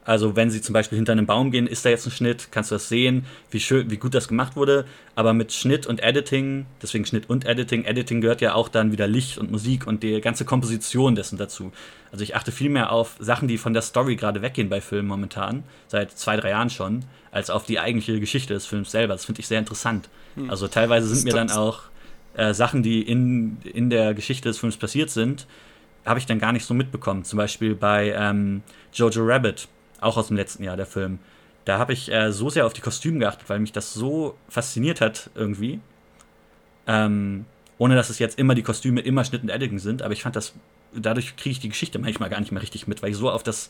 Also 0.06 0.36
wenn 0.36 0.50
sie 0.50 0.62
zum 0.62 0.74
Beispiel 0.74 0.98
hinter 0.98 1.14
einem 1.14 1.26
Baum 1.26 1.52
gehen, 1.52 1.68
ist 1.68 1.86
da 1.86 1.90
jetzt 1.90 2.06
ein 2.06 2.12
Schnitt, 2.12 2.50
kannst 2.52 2.72
du 2.72 2.76
das 2.76 2.90
sehen, 2.90 3.26
wie 3.52 3.60
schön, 3.60 3.90
wie 3.90 3.98
gut 3.98 4.14
das 4.14 4.28
gemacht 4.28 4.56
wurde. 4.56 4.86
Aber 5.16 5.34
mit 5.34 5.54
Schnitt 5.54 5.88
und 5.88 6.02
Editing, 6.02 6.66
deswegen 6.82 7.06
Schnitt 7.06 7.30
und 7.30 7.46
Editing, 7.46 7.86
Editing 7.86 8.20
gehört 8.22 8.42
ja 8.42 8.54
auch 8.54 8.68
dann 8.68 8.92
wieder 8.92 9.08
Licht 9.08 9.38
und 9.38 9.52
Musik 9.52 9.88
und 9.88 10.04
die 10.04 10.20
ganze 10.20 10.46
Komposition 10.46 11.16
dessen 11.16 11.38
dazu. 11.38 11.72
Also 12.12 12.24
ich 12.24 12.36
achte 12.36 12.52
viel 12.52 12.70
mehr 12.70 12.92
auf 12.92 13.16
Sachen, 13.20 13.48
die 13.48 13.58
von 13.58 13.74
der 13.74 13.82
Story 13.82 14.16
gerade 14.16 14.42
weggehen 14.42 14.70
bei 14.70 14.82
Filmen 14.82 15.08
momentan, 15.08 15.64
seit 15.88 16.12
zwei, 16.12 16.36
drei 16.36 16.50
Jahren 16.50 16.70
schon, 16.70 17.06
als 17.32 17.50
auf 17.50 17.66
die 17.66 17.80
eigentliche 17.80 18.20
Geschichte 18.20 18.54
des 18.54 18.66
Films 18.66 18.92
selber. 18.92 19.14
Das 19.14 19.26
finde 19.26 19.40
ich 19.40 19.48
sehr 19.48 19.60
interessant. 19.60 20.10
Hm. 20.36 20.50
Also 20.50 20.68
teilweise 20.68 21.08
sind 21.08 21.24
mir 21.24 21.34
dann 21.34 21.50
auch 21.50 21.84
äh, 22.36 22.54
Sachen, 22.54 22.84
die 22.84 23.02
in, 23.02 23.58
in 23.64 23.90
der 23.90 24.14
Geschichte 24.14 24.50
des 24.50 24.60
Films 24.60 24.78
passiert 24.78 25.10
sind, 25.10 25.48
habe 26.06 26.20
ich 26.20 26.26
dann 26.26 26.40
gar 26.40 26.52
nicht 26.52 26.66
so 26.66 26.74
mitbekommen. 26.74 27.24
Zum 27.24 27.38
Beispiel 27.38 27.76
bei 27.76 28.14
ähm, 28.18 28.62
Jojo 28.94 29.24
Rabbit 29.24 29.68
auch 30.04 30.18
aus 30.18 30.28
dem 30.28 30.38
letzten 30.38 30.64
Jahr, 30.64 30.78
der 30.78 30.86
Film. 30.86 31.20
Da 31.66 31.78
habe 31.78 31.94
ich 31.94 32.12
äh, 32.12 32.32
so 32.32 32.50
sehr 32.50 32.66
auf 32.66 32.74
die 32.74 32.82
Kostüme 32.82 33.20
geachtet, 33.20 33.50
weil 33.50 33.60
mich 33.60 33.72
das 33.72 33.94
so 33.94 34.36
fasziniert 34.50 35.02
hat 35.02 35.30
irgendwie. 35.36 35.80
Ähm, 36.88 37.46
ohne 37.78 37.96
dass 37.96 38.10
es 38.10 38.20
jetzt 38.20 38.38
immer 38.38 38.56
die 38.56 38.64
Kostüme 38.64 39.02
immer 39.02 39.24
Schnitt 39.24 39.44
und 39.44 39.50
Editing 39.50 39.80
sind, 39.80 40.02
aber 40.02 40.14
ich 40.14 40.24
fand 40.24 40.36
das, 40.36 40.54
dadurch 40.94 41.36
kriege 41.36 41.52
ich 41.52 41.60
die 41.60 41.70
Geschichte 41.70 42.00
manchmal 42.00 42.30
gar 42.30 42.40
nicht 42.40 42.52
mehr 42.52 42.62
richtig 42.62 42.88
mit, 42.88 43.02
weil 43.02 43.12
ich 43.12 43.18
so 43.18 43.30
auf 43.30 43.44
das, 43.44 43.70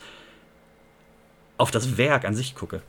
auf 1.57 1.71
das 1.71 1.97
Werk 1.97 2.25
an 2.25 2.35
sich 2.35 2.55
gucke. 2.55 2.81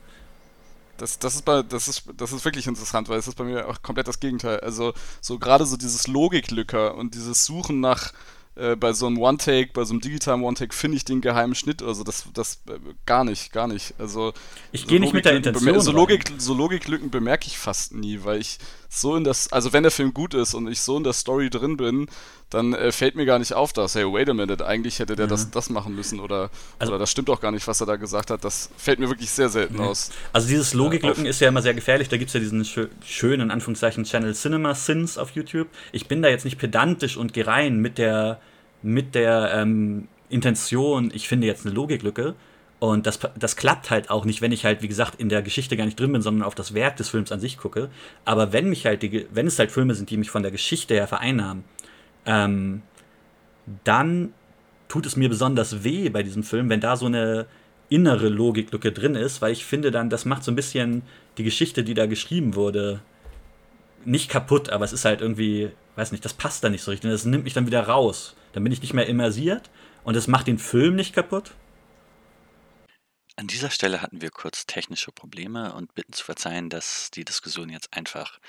Das, 0.97 1.19
das, 1.19 1.35
ist 1.35 1.43
bei, 1.43 1.61
das, 1.61 1.87
ist, 1.87 2.03
das 2.15 2.31
ist 2.31 2.45
wirklich 2.45 2.67
interessant, 2.67 3.09
weil 3.09 3.19
es 3.19 3.27
ist 3.27 3.35
bei 3.35 3.43
mir 3.43 3.67
auch 3.67 3.81
komplett 3.81 4.07
das 4.07 4.19
Gegenteil. 4.19 4.61
Also, 4.61 4.93
so 5.19 5.37
gerade 5.37 5.65
so 5.65 5.75
dieses 5.75 6.07
Logiklücker 6.07 6.95
und 6.95 7.15
dieses 7.15 7.45
Suchen 7.45 7.81
nach, 7.81 8.13
äh, 8.55 8.75
bei 8.75 8.93
so 8.93 9.07
einem 9.07 9.17
One-Take, 9.17 9.71
bei 9.73 9.83
so 9.83 9.93
einem 9.93 10.01
digitalen 10.01 10.41
One-Take 10.41 10.73
finde 10.73 10.97
ich 10.97 11.05
den 11.05 11.21
geheimen 11.21 11.55
Schnitt. 11.55 11.83
Also 11.83 12.03
das, 12.03 12.25
das 12.33 12.61
äh, 12.69 12.79
gar 13.05 13.23
nicht, 13.23 13.51
gar 13.51 13.67
nicht. 13.67 13.93
Also 13.97 14.33
ich 14.71 14.81
so 14.81 14.87
gehe 14.87 14.99
nicht 14.99 15.13
mit 15.13 15.25
der 15.25 15.35
Intention. 15.35 15.81
So, 15.81 15.91
Logik, 15.91 16.31
so 16.37 16.53
Logiklücken 16.53 17.09
bemerke 17.09 17.47
ich 17.47 17.57
fast 17.57 17.93
nie, 17.93 18.21
weil 18.23 18.39
ich 18.39 18.57
so 18.87 19.15
in 19.15 19.25
das, 19.25 19.51
also 19.51 19.73
wenn 19.73 19.83
der 19.83 19.91
Film 19.91 20.13
gut 20.13 20.33
ist 20.33 20.53
und 20.53 20.67
ich 20.67 20.79
so 20.79 20.95
in 20.95 21.03
der 21.03 21.11
Story 21.13 21.49
drin 21.49 21.75
bin, 21.75 22.07
dann 22.49 22.73
äh, 22.73 22.91
fällt 22.91 23.15
mir 23.15 23.25
gar 23.25 23.39
nicht 23.39 23.53
auf, 23.53 23.73
dass, 23.73 23.95
hey, 23.95 24.05
wait 24.05 24.29
a 24.29 24.33
minute, 24.33 24.65
eigentlich 24.65 24.99
hätte 24.99 25.15
der 25.15 25.25
ja. 25.25 25.29
das, 25.29 25.51
das 25.51 25.69
machen 25.69 25.95
müssen 25.95 26.21
oder, 26.21 26.49
also, 26.79 26.93
oder 26.93 26.99
das 26.99 27.11
stimmt 27.11 27.29
auch 27.29 27.41
gar 27.41 27.51
nicht, 27.51 27.67
was 27.67 27.81
er 27.81 27.87
da 27.87 27.97
gesagt 27.97 28.29
hat. 28.31 28.45
Das 28.45 28.69
fällt 28.77 28.99
mir 28.99 29.09
wirklich 29.09 29.31
sehr 29.31 29.49
selten 29.49 29.79
ja. 29.79 29.85
aus. 29.85 30.11
Also 30.31 30.47
dieses 30.47 30.73
Logiklücken 30.73 31.25
ist 31.25 31.41
ja 31.41 31.49
immer 31.49 31.61
sehr 31.61 31.73
gefährlich. 31.73 32.07
Da 32.07 32.17
gibt 32.17 32.29
es 32.29 32.33
ja 32.33 32.39
diesen 32.39 32.63
schö 32.63 32.87
schönen, 33.05 33.41
in 33.41 33.51
Anführungszeichen, 33.51 34.05
Channel 34.05 34.33
Cinema 34.33 34.75
Sins 34.75 35.17
auf 35.17 35.31
YouTube. 35.31 35.67
Ich 35.91 36.07
bin 36.07 36.21
da 36.21 36.29
jetzt 36.29 36.45
nicht 36.45 36.57
pedantisch 36.57 37.17
und 37.17 37.33
gerein 37.33 37.79
mit 37.79 37.97
der 37.97 38.39
mit 38.85 39.15
der 39.15 39.51
ähm, 39.53 40.07
Intention, 40.29 41.11
ich 41.13 41.27
finde 41.27 41.47
jetzt 41.47 41.65
eine 41.65 41.75
Logiklücke. 41.75 42.35
Und 42.79 43.07
das, 43.07 43.19
das 43.39 43.55
klappt 43.55 43.89
halt 43.89 44.09
auch 44.09 44.25
nicht, 44.25 44.41
wenn 44.41 44.51
ich 44.51 44.65
halt, 44.65 44.81
wie 44.81 44.87
gesagt, 44.87 45.19
in 45.19 45.29
der 45.29 45.41
Geschichte 45.41 45.77
gar 45.77 45.85
nicht 45.85 45.99
drin 45.99 46.11
bin, 46.11 46.21
sondern 46.21 46.43
auf 46.45 46.55
das 46.55 46.73
Werk 46.73 46.97
des 46.97 47.09
Films 47.09 47.31
an 47.31 47.39
sich 47.39 47.57
gucke. 47.57 47.89
Aber 48.25 48.53
wenn 48.53 48.69
mich 48.69 48.85
halt 48.85 49.01
die, 49.01 49.25
wenn 49.31 49.47
es 49.47 49.57
halt 49.57 49.71
Filme 49.71 49.95
sind, 49.95 50.09
die 50.09 50.17
mich 50.17 50.29
von 50.29 50.43
der 50.43 50.51
Geschichte 50.51 50.93
her 50.93 51.07
vereinnahmen, 51.07 51.63
ähm, 52.25 52.81
dann 53.83 54.33
tut 54.87 55.05
es 55.05 55.15
mir 55.15 55.29
besonders 55.29 55.83
weh 55.83 56.09
bei 56.09 56.21
diesem 56.21 56.43
Film, 56.43 56.69
wenn 56.69 56.81
da 56.81 56.95
so 56.95 57.07
eine 57.07 57.47
innere 57.89 58.29
Logiklücke 58.29 58.91
drin 58.91 59.15
ist, 59.15 59.41
weil 59.41 59.53
ich 59.53 59.65
finde 59.65 59.89
dann, 59.89 60.09
das 60.09 60.25
macht 60.25 60.43
so 60.43 60.51
ein 60.51 60.55
bisschen 60.55 61.03
die 61.37 61.43
Geschichte, 61.43 61.83
die 61.83 61.93
da 61.93 62.05
geschrieben 62.05 62.55
wurde, 62.55 63.01
nicht 64.03 64.29
kaputt, 64.29 64.69
aber 64.69 64.85
es 64.85 64.93
ist 64.93 65.05
halt 65.05 65.21
irgendwie, 65.21 65.71
weiß 65.95 66.11
nicht, 66.11 66.25
das 66.25 66.33
passt 66.33 66.63
da 66.63 66.69
nicht 66.69 66.83
so 66.83 66.91
richtig. 66.91 67.11
Das 67.11 67.25
nimmt 67.25 67.43
mich 67.43 67.53
dann 67.53 67.67
wieder 67.67 67.87
raus. 67.87 68.35
Dann 68.53 68.63
bin 68.63 68.71
ich 68.71 68.81
nicht 68.81 68.93
mehr 68.93 69.07
immersiert 69.07 69.69
und 70.03 70.15
es 70.15 70.27
macht 70.27 70.47
den 70.47 70.59
Film 70.59 70.95
nicht 70.95 71.13
kaputt. 71.13 71.51
An 73.37 73.47
dieser 73.47 73.69
Stelle 73.69 74.01
hatten 74.01 74.21
wir 74.21 74.29
kurz 74.29 74.65
technische 74.65 75.11
Probleme 75.11 75.73
und 75.73 75.93
bitten 75.93 76.13
zu 76.13 76.23
verzeihen, 76.23 76.69
dass 76.69 77.11
die 77.11 77.25
Diskussion 77.25 77.69
jetzt 77.69 77.93
einfach 77.93 78.39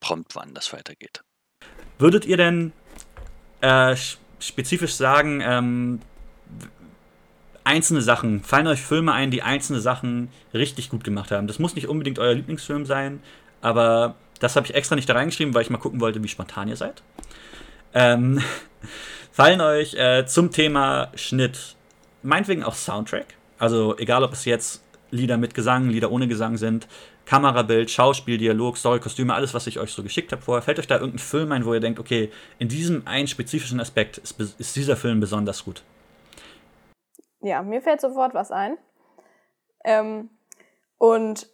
prompt 0.00 0.34
wann 0.34 0.54
das 0.54 0.72
weitergeht. 0.72 1.22
Würdet 1.98 2.24
ihr 2.24 2.38
denn 2.38 2.72
äh, 3.60 3.94
spezifisch 4.38 4.94
sagen, 4.94 5.42
ähm, 5.42 6.00
einzelne 7.64 8.00
Sachen, 8.00 8.42
fallen 8.42 8.66
euch 8.66 8.80
Filme 8.80 9.12
ein, 9.12 9.30
die 9.30 9.42
einzelne 9.42 9.80
Sachen 9.80 10.30
richtig 10.54 10.88
gut 10.88 11.04
gemacht 11.04 11.30
haben? 11.30 11.46
Das 11.46 11.58
muss 11.58 11.74
nicht 11.74 11.88
unbedingt 11.88 12.18
euer 12.18 12.34
Lieblingsfilm 12.34 12.86
sein, 12.86 13.22
aber 13.60 14.16
das 14.42 14.56
habe 14.56 14.66
ich 14.66 14.74
extra 14.74 14.96
nicht 14.96 15.08
da 15.08 15.14
reingeschrieben, 15.14 15.54
weil 15.54 15.62
ich 15.62 15.70
mal 15.70 15.78
gucken 15.78 16.00
wollte, 16.00 16.22
wie 16.22 16.28
spontan 16.28 16.68
ihr 16.68 16.76
seid. 16.76 17.02
Ähm, 17.94 18.42
Fallen 19.32 19.60
euch 19.62 19.94
äh, 19.94 20.26
zum 20.26 20.50
Thema 20.50 21.10
Schnitt 21.14 21.76
meinetwegen 22.22 22.64
auch 22.64 22.74
Soundtrack? 22.74 23.26
Also 23.58 23.96
egal, 23.96 24.24
ob 24.24 24.32
es 24.32 24.44
jetzt 24.44 24.82
Lieder 25.10 25.36
mit 25.36 25.54
Gesang, 25.54 25.88
Lieder 25.88 26.10
ohne 26.10 26.26
Gesang 26.26 26.56
sind, 26.56 26.88
Kamerabild, 27.24 27.90
Schauspiel, 27.90 28.36
Dialog, 28.36 28.76
Story, 28.76 28.98
Kostüme, 28.98 29.32
alles, 29.32 29.54
was 29.54 29.66
ich 29.66 29.78
euch 29.78 29.92
so 29.92 30.02
geschickt 30.02 30.32
habe 30.32 30.42
vorher. 30.42 30.62
Fällt 30.62 30.78
euch 30.78 30.86
da 30.86 30.96
irgendein 30.96 31.20
Film 31.20 31.52
ein, 31.52 31.64
wo 31.64 31.72
ihr 31.72 31.80
denkt, 31.80 32.00
okay, 32.00 32.30
in 32.58 32.68
diesem 32.68 33.06
einen 33.06 33.28
spezifischen 33.28 33.80
Aspekt 33.80 34.18
ist, 34.18 34.38
ist 34.40 34.76
dieser 34.76 34.96
Film 34.96 35.20
besonders 35.20 35.64
gut? 35.64 35.82
Ja, 37.40 37.62
mir 37.62 37.80
fällt 37.80 38.00
sofort 38.00 38.34
was 38.34 38.50
ein. 38.50 38.76
Ähm, 39.84 40.30
und 40.98 41.46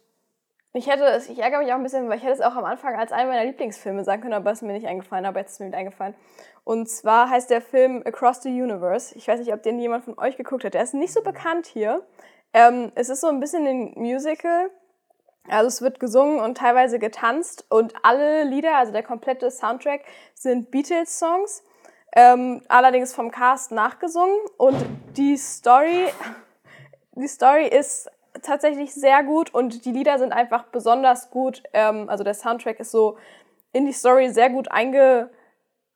ich 0.73 0.87
hätte 0.87 1.03
es, 1.05 1.29
ich 1.29 1.39
ärgere 1.39 1.59
mich 1.59 1.71
auch 1.71 1.77
ein 1.77 1.83
bisschen, 1.83 2.09
weil 2.09 2.17
ich 2.17 2.23
hätte 2.23 2.33
es 2.33 2.41
auch 2.41 2.55
am 2.55 2.65
Anfang 2.65 2.95
als 2.95 3.11
einen 3.11 3.29
meiner 3.29 3.45
Lieblingsfilme 3.45 4.03
sagen 4.03 4.21
können, 4.21 4.35
aber 4.35 4.51
es 4.51 4.59
ist 4.59 4.61
mir 4.61 4.73
nicht 4.73 4.87
eingefallen, 4.87 5.25
aber 5.25 5.39
jetzt 5.39 5.53
ist 5.53 5.59
mir 5.59 5.75
eingefallen. 5.75 6.13
Und 6.63 6.87
zwar 6.87 7.29
heißt 7.29 7.49
der 7.49 7.61
Film 7.61 8.03
Across 8.05 8.43
the 8.43 8.49
Universe. 8.49 9.15
Ich 9.17 9.27
weiß 9.27 9.39
nicht, 9.39 9.51
ob 9.51 9.63
den 9.63 9.79
jemand 9.79 10.05
von 10.05 10.17
euch 10.19 10.37
geguckt 10.37 10.63
hat. 10.63 10.75
Der 10.75 10.83
ist 10.83 10.93
nicht 10.93 11.13
so 11.13 11.23
bekannt 11.23 11.65
hier. 11.65 12.05
Ähm, 12.53 12.91
es 12.93 13.09
ist 13.09 13.21
so 13.21 13.27
ein 13.27 13.39
bisschen 13.39 13.65
ein 13.65 13.93
Musical. 13.95 14.69
Also 15.47 15.67
es 15.67 15.81
wird 15.81 15.99
gesungen 15.99 16.39
und 16.39 16.57
teilweise 16.57 16.99
getanzt 16.99 17.65
und 17.69 17.93
alle 18.03 18.43
Lieder, 18.43 18.75
also 18.75 18.91
der 18.91 19.01
komplette 19.01 19.49
Soundtrack, 19.49 20.01
sind 20.35 20.69
Beatles-Songs. 20.69 21.63
Ähm, 22.15 22.61
allerdings 22.67 23.13
vom 23.13 23.31
Cast 23.31 23.71
nachgesungen 23.71 24.37
und 24.57 24.75
die 25.17 25.37
Story, 25.37 26.07
die 27.13 27.27
Story 27.27 27.67
ist 27.67 28.09
tatsächlich 28.41 28.93
sehr 28.93 29.23
gut 29.23 29.53
und 29.53 29.85
die 29.85 29.91
Lieder 29.91 30.19
sind 30.19 30.33
einfach 30.33 30.65
besonders 30.65 31.29
gut. 31.29 31.63
Ähm, 31.73 32.09
also 32.09 32.23
der 32.23 32.33
Soundtrack 32.33 32.79
ist 32.79 32.91
so 32.91 33.17
in 33.71 33.85
die 33.85 33.93
Story 33.93 34.29
sehr 34.29 34.49
gut 34.49 34.71
einge 34.71 35.29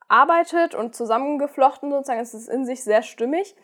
arbeitet 0.08 0.74
und 0.74 0.94
zusammengeflochten 0.94 1.90
sozusagen. 1.90 2.20
Es 2.20 2.34
ist 2.34 2.48
in 2.48 2.64
sich 2.64 2.84
sehr 2.84 3.02
stimmig. 3.02 3.56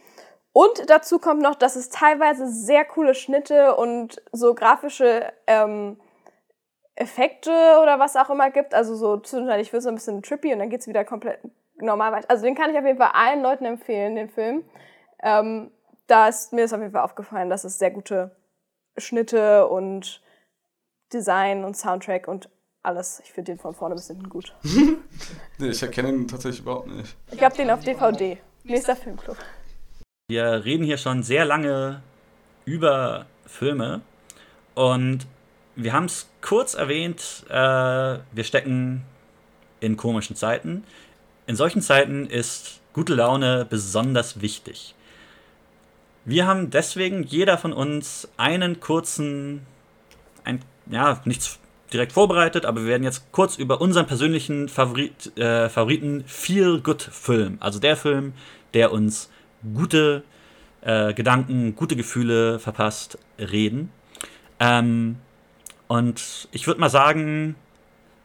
Und 0.53 0.91
dazu 0.91 1.19
kommt 1.19 1.43
noch, 1.43 1.55
dass 1.55 1.77
es 1.77 1.91
teilweise 1.91 2.49
sehr 2.49 2.85
coole 2.85 3.15
Schnitte 3.15 3.77
und 3.77 4.21
so 4.33 4.55
grafische 4.55 5.33
ähm, 5.47 6.01
Effekte 6.97 7.79
oder 7.83 7.99
was 7.99 8.17
auch 8.17 8.31
immer 8.31 8.51
gibt. 8.51 8.75
Also 8.75 8.97
so 8.97 9.19
zwischendurch 9.19 9.73
wird 9.73 9.81
es 9.81 9.87
ein 9.87 9.95
bisschen 9.95 10.23
trippy 10.23 10.53
und 10.53 10.59
dann 10.59 10.71
geht 10.71 10.81
es 10.81 10.89
wieder 10.89 11.05
komplett 11.05 11.39
normal 11.77 12.13
weiter. 12.13 12.29
Also 12.29 12.45
den 12.45 12.55
kann 12.55 12.71
ich 12.71 12.79
auf 12.79 12.85
jeden 12.85 12.99
Fall 12.99 13.13
allen 13.13 13.43
Leuten 13.43 13.65
empfehlen, 13.65 14.17
den 14.17 14.29
Film. 14.29 14.65
Ähm, 15.23 15.71
da 16.09 16.29
ist 16.29 16.53
mir 16.53 16.65
ist 16.65 16.73
auf 16.73 16.81
jeden 16.81 16.93
Fall 16.93 17.05
aufgefallen, 17.05 17.49
dass 17.49 17.65
es 17.65 17.79
sehr 17.79 17.93
gute 17.93 18.37
Schnitte 19.01 19.67
und 19.67 20.21
Design 21.13 21.65
und 21.65 21.77
Soundtrack 21.77 22.29
und 22.29 22.49
alles. 22.83 23.21
Ich 23.25 23.33
finde 23.33 23.53
den 23.53 23.59
von 23.59 23.75
vorne 23.75 23.95
bis 23.95 24.07
hinten 24.07 24.29
gut. 24.29 24.55
nee, 25.59 25.69
ich 25.69 25.83
erkenne 25.83 26.11
ihn 26.11 26.29
tatsächlich 26.29 26.61
überhaupt 26.61 26.89
nicht. 26.89 27.17
Ich 27.31 27.43
habe 27.43 27.57
den 27.57 27.71
auf 27.71 27.81
DVD. 27.81 28.39
Nächster 28.65 28.97
Filmclub. 28.97 29.37
Wir 30.29 30.65
reden 30.65 30.85
hier 30.85 30.99
schon 30.99 31.23
sehr 31.23 31.45
lange 31.45 32.03
über 32.65 33.27
Filme 33.47 34.03
und 34.75 35.27
wir 35.75 35.93
haben 35.93 36.05
es 36.05 36.29
kurz 36.41 36.75
erwähnt, 36.75 37.45
äh, 37.49 37.55
wir 37.55 38.45
stecken 38.45 39.05
in 39.81 39.97
komischen 39.97 40.37
Zeiten. 40.37 40.85
In 41.47 41.57
solchen 41.57 41.83
Zeiten 41.83 42.27
ist 42.27 42.81
gute 42.93 43.15
Laune 43.15 43.67
besonders 43.69 44.41
wichtig. 44.41 44.95
Wir 46.31 46.47
haben 46.47 46.71
deswegen 46.71 47.25
jeder 47.25 47.59
von 47.59 47.73
uns 47.73 48.29
einen 48.37 48.79
kurzen, 48.79 49.67
ein, 50.45 50.61
ja, 50.89 51.21
nichts 51.25 51.59
direkt 51.93 52.13
vorbereitet, 52.13 52.67
aber 52.67 52.83
wir 52.83 52.87
werden 52.87 53.03
jetzt 53.03 53.33
kurz 53.33 53.59
über 53.59 53.81
unseren 53.81 54.07
persönlichen 54.07 54.69
Favorit, 54.69 55.37
äh, 55.37 55.69
Favoriten 55.69 56.23
Feel-Good-Film, 56.25 57.57
also 57.59 57.81
der 57.81 57.97
Film, 57.97 58.35
der 58.75 58.93
uns 58.93 59.29
gute 59.75 60.23
äh, 60.83 61.15
Gedanken, 61.15 61.75
gute 61.75 61.97
Gefühle 61.97 62.61
verpasst, 62.61 63.19
reden. 63.41 63.91
Ähm, 64.61 65.17
und 65.89 66.49
ich 66.53 66.69
würde 66.69 66.79
mal 66.79 66.91
sagen, 66.91 67.57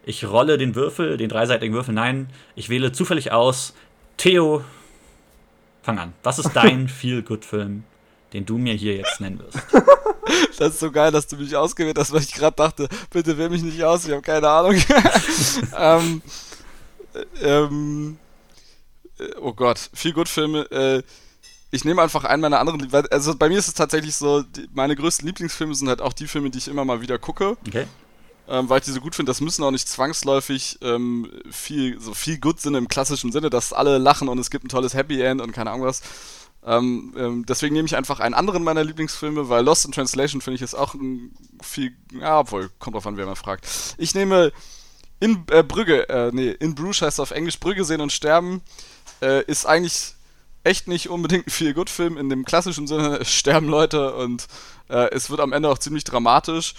ich 0.05 0.27
rolle 0.27 0.59
den 0.59 0.75
Würfel, 0.75 1.17
den 1.17 1.29
dreiseitigen 1.29 1.73
Würfel. 1.73 1.95
Nein, 1.95 2.29
ich 2.53 2.69
wähle 2.69 2.91
zufällig 2.91 3.31
aus. 3.31 3.73
Theo, 4.17 4.63
fang 5.81 5.97
an. 5.97 6.13
Was 6.21 6.37
ist 6.37 6.53
dein 6.53 6.87
Feel-Good-Film, 6.87 7.83
den 8.35 8.45
du 8.45 8.57
mir 8.57 8.73
hier 8.73 8.95
jetzt 8.97 9.19
nennen 9.19 9.39
wirst? 9.39 9.57
Das 10.57 10.73
ist 10.73 10.79
so 10.79 10.91
geil, 10.91 11.11
dass 11.11 11.27
du 11.27 11.35
mich 11.35 11.55
ausgewählt 11.55 11.97
hast, 11.99 12.11
weil 12.11 12.21
ich 12.21 12.33
gerade 12.33 12.55
dachte, 12.55 12.87
bitte 13.11 13.37
wähl 13.37 13.49
mich 13.49 13.61
nicht 13.61 13.83
aus, 13.83 14.05
ich 14.05 14.11
habe 14.11 14.21
keine 14.21 14.49
Ahnung. 14.49 14.81
ähm, 15.77 16.21
ähm, 17.41 18.17
oh 19.41 19.53
Gott, 19.53 19.89
viel 19.93 20.13
gut 20.13 20.27
Filme. 20.27 20.61
Äh, 20.71 21.03
ich 21.71 21.85
nehme 21.85 22.01
einfach 22.01 22.23
einen 22.23 22.41
meiner 22.41 22.59
anderen. 22.59 22.91
Also 23.11 23.35
bei 23.35 23.49
mir 23.49 23.59
ist 23.59 23.67
es 23.67 23.73
tatsächlich 23.73 24.15
so, 24.15 24.41
die, 24.41 24.67
meine 24.73 24.95
größten 24.95 25.27
Lieblingsfilme 25.27 25.75
sind 25.75 25.89
halt 25.89 26.01
auch 26.01 26.13
die 26.13 26.27
Filme, 26.27 26.49
die 26.49 26.57
ich 26.57 26.67
immer 26.67 26.85
mal 26.85 27.01
wieder 27.01 27.19
gucke. 27.19 27.57
Okay. 27.67 27.85
Ähm, 28.47 28.69
weil 28.69 28.79
ich 28.79 28.85
die 28.85 28.91
so 28.91 29.01
gut 29.01 29.15
finde, 29.15 29.29
das 29.29 29.41
müssen 29.41 29.63
auch 29.63 29.71
nicht 29.71 29.87
zwangsläufig 29.87 30.79
ähm, 30.81 31.29
viel, 31.51 31.99
so 31.99 32.13
viel 32.13 32.39
gut 32.39 32.61
sind 32.61 32.75
im 32.75 32.87
klassischen 32.87 33.31
Sinne, 33.31 33.49
dass 33.49 33.73
alle 33.73 33.97
lachen 33.97 34.27
und 34.29 34.39
es 34.39 34.49
gibt 34.49 34.65
ein 34.65 34.69
tolles 34.69 34.93
Happy 34.93 35.21
End 35.21 35.41
und 35.41 35.51
keine 35.51 35.71
Ahnung 35.71 35.85
was. 35.85 36.01
Ähm, 36.65 37.13
ähm, 37.15 37.45
deswegen 37.45 37.75
nehme 37.75 37.85
ich 37.85 37.95
einfach 37.95 38.19
einen 38.19 38.33
anderen 38.33 38.63
meiner 38.63 38.83
Lieblingsfilme, 38.83 39.49
weil 39.49 39.63
Lost 39.63 39.85
in 39.85 39.91
Translation 39.91 40.41
finde 40.41 40.55
ich 40.55 40.61
ist 40.61 40.73
auch 40.73 40.95
ein 40.95 41.31
viel, 41.61 41.95
ja, 42.19 42.39
obwohl, 42.39 42.69
kommt 42.79 42.95
drauf 42.95 43.05
an, 43.05 43.17
wer 43.17 43.25
man 43.27 43.35
fragt. 43.35 43.67
Ich 43.97 44.15
nehme 44.15 44.51
in 45.19 45.45
äh, 45.51 45.63
Brügge, 45.63 46.09
äh, 46.09 46.31
nee, 46.33 46.49
in 46.51 46.75
Bruges 46.75 47.01
heißt 47.01 47.19
auf 47.19 47.31
Englisch 47.31 47.59
Brügge 47.59 47.85
sehen 47.85 48.01
und 48.01 48.11
sterben, 48.11 48.61
äh, 49.21 49.43
ist 49.45 49.65
eigentlich 49.65 50.15
echt 50.63 50.87
nicht 50.87 51.09
unbedingt 51.09 51.47
ein 51.47 51.51
viel 51.51 51.73
gut 51.75 51.89
Film 51.89 52.17
in 52.17 52.29
dem 52.29 52.43
klassischen 52.43 52.87
Sinne, 52.87 53.17
es 53.21 53.31
sterben 53.33 53.67
Leute 53.67 54.15
und 54.15 54.47
äh, 54.89 55.09
es 55.11 55.29
wird 55.29 55.39
am 55.39 55.53
Ende 55.53 55.69
auch 55.69 55.77
ziemlich 55.77 56.03
dramatisch, 56.03 56.73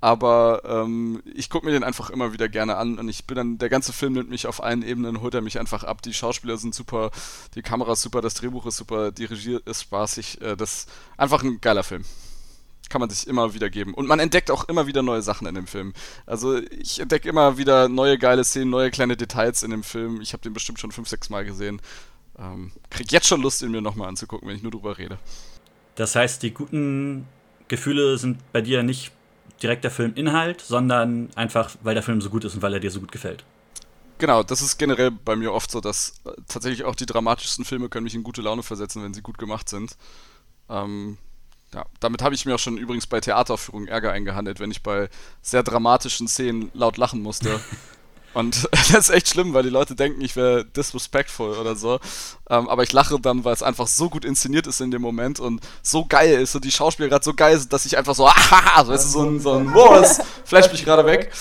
aber 0.00 0.62
ähm, 0.64 1.22
ich 1.34 1.50
gucke 1.50 1.66
mir 1.66 1.72
den 1.72 1.84
einfach 1.84 2.10
immer 2.10 2.32
wieder 2.32 2.48
gerne 2.48 2.76
an 2.76 2.98
und 2.98 3.08
ich 3.08 3.26
bin 3.26 3.36
dann, 3.36 3.58
der 3.58 3.68
ganze 3.68 3.92
Film 3.92 4.14
nimmt 4.14 4.30
mich 4.30 4.46
auf 4.46 4.62
allen 4.62 4.82
Ebenen, 4.82 5.20
holt 5.20 5.34
er 5.34 5.42
mich 5.42 5.58
einfach 5.58 5.84
ab. 5.84 6.00
Die 6.02 6.14
Schauspieler 6.14 6.56
sind 6.56 6.74
super, 6.74 7.10
die 7.54 7.62
Kamera 7.62 7.92
ist 7.92 8.02
super, 8.02 8.22
das 8.22 8.34
Drehbuch 8.34 8.66
ist 8.66 8.78
super, 8.78 9.12
die 9.12 9.26
Regie 9.26 9.58
ist 9.64 9.82
spaßig. 9.82 10.40
Äh, 10.40 10.56
das 10.56 10.86
einfach 11.18 11.42
ein 11.42 11.60
geiler 11.60 11.82
Film. 11.82 12.04
Kann 12.88 13.00
man 13.00 13.10
sich 13.10 13.28
immer 13.28 13.54
wieder 13.54 13.70
geben. 13.70 13.94
Und 13.94 14.08
man 14.08 14.18
entdeckt 14.18 14.50
auch 14.50 14.68
immer 14.68 14.86
wieder 14.86 15.02
neue 15.02 15.22
Sachen 15.22 15.46
in 15.46 15.54
dem 15.54 15.66
Film. 15.66 15.92
Also 16.26 16.58
ich 16.58 16.98
entdecke 16.98 17.28
immer 17.28 17.56
wieder 17.56 17.88
neue 17.88 18.18
geile 18.18 18.42
Szenen, 18.42 18.70
neue 18.70 18.90
kleine 18.90 19.16
Details 19.16 19.62
in 19.62 19.70
dem 19.70 19.84
Film. 19.84 20.20
Ich 20.20 20.32
habe 20.32 20.42
den 20.42 20.54
bestimmt 20.54 20.80
schon 20.80 20.90
fünf, 20.90 21.08
sechs 21.08 21.30
Mal 21.30 21.44
gesehen. 21.44 21.80
Ähm, 22.38 22.72
krieg 22.88 23.12
jetzt 23.12 23.28
schon 23.28 23.42
Lust, 23.42 23.62
ihn 23.62 23.70
mir 23.70 23.82
nochmal 23.82 24.08
anzugucken, 24.08 24.48
wenn 24.48 24.56
ich 24.56 24.62
nur 24.62 24.72
drüber 24.72 24.98
rede. 24.98 25.18
Das 25.94 26.16
heißt, 26.16 26.42
die 26.42 26.52
guten 26.52 27.28
Gefühle 27.68 28.18
sind 28.18 28.38
bei 28.52 28.62
dir 28.62 28.82
nicht 28.82 29.12
direkt 29.62 29.84
der 29.84 29.90
Filminhalt, 29.90 30.60
sondern 30.60 31.28
einfach, 31.34 31.70
weil 31.82 31.94
der 31.94 32.02
Film 32.02 32.20
so 32.20 32.30
gut 32.30 32.44
ist 32.44 32.54
und 32.54 32.62
weil 32.62 32.74
er 32.74 32.80
dir 32.80 32.90
so 32.90 33.00
gut 33.00 33.12
gefällt. 33.12 33.44
Genau, 34.18 34.42
das 34.42 34.60
ist 34.60 34.76
generell 34.76 35.10
bei 35.10 35.34
mir 35.34 35.52
oft 35.52 35.70
so, 35.70 35.80
dass 35.80 36.20
äh, 36.24 36.32
tatsächlich 36.46 36.84
auch 36.84 36.94
die 36.94 37.06
dramatischsten 37.06 37.64
Filme 37.64 37.88
können 37.88 38.04
mich 38.04 38.14
in 38.14 38.22
gute 38.22 38.42
Laune 38.42 38.62
versetzen, 38.62 39.02
wenn 39.02 39.14
sie 39.14 39.22
gut 39.22 39.38
gemacht 39.38 39.68
sind. 39.68 39.96
Ähm, 40.68 41.16
ja, 41.72 41.86
damit 42.00 42.22
habe 42.22 42.34
ich 42.34 42.44
mir 42.44 42.54
auch 42.54 42.58
schon 42.58 42.76
übrigens 42.76 43.06
bei 43.06 43.20
Theateraufführungen 43.20 43.88
Ärger 43.88 44.12
eingehandelt, 44.12 44.60
wenn 44.60 44.70
ich 44.70 44.82
bei 44.82 45.08
sehr 45.40 45.62
dramatischen 45.62 46.28
Szenen 46.28 46.70
laut 46.74 46.96
lachen 46.96 47.22
musste. 47.22 47.60
Und 48.32 48.68
das 48.92 49.08
ist 49.08 49.10
echt 49.10 49.28
schlimm, 49.28 49.54
weil 49.54 49.62
die 49.62 49.70
Leute 49.70 49.94
denken, 49.94 50.20
ich 50.20 50.36
wäre 50.36 50.64
disrespectful 50.64 51.56
oder 51.56 51.76
so. 51.76 51.98
Ähm, 52.48 52.68
aber 52.68 52.82
ich 52.82 52.92
lache 52.92 53.18
dann, 53.20 53.44
weil 53.44 53.54
es 53.54 53.62
einfach 53.62 53.86
so 53.86 54.08
gut 54.08 54.24
inszeniert 54.24 54.66
ist 54.66 54.80
in 54.80 54.90
dem 54.90 55.02
Moment 55.02 55.40
und 55.40 55.60
so 55.82 56.04
geil 56.04 56.40
ist 56.40 56.54
und 56.54 56.64
die 56.64 56.70
Schauspieler 56.70 57.08
gerade 57.08 57.24
so 57.24 57.34
geil 57.34 57.58
sind, 57.58 57.72
dass 57.72 57.86
ich 57.86 57.96
einfach 57.98 58.14
so, 58.14 58.26
ah, 58.28 58.84
so, 58.84 58.92
weißt 58.92 59.04
du, 59.06 59.08
so 59.08 59.22
ein, 59.22 59.40
so 59.40 59.52
ein, 59.52 59.74
wow, 59.74 60.00
das 60.00 60.20
flasht 60.44 60.72
mich 60.72 60.84
gerade 60.84 61.04
weg. 61.04 61.32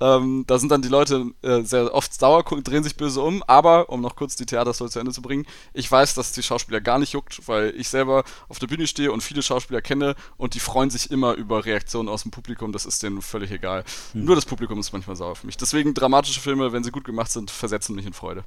Ähm, 0.00 0.44
da 0.46 0.58
sind 0.58 0.70
dann 0.72 0.82
die 0.82 0.88
Leute 0.88 1.26
äh, 1.42 1.62
sehr 1.62 1.94
oft 1.94 2.12
sauer, 2.12 2.44
drehen 2.44 2.82
sich 2.82 2.96
böse 2.96 3.20
um, 3.20 3.42
aber, 3.46 3.88
um 3.90 4.00
noch 4.00 4.16
kurz 4.16 4.34
die 4.34 4.46
Theaterstory 4.46 4.90
zu 4.90 4.98
Ende 4.98 5.12
zu 5.12 5.22
bringen, 5.22 5.46
ich 5.72 5.90
weiß, 5.90 6.14
dass 6.14 6.32
die 6.32 6.42
Schauspieler 6.42 6.80
gar 6.80 6.98
nicht 6.98 7.12
juckt, 7.12 7.46
weil 7.46 7.72
ich 7.76 7.88
selber 7.88 8.24
auf 8.48 8.58
der 8.58 8.66
Bühne 8.66 8.86
stehe 8.86 9.12
und 9.12 9.22
viele 9.22 9.42
Schauspieler 9.42 9.82
kenne 9.82 10.16
und 10.36 10.54
die 10.54 10.60
freuen 10.60 10.90
sich 10.90 11.10
immer 11.10 11.34
über 11.34 11.64
Reaktionen 11.64 12.08
aus 12.08 12.22
dem 12.22 12.32
Publikum, 12.32 12.72
das 12.72 12.86
ist 12.86 13.02
denen 13.02 13.22
völlig 13.22 13.52
egal. 13.52 13.84
Hm. 14.12 14.24
Nur 14.24 14.34
das 14.34 14.46
Publikum 14.46 14.80
ist 14.80 14.92
manchmal 14.92 15.16
sauer 15.16 15.36
für 15.36 15.46
mich. 15.46 15.56
Deswegen 15.56 15.94
dramatische 15.94 16.40
Filme, 16.40 16.72
wenn 16.72 16.82
sie 16.82 16.90
gut 16.90 17.04
gemacht 17.04 17.30
sind, 17.30 17.50
versetzen 17.50 17.94
mich 17.94 18.06
in 18.06 18.12
Freude. 18.12 18.44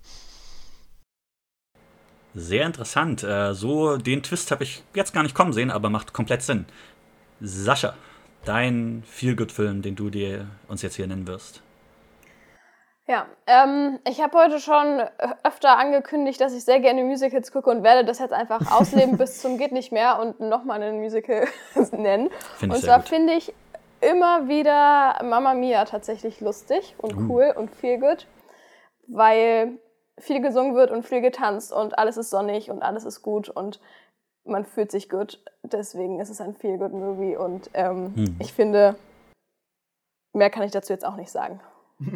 Sehr 2.36 2.66
interessant. 2.66 3.24
Äh, 3.24 3.54
so 3.54 3.98
den 3.98 4.22
Twist 4.22 4.52
habe 4.52 4.64
ich 4.64 4.84
jetzt 4.94 5.14
gar 5.14 5.24
nicht 5.24 5.34
kommen 5.34 5.54
sehen, 5.54 5.72
aber 5.72 5.90
macht 5.90 6.14
komplett 6.14 6.44
Sinn. 6.44 6.66
Sascha 7.40 7.96
dein 8.48 9.04
Feel-Good-Film, 9.06 9.82
den 9.82 9.96
du 9.96 10.10
dir 10.10 10.48
uns 10.68 10.82
jetzt 10.82 10.96
hier 10.96 11.08
nennen 11.08 11.28
wirst? 11.28 11.62
Ja, 13.08 13.26
ähm, 13.46 14.00
ich 14.06 14.22
habe 14.22 14.38
heute 14.38 14.60
schon 14.60 15.02
öfter 15.44 15.78
angekündigt, 15.78 16.42
dass 16.42 16.54
ich 16.54 16.66
sehr 16.66 16.82
gerne 16.82 17.04
Musicals 17.04 17.54
gucke 17.54 17.70
und 17.70 17.84
werde 17.84 18.04
das 18.04 18.20
jetzt 18.20 18.34
einfach 18.34 18.72
ausleben 18.80 19.18
bis 19.18 19.42
zum 19.42 19.58
geht 19.58 19.72
nicht 19.72 19.92
mehr 19.92 20.20
und 20.20 20.42
nochmal 20.42 20.82
einen 20.82 21.00
Musical 21.00 21.48
nennen. 21.92 22.30
Find 22.58 22.74
und 22.74 22.82
zwar 22.82 23.02
finde 23.02 23.34
ich 23.34 23.54
immer 24.02 24.48
wieder 24.48 25.24
Mamma 25.24 25.54
Mia 25.54 25.86
tatsächlich 25.86 26.42
lustig 26.42 26.96
und 26.98 27.16
uh. 27.16 27.28
cool 27.30 27.54
und 27.56 27.74
viel 27.74 27.98
gut, 28.00 28.28
weil 29.08 29.80
viel 30.20 30.42
gesungen 30.42 30.76
wird 30.76 30.92
und 30.92 31.04
viel 31.04 31.22
getanzt 31.22 31.72
und 31.72 31.98
alles 31.98 32.18
ist 32.18 32.30
sonnig 32.30 32.70
und 32.70 32.82
alles 32.82 33.06
ist 33.06 33.22
gut 33.22 33.50
und 33.50 33.80
man 34.48 34.66
fühlt 34.66 34.92
sich 34.92 35.10
gut. 35.10 35.44
Deswegen 35.64 36.20
ist 36.20 36.30
es 36.30 36.42
ein 36.42 36.56
Feel-Good-Movie 36.56 37.38
und 37.38 37.70
ähm, 37.74 38.16
hm. 38.16 38.36
ich 38.40 38.54
finde, 38.54 38.96
mehr 40.34 40.50
kann 40.50 40.64
ich 40.64 40.72
dazu 40.72 40.94
jetzt 40.94 41.06
auch 41.06 41.16
nicht 41.16 41.32
sagen. 41.32 41.60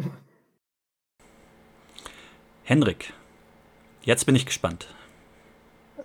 Henrik, 2.64 3.12
jetzt 4.02 4.24
bin 4.24 4.36
ich 4.36 4.46
gespannt. 4.46 4.94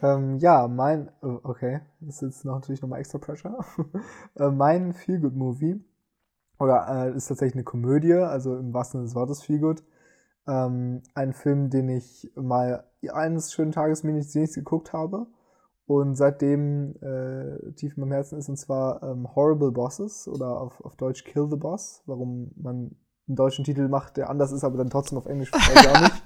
Ähm, 0.01 0.37
ja, 0.37 0.67
mein, 0.67 1.09
oh, 1.21 1.39
okay, 1.43 1.81
das 2.01 2.15
ist 2.15 2.21
jetzt 2.21 2.45
noch, 2.45 2.55
natürlich 2.55 2.81
nochmal 2.81 2.99
extra 2.99 3.17
Pressure. 3.17 3.65
äh, 4.35 4.49
mein 4.49 4.93
Feel-Good-Movie, 4.93 5.81
oder 6.59 6.87
äh, 6.89 7.15
ist 7.15 7.27
tatsächlich 7.27 7.55
eine 7.55 7.63
Komödie, 7.63 8.13
also 8.13 8.57
im 8.57 8.73
wahrsten 8.73 8.99
Sinne 8.99 9.05
des 9.05 9.15
Wortes 9.15 9.43
Feel-Good. 9.43 9.83
Ähm, 10.47 11.01
ein 11.13 11.33
Film, 11.33 11.69
den 11.69 11.89
ich 11.89 12.31
mal 12.35 12.83
eines 13.11 13.53
schönen 13.53 13.71
Tages 13.71 14.03
mir 14.03 14.13
nicht 14.13 14.33
geguckt 14.33 14.93
habe 14.93 15.27
und 15.87 16.15
seitdem 16.15 16.95
äh, 17.01 17.71
tief 17.71 17.95
in 17.95 18.01
meinem 18.01 18.11
Herzen 18.11 18.37
ist, 18.37 18.49
und 18.49 18.57
zwar 18.57 19.01
ähm, 19.01 19.33
Horrible 19.35 19.71
Bosses 19.71 20.27
oder 20.27 20.59
auf, 20.59 20.83
auf 20.83 20.95
Deutsch 20.97 21.23
Kill 21.23 21.47
the 21.49 21.55
Boss, 21.55 22.03
warum 22.05 22.51
man 22.57 22.91
einen 23.27 23.35
deutschen 23.35 23.63
Titel 23.63 23.87
macht, 23.87 24.17
der 24.17 24.29
anders 24.29 24.51
ist, 24.51 24.65
aber 24.65 24.77
dann 24.77 24.89
trotzdem 24.89 25.17
auf 25.17 25.25
Englisch 25.25 25.51
auch 25.53 26.01
nicht. 26.01 26.23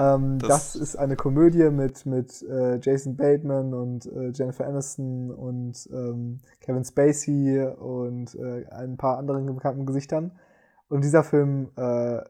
Ähm, 0.00 0.38
das, 0.38 0.48
das, 0.48 0.76
ist 0.76 0.96
eine 0.96 1.16
Komödie 1.16 1.70
mit, 1.70 2.06
mit 2.06 2.42
äh, 2.42 2.78
Jason 2.80 3.16
Bateman 3.16 3.74
und 3.74 4.06
äh, 4.06 4.30
Jennifer 4.32 4.64
Aniston 4.64 5.32
und 5.32 5.88
ähm, 5.92 6.38
Kevin 6.60 6.84
Spacey 6.84 7.66
und 7.66 8.36
äh, 8.36 8.66
ein 8.70 8.96
paar 8.96 9.18
anderen 9.18 9.46
bekannten 9.52 9.86
Gesichtern. 9.86 10.30
Und 10.88 11.02
dieser 11.02 11.24
Film 11.24 11.70
äh, 11.76 12.20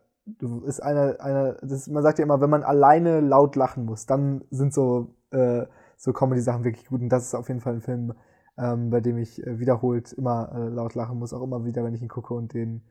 ist 0.67 0.83
einer, 0.83 1.21
einer 1.21 1.55
das, 1.61 1.87
man 1.89 2.03
sagt 2.03 2.19
ja 2.19 2.25
immer, 2.25 2.41
wenn 2.41 2.49
man 2.49 2.63
alleine 2.63 3.21
laut 3.21 3.57
lachen 3.57 3.85
muss, 3.85 4.07
dann 4.07 4.45
sind 4.51 4.73
so 4.73 5.15
äh, 5.31 5.67
so 5.97 6.13
Comedy-Sachen 6.13 6.65
wirklich 6.65 6.87
gut. 6.87 7.01
Und 7.01 7.09
das 7.09 7.25
ist 7.25 7.35
auf 7.35 7.49
jeden 7.49 7.61
Fall 7.61 7.75
ein 7.75 7.81
Film, 7.81 8.15
ähm, 8.59 8.91
bei 8.91 9.01
dem 9.01 9.19
ich 9.19 9.45
äh, 9.47 9.59
wiederholt 9.59 10.13
immer 10.13 10.53
äh, 10.55 10.69
laut 10.69 10.95
lachen 10.95 11.19
muss, 11.19 11.33
auch 11.33 11.43
immer 11.43 11.65
wieder, 11.65 11.85
wenn 11.85 11.95
ich 11.95 12.03
ihn 12.03 12.09
gucke 12.09 12.35
und 12.35 12.55
den 12.55 12.83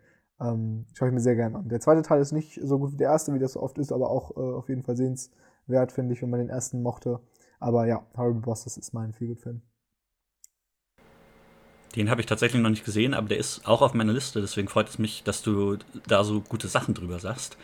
ähm, 0.41 0.85
schaue 0.93 1.09
ich 1.09 1.13
mir 1.13 1.21
sehr 1.21 1.35
gerne 1.35 1.57
an. 1.57 1.69
Der 1.69 1.79
zweite 1.79 2.01
Teil 2.01 2.21
ist 2.21 2.31
nicht 2.31 2.59
so 2.61 2.79
gut 2.79 2.93
wie 2.93 2.97
der 2.97 3.11
erste, 3.11 3.33
wie 3.33 3.39
das 3.39 3.53
so 3.53 3.61
oft 3.61 3.77
ist, 3.77 3.91
aber 3.91 4.09
auch 4.09 4.31
äh, 4.35 4.39
auf 4.39 4.69
jeden 4.69 4.83
Fall 4.83 4.97
sehenswert, 4.97 5.91
finde 5.91 6.13
ich, 6.13 6.21
wenn 6.21 6.29
man 6.29 6.39
den 6.39 6.49
ersten 6.49 6.81
mochte. 6.81 7.19
Aber 7.59 7.85
ja, 7.87 8.05
Horrible 8.17 8.41
Bosses 8.41 8.77
ist 8.77 8.93
mein 8.93 9.13
Feelgood-Film. 9.13 9.61
Den 11.95 12.09
habe 12.09 12.21
ich 12.21 12.27
tatsächlich 12.27 12.61
noch 12.61 12.71
nicht 12.71 12.85
gesehen, 12.85 13.13
aber 13.13 13.27
der 13.27 13.37
ist 13.37 13.67
auch 13.67 13.81
auf 13.83 13.93
meiner 13.93 14.13
Liste, 14.13 14.41
deswegen 14.41 14.67
freut 14.67 14.89
es 14.89 14.97
mich, 14.97 15.23
dass 15.23 15.43
du 15.43 15.77
da 16.07 16.23
so 16.23 16.41
gute 16.41 16.67
Sachen 16.67 16.95
drüber 16.95 17.19
sagst. 17.19 17.55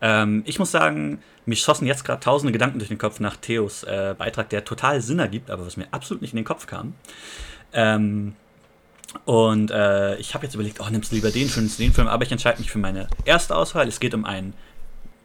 Ähm, 0.00 0.42
ich 0.46 0.58
muss 0.58 0.70
sagen, 0.70 1.22
mich 1.46 1.60
schossen 1.60 1.86
jetzt 1.86 2.04
gerade 2.04 2.20
tausende 2.20 2.52
Gedanken 2.52 2.78
durch 2.78 2.88
den 2.88 2.98
Kopf 2.98 3.20
nach 3.20 3.36
Theos 3.36 3.82
äh, 3.84 4.14
Beitrag, 4.16 4.48
der 4.50 4.64
total 4.64 5.00
Sinn 5.00 5.18
ergibt, 5.18 5.50
aber 5.50 5.66
was 5.66 5.76
mir 5.76 5.88
absolut 5.90 6.22
nicht 6.22 6.32
in 6.32 6.36
den 6.36 6.44
Kopf 6.44 6.66
kam. 6.66 6.94
Ähm, 7.72 8.34
und 9.24 9.70
äh, 9.70 10.16
ich 10.16 10.34
habe 10.34 10.44
jetzt 10.44 10.54
überlegt, 10.54 10.80
oh, 10.80 10.88
nimmst 10.90 11.10
du 11.10 11.16
lieber 11.16 11.30
den 11.30 11.48
Film, 11.48 11.70
den 11.78 11.92
Film, 11.92 12.08
aber 12.08 12.24
ich 12.24 12.32
entscheide 12.32 12.58
mich 12.58 12.70
für 12.70 12.78
meine 12.78 13.08
erste 13.24 13.56
Auswahl. 13.56 13.88
Es 13.88 14.00
geht 14.00 14.14
um 14.14 14.24
einen 14.24 14.52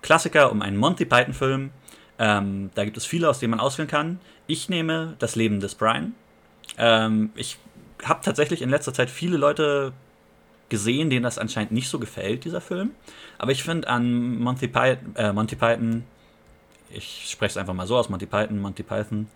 Klassiker, 0.02 0.52
um 0.52 0.62
einen 0.62 0.78
Monty 0.78 1.06
Python-Film. 1.06 1.72
Ähm, 2.20 2.70
da 2.76 2.86
gibt 2.86 2.98
es 2.98 3.06
viele, 3.06 3.30
aus 3.30 3.40
denen 3.40 3.52
man 3.52 3.60
auswählen 3.60 3.90
kann. 3.90 4.20
Ich 4.48 4.70
nehme 4.70 5.16
das 5.20 5.36
Leben 5.36 5.60
des 5.60 5.76
Brian. 5.76 6.14
Ähm, 6.78 7.32
ich 7.36 7.58
habe 8.04 8.22
tatsächlich 8.24 8.62
in 8.62 8.70
letzter 8.70 8.94
Zeit 8.94 9.10
viele 9.10 9.38
Leute 9.38 9.94
gesehen, 10.74 11.12
denen 11.12 11.22
das 11.22 11.38
anscheinend 11.38 11.72
nicht 11.72 11.88
so 11.88 12.00
gefällt, 12.00 12.46
dieser 12.46 12.60
Film. 12.60 12.96
Aber 13.38 13.52
ich 13.52 13.62
finde 13.62 13.88
an 13.88 14.40
Monty 14.40 14.68
Python, 14.68 15.16
äh, 15.16 15.32
Monty 15.32 15.56
Python, 15.56 16.04
ich 16.90 17.28
spreche 17.30 17.52
es 17.52 17.58
einfach 17.58 17.76
mal 17.76 17.86
so 17.86 17.96
aus, 17.96 18.10
Monty 18.10 18.26
Python, 18.26 18.60
Monty 18.60 18.82
Python, 18.82 19.28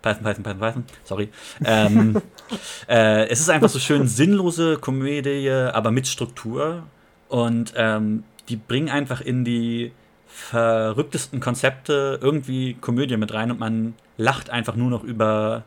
Python, 0.00 0.22
Python, 0.22 0.42
Python, 0.42 0.58
Python, 0.58 0.84
sorry. 1.04 1.28
Ähm, 1.62 2.22
äh, 2.88 3.28
es 3.28 3.40
ist 3.40 3.50
einfach 3.50 3.68
so 3.68 3.78
schön 3.78 4.08
sinnlose 4.08 4.78
Komödie, 4.78 5.50
aber 5.50 5.90
mit 5.90 6.06
Struktur. 6.06 6.84
Und 7.28 7.74
ähm, 7.76 8.24
die 8.48 8.56
bringen 8.56 8.88
einfach 8.88 9.20
in 9.20 9.44
die 9.44 9.92
verrücktesten 10.26 11.38
Konzepte 11.38 12.18
irgendwie 12.22 12.78
Komödie 12.80 13.18
mit 13.18 13.34
rein 13.34 13.50
und 13.50 13.60
man 13.60 13.94
lacht 14.16 14.48
einfach 14.48 14.74
nur 14.74 14.88
noch 14.88 15.04
über 15.04 15.64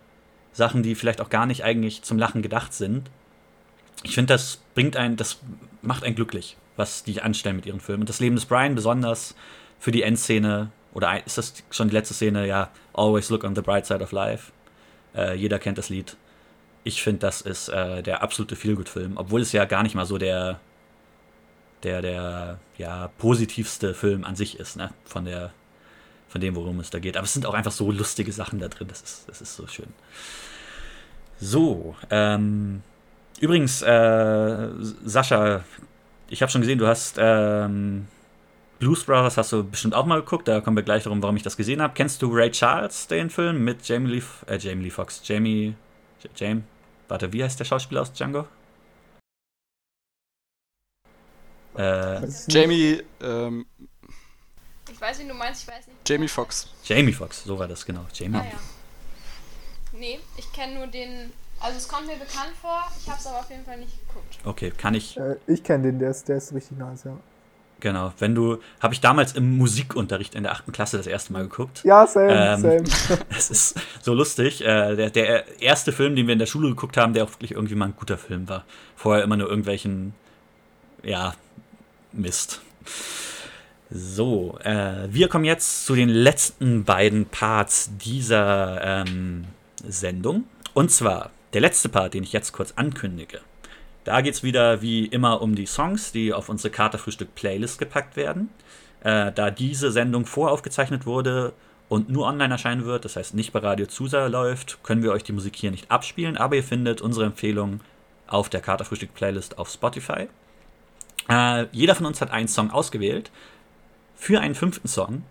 Sachen, 0.51 0.81
die 0.81 0.95
vielleicht 0.95 1.21
auch 1.21 1.29
gar 1.29 1.45
nicht 1.45 1.63
eigentlich 1.63 2.01
zum 2.01 2.17
Lachen 2.17 2.41
gedacht 2.41 2.73
sind. 2.73 3.11
Ich 4.03 4.15
finde, 4.15 4.33
das 4.33 4.59
bringt 4.73 4.97
einen, 4.97 5.15
das 5.15 5.39
macht 5.81 6.03
einen 6.03 6.15
glücklich, 6.15 6.57
was 6.75 7.03
die 7.03 7.21
anstellen 7.21 7.55
mit 7.55 7.65
ihren 7.65 7.79
Filmen. 7.79 8.03
Und 8.03 8.09
das 8.09 8.19
Leben 8.19 8.35
des 8.35 8.45
Brian 8.45 8.75
besonders 8.75 9.35
für 9.79 9.91
die 9.91 10.03
Endszene, 10.03 10.71
oder 10.93 11.25
ist 11.25 11.37
das 11.37 11.53
schon 11.69 11.89
die 11.89 11.93
letzte 11.93 12.13
Szene? 12.13 12.47
Ja, 12.47 12.69
Always 12.93 13.29
Look 13.29 13.43
on 13.43 13.55
the 13.55 13.61
Bright 13.61 13.85
Side 13.85 14.03
of 14.03 14.11
Life. 14.11 14.51
Äh, 15.15 15.35
jeder 15.35 15.59
kennt 15.59 15.77
das 15.77 15.89
Lied. 15.89 16.17
Ich 16.83 17.03
finde, 17.03 17.19
das 17.19 17.41
ist 17.41 17.69
äh, 17.69 18.01
der 18.01 18.23
absolute 18.23 18.55
Feelgood-Film, 18.55 19.13
obwohl 19.15 19.41
es 19.41 19.51
ja 19.51 19.65
gar 19.65 19.83
nicht 19.83 19.95
mal 19.95 20.05
so 20.05 20.17
der, 20.17 20.59
der, 21.83 22.01
der 22.01 22.59
ja, 22.77 23.09
positivste 23.19 23.93
Film 23.93 24.23
an 24.23 24.35
sich 24.35 24.59
ist, 24.59 24.77
ne? 24.77 24.91
Von 25.05 25.25
der, 25.25 25.51
von 26.27 26.41
dem, 26.41 26.55
worum 26.55 26.79
es 26.79 26.89
da 26.89 26.99
geht. 26.99 27.17
Aber 27.17 27.25
es 27.25 27.33
sind 27.33 27.45
auch 27.45 27.53
einfach 27.53 27.71
so 27.71 27.91
lustige 27.91 28.31
Sachen 28.31 28.59
da 28.59 28.67
drin. 28.67 28.87
Das 28.87 29.01
ist, 29.01 29.29
das 29.29 29.41
ist 29.41 29.55
so 29.55 29.67
schön. 29.67 29.89
So, 31.39 31.95
ähm, 32.09 32.83
übrigens, 33.41 33.81
äh, 33.81 34.69
Sascha, 35.03 35.65
ich 36.29 36.41
habe 36.41 36.49
schon 36.51 36.61
gesehen, 36.61 36.77
du 36.79 36.87
hast 36.87 37.17
ähm, 37.19 38.07
Blues 38.79 39.03
Brothers 39.03 39.37
hast 39.37 39.51
du 39.51 39.63
bestimmt 39.63 39.93
auch 39.93 40.05
mal 40.05 40.21
geguckt. 40.21 40.47
Da 40.47 40.61
kommen 40.61 40.77
wir 40.77 40.83
gleich 40.83 41.03
darum, 41.03 41.21
warum 41.21 41.35
ich 41.35 41.43
das 41.43 41.57
gesehen 41.57 41.81
habe. 41.81 41.93
Kennst 41.93 42.21
du 42.21 42.33
Ray 42.33 42.51
Charles, 42.51 43.07
den 43.07 43.29
Film 43.29 43.63
mit 43.63 43.87
Jamie 43.87 44.09
Lee, 44.09 44.23
äh, 44.47 44.57
Jamie 44.57 44.85
Lee 44.85 44.89
Fox, 44.89 45.21
Jamie, 45.23 45.75
James, 46.35 46.63
warte, 47.07 47.33
wie 47.33 47.43
heißt 47.43 47.59
der 47.59 47.65
Schauspieler 47.65 48.01
aus 48.01 48.13
Django? 48.13 48.47
Äh, 51.75 52.27
Jamie, 52.47 53.03
ähm, 53.21 53.65
ich 54.91 54.99
weiß, 54.99 55.19
wie 55.19 55.27
du 55.27 55.33
meinst, 55.33 55.63
ich 55.63 55.67
weiß 55.67 55.87
nicht. 55.87 55.97
Jamie 56.07 56.27
Fox. 56.27 56.69
Jamie 56.83 57.13
Fox, 57.13 57.43
so 57.43 57.57
war 57.57 57.67
das, 57.67 57.85
genau. 57.85 58.05
Jamie. 58.13 58.37
Ah, 58.37 58.45
ja. 58.45 58.59
Nee, 59.93 60.19
ich 60.37 60.51
kenne 60.51 60.75
nur 60.75 60.87
den. 60.87 61.31
Also 61.61 61.77
es 61.77 61.87
kommt 61.87 62.07
mir 62.07 62.15
bekannt 62.15 62.53
vor, 62.59 62.83
ich 62.99 63.07
habe 63.07 63.19
es 63.19 63.27
aber 63.27 63.39
auf 63.39 63.49
jeden 63.49 63.63
Fall 63.63 63.77
nicht 63.77 63.93
geguckt. 64.07 64.39
Okay, 64.45 64.71
kann 64.75 64.95
ich. 64.95 65.17
Äh, 65.17 65.35
ich 65.45 65.63
kenne 65.63 65.83
den, 65.83 65.99
der 65.99 66.09
ist, 66.09 66.27
der 66.27 66.37
ist 66.37 66.53
richtig 66.53 66.77
nice, 66.77 67.03
ja. 67.03 67.17
Genau, 67.79 68.13
wenn 68.19 68.35
du, 68.35 68.59
habe 68.79 68.93
ich 68.93 69.01
damals 69.01 69.33
im 69.33 69.57
Musikunterricht 69.57 70.35
in 70.35 70.43
der 70.43 70.51
achten 70.51 70.71
Klasse 70.71 70.97
das 70.97 71.07
erste 71.07 71.33
Mal 71.33 71.43
geguckt. 71.43 71.83
Ja, 71.83 72.05
same, 72.05 72.31
ähm, 72.31 72.61
same. 72.61 72.83
Es 73.29 73.49
ist 73.49 73.79
so 74.01 74.13
lustig. 74.13 74.61
Äh, 74.61 74.95
der, 74.95 75.09
der 75.09 75.61
erste 75.61 75.91
Film, 75.91 76.15
den 76.15 76.27
wir 76.27 76.33
in 76.33 76.39
der 76.39 76.45
Schule 76.45 76.69
geguckt 76.69 76.97
haben, 76.97 77.13
der 77.13 77.23
auch 77.23 77.31
wirklich 77.31 77.51
irgendwie 77.51 77.75
mal 77.75 77.85
ein 77.85 77.95
guter 77.97 78.19
Film 78.19 78.47
war. 78.47 78.65
Vorher 78.95 79.23
immer 79.23 79.35
nur 79.35 79.49
irgendwelchen, 79.49 80.13
ja, 81.03 81.33
Mist. 82.11 82.61
So, 83.89 84.57
äh, 84.63 85.07
wir 85.09 85.27
kommen 85.27 85.45
jetzt 85.45 85.85
zu 85.85 85.95
den 85.95 86.09
letzten 86.09 86.83
beiden 86.85 87.25
Parts 87.25 87.89
dieser 87.97 88.79
ähm, 88.83 89.45
Sendung. 89.83 90.45
Und 90.73 90.91
zwar 90.91 91.31
der 91.53 91.61
letzte 91.61 91.89
Part, 91.89 92.13
den 92.13 92.23
ich 92.23 92.33
jetzt 92.33 92.51
kurz 92.51 92.73
ankündige. 92.75 93.41
Da 94.03 94.21
geht 94.21 94.33
es 94.33 94.43
wieder 94.43 94.81
wie 94.81 95.05
immer 95.05 95.41
um 95.41 95.55
die 95.55 95.65
Songs, 95.65 96.11
die 96.11 96.33
auf 96.33 96.49
unsere 96.49 96.71
Katerfrühstück-Playlist 96.71 97.77
gepackt 97.77 98.15
werden. 98.15 98.49
Äh, 99.03 99.31
da 99.31 99.51
diese 99.51 99.91
Sendung 99.91 100.25
voraufgezeichnet 100.25 101.05
wurde 101.05 101.53
und 101.89 102.09
nur 102.09 102.25
online 102.25 102.53
erscheinen 102.53 102.85
wird, 102.85 103.05
das 103.05 103.15
heißt 103.15 103.35
nicht 103.35 103.51
bei 103.51 103.59
Radio 103.59 103.85
Zusa 103.85 104.27
läuft, 104.27 104.81
können 104.83 105.03
wir 105.03 105.11
euch 105.11 105.23
die 105.23 105.33
Musik 105.33 105.55
hier 105.55 105.71
nicht 105.71 105.91
abspielen, 105.91 106.37
aber 106.37 106.55
ihr 106.55 106.63
findet 106.63 107.01
unsere 107.01 107.25
Empfehlungen 107.25 107.81
auf 108.27 108.49
der 108.49 108.61
Katerfrühstück-Playlist 108.61 109.57
auf 109.57 109.69
Spotify. 109.69 110.27
Äh, 111.29 111.65
jeder 111.71 111.95
von 111.95 112.05
uns 112.05 112.21
hat 112.21 112.31
einen 112.31 112.47
Song 112.47 112.71
ausgewählt. 112.71 113.31
Für 114.15 114.39
einen 114.39 114.55
fünften 114.55 114.87
Song 114.87 115.23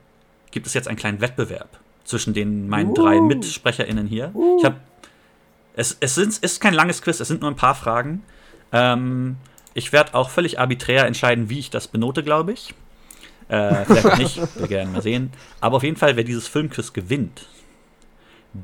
gibt 0.51 0.67
es 0.67 0.75
jetzt 0.75 0.89
einen 0.89 0.99
kleinen 0.99 1.21
Wettbewerb 1.21 1.79
zwischen 2.05 2.35
den 2.35 2.69
meinen 2.69 2.91
uh. 2.91 2.95
drei 2.95 3.21
MitsprecherInnen 3.21 4.07
hier. 4.07 4.31
Uh. 4.35 4.59
Ich 4.59 4.65
habe 4.65 4.77
es, 5.75 5.97
es 6.01 6.15
sind, 6.15 6.37
ist 6.39 6.61
kein 6.61 6.75
langes 6.75 7.03
Quiz, 7.03 7.21
es 7.21 7.29
sind 7.29 7.41
nur 7.41 7.51
ein 7.51 7.57
paar 7.57 7.75
Fragen. 7.75 8.23
Ähm, 8.73 9.37
ich 9.75 9.93
werde 9.93 10.15
auch 10.15 10.31
völlig 10.31 10.59
arbiträr 10.59 11.07
entscheiden, 11.07 11.49
wie 11.49 11.59
ich 11.59 11.71
das 11.71 11.89
benote, 11.89 12.23
glaube 12.23 12.53
ich. 12.53 12.75
Äh, 13.49 13.85
vielleicht 13.85 14.19
nicht, 14.19 14.59
wir 14.59 14.69
gerne 14.69 14.91
mal 14.91 15.03
sehen. 15.03 15.33
Aber 15.61 15.77
auf 15.77 15.83
jeden 15.83 15.97
Fall, 15.97 16.17
wer 16.17 16.25
dieses 16.25 16.49
Filmquiz 16.49 16.93
gewinnt, 16.93 17.49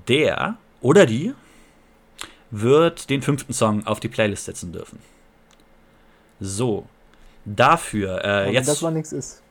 der 0.09 0.57
oder 0.81 1.07
die 1.07 1.35
wird 2.51 3.11
den 3.11 3.23
fünften 3.23 3.53
Song 3.53 3.87
auf 3.87 4.01
die 4.01 4.09
Playlist 4.09 4.45
setzen 4.45 4.73
dürfen. 4.73 5.01
So, 6.39 6.87
dafür 7.45 8.25
äh, 8.25 8.47
wenn 8.47 8.55
jetzt. 8.55 8.67
Wenn 8.67 8.73
das 8.75 8.83
mal 8.83 8.93
nichts 8.93 9.13
ist. 9.13 9.43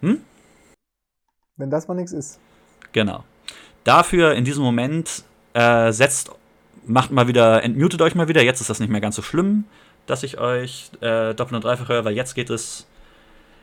Hm? 0.00 0.20
Wenn 1.56 1.70
das 1.70 1.86
mal 1.86 1.94
nichts 1.94 2.12
ist. 2.12 2.38
Genau. 2.92 3.24
Dafür 3.84 4.34
in 4.34 4.44
diesem 4.44 4.62
Moment 4.62 5.24
äh, 5.54 5.92
setzt 5.92 6.30
macht 6.84 7.10
mal 7.10 7.28
wieder, 7.28 7.62
entmutet 7.62 8.02
euch 8.02 8.14
mal 8.14 8.28
wieder. 8.28 8.42
Jetzt 8.42 8.60
ist 8.60 8.70
das 8.70 8.80
nicht 8.80 8.90
mehr 8.90 9.00
ganz 9.00 9.16
so 9.16 9.22
schlimm, 9.22 9.64
dass 10.06 10.22
ich 10.22 10.38
euch 10.38 10.90
äh, 11.00 11.34
doppelt 11.34 11.56
und 11.56 11.64
dreifach 11.64 11.88
höre, 11.88 12.04
weil 12.04 12.14
jetzt 12.14 12.34
geht 12.34 12.50
es. 12.50 12.86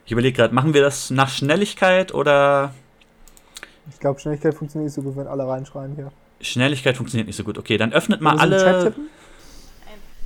Ich 0.06 0.12
überlege 0.12 0.36
gerade, 0.36 0.54
machen 0.54 0.74
wir 0.74 0.82
das 0.82 1.10
nach 1.10 1.30
Schnelligkeit 1.30 2.14
oder. 2.14 2.74
Ich 3.92 4.00
glaube, 4.00 4.20
Schnelligkeit 4.20 4.54
funktioniert 4.54 4.88
nicht 4.88 4.96
so 4.96 5.02
gut, 5.02 5.16
wenn 5.18 5.28
alle 5.28 5.48
reinschreien 5.48 5.96
hier. 5.96 6.12
Schnelligkeit 6.42 6.96
funktioniert 6.96 7.28
nicht 7.28 7.36
so 7.36 7.44
gut. 7.44 7.58
Okay, 7.58 7.78
dann 7.78 7.92
öffnet 7.92 8.22
mal 8.22 8.38
alle. 8.38 8.58
Chat 8.58 8.84
tippen? 8.84 9.10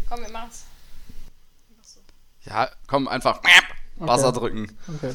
Komm, 0.10 0.22
wir 0.22 0.32
machen's. 0.32 0.66
Ja, 2.46 2.70
komm, 2.88 3.08
einfach 3.08 3.42
Buzzer 3.98 4.30
okay. 4.30 4.40
drücken. 4.40 4.78
Okay. 4.96 5.14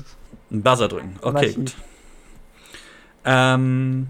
Buzzer 0.51 0.89
drücken. 0.89 1.19
Okay, 1.21 1.53
gut. 1.53 1.75
Ähm, 3.25 4.09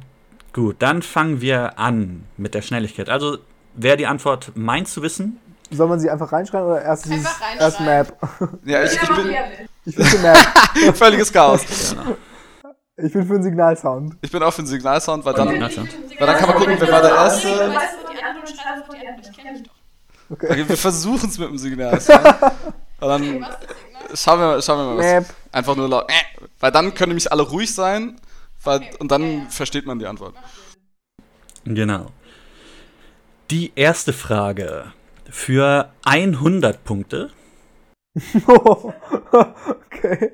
Gut, 0.59 0.77
dann 0.81 1.03
fangen 1.03 1.41
wir 1.41 1.79
an 1.79 2.25
mit 2.37 2.53
der 2.53 2.63
Schnelligkeit. 2.63 3.09
Also, 3.09 3.39
wer 3.79 3.97
die 3.97 4.07
Antwort 4.07 4.53
meint 4.55 4.89
zu 4.89 5.03
wissen. 5.03 5.41
Soll 5.71 5.89
man 5.89 6.01
sie 6.01 6.11
einfach 6.11 6.33
reinschreiben 6.33 6.67
oder 6.67 6.83
erst, 6.83 7.11
einfach 7.11 7.39
dieses, 7.39 7.61
erst 7.61 7.81
Map? 7.81 8.17
Ja, 8.65 8.83
ich, 8.85 8.93
ich 8.93 9.09
bin. 9.09 9.35
Ich 9.85 9.95
bin 9.95 10.05
für 10.05 10.19
Map. 10.19 10.37
Völliges 10.97 11.33
Chaos. 11.33 11.63
Genau. 11.91 12.17
Ich 12.97 13.13
bin 13.13 13.27
für 13.27 13.35
den 13.35 13.43
Signalsound. 13.43 14.17
Ich 14.23 14.31
bin 14.31 14.43
auch 14.43 14.53
für 14.53 14.63
den 14.63 14.67
Signalsound, 14.67 15.25
weil 15.25 15.35
dann, 15.35 15.49
weil 15.49 15.59
dann 15.59 16.37
kann 16.37 16.49
man 16.49 16.59
gucken, 16.59 16.77
wer 16.79 16.93
war 16.93 17.03
der 17.03 17.11
Erste. 17.11 17.73
Okay. 20.31 20.47
okay 20.51 20.69
wir 20.69 20.77
versuchen 20.77 21.29
es 21.29 21.39
mit 21.39 21.49
dem 21.49 21.59
Signalsound. 21.59 22.25
Und 23.01 23.09
dann 23.09 23.47
schauen 24.15 24.41
wir, 24.41 24.61
schauen 24.61 24.79
wir 24.79 24.85
mal 24.85 24.97
was. 24.97 25.05
Map. 25.05 25.25
Einfach 25.53 25.77
nur 25.77 25.89
laut. 25.89 26.11
Weil 26.59 26.73
dann 26.73 26.93
können 26.95 27.11
nämlich 27.11 27.31
alle 27.31 27.43
ruhig 27.43 27.73
sein 27.73 28.19
weil, 28.65 28.91
und 28.99 29.11
dann 29.11 29.49
versteht 29.51 29.87
man 29.87 29.99
die 29.99 30.07
Antwort. 30.07 30.35
Genau. 31.65 32.07
Die 33.51 33.73
erste 33.77 34.13
Frage 34.13 34.93
für 35.31 35.91
100 36.05 36.85
Punkte. 36.85 37.31
okay. 38.47 40.33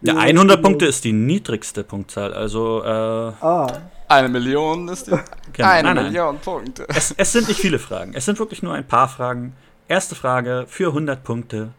Der 0.00 0.16
100 0.16 0.62
Punkte 0.62 0.86
ist 0.86 1.02
die 1.02 1.12
niedrigste 1.12 1.82
Punktzahl, 1.82 2.32
also. 2.32 2.84
Äh, 2.84 2.86
ah. 2.88 3.66
Eine 4.06 4.28
Million 4.28 4.88
ist 4.88 5.08
die. 5.08 5.10
Genau, 5.52 5.68
eine 5.68 5.82
nein, 5.82 5.96
nein. 5.96 6.04
Million 6.06 6.38
Punkte. 6.38 6.86
Es, 6.88 7.12
es 7.16 7.32
sind 7.32 7.48
nicht 7.48 7.58
viele 7.58 7.80
Fragen. 7.80 8.12
Es 8.14 8.26
sind 8.26 8.38
wirklich 8.38 8.62
nur 8.62 8.74
ein 8.74 8.86
paar 8.86 9.08
Fragen. 9.08 9.54
Erste 9.88 10.14
Frage 10.14 10.66
für 10.68 10.88
100 10.88 11.24
Punkte. 11.24 11.70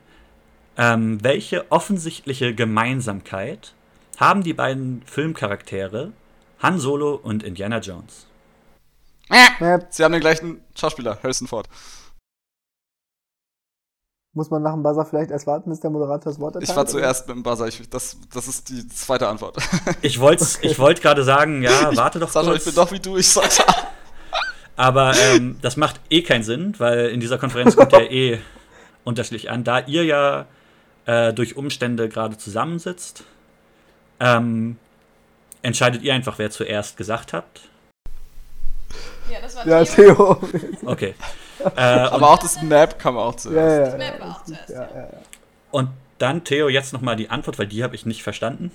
Ähm, 0.77 1.23
welche 1.23 1.71
offensichtliche 1.71 2.53
Gemeinsamkeit 2.53 3.73
haben 4.17 4.43
die 4.43 4.53
beiden 4.53 5.01
Filmcharaktere 5.05 6.11
Han 6.59 6.79
Solo 6.79 7.15
und 7.15 7.43
Indiana 7.43 7.79
Jones. 7.79 8.27
Sie 9.89 10.03
haben 10.03 10.11
den 10.11 10.21
gleichen 10.21 10.61
Schauspieler, 10.75 11.17
Harrison 11.23 11.47
Ford. 11.47 11.67
Muss 14.35 14.49
man 14.49 14.63
nach 14.63 14.73
dem 14.73 14.81
Buzzer 14.81 15.05
vielleicht 15.05 15.29
erst 15.29 15.45
warten, 15.45 15.69
bis 15.69 15.79
der 15.79 15.91
Moderator 15.91 16.31
das 16.31 16.39
Wort 16.39 16.55
erteilt? 16.55 16.69
Ich 16.69 16.75
war 16.75 16.87
zuerst 16.87 17.27
mit 17.27 17.37
dem 17.37 17.43
Buzzer. 17.43 17.67
Ich, 17.67 17.87
das, 17.89 18.17
das 18.33 18.47
ist 18.47 18.69
die 18.69 18.87
zweite 18.87 19.27
Antwort. 19.27 19.57
Ich 20.01 20.19
wollte 20.19 20.43
okay. 20.43 20.67
ich 20.67 20.79
wollt 20.79 21.01
gerade 21.01 21.23
sagen, 21.23 21.61
ja, 21.61 21.95
warte 21.95 22.19
doch 22.19 22.29
Sascha, 22.29 22.49
kurz. 22.49 22.65
ich 22.65 22.65
bin 22.65 22.75
doch 22.75 22.91
wie 22.91 22.99
du, 22.99 23.17
ich 23.17 23.29
Sascha. 23.29 23.63
Aber 24.75 25.13
ähm, 25.17 25.59
das 25.61 25.77
macht 25.77 26.01
eh 26.09 26.23
keinen 26.23 26.43
Sinn, 26.43 26.73
weil 26.79 27.09
in 27.09 27.19
dieser 27.19 27.37
Konferenz 27.37 27.75
kommt 27.75 27.91
ja 27.91 27.99
eh 28.09 28.39
unterschiedlich 29.03 29.51
an. 29.51 29.63
Da 29.63 29.81
ihr 29.81 30.03
ja 30.03 30.47
äh, 31.05 31.31
durch 31.31 31.55
Umstände 31.55 32.09
gerade 32.09 32.37
zusammensitzt, 32.37 33.23
Ähm, 34.19 34.77
entscheidet 35.61 36.01
ihr 36.01 36.13
einfach, 36.13 36.37
wer 36.39 36.49
zuerst 36.49 36.97
gesagt 36.97 37.33
habt? 37.33 37.61
Ja, 39.31 39.41
das 39.41 39.55
war 39.55 39.67
Ja, 39.67 39.83
Theo. 39.83 40.37
Okay. 40.85 41.15
Äh, 41.77 41.79
Aber 41.79 42.31
auch 42.31 42.39
das 42.39 42.61
Map 42.61 42.99
kam 42.99 43.15
auch 43.15 43.31
Ja, 43.33 43.37
zuerst. 43.37 43.91
ja, 43.93 43.97
Map 43.97 44.19
ja. 44.19 44.25
war 44.25 44.35
auch 44.35 44.43
zuerst. 44.43 44.69
ja, 44.69 44.81
ja, 44.81 45.01
ja. 45.03 45.09
und 45.71 45.89
dann, 46.17 46.43
Theo, 46.43 46.67
jetzt 46.67 46.91
nochmal 46.91 47.15
die 47.15 47.29
Antwort, 47.29 47.57
weil 47.57 47.67
die 47.67 47.83
habe 47.85 47.95
ich 47.95 48.05
nicht 48.05 48.21
verstanden. 48.21 48.71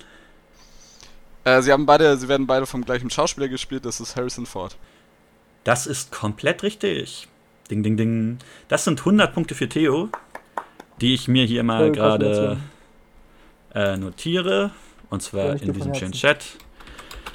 Äh, 1.43 1.61
sie 1.61 1.71
haben 1.71 1.85
beide, 1.85 2.17
sie 2.17 2.27
werden 2.27 2.47
beide 2.47 2.65
vom 2.65 2.83
gleichen 2.83 3.11
Schauspieler 3.11 3.47
gespielt, 3.47 3.85
das 3.85 3.99
ist 3.99 4.15
Harrison 4.15 4.47
Ford. 4.47 4.75
Das 5.65 5.85
ist 5.85 6.11
komplett 6.11 6.63
richtig. 6.63 7.27
Ding, 7.69 7.83
ding, 7.83 7.95
ding. 7.95 8.39
Das 8.69 8.85
sind 8.85 8.99
100 8.99 9.33
Punkte 9.35 9.53
für 9.53 9.69
Theo, 9.69 10.09
die 10.99 11.13
ich 11.13 11.27
mir 11.27 11.45
hier 11.45 11.63
mal 11.63 11.91
gerade 11.91 12.57
äh, 13.75 13.97
notiere. 13.97 14.71
Und 15.11 15.21
zwar 15.21 15.61
in 15.61 15.73
diesem 15.73 15.93
schönen. 15.93 16.13
Chat. 16.13 16.43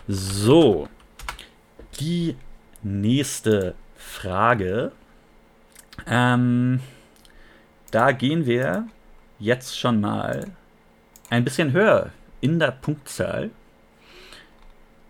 So. 0.08 0.88
Die 2.00 2.34
nächste 2.84 3.74
Frage. 3.96 4.92
Ähm, 6.06 6.80
da 7.90 8.12
gehen 8.12 8.46
wir 8.46 8.86
jetzt 9.38 9.78
schon 9.78 10.00
mal 10.00 10.46
ein 11.30 11.44
bisschen 11.44 11.72
höher 11.72 12.10
in 12.40 12.58
der 12.58 12.70
Punktzahl. 12.70 13.50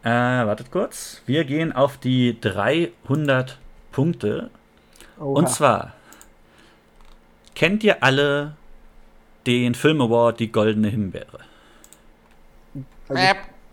Äh, 0.03 0.11
wartet 0.11 0.71
kurz. 0.71 1.23
Wir 1.27 1.45
gehen 1.45 1.73
auf 1.73 1.97
die 1.97 2.39
300 2.41 3.59
Punkte. 3.91 4.51
Oha. 5.19 5.25
Und 5.25 5.49
zwar 5.49 5.95
kennt 7.55 7.85
ihr 7.85 8.03
alle 8.03 8.57
den 9.47 9.75
Film 9.75 10.01
Award 10.01 10.41
Die 10.41 10.53
Goldene 10.53 10.89
Himbeere? 10.89 11.41
Also, 13.09 13.23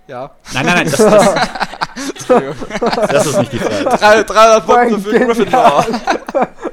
Ja. 0.07 0.32
Nein, 0.53 0.65
nein, 0.65 0.76
nein, 0.76 0.86
das, 0.86 0.98
das, 0.98 1.69
das 3.10 3.26
ist 3.26 3.39
nicht 3.39 3.53
die 3.53 3.57
Frage. 3.57 3.84
Drei- 3.98 4.23
300 4.23 4.68
Mein 4.68 4.89
Punkte 4.89 5.10
für 5.10 5.19
Gryffindor. 5.19 5.85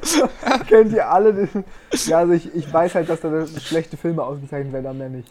kennt 0.69 0.93
ihr 0.93 1.09
alle 1.09 1.33
den? 1.35 1.65
Ja, 2.07 2.19
also 2.19 2.33
ich, 2.33 2.55
ich 2.55 2.73
weiß 2.73 2.95
halt, 2.95 3.09
dass 3.09 3.21
da 3.21 3.47
schlechte 3.47 3.97
Filme 3.97 4.23
ausgezeichnet 4.23 4.73
werden, 4.73 4.87
aber 4.87 4.95
mehr 4.95 5.09
nicht. 5.09 5.29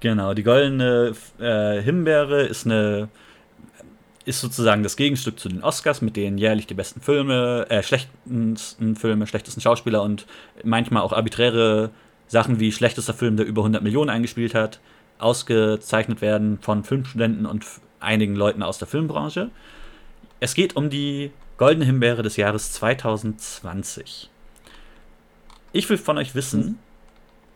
Genau, 0.00 0.34
die 0.34 0.42
Goldene 0.42 1.14
äh, 1.40 1.80
Himbeere 1.80 2.42
ist 2.42 2.66
eine 2.66 3.08
ist 4.26 4.40
sozusagen 4.40 4.82
das 4.82 4.96
Gegenstück 4.96 5.38
zu 5.38 5.48
den 5.48 5.62
Oscars, 5.62 6.02
mit 6.02 6.16
denen 6.16 6.36
jährlich 6.36 6.66
die 6.66 6.74
besten 6.74 7.00
Filme, 7.00 7.64
äh, 7.70 7.82
schlechtesten 7.84 8.96
Filme, 8.96 9.26
schlechtesten 9.28 9.60
Schauspieler 9.60 10.02
und 10.02 10.26
manchmal 10.64 11.02
auch 11.02 11.12
arbiträre 11.12 11.90
Sachen 12.26 12.58
wie 12.58 12.72
schlechtester 12.72 13.14
Film, 13.14 13.36
der 13.36 13.46
über 13.46 13.62
100 13.62 13.84
Millionen 13.84 14.10
eingespielt 14.10 14.52
hat, 14.52 14.80
ausgezeichnet 15.18 16.20
werden 16.20 16.58
von 16.60 16.82
Filmstudenten 16.82 17.46
und 17.46 17.64
einigen 18.06 18.36
Leuten 18.36 18.62
aus 18.62 18.78
der 18.78 18.88
Filmbranche. 18.88 19.50
Es 20.40 20.54
geht 20.54 20.76
um 20.76 20.88
die 20.88 21.32
Goldene 21.58 21.84
Himbeere 21.84 22.22
des 22.22 22.36
Jahres 22.36 22.72
2020. 22.72 24.30
Ich 25.72 25.88
will 25.90 25.98
von 25.98 26.16
euch 26.16 26.34
wissen, 26.34 26.78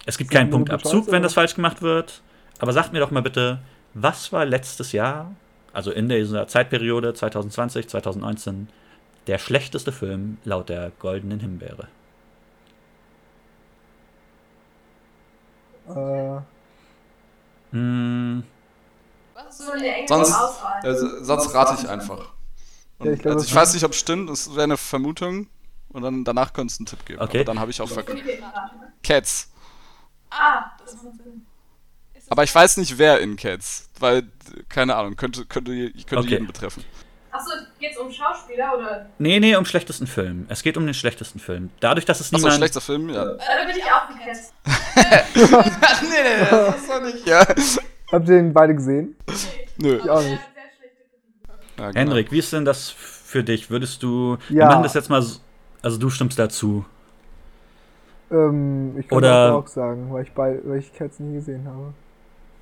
es 0.07 0.19
gibt 0.19 0.31
keinen 0.31 0.51
Punktabzug, 0.51 1.11
wenn 1.11 1.23
das 1.23 1.35
falsch 1.35 1.55
gemacht 1.55 1.83
wird, 1.83 2.23
aber 2.59 2.73
sagt 2.73 2.93
mir 2.93 3.01
doch 3.01 3.11
mal 3.11 3.23
bitte, 3.23 3.61
was 3.95 4.33
war 4.33 4.45
letztes 4.45 4.93
Jahr, 4.93 5.35
also 5.73 5.91
in 5.91 6.09
dieser 6.09 6.47
Zeitperiode 6.49 7.15
2020, 7.15 7.89
2019, 7.89 8.69
der 9.27 9.39
schlechteste 9.39 9.93
Film 9.93 10.39
laut 10.45 10.69
der 10.69 10.93
Goldenen 10.99 11.41
Himbeere? 11.41 11.89
Äh, 15.89 16.41
Sonst, 20.07 20.35
also, 20.83 21.25
sonst 21.25 21.55
rate 21.55 21.77
ich 21.81 21.89
einfach. 21.89 22.33
Und, 22.99 23.07
Ja, 23.07 23.13
ich 23.13 23.21
glaub, 23.21 23.35
also 23.35 23.47
ich 23.47 23.55
weiß 23.55 23.75
nicht, 23.75 23.85
ob 23.85 23.93
es 23.93 23.99
stimmt, 23.99 24.29
es 24.31 24.51
wäre 24.51 24.65
eine 24.65 24.77
Vermutung. 24.77 25.49
Und 25.93 26.03
dann 26.03 26.23
danach 26.25 26.53
könntest 26.53 26.79
du 26.79 26.83
einen 26.83 26.87
Tipp 26.87 27.05
geben. 27.05 27.21
Okay. 27.21 27.39
Aber 27.39 27.45
dann 27.47 27.59
habe 27.61 27.71
ich 27.73 27.81
auch 27.83 27.89
verkackt. 27.89 28.23
Cats. 29.03 29.49
Ah, 30.31 30.71
das 30.85 30.95
macht 31.03 31.17
Sinn. 31.17 31.45
Aber 32.29 32.45
ich 32.45 32.55
weiß 32.55 32.77
nicht, 32.77 32.97
wer 32.97 33.19
in 33.21 33.35
Cats. 33.37 33.89
Weil, 33.99 34.23
keine 34.69 34.95
Ahnung, 34.95 35.17
könnte, 35.17 35.45
könnte, 35.47 35.91
könnte 35.91 36.17
Okay. 36.19 36.29
jeden 36.31 36.47
betreffen. 36.47 36.85
Achso, 37.33 37.51
geht's 37.81 37.97
um 37.99 38.13
Schauspieler 38.13 38.77
oder? 38.77 39.07
nee, 39.19 39.39
nee, 39.41 39.55
um 39.57 39.65
schlechtesten 39.65 40.07
Film. 40.07 40.47
Es 40.49 40.63
geht 40.63 40.77
um 40.77 40.85
den 40.85 40.95
schlechtesten 40.95 41.39
Film. 41.41 41.71
Dadurch, 41.81 42.05
dass 42.05 42.21
es 42.21 42.27
Achso, 42.29 42.37
niemand. 42.39 42.55
schlechter 42.57 42.81
Film? 42.81 43.09
Ja. 43.11 43.23
Äh, 43.33 43.39
da 43.39 43.67
bin 43.67 43.77
ich 43.77 43.85
auch 43.85 44.09
geketzt. 44.09 44.53
nee, 45.35 46.23
nee, 46.23 46.47
das 46.51 46.77
ist 46.77 46.89
doch 46.91 47.03
nicht. 47.03 47.27
Ja. 47.27 47.47
habt 48.13 48.29
ihr 48.29 48.37
den 48.37 48.53
beide 48.53 48.75
gesehen? 48.75 49.17
Nö. 49.79 49.97
Ich 49.97 50.09
auch 50.11 50.23
nicht. 50.23 50.41
Ja, 51.79 51.87
genau. 51.89 51.99
Hendrik, 51.99 52.31
wie 52.33 52.39
ist 52.39 52.53
denn 52.53 52.65
das 52.65 52.91
für 52.91 53.43
dich? 53.43 53.71
Würdest 53.71 54.03
du. 54.03 54.37
Wir 54.49 54.59
Ja. 54.61 54.67
machen 54.67 54.83
das 54.83 54.95
jetzt 54.95 55.09
mal. 55.11 55.23
so- 55.23 55.41
Also, 55.83 55.97
du 55.99 56.11
stimmst 56.11 56.39
dazu. 56.39 56.85
Ähm, 58.31 58.97
ich 58.99 59.09
kann 59.09 59.19
Oder- 59.19 59.47
das 59.49 59.53
auch 59.55 59.67
sagen, 59.67 60.13
weil 60.13 60.25
ich, 60.25 60.33
bei, 60.33 60.59
weil 60.65 60.79
ich 60.79 60.93
Cats 60.93 61.19
nie 61.19 61.35
gesehen 61.35 61.67
habe. 61.67 61.95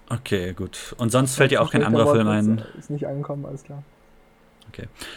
Okay, 0.09 0.53
gut. 0.55 0.95
Und 0.99 1.11
sonst 1.11 1.35
fällt 1.35 1.51
dir 1.51 1.61
auch 1.61 1.71
kein 1.71 1.83
anderer 1.85 2.11
Film 2.15 2.29
ein. 2.29 2.63
Ist 2.79 2.91
nicht 2.91 3.07
angekommen, 3.07 3.45
alles 3.45 3.65
klar. 3.65 3.83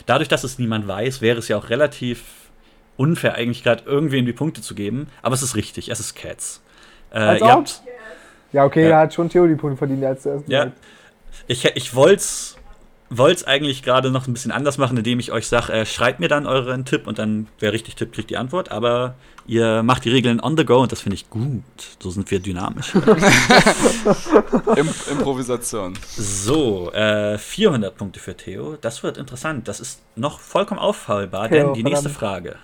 Dadurch, 0.07 0.27
dass 0.29 0.43
es 0.43 0.57
niemand 0.57 0.87
weiß, 0.87 1.21
wäre 1.21 1.37
es 1.37 1.47
ja 1.47 1.55
auch 1.57 1.69
relativ 1.69 2.23
unfair, 2.97 3.35
eigentlich 3.35 3.63
gerade 3.63 3.83
irgendwem 3.85 4.25
die 4.25 4.33
Punkte 4.33 4.61
zu 4.61 4.73
geben. 4.73 5.07
Aber 5.21 5.35
es 5.35 5.43
ist 5.43 5.55
richtig, 5.55 5.89
es 5.91 5.99
ist 5.99 6.15
Cats. 6.15 6.63
Äh, 7.11 7.19
Als 7.19 7.41
ihr 7.41 7.47
habt, 7.51 7.83
Ja, 8.53 8.65
okay, 8.65 8.83
Ja. 8.83 8.89
er 8.89 8.99
hat 8.99 9.13
schon 9.13 9.29
Theoriepunkte 9.29 9.77
verdient, 9.77 10.03
er 10.03 10.09
hat 10.11 10.21
zuerst 10.21 10.47
ja, 10.47 10.65
gesagt. 10.65 10.81
ich, 11.47 11.65
ich 11.75 11.95
wollte 11.95 12.15
es 12.17 12.57
wollt's 13.11 13.43
eigentlich 13.43 13.83
gerade 13.83 14.09
noch 14.09 14.25
ein 14.27 14.33
bisschen 14.33 14.51
anders 14.51 14.77
machen, 14.77 14.95
indem 14.97 15.19
ich 15.19 15.31
euch 15.33 15.45
sage, 15.47 15.73
äh, 15.73 15.85
schreibt 15.85 16.21
mir 16.21 16.29
dann 16.29 16.47
euren 16.47 16.85
Tipp 16.85 17.07
und 17.07 17.19
dann, 17.19 17.47
wer 17.59 17.73
richtig 17.73 17.95
tippt, 17.95 18.15
kriegt 18.15 18.29
die 18.29 18.37
Antwort. 18.37 18.71
Aber 18.71 19.15
ihr 19.45 19.83
macht 19.83 20.05
die 20.05 20.09
Regeln 20.09 20.39
on 20.39 20.55
the 20.55 20.63
go 20.63 20.81
und 20.81 20.93
das 20.93 21.01
finde 21.01 21.15
ich 21.15 21.29
gut. 21.29 21.61
So 21.99 22.09
sind 22.09 22.31
wir 22.31 22.39
dynamisch. 22.39 22.95
Im 24.77 24.89
Improvisation. 25.11 25.93
So, 26.07 26.91
äh, 26.93 27.37
400 27.37 27.97
Punkte 27.97 28.21
für 28.21 28.35
Theo. 28.35 28.77
Das 28.79 29.03
wird 29.03 29.17
interessant. 29.17 29.67
Das 29.67 29.81
ist 29.81 30.01
noch 30.15 30.39
vollkommen 30.39 30.79
auffallbar, 30.79 31.49
Theo, 31.49 31.65
denn 31.65 31.73
die 31.73 31.83
nächste. 31.83 32.09
Frage. 32.09 32.55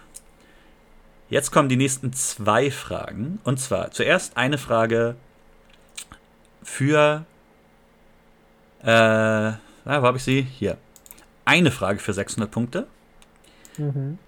Jetzt 1.30 1.52
kommen 1.52 1.68
die 1.68 1.76
nächsten 1.76 2.14
zwei 2.14 2.72
Fragen. 2.72 3.40
Und 3.44 3.60
zwar 3.60 3.92
zuerst 3.92 4.38
eine 4.38 4.58
Frage 4.58 5.16
für. 6.68 7.26
Äh, 8.84 8.92
ah, 8.92 9.60
wo 9.86 10.04
habe 10.04 10.18
ich 10.18 10.24
sie? 10.24 10.42
Hier. 10.42 10.78
Eine 11.46 11.72
Frage 11.72 12.00
für 12.00 12.14
600 12.14 12.52
Punkte. 12.52 12.88
Mhm. 13.78 14.20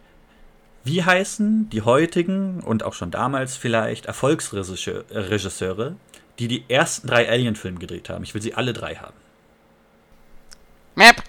Wie 0.83 1.03
heißen 1.03 1.69
die 1.69 1.81
heutigen 1.81 2.61
und 2.61 2.83
auch 2.83 2.93
schon 2.93 3.11
damals 3.11 3.57
vielleicht 3.57 4.05
Erfolgsregisseure, 4.05 5.95
die 6.39 6.47
die 6.47 6.63
ersten 6.69 7.07
drei 7.07 7.29
Alien-Filme 7.29 7.77
gedreht 7.77 8.09
haben? 8.09 8.23
Ich 8.23 8.33
will 8.33 8.41
sie 8.41 8.53
alle 8.55 8.73
drei 8.73 8.95
haben. 8.95 9.15
Map. 10.95 11.21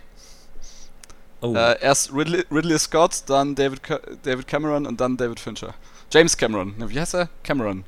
Oh, 1.41 1.55
Äh, 1.55 1.81
erst 1.82 2.12
Ridley, 2.15 2.45
Ridley 2.51 2.78
Scott, 2.78 3.24
dann 3.27 3.55
David, 3.55 3.81
David 4.23 4.47
Cameron 4.47 4.87
und 4.87 5.01
dann 5.01 5.16
David 5.16 5.41
Fincher. 5.41 5.74
James 6.12 6.37
Cameron. 6.37 6.74
Wie 6.89 7.01
heißt 7.01 7.15
er? 7.15 7.28
Cameron. 7.43 7.85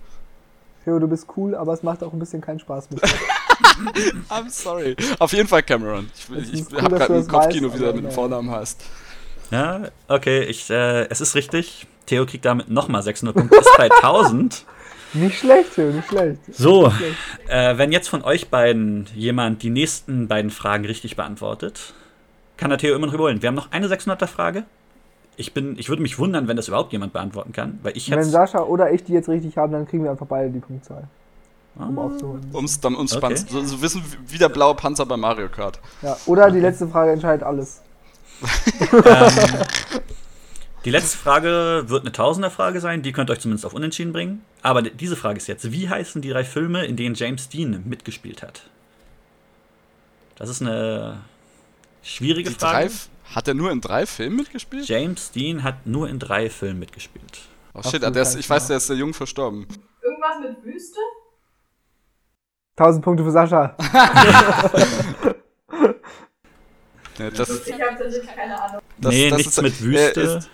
Theo, 0.85 0.99
du 0.99 1.07
bist 1.07 1.27
cool, 1.37 1.55
aber 1.55 1.73
es 1.73 1.83
macht 1.83 2.03
auch 2.03 2.13
ein 2.13 2.19
bisschen 2.19 2.41
keinen 2.41 2.59
Spaß 2.59 2.91
mit 2.91 3.03
dir. 3.03 3.09
I'm 4.31 4.49
sorry. 4.49 4.97
Auf 5.19 5.33
jeden 5.33 5.49
Fall 5.49 5.63
Cameron. 5.63 6.11
Ich, 6.37 6.53
ich, 6.53 6.73
cool, 6.73 6.83
habe 6.83 6.97
gerade 6.97 7.13
du 7.13 7.19
das 7.21 7.29
Kopfkino, 7.29 7.71
weißt, 7.71 7.81
wie 7.81 7.85
aber 7.85 7.95
mit 7.95 8.05
dem. 8.05 8.11
Vornamen 8.11 8.51
heißt. 8.51 8.83
ja, 9.51 9.83
okay, 10.09 10.43
ich, 10.45 10.69
äh, 10.71 11.09
es 11.09 11.21
ist 11.21 11.35
richtig. 11.35 11.87
Theo 12.07 12.27
kriegt 12.27 12.45
damit 12.45 12.69
nochmal 12.69 13.03
600 13.03 13.37
Punkte, 13.37 13.57
ist 13.59 13.71
bei 13.77 13.91
1000. 13.91 14.67
nicht 15.13 15.39
schlecht, 15.39 15.75
Theo, 15.75 15.91
nicht 15.93 16.09
schlecht. 16.09 16.41
So, 16.53 16.87
Nicht 16.89 16.97
schlecht. 16.97 17.17
äh, 17.49 17.79
wenn 17.79 17.93
jetzt 17.93 18.09
von 18.09 18.23
euch 18.25 18.49
beiden 18.49 19.07
jemand 19.15 19.63
die 19.63 19.71
nächsten 19.71 20.27
beiden 20.27 20.51
Fragen 20.51 20.85
richtig 20.85 21.15
beantwortet, 21.15 21.95
kann 22.57 22.71
der 22.71 22.79
Theo 22.79 22.95
immer 22.97 23.07
noch 23.07 23.15
überholen. 23.15 23.41
Wir 23.41 23.49
haben 23.49 23.55
noch 23.55 23.71
eine 23.71 23.87
600er 23.87 24.27
Frage. 24.27 24.65
Ich, 25.37 25.55
bin, 25.55 25.79
ich 25.79 25.89
würde 25.89 26.03
mich 26.03 26.19
wundern, 26.19 26.47
wenn 26.47 26.57
das 26.57 26.69
überhaupt 26.69 26.93
jemand 26.93 27.13
beantworten 27.13 27.53
kann, 27.53 27.79
weil 27.83 27.97
ich 27.97 28.11
Wenn. 28.11 28.23
Sascha 28.23 28.61
oder 28.63 28.93
ich 28.93 29.03
die 29.05 29.13
jetzt 29.13 29.29
richtig 29.29 29.57
haben, 29.57 29.73
dann 29.73 29.87
kriegen 29.87 30.05
wir 30.05 30.11
einfach 30.11 30.27
beide 30.27 30.51
die 30.51 30.59
Punktzahl, 30.61 31.05
um 31.77 31.99
Ah, 31.99 32.03
aufzuholen. 32.03 32.45
Um's 32.53 32.81
dann 32.81 32.95
uns 32.95 33.17
Okay. 33.17 33.37
So, 33.37 33.65
so 33.65 33.81
wissen 33.81 34.03
wie 34.27 34.37
der 34.39 34.51
blaue 34.51 34.75
Panzer 34.75 35.07
bei 35.07 35.17
Mario 35.17 35.49
Kart. 35.49 35.81
Ja, 36.03 36.17
oder 36.27 36.51
die 36.51 36.61
letzte 36.61 36.87
Frage 36.87 37.13
entscheidet 37.13 37.43
alles. 37.45 37.81
ähm, 38.93 39.31
die 40.85 40.91
letzte 40.91 41.17
Frage 41.17 41.85
wird 41.87 42.03
eine 42.03 42.13
Tausender-Frage 42.13 42.81
sein, 42.81 43.03
die 43.03 43.13
könnt 43.13 43.31
ihr 43.31 43.35
euch 43.35 43.41
zumindest 43.41 43.65
auf 43.65 43.73
Unentschieden 43.73 44.13
bringen. 44.13 44.45
Aber 44.63 44.83
diese 44.83 45.17
Frage 45.17 45.39
ist 45.39 45.47
jetzt: 45.47 45.71
Wie 45.73 45.89
heißen 45.89 46.21
die 46.21 46.29
drei 46.31 46.45
Filme, 46.45 46.85
in 46.85 46.97
denen 46.97 47.15
James 47.15 47.49
Dean 47.49 47.83
mitgespielt 47.87 48.43
hat? 48.43 48.65
Das 50.37 50.49
ist 50.49 50.61
eine 50.61 51.21
schwierige 52.03 52.51
Die 52.51 52.57
Frage. 52.57 52.89
drei, 52.89 52.95
hat 53.35 53.49
er 53.49 53.55
nur 53.55 53.71
in 53.71 53.81
drei 53.81 54.07
Filmen 54.07 54.37
mitgespielt? 54.37 54.87
James 54.89 55.31
Dean 55.33 55.63
hat 55.63 55.87
nur 55.87 56.09
in 56.09 56.19
drei 56.19 56.49
Filmen 56.51 56.79
mitgespielt. 56.79 57.41
Oh 57.75 57.83
shit, 57.83 57.95
Absolut 57.97 58.15
der 58.17 58.23
ist, 58.23 58.35
ich 58.37 58.49
weiß, 58.51 58.67
der 58.69 58.77
ist 58.77 58.87
sehr 58.87 58.97
jung 58.97 59.15
verstorben. 59.15 59.67
Irgendwas 60.03 60.41
mit 60.41 60.65
Wüste? 60.65 60.99
1000 62.77 63.05
Punkte 63.05 63.25
für 63.25 63.31
Sascha. 63.31 63.77
Ja, 67.19 67.31
das, 67.31 67.67
Ich 67.67 67.73
habe 67.75 67.83
tatsächlich 67.99 68.27
keine 68.35 68.61
Ahnung. 68.61 68.81
das, 68.99 69.13
nee, 69.13 69.29
das 69.29 69.37
nichts 69.39 69.59
ist- 69.59 69.63
mit 69.63 69.83
Wüste. 69.83 70.21
äh, 70.21 70.39
ist- 70.39 70.51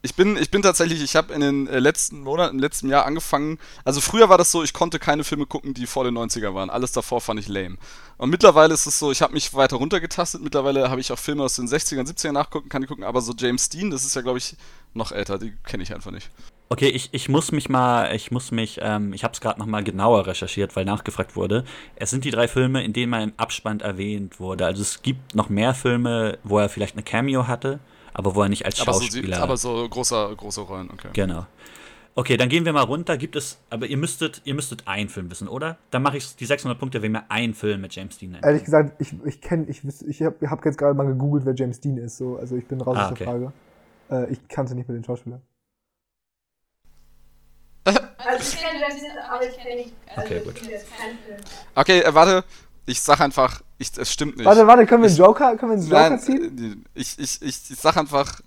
Ich 0.00 0.14
bin, 0.14 0.36
ich 0.36 0.50
bin 0.50 0.62
tatsächlich, 0.62 1.02
ich 1.02 1.16
habe 1.16 1.32
in 1.32 1.40
den 1.40 1.66
äh, 1.66 1.80
letzten 1.80 2.20
Monaten, 2.20 2.56
im 2.56 2.62
letzten 2.62 2.88
Jahr 2.88 3.04
angefangen. 3.04 3.58
Also 3.84 4.00
früher 4.00 4.28
war 4.28 4.38
das 4.38 4.52
so, 4.52 4.62
ich 4.62 4.72
konnte 4.72 5.00
keine 5.00 5.24
Filme 5.24 5.44
gucken, 5.44 5.74
die 5.74 5.86
vor 5.86 6.04
den 6.04 6.16
90er 6.16 6.54
waren. 6.54 6.70
Alles 6.70 6.92
davor 6.92 7.20
fand 7.20 7.40
ich 7.40 7.48
lame. 7.48 7.78
Und 8.16 8.30
mittlerweile 8.30 8.74
ist 8.74 8.86
es 8.86 8.98
so, 8.98 9.10
ich 9.10 9.22
habe 9.22 9.32
mich 9.32 9.54
weiter 9.54 9.76
runtergetastet. 9.76 10.40
Mittlerweile 10.40 10.88
habe 10.88 11.00
ich 11.00 11.10
auch 11.10 11.18
Filme 11.18 11.42
aus 11.42 11.56
den 11.56 11.66
60ern, 11.66 12.06
70ern 12.06 12.32
nachgucken, 12.32 12.68
kann 12.68 12.82
ich 12.82 12.88
gucken. 12.88 13.02
Aber 13.02 13.20
so 13.20 13.32
James 13.36 13.68
Dean, 13.70 13.90
das 13.90 14.04
ist 14.04 14.14
ja, 14.14 14.22
glaube 14.22 14.38
ich, 14.38 14.56
noch 14.94 15.10
älter. 15.10 15.36
Die 15.36 15.52
kenne 15.64 15.82
ich 15.82 15.92
einfach 15.92 16.12
nicht. 16.12 16.30
Okay, 16.70 16.88
ich, 16.88 17.08
ich 17.12 17.28
muss 17.28 17.50
mich 17.50 17.68
mal, 17.68 18.14
ich 18.14 18.30
muss 18.30 18.50
mich, 18.52 18.78
ähm, 18.82 19.12
ich 19.14 19.24
habe 19.24 19.32
es 19.32 19.40
gerade 19.40 19.58
noch 19.58 19.66
mal 19.66 19.82
genauer 19.82 20.26
recherchiert, 20.26 20.76
weil 20.76 20.84
nachgefragt 20.84 21.34
wurde. 21.34 21.64
Es 21.96 22.10
sind 22.10 22.24
die 22.24 22.30
drei 22.30 22.46
Filme, 22.46 22.84
in 22.84 22.92
denen 22.92 23.10
mal 23.10 23.22
im 23.22 23.32
Abspann 23.36 23.80
erwähnt 23.80 24.38
wurde. 24.38 24.66
Also 24.66 24.82
es 24.82 25.02
gibt 25.02 25.34
noch 25.34 25.48
mehr 25.48 25.74
Filme, 25.74 26.38
wo 26.44 26.58
er 26.58 26.68
vielleicht 26.68 26.94
eine 26.94 27.02
Cameo 27.02 27.48
hatte, 27.48 27.80
aber 28.18 28.34
wo 28.34 28.42
er 28.42 28.48
nicht 28.48 28.66
als 28.66 28.80
Aber 28.80 28.92
so, 28.94 29.02
Schauspieler. 29.02 29.40
aber 29.40 29.56
so 29.56 29.88
großer, 29.88 30.34
große 30.36 30.60
Rollen, 30.62 30.90
okay. 30.90 31.08
Genau. 31.12 31.46
Okay, 32.14 32.36
dann 32.36 32.48
gehen 32.48 32.64
wir 32.64 32.72
mal 32.72 32.82
runter. 32.82 33.16
Gibt 33.16 33.36
es, 33.36 33.58
aber 33.70 33.86
ihr 33.86 33.96
müsstet, 33.96 34.42
ihr 34.44 34.54
müsstet 34.54 34.88
einen 34.88 35.08
Film 35.08 35.30
wissen, 35.30 35.46
oder? 35.46 35.78
Dann 35.92 36.02
mache 36.02 36.16
ich 36.16 36.34
die 36.34 36.46
600 36.46 36.76
Punkte, 36.76 37.00
wenn 37.00 37.12
mir 37.12 37.30
ein 37.30 37.54
Film 37.54 37.80
mit 37.80 37.94
James 37.94 38.18
Dean 38.18 38.32
nennt. 38.32 38.44
Ehrlich 38.44 38.64
gesagt, 38.64 39.00
ich, 39.00 39.14
ich 39.24 39.40
kenne, 39.40 39.66
ich, 39.68 39.82
ich 39.84 40.22
habe 40.22 40.50
hab 40.50 40.64
jetzt 40.64 40.78
gerade 40.78 40.94
mal 40.94 41.06
gegoogelt, 41.06 41.46
wer 41.46 41.54
James 41.54 41.80
Dean 41.80 41.96
ist. 41.96 42.16
So. 42.18 42.36
Also 42.36 42.56
ich 42.56 42.66
bin 42.66 42.80
raus 42.80 42.96
Ah, 42.98 43.06
aus 43.06 43.12
okay. 43.12 43.24
der 43.24 43.32
Frage. 43.32 43.52
Äh, 44.10 44.32
ich 44.32 44.48
kannte 44.48 44.74
nicht 44.74 44.88
mit 44.88 44.96
den 44.96 45.04
Schauspielern. 45.04 45.40
Also 47.84 47.98
ich 48.40 48.56
kenne 48.60 48.80
James 48.80 49.00
Dean, 49.00 49.18
aber 49.30 49.48
ich 49.48 49.56
kenne 49.56 49.76
nicht. 49.76 49.92
Also 50.08 50.20
Okay, 50.22 50.38
ich 50.38 50.44
gut. 50.44 50.60
Okay, 51.76 52.00
äh, 52.00 52.14
warte. 52.14 52.44
Ich 52.88 53.02
sag 53.02 53.20
einfach, 53.20 53.60
ich, 53.76 53.90
es 53.98 54.10
stimmt 54.10 54.38
nicht. 54.38 54.46
Warte, 54.46 54.66
warte, 54.66 54.86
können 54.86 55.02
wir 55.02 55.10
einen 55.10 55.18
Joker, 55.18 55.54
können 55.58 55.72
wir 55.72 55.76
einen 55.78 55.86
Joker 55.86 56.08
Nein, 56.08 56.18
ziehen? 56.20 56.84
äh, 56.94 56.98
ich, 56.98 57.18
ich, 57.18 57.42
ich, 57.42 57.70
ich 57.70 57.78
sag 57.78 57.98
einfach. 57.98 58.40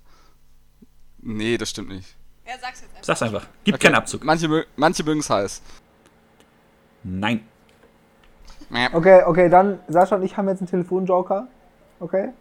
Nee, 1.20 1.60
das 1.60 1.70
stimmt 1.70 1.90
nicht. 1.90 2.16
Er 2.44 2.58
sag's 2.58 2.82
jetzt 2.82 2.90
einfach. 2.90 3.04
Sag's 3.06 3.22
einfach. 3.22 3.48
Gibt 3.64 3.76
Okay, 3.78 3.86
keinen 3.88 3.96
Abzug. 3.98 4.24
Manche, 4.24 4.66
manche 4.76 5.04
mögen 5.04 5.20
es 5.20 5.30
heiß. 5.30 5.62
Nein. 7.04 7.46
Okay, 8.94 9.22
okay, 9.26 9.48
dann 9.48 9.80
Sascha 9.88 10.16
und 10.16 10.24
ich 10.24 10.36
haben 10.38 10.48
jetzt 10.50 10.62
einen 10.62 10.70
Telefonjoker. 10.70 11.48
Okay? 12.00 12.24
Ein 12.24 12.34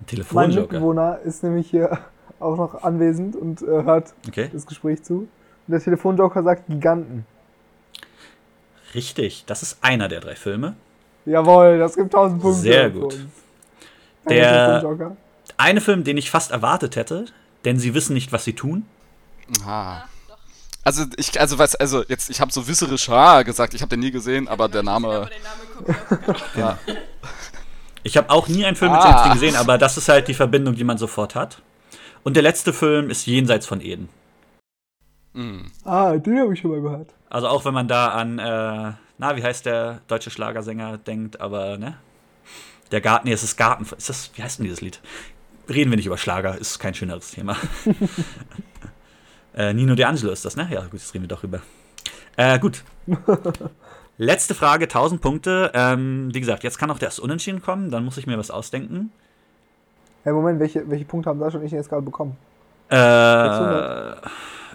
Mein 0.00 0.06
Telefonjoker. 0.06 0.60
Mitbewohner 0.60 1.18
ist 1.24 1.42
nämlich 1.42 1.70
hier 1.70 1.98
auch 2.40 2.56
noch 2.58 2.82
anwesend 2.82 3.36
und 3.36 3.62
äh, 3.62 3.66
hört 3.84 4.12
Okay. 4.26 4.50
das 4.52 4.66
Gespräch 4.66 5.02
zu. 5.02 5.20
Und 5.20 5.28
der 5.72 5.80
Telefonjoker 5.80 6.42
sagt 6.42 6.66
Giganten. 6.66 7.24
Richtig, 8.94 9.44
das 9.46 9.62
ist 9.62 9.78
einer 9.82 10.08
der 10.08 10.20
drei 10.20 10.34
Filme. 10.34 10.76
Jawohl, 11.28 11.78
das 11.78 11.94
gibt 11.94 12.14
1000 12.14 12.40
Punkte. 12.40 12.60
Sehr 12.60 12.90
gut. 12.90 13.16
Der 14.28 15.16
eine 15.56 15.80
Film, 15.80 16.04
den 16.04 16.16
ich 16.16 16.30
fast 16.30 16.50
erwartet 16.50 16.96
hätte, 16.96 17.26
denn 17.64 17.78
sie 17.78 17.94
wissen 17.94 18.14
nicht, 18.14 18.32
was 18.32 18.44
sie 18.44 18.52
tun. 18.54 18.86
Aha. 19.64 20.04
Also 20.84 21.04
ich, 21.16 21.38
also 21.38 21.58
was, 21.58 21.74
also 21.74 22.04
jetzt, 22.04 22.30
ich 22.30 22.40
habe 22.40 22.52
so 22.52 22.66
wisserisch 22.66 23.08
ah, 23.10 23.42
gesagt, 23.42 23.74
ich 23.74 23.82
habe 23.82 23.90
den 23.90 24.00
nie 24.00 24.10
gesehen, 24.10 24.48
aber 24.48 24.68
der 24.68 24.82
Name. 24.82 25.28
Ja. 26.56 26.78
Ich 28.04 28.16
habe 28.16 28.30
auch 28.30 28.48
nie 28.48 28.64
einen 28.64 28.76
Film 28.76 28.92
mit 28.92 29.00
Ah. 29.02 29.34
Gesehen, 29.34 29.56
aber 29.56 29.76
das 29.76 29.98
ist 29.98 30.08
halt 30.08 30.28
die 30.28 30.34
Verbindung, 30.34 30.76
die 30.76 30.84
man 30.84 30.96
sofort 30.96 31.34
hat. 31.34 31.60
Und 32.22 32.36
der 32.36 32.42
letzte 32.42 32.72
Film 32.72 33.10
ist 33.10 33.26
Jenseits 33.26 33.66
von 33.66 33.82
Eden. 33.82 34.08
Mhm. 35.34 35.70
Ah, 35.84 36.16
den 36.16 36.38
habe 36.38 36.54
ich 36.54 36.60
schon 36.60 36.70
mal 36.70 36.80
gehört. 36.80 37.10
Also 37.28 37.48
auch 37.48 37.66
wenn 37.66 37.74
man 37.74 37.86
da 37.86 38.08
an, 38.08 38.38
äh, 38.38 38.92
na, 39.18 39.36
wie 39.36 39.42
heißt 39.42 39.66
der 39.66 40.00
deutsche 40.06 40.30
Schlagersänger 40.30 40.98
denkt, 40.98 41.40
aber, 41.40 41.76
ne? 41.76 41.98
Der 42.90 43.00
Garten, 43.00 43.28
nee, 43.28 43.34
es 43.34 43.42
ist 43.42 43.56
Garten, 43.56 43.84
ist 43.96 44.08
das, 44.08 44.30
wie 44.34 44.42
heißt 44.42 44.58
denn 44.58 44.64
dieses 44.64 44.80
Lied? 44.80 45.00
Reden 45.68 45.90
wir 45.90 45.96
nicht 45.96 46.06
über 46.06 46.16
Schlager, 46.16 46.56
ist 46.56 46.78
kein 46.78 46.94
schöneres 46.94 47.32
Thema. 47.32 47.56
äh, 49.54 49.74
Nino 49.74 49.94
De 49.94 50.04
Angelo 50.06 50.32
ist 50.32 50.44
das, 50.44 50.56
ne? 50.56 50.68
Ja, 50.70 50.82
gut, 50.82 50.94
jetzt 50.94 51.12
reden 51.12 51.24
wir 51.24 51.28
doch 51.28 51.42
rüber. 51.42 51.60
Äh, 52.36 52.58
gut. 52.58 52.84
Letzte 54.18 54.54
Frage, 54.54 54.84
1000 54.84 55.20
Punkte. 55.20 55.70
Ähm, 55.74 56.30
wie 56.32 56.40
gesagt, 56.40 56.64
jetzt 56.64 56.78
kann 56.78 56.90
auch 56.90 56.98
das 56.98 57.18
Unentschieden 57.18 57.60
kommen, 57.60 57.90
dann 57.90 58.04
muss 58.04 58.16
ich 58.16 58.26
mir 58.26 58.38
was 58.38 58.50
ausdenken. 58.50 59.12
Hey, 60.24 60.32
Moment, 60.32 60.58
welche, 60.60 60.88
welche 60.88 61.04
Punkte 61.04 61.30
haben 61.30 61.38
Sascha 61.38 61.58
und 61.58 61.64
ich 61.64 61.72
jetzt 61.72 61.88
gerade 61.88 62.02
bekommen? 62.02 62.36
Äh, 62.88 62.96
600. 62.96 64.22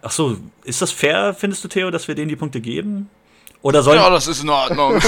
ach 0.03 0.11
so, 0.11 0.37
ist 0.63 0.81
das 0.81 0.91
fair, 0.91 1.33
findest 1.33 1.63
du, 1.63 1.67
Theo, 1.67 1.89
dass 1.89 2.07
wir 2.07 2.15
denen 2.15 2.29
die 2.29 2.35
Punkte 2.35 2.61
geben? 2.61 3.09
Oder 3.63 3.81
sollen, 3.81 3.97
Ja, 3.97 4.09
das 4.09 4.27
ist 4.27 4.43
in 4.43 4.49
Ordnung. 4.49 4.93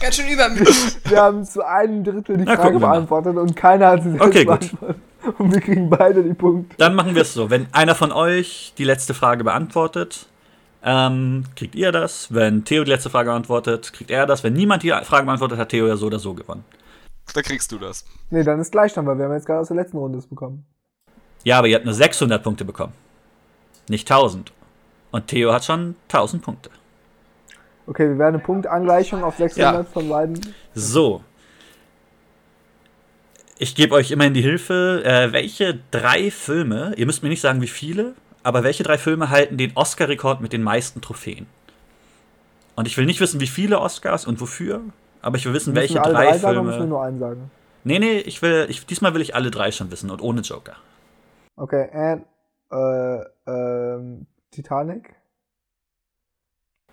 Ganz 0.00 0.16
schön 0.16 0.28
übermütig. 0.28 0.96
Wir 1.04 1.22
haben 1.22 1.44
zu 1.44 1.64
einem 1.64 2.02
Drittel 2.02 2.38
die 2.38 2.44
Na, 2.44 2.56
Frage 2.56 2.78
beantwortet 2.80 3.36
und 3.36 3.54
keiner 3.54 3.88
hat 3.88 4.02
sie 4.02 4.10
selbst 4.10 4.26
Okay, 4.26 4.44
gut. 4.44 4.58
beantwortet. 4.60 5.02
Und 5.38 5.52
wir 5.52 5.60
kriegen 5.60 5.90
beide 5.90 6.22
die 6.22 6.32
Punkte. 6.32 6.74
Dann 6.78 6.94
machen 6.94 7.14
wir 7.14 7.22
es 7.22 7.34
so. 7.34 7.50
Wenn 7.50 7.66
einer 7.72 7.94
von 7.94 8.12
euch 8.12 8.72
die 8.78 8.84
letzte 8.84 9.12
Frage 9.14 9.44
beantwortet, 9.44 10.26
ähm, 10.82 11.44
kriegt 11.54 11.74
ihr 11.74 11.92
das. 11.92 12.32
Wenn 12.32 12.64
Theo 12.64 12.82
die 12.84 12.90
letzte 12.92 13.10
Frage 13.10 13.28
beantwortet, 13.28 13.92
kriegt 13.92 14.10
er 14.10 14.24
das. 14.26 14.42
Wenn 14.42 14.54
niemand 14.54 14.82
die 14.84 14.90
Frage 15.02 15.26
beantwortet, 15.26 15.58
hat 15.58 15.68
Theo 15.68 15.86
ja 15.86 15.96
so 15.96 16.06
oder 16.06 16.18
so 16.18 16.32
gewonnen. 16.34 16.64
da 17.34 17.42
kriegst 17.42 17.70
du 17.72 17.78
das. 17.78 18.06
Nee, 18.30 18.42
dann 18.42 18.58
ist 18.58 18.72
Gleichstand, 18.72 19.06
weil 19.06 19.18
wir 19.18 19.26
haben 19.26 19.34
jetzt 19.34 19.44
gerade 19.46 19.60
aus 19.60 19.68
der 19.68 19.76
letzten 19.76 19.98
Runde 19.98 20.16
das 20.16 20.26
bekommen. 20.26 20.64
Ja, 21.44 21.58
aber 21.58 21.66
ihr 21.66 21.76
habt 21.76 21.84
nur 21.84 21.94
600 21.94 22.42
Punkte 22.42 22.64
bekommen. 22.64 22.94
Nicht 23.88 24.10
1000. 24.10 24.52
Und 25.10 25.26
Theo 25.28 25.52
hat 25.52 25.64
schon 25.64 25.96
1000 26.08 26.42
Punkte. 26.42 26.70
Okay, 27.86 28.08
wir 28.08 28.18
werden 28.18 28.34
eine 28.36 28.44
Punktangleichung 28.44 29.24
auf 29.24 29.36
600 29.38 29.74
Ja. 29.74 29.84
von 29.84 30.08
beiden. 30.08 30.38
So. 30.74 31.22
Ich 33.58 33.74
gebe 33.74 33.94
euch 33.94 34.10
immerhin 34.10 34.34
die 34.34 34.42
Hilfe. 34.42 35.02
Äh, 35.04 35.32
welche 35.32 35.78
drei 35.90 36.30
Filme, 36.30 36.92
ihr 36.96 37.06
müsst 37.06 37.22
mir 37.22 37.28
nicht 37.28 37.40
sagen, 37.40 37.60
wie 37.62 37.66
viele, 37.66 38.14
aber 38.42 38.62
welche 38.62 38.82
drei 38.84 38.98
Filme 38.98 39.30
halten 39.30 39.56
den 39.56 39.72
Oscar-Rekord 39.74 40.40
mit 40.40 40.52
den 40.52 40.62
meisten 40.62 41.00
Trophäen? 41.00 41.46
Und 42.76 42.86
ich 42.86 42.96
will 42.96 43.06
nicht 43.06 43.20
wissen, 43.20 43.40
wie 43.40 43.46
viele 43.48 43.80
Oscars 43.80 44.26
und 44.26 44.40
wofür, 44.40 44.80
aber 45.22 45.36
ich 45.36 45.44
will 45.46 45.54
wissen, 45.54 45.74
welche 45.74 45.94
drei, 45.94 46.12
drei 46.12 46.38
sagen 46.38 46.58
oder 46.58 46.62
müssen 46.62 46.74
wir 46.74 46.78
Filme. 46.82 46.88
nur 46.90 47.02
einen 47.02 47.18
sagen? 47.18 47.50
Nee, 47.82 47.98
nee, 47.98 48.18
ich 48.18 48.40
will, 48.42 48.66
ich, 48.68 48.86
diesmal 48.86 49.14
will 49.14 49.22
ich 49.22 49.34
alle 49.34 49.50
drei 49.50 49.72
schon 49.72 49.90
wissen 49.90 50.10
und 50.10 50.20
ohne 50.22 50.42
Joker. 50.42 50.76
Okay, 51.56 51.88
and, 51.92 52.24
äh, 52.70 53.50
ähm, 53.50 54.26
Titanic. 54.50 55.14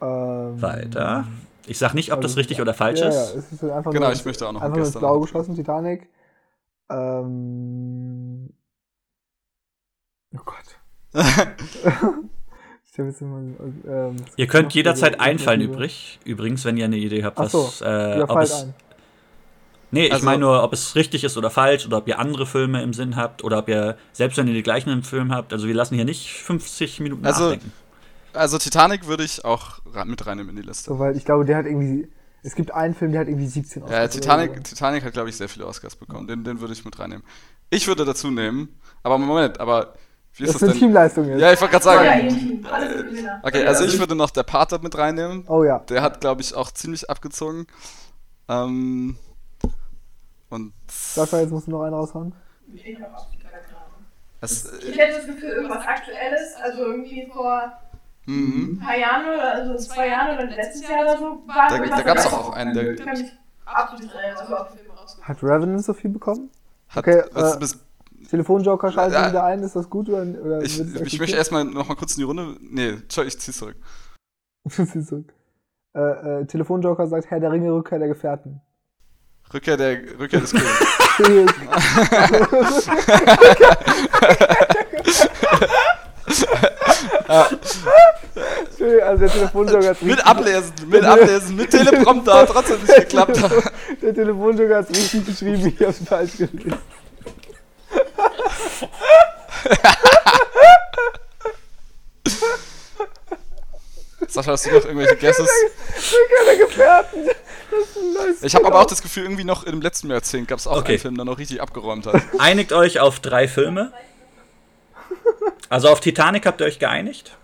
Ähm, 0.01 0.61
Weiter. 0.61 1.25
Ich 1.67 1.77
sag 1.79 1.93
nicht, 1.93 2.11
ob 2.13 2.21
das 2.21 2.31
also- 2.31 2.39
richtig 2.39 2.61
oder 2.61 2.73
falsch 2.73 2.99
ja, 2.99 3.07
ist. 3.09 3.33
Ja, 3.33 3.39
es 3.39 3.51
ist 3.51 3.61
halt 3.61 3.71
einfach 3.71 3.91
Genau, 3.91 4.07
nur, 4.07 4.13
ich 4.13 4.25
möchte 4.25 4.47
auch 4.47 4.51
noch 4.51 4.61
einfach 4.61 4.77
gestern 4.77 4.99
Blaue 4.99 5.15
noch. 5.19 5.21
geschossen, 5.25 5.55
Titanic. 5.55 6.09
Ähm, 6.89 8.49
oh 10.35 10.41
Gott. 10.45 10.79
ich 11.13 12.99
hab 12.99 13.05
jetzt 13.05 13.21
immer, 13.21 13.37
ähm, 13.39 14.15
was 14.19 14.37
Ihr 14.37 14.47
könnt 14.47 14.73
jederzeit 14.73 15.19
einfallen 15.19 15.61
übrig. 15.61 16.19
Übrigens, 16.25 16.65
wenn 16.65 16.77
ihr 16.77 16.85
eine 16.85 16.97
Idee 16.97 17.23
habt, 17.23 17.39
was. 17.39 17.51
so, 17.51 17.71
äh, 17.83 18.19
Ja, 18.19 18.29
ob 18.29 18.37
es, 18.39 18.63
ein. 18.65 18.73
Nee, 19.91 20.07
ich 20.07 20.13
Also- 20.13 20.25
meine 20.25 20.39
nur, 20.39 20.63
ob 20.63 20.73
es 20.73 20.95
richtig 20.95 21.23
ist 21.23 21.37
oder 21.37 21.49
falsch 21.49 21.85
oder 21.85 21.97
ob 21.97 22.07
ihr 22.07 22.19
andere 22.19 22.45
Filme 22.45 22.81
im 22.83 22.93
Sinn 22.93 23.15
habt 23.15 23.43
oder 23.43 23.59
ob 23.59 23.69
ihr, 23.69 23.97
selbst 24.13 24.37
wenn 24.37 24.47
ihr 24.47 24.53
die 24.53 24.63
gleichen 24.63 24.89
im 24.89 25.03
Film 25.03 25.33
habt, 25.33 25.53
also 25.53 25.67
wir 25.67 25.73
lassen 25.73 25.95
hier 25.95 26.05
nicht 26.05 26.31
50 26.33 26.99
Minuten 26.99 27.25
Also, 27.25 27.43
nachdenken. 27.45 27.71
Also 28.33 28.57
Titanic 28.57 29.07
würde 29.07 29.23
ich 29.23 29.45
auch 29.45 29.79
mit 30.05 30.25
reinnehmen 30.27 30.49
in 30.55 30.61
die 30.61 30.67
Liste. 30.67 30.89
So, 30.89 30.99
weil 30.99 31.15
ich 31.15 31.23
glaube, 31.23 31.45
der 31.45 31.57
hat 31.57 31.65
irgendwie. 31.65 32.09
Es 32.43 32.53
gibt 32.53 32.71
einen 32.73 32.93
Film, 32.93 33.11
der 33.11 33.21
hat 33.21 33.27
irgendwie 33.27 33.47
17 33.47 33.81
Ja, 33.83 33.85
Oscars 33.87 34.01
oder 34.03 34.09
Titanic. 34.21 34.63
Titanic 34.65 35.03
hat, 35.05 35.13
glaube 35.13 35.29
ich, 35.29 35.37
sehr 35.37 35.49
viele 35.49 35.65
Oscars 35.65 35.95
bekommen. 35.95 36.27
Den, 36.27 36.43
den 36.43 36.59
würde 36.59 36.73
ich 36.73 36.83
mit 36.85 36.99
reinnehmen. 36.99 37.23
Ich 37.71 37.87
würde 37.87 38.05
dazu 38.05 38.29
nehmen, 38.29 38.69
aber 39.01 39.17
Moment, 39.17 39.59
aber 39.59 39.93
wie 40.35 40.43
ist 40.43 40.53
Das 40.53 40.53
das, 40.53 40.53
ist 40.55 40.63
eine 40.63 40.71
denn? 40.73 40.79
Teamleistung 40.79 41.29
jetzt. 41.29 41.39
Ja, 41.41 41.53
ich 41.53 41.61
wollte 41.61 41.79
gerade 41.79 41.85
Ja, 41.85 41.93
sagen. 41.93 42.65
für 42.95 43.03
Gewinner. 43.05 43.39
Okay, 43.41 43.65
also 43.65 43.85
ich 43.85 43.97
würde 43.97 44.15
noch 44.15 44.29
der 44.31 44.43
Pater 44.43 44.79
mit 44.79 44.95
reinnehmen. 44.97 45.45
Oh 45.47 45.63
ja. 45.63 45.79
Der 45.79 46.01
hat, 46.03 46.19
glaube 46.21 46.41
ich, 46.41 46.53
auch 46.53 46.69
ziemlich 46.71 47.09
abgezogen. 47.09 47.65
Ähm, 48.49 49.15
und 50.49 50.73
Sascha, 50.87 51.39
jetzt 51.39 51.51
musst 51.51 51.67
du 51.67 51.71
noch 51.71 51.83
einen 51.83 51.93
raushauen. 51.93 52.33
es, 54.41 54.79
Ich 54.79 54.97
hätte 54.97 55.17
das 55.17 55.25
Gefühl, 55.25 55.49
irgendwas 55.49 55.85
Aktuelles, 55.85 56.55
also 56.61 56.83
irgendwie 56.83 57.27
vor 57.31 57.71
mhm. 58.25 58.73
ein 58.73 58.85
paar 58.85 58.97
Jahren 58.97 59.25
oder 59.25 59.53
also 59.53 59.75
zwei 59.77 60.07
Jahren 60.07 60.35
oder 60.37 60.47
letztes 60.47 60.87
Jahr 60.87 61.01
oder 61.01 61.17
so 61.17 61.43
war 61.47 61.69
Da, 61.69 61.77
da 61.77 62.01
gab 62.01 62.17
es 62.17 62.25
auch 62.27 62.53
einen, 62.53 62.73
der 62.73 62.95
Kann 62.95 63.19
mich 63.19 63.31
absolut. 63.65 64.11
Also 64.15 65.21
Hat 65.21 65.43
Revenant 65.43 65.83
so 65.83 65.93
viel 65.93 66.11
bekommen? 66.11 66.49
hat. 66.89 66.97
Okay, 66.97 67.23
was, 67.33 67.55
äh, 67.55 67.59
bis, 67.59 67.79
Telefonjoker 68.29 68.91
schalten 68.91 69.13
Ja. 69.13 69.29
wieder 69.29 69.43
ein, 69.43 69.61
ist 69.61 69.75
das 69.75 69.89
gut? 69.89 70.09
Oder, 70.09 70.25
oder 70.41 70.61
ich, 70.61 70.79
ich 70.79 71.19
möchte 71.19 71.37
erstmal 71.37 71.63
noch 71.63 71.87
mal 71.87 71.95
kurz 71.95 72.13
in 72.13 72.19
die 72.19 72.23
Runde. 72.23 72.57
Nee, 72.61 72.89
Entschuldigung, 72.89 73.27
ich 73.27 73.39
zieh's 73.39 73.57
zurück. 73.57 73.75
Sie 74.65 75.03
zurück. 75.03 75.33
Äh, 75.93 76.41
äh, 76.41 76.45
Telefonjoker 76.45 77.07
sagt 77.07 77.29
Herr 77.29 77.39
der 77.39 77.51
Ringe, 77.51 77.71
Rückkehr 77.71 77.99
der 77.99 78.07
Gefährten. 78.07 78.61
Rückkehr, 79.53 79.77
der, 79.77 79.99
Rückkehr 80.19 80.41
des 80.41 80.51
Königs. 80.51 81.53
Entschuldigung, 88.65 89.03
also 89.03 89.19
der 89.19 89.31
Telefonjoker 89.31 89.89
hat 89.89 90.01
Mit 90.01 90.25
Ablesen, 90.25 90.73
mit 90.87 91.03
Ablesen, 91.03 91.55
mit 91.55 91.69
Teleprompter 91.71 92.33
hat 92.33 92.49
trotzdem 92.49 92.81
nicht 92.81 92.95
geklappt. 92.95 93.39
Der 94.01 94.13
Telefonjoker 94.13 94.77
hat 94.77 94.89
richtig 94.89 95.25
geschrieben, 95.25 95.75
ich 95.77 95.85
hab's 95.85 95.99
falsch 96.07 96.37
gelesen. 96.37 96.77
Sascha, 104.27 104.51
hast 104.51 104.65
du 104.65 104.71
noch 104.71 104.85
irgendwelche 104.85 105.15
Guesses? 105.15 105.49
keine 106.45 106.57
Gefährten. 106.57 107.29
Ich 108.41 108.55
habe 108.55 108.65
aber 108.65 108.79
auch 108.81 108.85
das 108.85 109.01
Gefühl, 109.01 109.23
irgendwie 109.23 109.43
noch 109.43 109.63
im 109.63 109.81
letzten 109.81 110.09
Jahrzehnt 110.09 110.47
gab 110.47 110.59
es 110.59 110.67
auch 110.67 110.77
Okay. 110.79 110.93
einen 110.93 110.99
Film, 110.99 111.15
der 111.15 111.25
noch 111.25 111.37
richtig 111.37 111.61
abgeräumt 111.61 112.05
hat. 112.07 112.21
Einigt 112.39 112.73
euch 112.73 112.99
auf 112.99 113.19
drei 113.19 113.47
Filme. 113.47 113.91
Also 115.69 115.89
auf 115.89 115.99
Titanic 115.99 116.45
habt 116.45 116.61
ihr 116.61 116.67
euch 116.67 116.79
geeinigt? 116.79 117.35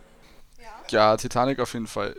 Ja, 0.90 1.16
Titanic 1.18 1.60
auf 1.60 1.74
jeden 1.74 1.88
Fall. 1.88 2.16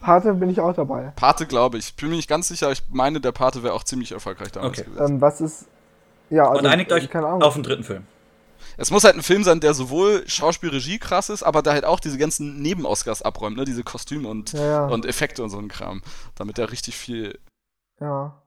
Pate 0.00 0.32
bin 0.34 0.48
ich 0.48 0.60
auch 0.60 0.72
dabei. 0.74 1.12
Pate 1.16 1.46
glaube 1.46 1.76
ich. 1.78 1.94
Bin 1.94 2.08
mir 2.08 2.16
nicht 2.16 2.28
ganz 2.28 2.48
sicher, 2.48 2.70
ich 2.72 2.82
meine, 2.90 3.20
der 3.20 3.32
Pate 3.32 3.62
wäre 3.62 3.74
auch 3.74 3.84
ziemlich 3.84 4.12
erfolgreich 4.12 4.50
damals 4.52 4.78
Okay. 4.78 4.88
gewesen. 4.90 5.14
Ähm, 5.14 5.20
was 5.20 5.40
ist. 5.40 5.66
Ja, 6.30 6.48
also. 6.48 6.60
Und 6.60 6.66
einigt 6.66 6.90
euch 6.92 7.10
keine 7.10 7.26
Ahnung. 7.26 7.42
auf 7.42 7.54
den 7.54 7.62
dritten 7.62 7.84
Film. 7.84 8.06
Es 8.80 8.90
muss 8.90 9.04
halt 9.04 9.14
ein 9.14 9.22
Film 9.22 9.44
sein, 9.44 9.60
der 9.60 9.74
sowohl 9.74 10.26
Schauspiel-Regie 10.26 10.98
krass 10.98 11.28
ist, 11.28 11.42
aber 11.42 11.60
der 11.60 11.74
halt 11.74 11.84
auch 11.84 12.00
diese 12.00 12.16
ganzen 12.16 12.62
Neben-Oscars 12.62 13.20
abräumt, 13.20 13.58
ne? 13.58 13.66
Diese 13.66 13.84
Kostüme 13.84 14.26
und, 14.26 14.52
Ja, 14.52 14.64
ja. 14.64 14.86
und 14.86 15.04
Effekte 15.04 15.42
und 15.42 15.50
so 15.50 15.58
ein 15.58 15.68
Kram. 15.68 16.00
Damit 16.34 16.58
er 16.58 16.72
richtig 16.72 16.96
viel. 16.96 17.38
Ja. 18.00 18.42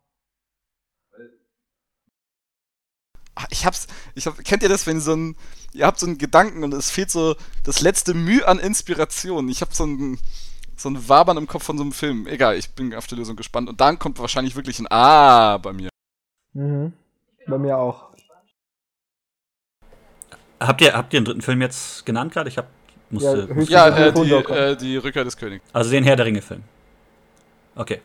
Ah, 3.35 3.45
Ich 3.51 3.67
hab's. 3.67 3.85
Ich 4.15 4.25
hab, 4.25 4.43
kennt 4.43 4.63
ihr 4.63 4.69
das, 4.69 4.87
wenn 4.87 4.99
so 4.99 5.13
ein. 5.15 5.35
Ihr 5.71 5.85
habt 5.85 5.99
so 5.99 6.07
einen 6.07 6.17
Gedanken 6.17 6.63
und 6.63 6.73
es 6.73 6.89
fehlt 6.89 7.11
so 7.11 7.35
das 7.63 7.81
letzte 7.81 8.15
Mühe 8.15 8.47
an 8.47 8.57
Inspiration. 8.57 9.49
Ich 9.49 9.61
hab 9.61 9.73
so 9.75 9.85
ein. 9.85 10.19
So 10.75 10.89
ein 10.89 11.07
Wabern 11.07 11.37
im 11.37 11.45
Kopf 11.45 11.63
von 11.65 11.77
so 11.77 11.83
einem 11.83 11.91
Film. 11.91 12.25
Egal, 12.25 12.57
ich 12.57 12.71
bin 12.71 12.95
auf 12.95 13.05
die 13.05 13.13
Lösung 13.13 13.35
gespannt. 13.35 13.69
Und 13.69 13.79
dann 13.79 13.99
kommt 13.99 14.17
wahrscheinlich 14.17 14.55
wirklich 14.55 14.79
ein 14.79 14.87
Ah 14.89 15.59
bei 15.59 15.73
mir. 15.73 15.89
Mhm. 16.53 16.93
Bei 17.45 17.59
mir 17.59 17.77
auch. 17.77 18.12
Habt 20.67 20.81
ihr, 20.81 20.93
habt 20.93 21.13
ihr 21.13 21.19
den 21.21 21.25
dritten 21.25 21.41
Film 21.41 21.61
jetzt 21.61 22.05
genannt 22.05 22.33
gerade? 22.33 22.49
Ich 22.49 22.57
hab, 22.57 22.67
musste, 23.09 23.47
Ja, 23.49 23.55
höchstens- 23.55 23.69
Ja, 23.69 23.87
äh, 24.07 24.13
die, 24.13 24.31
äh, 24.31 24.75
die 24.75 24.97
Rückkehr 24.97 25.23
des 25.23 25.35
Königs. 25.37 25.63
also 25.73 25.89
den 25.91 26.03
Herr 26.03 26.15
der 26.15 26.25
Ringe-Film. 26.25 26.63
Okay. 27.75 28.01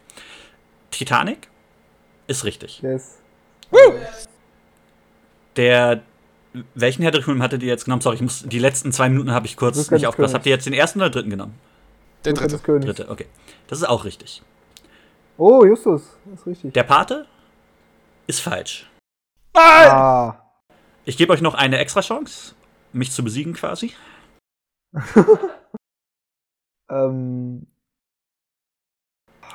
Titanic 0.91 1.49
ist 2.27 2.45
richtig. 2.45 2.81
Der 2.83 2.97
ist. 2.97 3.19
Der. 5.57 6.03
Welchen 6.75 7.03
Herr 7.03 7.11
der 7.11 7.19
Ringe-Film 7.19 7.43
hattet 7.43 7.63
ihr 7.63 7.69
jetzt 7.69 7.85
genommen? 7.85 8.01
Sorry, 8.01 8.17
ich 8.17 8.23
muss, 8.23 8.43
die 8.43 8.59
letzten 8.59 8.91
zwei 8.93 9.09
Minuten 9.09 9.33
habe 9.33 9.47
ich 9.47 9.57
kurz 9.57 9.79
Rückkehr 9.79 9.99
nicht 9.99 10.07
aufgepasst. 10.07 10.35
Habt 10.35 10.47
ihr 10.47 10.53
jetzt 10.53 10.67
den 10.67 10.73
ersten 10.73 10.99
oder 11.01 11.11
den 11.11 11.13
dritten 11.15 11.31
genommen? 11.31 11.55
Der 12.25 12.33
Rückkehr 12.33 12.47
dritte. 12.49 12.57
des 12.57 12.63
Königs. 12.65 12.87
Dritte, 12.97 13.11
okay. 13.11 13.27
Das 13.69 13.79
ist 13.79 13.85
auch 13.85 14.05
richtig. 14.05 14.43
Oh, 15.37 15.65
Justus. 15.65 16.17
Das 16.25 16.41
ist 16.41 16.47
richtig. 16.47 16.75
Der 16.75 16.83
Pate 16.85 17.27
ist 18.27 18.41
falsch. 18.41 18.89
Ah. 19.55 20.35
Ich 21.09 21.17
gebe 21.17 21.33
euch 21.33 21.41
noch 21.41 21.55
eine 21.55 21.79
extra 21.79 22.03
Chance, 22.03 22.55
mich 22.93 23.13
zu 23.13 23.25
besiegen 23.25 23.55
quasi. 23.55 23.95
Ähm. 26.91 27.67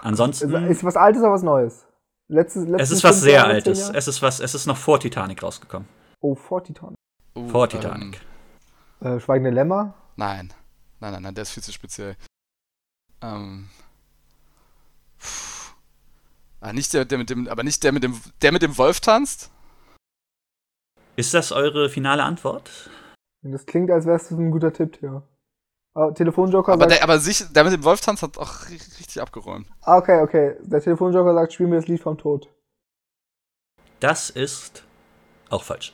Ansonsten. 0.02 0.54
Ist, 0.54 0.70
ist 0.70 0.84
was 0.84 0.96
Altes 0.96 1.24
oder 1.24 1.32
was 1.32 1.42
Neues? 1.42 1.88
Letztes, 2.28 2.66
Es 2.66 2.70
letzten 2.70 2.94
ist 2.94 3.04
was 3.04 3.22
sehr 3.22 3.34
Jahre, 3.34 3.54
Altes. 3.54 3.90
Es 3.90 4.08
ist 4.08 4.22
was, 4.22 4.40
es 4.40 4.54
ist 4.54 4.68
noch 4.68 4.78
vor 4.78 5.00
Titanic 5.00 5.42
rausgekommen. 5.42 5.88
Oh, 6.22 6.36
vor 6.36 6.64
Titan. 6.64 6.94
Uh, 7.36 7.48
Vor 7.48 7.64
ähm, 7.64 7.70
Titanic. 7.72 8.22
Äh, 9.00 9.20
Schweigende 9.20 9.50
Lämmer. 9.50 9.96
Nein. 10.16 10.54
Nein, 11.00 11.14
nein, 11.14 11.24
nein, 11.24 11.34
der 11.34 11.42
ist 11.42 11.50
viel 11.50 11.64
zu 11.64 11.72
speziell. 11.72 12.16
Ähm. 13.24 13.70
Puh. 15.18 15.74
Ah, 16.62 16.72
nicht 16.72 16.94
der, 16.94 17.06
der 17.06 17.18
mit 17.18 17.32
dem, 17.32 17.48
aber 17.48 17.64
nicht 17.64 17.84
der 17.84 17.94
mit 17.94 18.04
dem, 18.04 18.22
der 18.44 18.52
mit 18.52 18.62
dem 18.62 18.78
Wolf 18.78 19.00
tanzt? 19.00 19.50
Ist 21.15 21.34
das 21.34 21.52
eure 21.52 21.90
finale 21.90 22.23
Antwort? 22.23 22.69
Das 23.41 23.65
klingt, 23.65 23.91
als 23.91 24.06
wärst 24.06 24.31
du 24.31 24.38
ein 24.40 24.52
guter 24.52 24.72
Tipp, 24.73 25.02
ja. 25.02 25.22
Ah, 25.95 26.11
Telefonjoker 26.11 26.72
Aber 26.73 26.81
sagt. 26.90 26.91
der, 26.94 27.03
aber 27.03 27.19
sich, 27.19 27.44
der 27.52 27.64
mit 27.65 27.73
dem 27.73 27.84
Wolf 27.84 28.02
tanzt 28.02 28.23
hat 28.23 28.38
auch 28.40 28.52
ri- 28.65 28.99
richtig 28.99 29.22
abgeräumt. 29.22 29.68
ah, 29.81 29.98
okay, 29.98 30.22
okay. 30.22 30.56
Der 30.61 30.81
Telefonjoker 30.81 31.34
sagt, 31.35 31.53
spiel 31.53 31.68
mir 31.68 31.76
das 31.76 31.88
Lied 31.88 32.02
vom 32.02 32.18
Tod. 32.18 32.49
Das 33.99 34.30
ist 34.31 34.84
auch 35.49 35.64
falsch. 35.64 35.94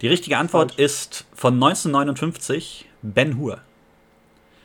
Die 0.00 0.08
richtige 0.08 0.38
Antwort 0.38 0.78
ist 0.78 1.26
von 1.34 1.54
1959 1.54 2.88
Ben 3.02 3.36
Hur. 3.38 3.60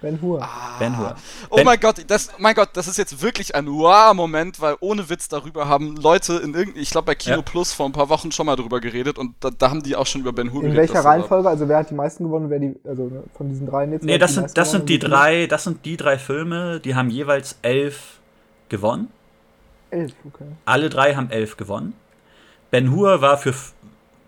Ben 0.06 0.22
Hur. 0.22 0.48
Ben 0.80 0.98
Hur. 0.98 1.16
Oh 1.50 1.56
Ben- 1.58 1.66
mein 1.66 1.80
Gott, 1.80 1.96
das, 2.08 2.30
mein 2.38 2.54
Gott, 2.54 2.70
das 2.74 2.88
ist 2.88 2.98
jetzt 2.98 3.22
wirklich 3.22 3.56
ein 3.56 3.68
Wow-Moment, 3.68 4.62
weil 4.62 4.76
ohne 4.80 5.10
Witz 5.10 5.28
darüber 5.28 5.68
haben 5.68 5.96
Leute 5.98 6.34
in 6.34 6.54
irgendeinem, 6.54 6.82
ich 6.84 6.92
glaube 6.92 7.08
bei 7.08 7.16
Kino 7.16 7.38
Ja. 7.38 7.42
Plus 7.42 7.74
vor 7.74 7.88
ein 7.88 7.92
paar 7.92 8.10
Wochen 8.10 8.32
schon 8.32 8.46
mal 8.46 8.56
drüber 8.56 8.80
geredet 8.80 9.18
und 9.18 9.34
da, 9.40 9.50
da 9.50 9.70
haben 9.72 9.82
die 9.82 9.96
auch 9.96 10.06
schon 10.06 10.22
über 10.22 10.32
Ben 10.32 10.54
Hur 10.54 10.62
In 10.64 10.72
geredet. 10.72 10.78
welcher 10.78 10.94
dass 10.94 11.06
er- 11.06 11.12
Reihenfolge? 11.12 11.50
Also 11.50 11.68
wer 11.68 11.78
hat 11.78 11.90
die 11.90 11.96
meisten 11.96 12.24
gewonnen? 12.26 12.50
Wer 12.50 12.60
die, 12.60 12.76
also 12.88 13.04
ne, 13.06 13.24
von 13.36 13.50
diesen 13.50 13.66
dreien 13.68 13.92
jetzt? 13.92 14.04
Nee, 14.04 14.18
das 14.18 14.36
sind, 14.36 14.56
das 14.58 14.72
sind 14.72 14.88
die 14.90 15.00
drei, 15.00 15.48
das 15.48 15.64
sind 15.64 15.84
die 15.86 15.98
drei 15.98 16.18
Filme, 16.20 16.80
die 16.80 16.94
haben 16.96 17.10
jeweils 17.10 17.58
elf 17.64 18.20
gewonnen. 18.70 19.10
Elf, 19.90 20.14
okay. 20.26 20.46
Alle 20.66 20.90
drei 20.90 21.16
haben 21.16 21.30
elf 21.32 21.58
gewonnen. 21.58 21.94
Ben 22.72 22.92
Hur 22.92 23.22
war 23.22 23.38
für 23.38 23.54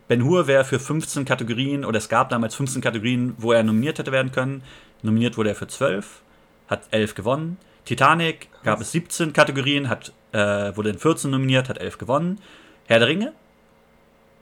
Ben 0.07 0.23
Hur 0.23 0.47
wäre 0.47 0.63
für 0.63 0.79
15 0.79 1.25
Kategorien 1.25 1.83
oder 1.83 1.97
es 1.97 2.07
gab 2.07 2.29
damals 2.29 2.55
15 2.55 2.81
Kategorien, 2.81 3.35
wo 3.39 3.51
er 3.51 3.61
nominiert 3.63 3.99
hätte 3.99 4.13
werden 4.13 4.31
können. 4.31 4.63
Nominiert 5.01 5.37
wurde 5.37 5.49
er 5.49 5.55
für 5.55 5.67
12, 5.67 6.21
hat 6.67 6.83
11 6.91 7.15
gewonnen. 7.15 7.57
Titanic 7.85 8.49
gab 8.63 8.81
es 8.81 8.91
17 8.91 9.31
Kategorien, 9.33 9.89
hat, 9.89 10.11
äh, 10.33 10.75
wurde 10.75 10.89
in 10.89 10.99
14 10.99 11.31
nominiert, 11.31 11.69
hat 11.69 11.77
11 11.77 11.97
gewonnen. 11.97 12.39
Herr 12.87 12.99
der 12.99 13.07
Ringe 13.07 13.33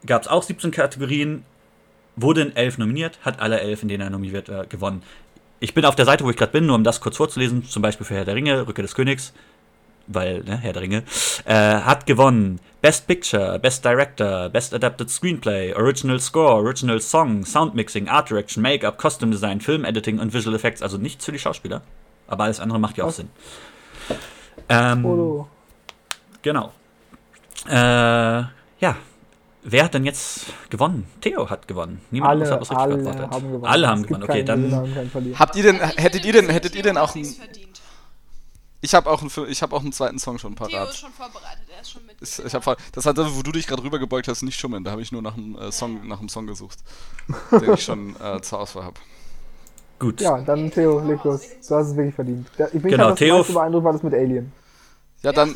gab 0.05 0.23
es 0.23 0.27
auch 0.27 0.43
17 0.43 0.71
Kategorien, 0.71 1.45
wurde 2.15 2.41
in 2.41 2.55
11 2.55 2.77
nominiert, 2.77 3.19
hat 3.21 3.39
alle 3.39 3.59
11, 3.59 3.83
in 3.83 3.89
denen 3.89 4.01
er 4.01 4.09
nominiert 4.09 4.49
war, 4.49 4.65
gewonnen. 4.65 5.03
Ich 5.59 5.73
bin 5.73 5.85
auf 5.85 5.95
der 5.95 6.05
Seite, 6.05 6.23
wo 6.23 6.29
ich 6.29 6.37
gerade 6.37 6.51
bin, 6.51 6.65
nur 6.65 6.75
um 6.75 6.83
das 6.83 7.01
kurz 7.01 7.17
vorzulesen, 7.17 7.63
zum 7.65 7.81
Beispiel 7.81 8.05
für 8.05 8.15
Herr 8.15 8.25
der 8.25 8.35
Ringe, 8.35 8.67
Rückkehr 8.67 8.83
des 8.83 8.95
Königs, 8.95 9.33
weil, 10.07 10.43
ne, 10.43 10.57
Herr 10.57 10.73
der 10.73 10.81
Ringe, 10.81 11.03
äh, 11.45 11.53
hat 11.53 12.05
gewonnen 12.05 12.59
Best 12.81 13.07
Picture, 13.07 13.57
Best 13.57 13.83
Director, 13.83 14.49
Best 14.49 14.73
Adapted 14.73 15.09
Screenplay, 15.09 15.73
Original 15.73 16.19
Score, 16.19 16.55
Original 16.55 17.01
Song, 17.01 17.43
Sound 17.43 17.73
Mixing, 17.73 18.07
Art 18.07 18.29
Direction, 18.29 18.61
Make-up, 18.61 18.97
Costume 18.97 19.31
Design, 19.31 19.59
Film 19.59 19.85
Editing 19.85 20.19
und 20.19 20.33
Visual 20.33 20.55
Effects. 20.55 20.83
Also 20.83 20.97
nichts 20.97 21.25
für 21.25 21.31
die 21.31 21.39
Schauspieler. 21.39 21.81
Aber 22.27 22.43
alles 22.43 22.59
andere 22.59 22.79
macht 22.79 22.97
ja 22.97 23.05
auch 23.05 23.07
Was? 23.07 23.17
Sinn. 23.17 23.29
Ähm. 24.69 25.45
Genau. 26.41 26.71
Äh, 27.67 27.73
ja. 27.73 28.95
Wer 29.67 29.83
hat 29.83 29.95
denn 29.95 30.05
jetzt 30.05 30.45
gewonnen? 30.69 31.07
Theo 31.21 31.49
hat 31.49 31.67
gewonnen. 31.67 32.01
Niemand 32.11 32.29
Alle, 32.29 32.43
anderes 32.43 32.53
hat 32.53 32.61
was 32.61 32.69
richtig 32.69 32.83
alle 32.83 32.97
beantwortet. 32.97 33.31
haben 33.33 33.51
gewonnen. 33.51 33.65
Alle 33.65 33.87
haben 33.87 34.01
Es 34.01 34.07
gewonnen. 34.07 34.23
Okay, 34.23 34.43
dann. 34.43 35.39
Habt 35.39 35.55
ihr 35.55 35.63
denn, 35.63 35.79
hättet 35.79 36.23
ihr 36.23 36.33
denn, 36.33 36.49
hättet 36.49 36.75
ihr 36.75 36.83
denn 36.83 36.97
auch 36.97 37.15
einen, 37.15 37.25
verdient. 37.25 37.64
Ich 38.85 38.93
habe 38.95 39.09
auch 39.09 39.19
einen, 39.21 39.29
Fi- 39.29 39.45
ich 39.47 39.61
habe 39.61 39.75
auch 39.75 39.81
einen 39.81 39.91
zweiten 39.91 40.19
Song 40.19 40.37
schon 40.37 40.55
Theo 40.55 40.65
ist 40.67 40.71
parat. 40.73 40.95
schon 40.95 41.11
vorbereitet, 41.11 41.65
er 41.75 41.81
ist 41.81 41.91
schon 41.91 42.05
mit. 42.05 42.15
Ich, 42.21 42.39
ich 42.39 42.53
hab, 42.53 42.77
das 42.93 43.05
hatte, 43.05 43.27
wo 43.35 43.41
du 43.41 43.51
dich 43.51 43.67
gerade 43.67 43.83
rübergebeugt 43.83 44.27
hast, 44.27 44.41
nicht 44.43 44.59
schummeln. 44.59 44.83
Da 44.83 44.91
habe 44.91 45.01
ich 45.01 45.11
nur 45.11 45.21
nach 45.21 45.35
einem 45.35 45.57
äh, 45.57 45.71
Song, 45.71 46.07
nach 46.07 46.19
einem 46.19 46.29
Song 46.29 46.47
gesucht, 46.47 46.79
den 47.51 47.73
ich 47.73 47.83
schon 47.83 48.15
äh, 48.21 48.39
zur 48.41 48.59
Auswahl 48.59 48.83
habe. 48.85 48.99
Gut. 49.99 50.21
Ja, 50.21 50.39
dann 50.41 50.71
Theo, 50.71 50.99
leg 50.99 51.23
los. 51.23 51.41
Du 51.67 51.75
hast 51.75 51.87
es 51.89 51.95
wirklich 51.95 52.15
verdient. 52.15 52.47
Ja, 52.57 52.67
Ich 52.67 52.81
bin 52.81 52.91
Genau, 52.91 53.13
Theo 53.13 53.43
beeindruckt, 53.43 53.83
war 53.85 53.93
das 53.93 54.03
mit 54.03 54.13
Alien. 54.13 54.51
Ja, 55.23 55.31
dann. 55.31 55.51
Äh, 55.51 55.55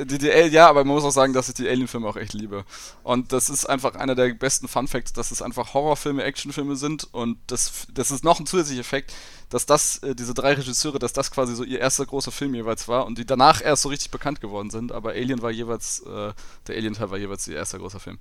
Al- 0.00 0.52
ja, 0.52 0.68
aber 0.68 0.84
man 0.84 0.94
muss 0.94 1.04
auch 1.04 1.10
sagen, 1.10 1.32
dass 1.32 1.48
ich 1.48 1.54
die 1.54 1.68
Alien-Filme 1.68 2.06
auch 2.08 2.16
echt 2.16 2.32
liebe. 2.32 2.64
Und 3.02 3.32
das 3.32 3.50
ist 3.50 3.66
einfach 3.66 3.94
einer 3.94 4.14
der 4.14 4.34
besten 4.34 4.68
Fun-Facts, 4.68 5.12
dass 5.12 5.30
es 5.30 5.42
einfach 5.42 5.74
Horrorfilme, 5.74 6.22
Actionfilme 6.22 6.76
sind. 6.76 7.08
Und 7.12 7.38
das, 7.46 7.86
das 7.92 8.10
ist 8.10 8.24
noch 8.24 8.40
ein 8.40 8.46
zusätzlicher 8.46 8.80
Effekt, 8.80 9.12
dass 9.50 9.66
das, 9.66 9.98
äh, 9.98 10.14
diese 10.14 10.34
drei 10.34 10.54
Regisseure, 10.54 10.98
dass 10.98 11.12
das 11.12 11.30
quasi 11.30 11.54
so 11.54 11.64
ihr 11.64 11.80
erster 11.80 12.06
großer 12.06 12.32
Film 12.32 12.54
jeweils 12.54 12.88
war 12.88 13.06
und 13.06 13.18
die 13.18 13.26
danach 13.26 13.62
erst 13.62 13.82
so 13.82 13.88
richtig 13.88 14.10
bekannt 14.10 14.40
geworden 14.40 14.70
sind. 14.70 14.92
Aber 14.92 15.10
Alien 15.10 15.42
war 15.42 15.50
jeweils, 15.50 16.00
äh, 16.00 16.32
der 16.66 16.76
Alien-Teil 16.76 17.10
war 17.10 17.18
jeweils 17.18 17.46
ihr 17.48 17.56
erster 17.56 17.78
großer 17.78 18.00
Film. 18.00 18.18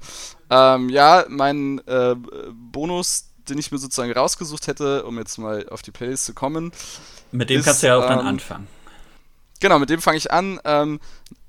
Ähm, 0.49 0.89
ja, 0.89 1.26
mein 1.30 1.80
äh, 1.88 2.15
Bonus, 2.52 3.27
den 3.49 3.57
ich 3.57 3.72
mir 3.72 3.77
sozusagen 3.77 4.11
rausgesucht 4.11 4.68
hätte, 4.68 5.03
um 5.06 5.18
jetzt 5.18 5.38
mal 5.38 5.68
auf 5.69 5.81
die 5.81 5.91
Playlist 5.91 6.26
zu 6.26 6.34
kommen, 6.34 6.72
Mit 7.31 7.49
dem 7.49 7.60
ist, 7.60 7.65
kannst 7.65 7.84
du 7.84 7.88
ja 7.88 7.98
auch 7.98 8.07
dann 8.07 8.19
ähm, 8.19 8.27
anfangen. 8.27 8.68
Genau, 9.60 9.80
mit 9.80 9.89
dem 9.89 10.02
fange 10.02 10.18
ich 10.18 10.31
an. 10.31 10.60
Ähm, 10.65 10.99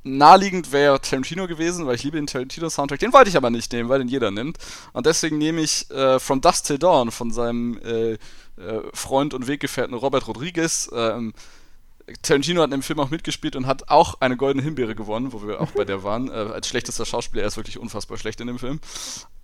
naheliegend 0.05 0.73
wäre 0.73 1.01
Tarantino 1.01 1.47
gewesen, 1.47 1.87
weil 1.87 1.95
ich 1.95 2.03
liebe 2.03 2.17
den 2.17 2.27
Tarantino-Soundtrack. 2.27 2.99
Den 2.99 3.13
wollte 3.13 3.31
ich 3.31 3.37
aber 3.37 3.51
nicht 3.51 3.73
nehmen, 3.73 3.89
weil 3.89 3.99
den 3.99 4.09
jeder 4.09 4.31
nimmt. 4.31 4.59
Und 4.93 5.07
deswegen 5.07 5.39
nehme 5.39 5.61
ich 5.61 5.91
äh, 5.91 6.19
From 6.19 6.41
Dusk 6.41 6.65
Till 6.65 6.79
Dawn 6.79 7.11
von 7.11 7.31
seinem 7.31 7.79
äh, 7.79 8.13
äh, 8.13 8.19
Freund 8.93 9.35
und 9.35 9.47
Weggefährten 9.47 9.95
Robert 9.95 10.27
Rodriguez. 10.27 10.91
Ähm, 10.95 11.33
Tarantino 12.23 12.63
hat 12.63 12.67
in 12.67 12.73
dem 12.73 12.83
Film 12.83 13.01
auch 13.01 13.11
mitgespielt 13.11 13.57
und 13.57 13.67
hat 13.67 13.89
auch 13.89 14.21
eine 14.21 14.37
goldene 14.37 14.65
Himbeere 14.65 14.95
gewonnen, 14.95 15.33
wo 15.33 15.47
wir 15.47 15.61
auch 15.61 15.71
bei 15.71 15.85
der 15.85 16.03
waren. 16.03 16.29
Äh, 16.29 16.33
als 16.33 16.69
schlechtester 16.69 17.07
Schauspieler, 17.07 17.43
er 17.43 17.49
ist 17.49 17.57
wirklich 17.57 17.79
unfassbar 17.79 18.19
schlecht 18.19 18.41
in 18.41 18.49
dem 18.49 18.59
Film. 18.59 18.81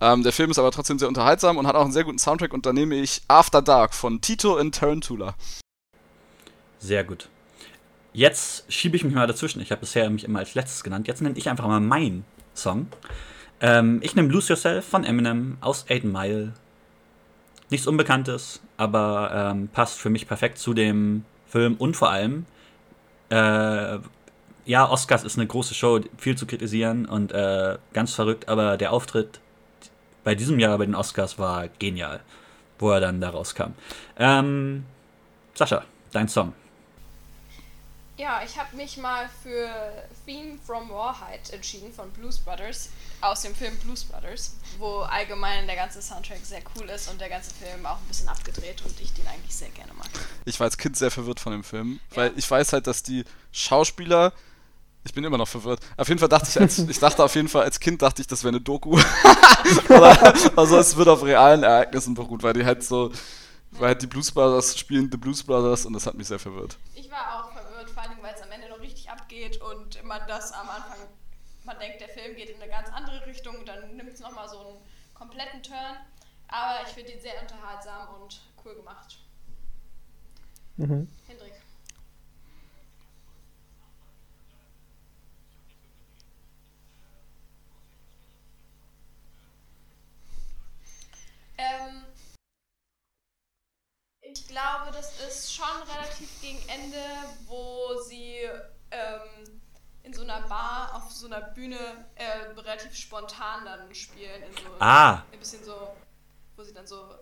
Ähm, 0.01 0.23
der 0.23 0.33
Film 0.33 0.51
ist 0.51 0.59
aber 0.59 0.71
trotzdem 0.71 0.99
sehr 0.99 1.07
unterhaltsam 1.07 1.57
und 1.57 1.67
hat 1.67 1.75
auch 1.75 1.83
einen 1.83 1.93
sehr 1.93 2.03
guten 2.03 2.19
Soundtrack 2.19 2.53
und 2.53 2.65
da 2.65 2.73
nehme 2.73 2.95
ich 2.95 3.21
After 3.27 3.61
Dark 3.61 3.93
von 3.93 4.21
Tito 4.21 4.59
und 4.59 4.75
Tarantula. 4.75 5.35
Sehr 6.79 7.03
gut. 7.03 7.29
Jetzt 8.13 8.71
schiebe 8.71 8.95
ich 8.95 9.03
mich 9.03 9.13
mal 9.13 9.27
dazwischen. 9.27 9.61
Ich 9.61 9.71
habe 9.71 9.81
bisher 9.81 10.09
mich 10.09 10.23
immer 10.23 10.39
als 10.39 10.55
letztes 10.55 10.83
genannt. 10.83 11.07
Jetzt 11.07 11.21
nenne 11.21 11.37
ich 11.37 11.49
einfach 11.49 11.67
mal 11.67 11.79
meinen 11.79 12.25
Song. 12.55 12.87
Ähm, 13.61 13.99
ich 14.01 14.15
nehme 14.15 14.29
Lose 14.29 14.49
Yourself 14.49 14.85
von 14.85 15.03
Eminem 15.03 15.57
aus 15.61 15.85
8 15.89 16.05
Mile. 16.05 16.53
Nichts 17.69 17.85
Unbekanntes, 17.85 18.61
aber 18.77 19.51
ähm, 19.51 19.67
passt 19.67 19.99
für 19.99 20.09
mich 20.09 20.27
perfekt 20.27 20.57
zu 20.57 20.73
dem 20.73 21.23
Film 21.47 21.75
und 21.75 21.95
vor 21.95 22.09
allem, 22.09 22.45
äh, 23.29 23.99
ja, 24.65 24.89
Oscars 24.89 25.23
ist 25.23 25.37
eine 25.37 25.45
große 25.45 25.75
Show, 25.75 25.99
viel 26.17 26.35
zu 26.35 26.47
kritisieren 26.47 27.05
und 27.05 27.31
äh, 27.31 27.77
ganz 27.93 28.13
verrückt, 28.15 28.49
aber 28.49 28.77
der 28.77 28.91
Auftritt 28.91 29.39
bei 30.23 30.35
diesem 30.35 30.59
Jahr 30.59 30.77
bei 30.77 30.85
den 30.85 30.95
Oscars 30.95 31.37
war 31.37 31.67
genial, 31.79 32.21
wo 32.79 32.89
er 32.91 32.99
dann 33.01 33.21
da 33.21 33.29
rauskam. 33.29 33.73
Ähm, 34.17 34.85
Sascha, 35.53 35.83
dein 36.11 36.27
Song. 36.27 36.53
Ja, 38.19 38.41
ich 38.45 38.57
habe 38.59 38.75
mich 38.75 38.97
mal 38.97 39.29
für 39.41 39.69
Theme 40.25 40.59
from 40.65 40.89
Warhide 40.89 41.53
entschieden 41.53 41.93
von 41.93 42.11
Blues 42.11 42.37
Brothers 42.37 42.89
aus 43.21 43.43
dem 43.43 43.55
Film 43.55 43.73
Blues 43.77 44.03
Brothers, 44.03 44.57
wo 44.77 44.99
allgemein 45.03 45.65
der 45.67 45.77
ganze 45.77 46.01
Soundtrack 46.01 46.39
sehr 46.43 46.59
cool 46.75 46.89
ist 46.89 47.09
und 47.09 47.21
der 47.21 47.29
ganze 47.29 47.51
Film 47.55 47.85
auch 47.85 47.95
ein 47.95 48.07
bisschen 48.09 48.27
abgedreht 48.27 48.81
und 48.85 48.99
ich 48.99 49.13
den 49.13 49.25
eigentlich 49.25 49.55
sehr 49.55 49.69
gerne 49.69 49.93
mag. 49.93 50.09
Ich 50.43 50.59
war 50.59 50.65
als 50.65 50.77
Kind 50.77 50.97
sehr 50.97 51.11
verwirrt 51.11 51.39
von 51.39 51.53
dem 51.53 51.63
Film, 51.63 52.01
weil 52.13 52.33
ich 52.35 52.51
weiß 52.51 52.73
halt, 52.73 52.87
dass 52.87 53.03
die 53.03 53.23
Schauspieler 53.53 54.33
ich 55.05 55.13
bin 55.13 55.23
immer 55.23 55.37
noch 55.37 55.47
verwirrt. 55.47 55.79
Auf 55.95 56.09
jeden 56.09 56.19
Fall 56.19 56.27
dachte 56.27 56.49
ich, 56.49 56.59
als, 56.59 56.77
ich 56.77 56.99
dachte 56.99 57.23
auf 57.23 57.33
jeden 57.33 57.47
Fall 57.47 57.63
als 57.63 57.79
Kind 57.79 58.01
dachte 58.01 58.21
ich, 58.21 58.27
das 58.27 58.43
wäre 58.43 58.49
eine 58.49 58.59
Doku. 58.59 58.99
Oder, 59.89 60.33
also 60.57 60.77
es 60.77 60.97
wird 60.97 61.07
auf 61.07 61.23
realen 61.23 61.63
Ereignissen 61.63 62.15
beruht, 62.15 62.43
weil 62.43 62.51
die 62.51 62.65
halt 62.65 62.83
so, 62.83 63.09
weil 63.71 63.87
halt 63.87 64.01
die 64.01 64.07
Blues 64.07 64.29
Brothers 64.29 64.77
spielen 64.77 65.09
The 65.09 65.17
Blues 65.17 65.41
Brothers 65.41 65.85
und 65.85 65.93
das 65.93 66.05
hat 66.05 66.15
mich 66.15 66.27
sehr 66.27 66.37
verwirrt. 66.37 66.77
Ich 66.95 67.09
war 67.09 67.39
auch 67.39 67.53
verwirrt, 67.53 67.89
vor 67.89 68.03
allem 68.03 68.17
weil 68.21 68.35
es 68.35 68.41
am 68.41 68.51
Ende 68.51 68.67
abgeht 69.39 69.61
und 69.61 70.03
man 70.03 70.21
das 70.27 70.51
am 70.51 70.69
Anfang, 70.69 70.97
man 71.63 71.79
denkt, 71.79 72.01
der 72.01 72.09
Film 72.09 72.35
geht 72.35 72.49
in 72.49 72.61
eine 72.61 72.69
ganz 72.69 72.89
andere 72.89 73.25
Richtung 73.25 73.57
und 73.57 73.67
dann 73.67 73.95
nimmt 73.95 74.13
es 74.13 74.19
nochmal 74.19 74.49
so 74.49 74.59
einen 74.59 74.77
kompletten 75.13 75.63
Turn. 75.63 75.97
Aber 76.47 76.87
ich 76.87 76.93
finde 76.93 77.11
ihn 77.11 77.21
sehr 77.21 77.39
unterhaltsam 77.41 78.21
und 78.21 78.41
cool 78.65 78.75
gemacht. 78.75 79.19
Mhm. 80.77 81.07
Hendrik. 81.27 81.53
Ähm, 91.57 92.05
ich 94.21 94.47
glaube, 94.47 94.91
das 94.91 95.19
ist 95.27 95.53
schon 95.53 95.65
relativ 95.93 96.41
gegen 96.41 96.67
Ende, 96.69 97.03
wo 97.45 98.01
sie 98.07 98.49
ähm, 98.91 99.59
in 100.03 100.13
so 100.13 100.23
einer 100.23 100.41
Bar 100.47 100.95
auf 100.95 101.11
so 101.11 101.27
einer 101.27 101.41
Bühne 101.41 101.77
äh, 102.15 102.51
relativ 102.59 102.95
spontan 102.95 103.65
dann 103.65 103.93
spielen. 103.93 104.43
So, 104.63 104.69
Ah. 104.79 105.23
Ein 105.31 105.39
bisschen 105.39 105.63
so, 105.63 105.95
wo 106.55 106.63
sie 106.63 106.73
dann 106.73 106.87
so, 106.87 107.15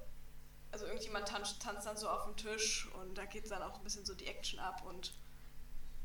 also 0.72 0.85
irgendjemand 0.85 1.27
tanzt, 1.27 1.61
tanzt 1.61 1.85
dann 1.88 1.98
so 1.98 2.07
auf 2.10 2.26
dem 2.26 2.35
Tisch 2.35 2.88
und 3.02 3.18
da 3.18 3.26
geht 3.26 3.49
dann 3.52 3.61
auch 3.64 3.77
ein 3.77 3.84
bisschen 3.84 4.06
so 4.06 4.14
die 4.14 4.27
Action 4.27 4.60
ab 4.60 4.84
und 4.85 5.14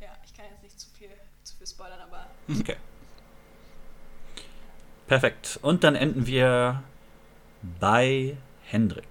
ja, 0.01 0.09
ich 0.25 0.35
kann 0.35 0.47
jetzt 0.51 0.63
nicht 0.63 0.81
zu 0.81 0.91
viel, 0.91 1.11
zu 1.45 1.57
viel 1.57 1.67
spoilern, 1.67 2.01
aber 2.01 2.27
Okay. 2.61 2.77
Perfekt. 5.07 5.59
Und 5.63 5.85
dann 5.85 5.95
enden 5.95 6.27
wir 6.27 6.83
bei 7.81 8.37
Hendrik. 8.65 9.05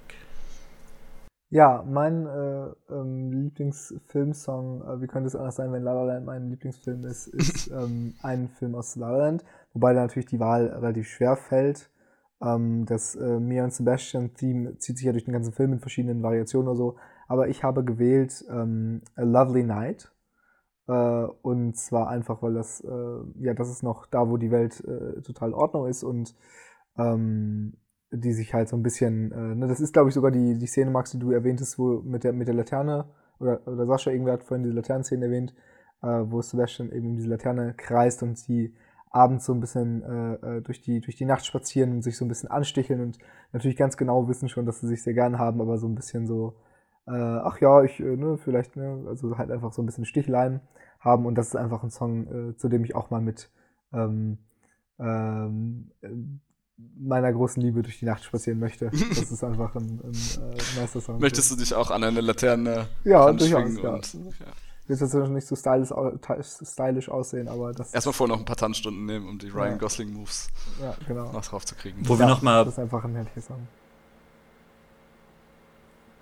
Ja, 1.54 1.84
mein 1.86 2.26
äh, 2.28 2.68
ähm, 2.94 3.30
Lieblingsfilmsong, 3.34 4.84
äh, 4.84 5.02
wie 5.02 5.08
könnte 5.08 5.28
es 5.28 5.36
anders 5.36 5.58
sein, 5.58 5.74
wenn 5.74 5.84
La 5.84 5.92
La 5.94 6.04
Land 6.06 6.26
mein 6.26 6.50
Lieblingsfilm 6.50 7.04
ist, 7.04 7.28
ist 7.28 7.68
ähm, 7.72 8.14
ein 8.24 8.48
Film 8.48 8.74
aus 8.74 8.96
La 8.96 9.12
La 9.12 9.18
Land, 9.18 9.44
wobei 9.74 9.94
da 9.94 10.00
natürlich 10.02 10.28
die 10.28 10.40
Wahl 10.40 10.68
relativ 10.68 11.10
schwer 11.10 11.36
fällt. 11.36 11.92
Ähm, 12.42 12.86
das 12.86 13.16
äh, 13.16 13.40
Mia 13.42 13.66
und 13.66 13.74
Sebastian 13.74 14.34
Theme 14.34 14.78
zieht 14.78 14.98
sich 14.98 15.06
ja 15.06 15.12
durch 15.12 15.26
den 15.26 15.34
ganzen 15.34 15.52
Film 15.52 15.74
in 15.74 15.80
verschiedenen 15.82 16.24
Variationen 16.24 16.70
oder 16.70 16.78
so, 16.78 16.96
aber 17.28 17.50
ich 17.50 17.64
habe 17.66 17.84
gewählt 17.84 18.46
ähm, 18.50 19.02
A 19.18 19.24
Lovely 19.24 19.64
Night 19.64 20.10
äh, 20.88 20.94
und 20.94 21.76
zwar 21.76 22.08
einfach, 22.10 22.42
weil 22.42 22.54
das, 22.54 22.80
äh, 22.82 23.20
ja, 23.40 23.54
das 23.54 23.70
ist 23.70 23.84
noch 23.84 24.06
da, 24.08 24.30
wo 24.30 24.38
die 24.38 24.52
Welt 24.52 24.82
äh, 24.86 25.22
total 25.22 25.50
in 25.50 25.56
Ordnung 25.56 25.88
ist 25.88 26.04
und 26.04 26.34
ähm, 26.98 27.74
die 28.12 28.34
sich 28.34 28.54
halt 28.54 28.70
so 28.70 28.76
ein 28.76 28.84
bisschen, 28.84 29.32
äh, 29.32 29.56
ne, 29.56 29.68
das 29.68 29.80
ist 29.80 29.94
glaube 29.94 30.10
ich 30.10 30.16
sogar 30.16 30.32
die, 30.32 30.58
die 30.58 30.68
Szene, 30.68 30.92
Max, 30.92 31.12
die 31.12 31.20
du 31.20 31.32
erwähntest, 31.32 31.80
wo 31.80 32.02
mit 32.02 32.24
der, 32.24 32.34
mit 32.34 32.48
der 32.48 32.56
Laterne, 32.56 33.06
oder, 33.40 33.66
oder 33.68 33.86
Sascha 33.86 34.12
irgendwer 34.12 34.34
hat 34.34 34.44
vorhin 34.44 34.64
diese 34.64 34.76
Laternenszene 34.76 35.26
erwähnt, 35.26 35.54
äh, 36.02 36.08
wo 36.08 36.42
Sebastian 36.42 36.92
eben 36.92 37.08
um 37.08 37.16
diese 37.16 37.30
Laterne 37.30 37.74
kreist 37.76 38.22
und 38.24 38.38
sie 38.38 38.74
abends 39.12 39.46
so 39.46 39.54
ein 39.54 39.60
bisschen 39.60 40.04
äh, 40.04 40.58
äh, 40.58 40.62
durch, 40.62 40.82
die, 40.82 41.02
durch 41.02 41.16
die 41.16 41.26
Nacht 41.26 41.46
spazieren 41.46 41.92
und 41.92 42.02
sich 42.02 42.18
so 42.18 42.26
ein 42.26 42.30
bisschen 42.30 42.50
ansticheln 42.50 43.02
und 43.02 43.18
natürlich 43.52 43.78
ganz 43.78 43.98
genau 43.98 44.28
wissen 44.28 44.50
schon, 44.50 44.66
dass 44.66 44.80
sie 44.80 44.88
sich 44.88 45.04
sehr 45.04 45.14
gern 45.14 45.38
haben, 45.38 45.62
aber 45.62 45.78
so 45.78 45.88
ein 45.88 45.96
bisschen 45.96 46.28
so, 46.28 46.56
äh, 47.08 47.12
ach 47.12 47.60
ja, 47.60 47.84
ich, 47.84 48.00
äh, 48.00 48.16
ne, 48.16 48.38
vielleicht, 48.38 48.76
ne, 48.78 49.04
also 49.08 49.38
halt 49.38 49.52
einfach 49.52 49.74
so 49.74 49.82
ein 49.82 49.86
bisschen 49.86 50.06
Stichlein 50.06 50.62
haben 51.00 51.26
und 51.26 51.36
das 51.36 51.48
ist 51.48 51.56
einfach 51.56 51.84
ein 51.84 51.92
Song, 51.92 52.52
äh, 52.52 52.58
zu 52.58 52.70
dem 52.70 52.86
ich 52.86 52.96
auch 52.96 53.10
mal 53.10 53.22
mit 53.22 53.52
ähm, 53.94 54.38
ähm, 55.00 55.92
äh, 56.02 56.10
meiner 57.00 57.32
großen 57.34 57.62
Liebe 57.62 57.82
durch 57.82 58.00
die 58.00 58.06
Nacht 58.06 58.24
spazieren 58.24 58.60
möchte. 58.60 58.90
Das 58.92 59.32
ist 59.32 59.44
einfach 59.44 59.74
ein, 59.76 60.00
ein 60.04 60.12
äh, 60.12 60.82
nicer 60.82 61.02
Song. 61.02 61.20
Möchtest 61.20 61.52
du 61.52 61.56
dich 61.56 61.74
auch 61.74 61.90
an 61.92 62.04
eine 62.04 62.22
Laterne 62.22 62.88
Ja, 63.04 63.32
durchaus, 63.32 63.76
ja. 63.82 63.90
und 63.94 64.14
ja. 64.14 64.20
Wird 64.88 65.00
jetzt 65.00 65.14
nicht 65.14 65.48
so 65.48 65.56
stylisch, 65.56 65.90
stylisch 66.64 67.10
aussehen, 67.10 67.48
aber 67.48 67.72
das 67.72 67.94
Erstmal 67.94 68.14
vorher 68.14 68.36
noch 68.36 68.42
ein 68.42 68.46
paar 68.46 68.58
Tanzstunden 68.58 69.06
nehmen, 69.06 69.28
um 69.30 69.40
die 69.40 69.48
Ryan 69.50 69.72
Ja. 69.74 69.78
Gosling 69.78 70.12
Moves 70.14 70.50
Ja, 70.82 70.96
genau. 71.08 71.32
noch 71.32 71.46
drauf 71.46 71.66
zu 71.66 71.76
kriegen. 71.76 71.98
Wo 72.08 72.18
wir 72.20 72.26
noch 72.28 72.42
mal- 72.42 72.66
Das 72.66 72.74
ist 72.74 72.80
einfach 72.80 73.04
ein 73.06 73.14
herrlicher 73.16 73.42
Song. 73.42 73.68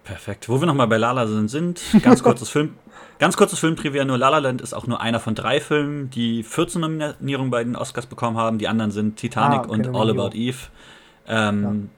Perfekt. 0.09 0.49
Wo 0.49 0.59
wir 0.59 0.65
nochmal 0.65 0.87
bei 0.87 0.97
Lala 0.97 1.27
sind, 1.27 1.49
sind 1.49 1.79
ganz 2.01 2.23
kurzes 2.23 2.49
Film, 2.49 2.73
ganz 3.19 3.37
kurzes 3.37 3.59
Filmtrivia. 3.59 4.03
Nur 4.05 4.17
La 4.17 4.29
La 4.29 4.39
Land 4.39 4.59
ist 4.59 4.73
auch 4.73 4.87
nur 4.87 4.99
einer 5.01 5.19
von 5.19 5.35
drei 5.35 5.61
Filmen, 5.61 6.09
die 6.09 6.41
14 6.41 6.81
Nominierungen 6.81 7.51
bei 7.51 7.63
den 7.63 7.75
Oscars 7.75 8.07
bekommen 8.07 8.35
haben. 8.35 8.57
Die 8.57 8.67
anderen 8.67 8.89
sind 8.89 9.17
Titanic 9.17 9.59
Ah, 9.59 9.63
okay, 9.65 9.71
und 9.87 9.95
All. 9.95 10.09
About 10.09 10.35
Eve. 10.35 10.57
Ähm, 11.27 11.91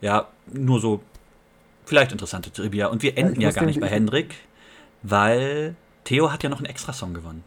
ja. 0.00 0.26
nur 0.52 0.80
so 0.80 1.02
vielleicht 1.86 2.10
interessante 2.10 2.50
Trivia. 2.52 2.88
Und 2.88 3.04
wir 3.04 3.16
enden 3.16 3.40
ja 3.40 3.48
muss 3.48 3.54
gar 3.54 3.64
nicht 3.64 3.80
bei 3.80 3.86
Hendrik, 3.86 4.34
weil 5.04 5.76
Theo 6.02 6.32
hat 6.32 6.42
ja 6.42 6.48
noch 6.48 6.58
einen 6.58 6.66
Extra-Song 6.66 7.14
gewonnen. 7.14 7.44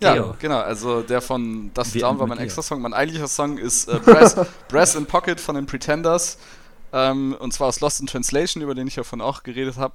Ja, 0.00 0.12
Theo. 0.12 0.34
genau. 0.38 0.58
Also 0.58 1.00
der 1.00 1.22
von 1.22 1.70
Wir 1.74 2.02
Down 2.02 2.18
war 2.18 2.26
mein 2.26 2.36
mit 2.36 2.40
dir. 2.40 2.44
extra 2.44 2.60
Song. 2.60 2.82
Mein 2.82 2.92
eigentlicher 2.92 3.28
Song 3.28 3.56
ist 3.56 3.88
äh, 3.88 3.98
Brass, 4.04 4.36
Brass 4.68 4.94
in 4.94 5.06
Pocket 5.06 5.40
von 5.40 5.54
den 5.54 5.64
Pretenders. 5.64 6.36
Ähm, 6.92 7.36
und 7.38 7.52
zwar 7.52 7.68
aus 7.68 7.80
Lost 7.80 8.00
in 8.00 8.06
Translation, 8.06 8.62
über 8.62 8.74
den 8.74 8.86
ich 8.86 8.96
ja 8.96 9.04
von 9.04 9.20
auch 9.20 9.42
geredet 9.42 9.76
habe. 9.76 9.94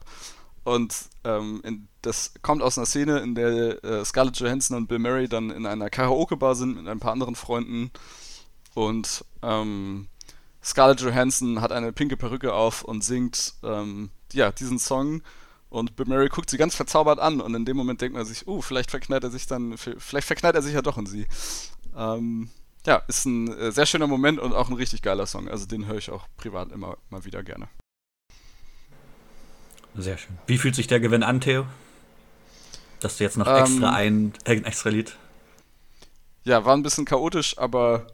Und 0.64 0.94
ähm, 1.24 1.62
in, 1.64 1.88
das 2.02 2.34
kommt 2.42 2.62
aus 2.62 2.78
einer 2.78 2.86
Szene, 2.86 3.20
in 3.20 3.36
der 3.36 3.84
äh, 3.84 4.04
Scarlett 4.04 4.38
Johansson 4.38 4.76
und 4.76 4.88
Bill 4.88 5.00
Murray 5.00 5.28
dann 5.30 5.50
in 5.50 5.66
einer 5.66 5.90
Karaoke-Bar 5.90 6.56
sind 6.56 6.76
mit 6.76 6.88
ein 6.88 7.00
paar 7.00 7.14
anderen 7.14 7.36
Freunden. 7.36 7.92
Und 8.74 9.24
ähm, 9.42 10.08
Scarlett 10.62 11.00
Johansson 11.00 11.62
hat 11.62 11.72
eine 11.72 11.94
pinke 11.94 12.18
Perücke 12.18 12.54
auf 12.54 12.84
und 12.84 13.04
singt 13.04 13.54
ähm, 13.64 14.10
ja, 14.34 14.52
diesen 14.52 14.80
Song. 14.80 15.22
Und 15.70 15.96
Bill 15.96 16.06
Murray 16.06 16.30
guckt 16.30 16.50
sie 16.50 16.58
ganz 16.58 16.76
verzaubert 16.76 17.20
an 17.20 17.42
und 17.42 17.54
in 17.56 17.66
dem 17.66 17.78
Moment 17.78 18.02
denkt 18.02 18.16
man 18.18 18.26
sich, 18.26 18.48
uh, 18.48 18.62
vielleicht 18.62 18.92
verknallt 18.92 19.24
er 19.24 19.32
sich 19.32 19.48
dann, 19.48 19.78
vielleicht 19.78 20.28
verknallt 20.28 20.56
er 20.56 20.62
sich 20.62 20.74
ja 20.74 20.82
doch 20.82 20.98
in 20.98 21.06
sie. 21.06 21.28
Ähm, 21.96 22.50
ja, 22.88 23.04
ist 23.08 23.26
ein 23.26 23.52
äh, 23.60 23.72
sehr 23.72 23.86
schöner 23.86 24.08
Moment 24.08 24.40
und 24.40 24.54
auch 24.54 24.70
ein 24.70 24.76
richtig 24.76 25.02
geiler 25.02 25.26
Song. 25.26 25.50
Also 25.50 25.66
den 25.66 25.88
höre 25.88 25.98
ich 25.98 26.10
auch 26.10 26.26
privat 26.38 26.72
immer 26.72 26.98
mal 27.10 27.26
wieder 27.26 27.44
gerne. 27.44 27.68
Sehr 29.96 30.18
schön. 30.18 30.38
Wie 30.48 30.58
fühlt 30.58 30.74
sich 30.74 30.88
der 30.88 31.02
Gewinn 31.02 31.22
an, 31.22 31.42
Theo? 31.42 31.66
Dass 33.02 33.18
du 33.18 33.26
jetzt 33.26 33.38
noch 33.38 33.46
Ähm, 33.46 33.58
extra 33.58 33.94
ein, 33.94 34.34
ein 34.46 34.64
extra 34.64 34.90
Lied. 34.90 35.18
Ja, 36.46 36.64
war 36.64 36.78
ein 36.78 36.84
bisschen 36.84 37.04
chaotisch, 37.04 37.58
aber 37.58 38.08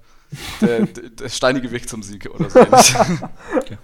der, 0.59 0.79
der, 0.87 1.09
der 1.09 1.29
steinige 1.29 1.71
Weg 1.71 1.87
zum 1.87 2.01
Sieg 2.01 2.27
oder 2.33 2.49
so 2.49 2.59
ähnlich. 2.59 2.95
Okay. 3.57 3.77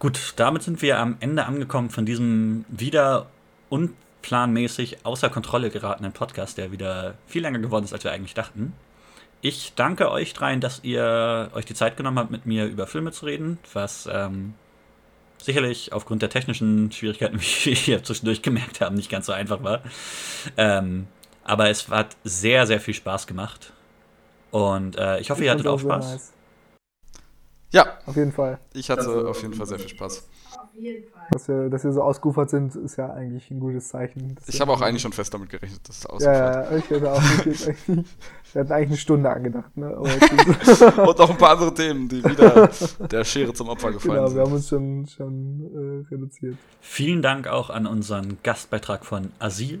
Gut, 0.00 0.34
damit 0.36 0.62
sind 0.62 0.82
wir 0.82 0.98
am 0.98 1.16
Ende 1.20 1.46
angekommen 1.46 1.88
von 1.90 2.04
diesem 2.04 2.64
wieder 2.68 3.30
unplanmäßig 3.70 5.06
außer 5.06 5.30
Kontrolle 5.30 5.70
geratenen 5.70 6.12
Podcast, 6.12 6.58
der 6.58 6.72
wieder 6.72 7.14
viel 7.28 7.42
länger 7.42 7.60
geworden 7.60 7.84
ist, 7.84 7.92
als 7.92 8.04
wir 8.04 8.10
eigentlich 8.10 8.34
dachten. 8.34 8.74
Ich 9.48 9.74
danke 9.76 10.10
euch 10.10 10.34
dreien, 10.34 10.60
dass 10.60 10.80
ihr 10.82 11.52
euch 11.54 11.64
die 11.64 11.74
Zeit 11.74 11.96
genommen 11.96 12.18
habt, 12.18 12.32
mit 12.32 12.46
mir 12.46 12.66
über 12.66 12.88
Filme 12.88 13.12
zu 13.12 13.26
reden, 13.26 13.60
was 13.74 14.08
ähm, 14.12 14.54
sicherlich 15.40 15.92
aufgrund 15.92 16.20
der 16.22 16.30
technischen 16.30 16.90
Schwierigkeiten, 16.90 17.38
wie 17.40 17.86
wir 17.86 18.02
zwischendurch 18.02 18.42
gemerkt 18.42 18.80
haben, 18.80 18.96
nicht 18.96 19.08
ganz 19.08 19.26
so 19.26 19.32
einfach 19.32 19.62
war. 19.62 19.82
Ähm, 20.56 21.06
aber 21.44 21.70
es 21.70 21.88
hat 21.88 22.16
sehr, 22.24 22.66
sehr 22.66 22.80
viel 22.80 22.94
Spaß 22.94 23.28
gemacht. 23.28 23.72
Und 24.50 24.98
äh, 24.98 25.20
ich 25.20 25.30
hoffe, 25.30 25.44
ihr 25.44 25.52
hattet 25.52 25.68
auch 25.68 25.78
Spaß. 25.78 26.10
Nice. 26.10 26.32
Ja. 27.70 27.98
Auf 28.04 28.16
jeden 28.16 28.32
Fall. 28.32 28.58
Ich 28.72 28.90
hatte 28.90 29.28
auf 29.28 29.40
jeden 29.42 29.54
Fall 29.54 29.66
sehr 29.66 29.78
viel 29.78 29.90
Spaß. 29.90 30.26
Jeden 30.78 31.08
Fall. 31.10 31.22
Dass 31.30 31.48
wir, 31.48 31.68
dass 31.70 31.84
wir 31.84 31.92
so 31.92 32.02
ausgeufert 32.02 32.50
sind, 32.50 32.74
ist 32.76 32.96
ja 32.96 33.12
eigentlich 33.12 33.50
ein 33.50 33.60
gutes 33.60 33.88
Zeichen. 33.88 34.36
Ich 34.46 34.60
habe 34.60 34.72
auch 34.72 34.80
eigentlich 34.80 35.02
schon 35.02 35.12
fest 35.12 35.32
damit 35.32 35.48
gerechnet, 35.48 35.88
dass 35.88 35.98
es 35.98 36.06
ausufert. 36.06 36.36
Ja, 36.36 36.70
ja, 36.70 36.76
ich 36.76 36.90
hätte 36.90 37.12
auch. 37.12 37.22
wir 37.22 38.60
hatten 38.60 38.72
eigentlich 38.72 38.88
eine 38.88 38.96
Stunde 38.96 39.30
angedacht. 39.30 39.76
Ne? 39.76 39.96
Und 39.96 41.20
auch 41.20 41.30
ein 41.30 41.38
paar 41.38 41.50
andere 41.50 41.72
Themen, 41.72 42.08
die 42.08 42.22
wieder 42.22 42.70
der 43.10 43.24
Schere 43.24 43.54
zum 43.54 43.68
Opfer 43.68 43.92
gefallen 43.92 44.16
genau, 44.16 44.26
sind. 44.26 44.36
wir 44.36 44.42
haben 44.44 44.52
uns 44.52 44.68
schon, 44.68 45.06
schon 45.06 46.04
äh, 46.10 46.14
reduziert. 46.14 46.56
Vielen 46.80 47.22
Dank 47.22 47.48
auch 47.48 47.70
an 47.70 47.86
unseren 47.86 48.38
Gastbeitrag 48.42 49.04
von 49.06 49.30
Asyl, 49.38 49.80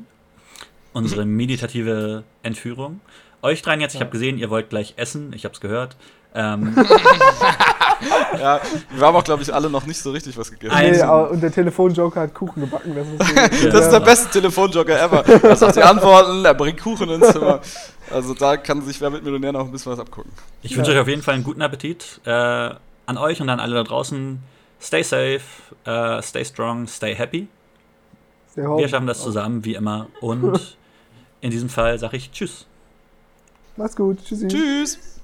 unsere 0.92 1.26
meditative 1.26 2.24
Entführung. 2.42 3.00
Euch 3.42 3.62
dreien 3.62 3.80
jetzt, 3.80 3.94
ich 3.94 4.00
habe 4.00 4.10
gesehen, 4.10 4.38
ihr 4.38 4.50
wollt 4.50 4.70
gleich 4.70 4.94
essen, 4.96 5.32
ich 5.34 5.44
habe 5.44 5.54
es 5.54 5.60
gehört. 5.60 5.96
Ähm, 6.34 6.74
ja, 8.38 8.60
wir 8.90 9.06
haben 9.06 9.16
auch, 9.16 9.24
glaube 9.24 9.42
ich, 9.42 9.52
alle 9.52 9.70
noch 9.70 9.86
nicht 9.86 9.98
so 9.98 10.10
richtig 10.10 10.36
was 10.36 10.50
gegessen. 10.50 10.76
Nee, 10.78 11.02
und 11.02 11.42
der 11.42 11.52
Telefonjoker 11.52 12.20
hat 12.20 12.34
Kuchen 12.34 12.62
gebacken. 12.62 12.94
Das 12.94 13.06
ist, 13.06 13.62
so 13.62 13.70
das 13.70 13.80
ist 13.86 13.92
der 13.92 14.00
beste 14.00 14.30
Telefonjoker 14.30 15.00
ever. 15.00 15.26
Er 15.26 15.56
sagt 15.56 15.76
die 15.76 15.82
Antworten, 15.82 16.44
er 16.44 16.54
bringt 16.54 16.80
Kuchen 16.80 17.08
ins 17.10 17.32
Zimmer. 17.32 17.60
Also 18.10 18.34
da 18.34 18.56
kann 18.56 18.82
sich 18.82 19.00
Wer 19.00 19.10
mit 19.10 19.24
Millionär 19.24 19.52
noch 19.52 19.66
ein 19.66 19.72
bisschen 19.72 19.92
was 19.92 19.98
abgucken. 19.98 20.30
Ich 20.62 20.72
ja. 20.72 20.78
wünsche 20.78 20.92
euch 20.92 20.98
auf 20.98 21.08
jeden 21.08 21.22
Fall 21.22 21.34
einen 21.34 21.44
guten 21.44 21.62
Appetit. 21.62 22.20
Äh, 22.24 22.30
an 23.06 23.18
euch 23.18 23.40
und 23.40 23.48
an 23.48 23.60
alle 23.60 23.74
da 23.74 23.82
draußen. 23.82 24.40
Stay 24.80 25.02
safe, 25.02 25.40
uh, 25.86 26.20
stay 26.20 26.44
strong, 26.44 26.86
stay 26.86 27.14
happy. 27.14 27.48
Stay 28.52 28.62
Wir 28.62 28.88
schaffen 28.88 29.06
das 29.06 29.22
zusammen, 29.22 29.64
wie 29.64 29.74
immer. 29.74 30.08
Und 30.20 30.76
in 31.40 31.50
diesem 31.50 31.68
Fall 31.68 31.98
sage 31.98 32.16
ich 32.16 32.30
Tschüss. 32.30 32.66
Mach's 33.76 33.96
gut. 33.96 34.18
Tschüssi. 34.24 34.48
Tschüss. 34.48 35.15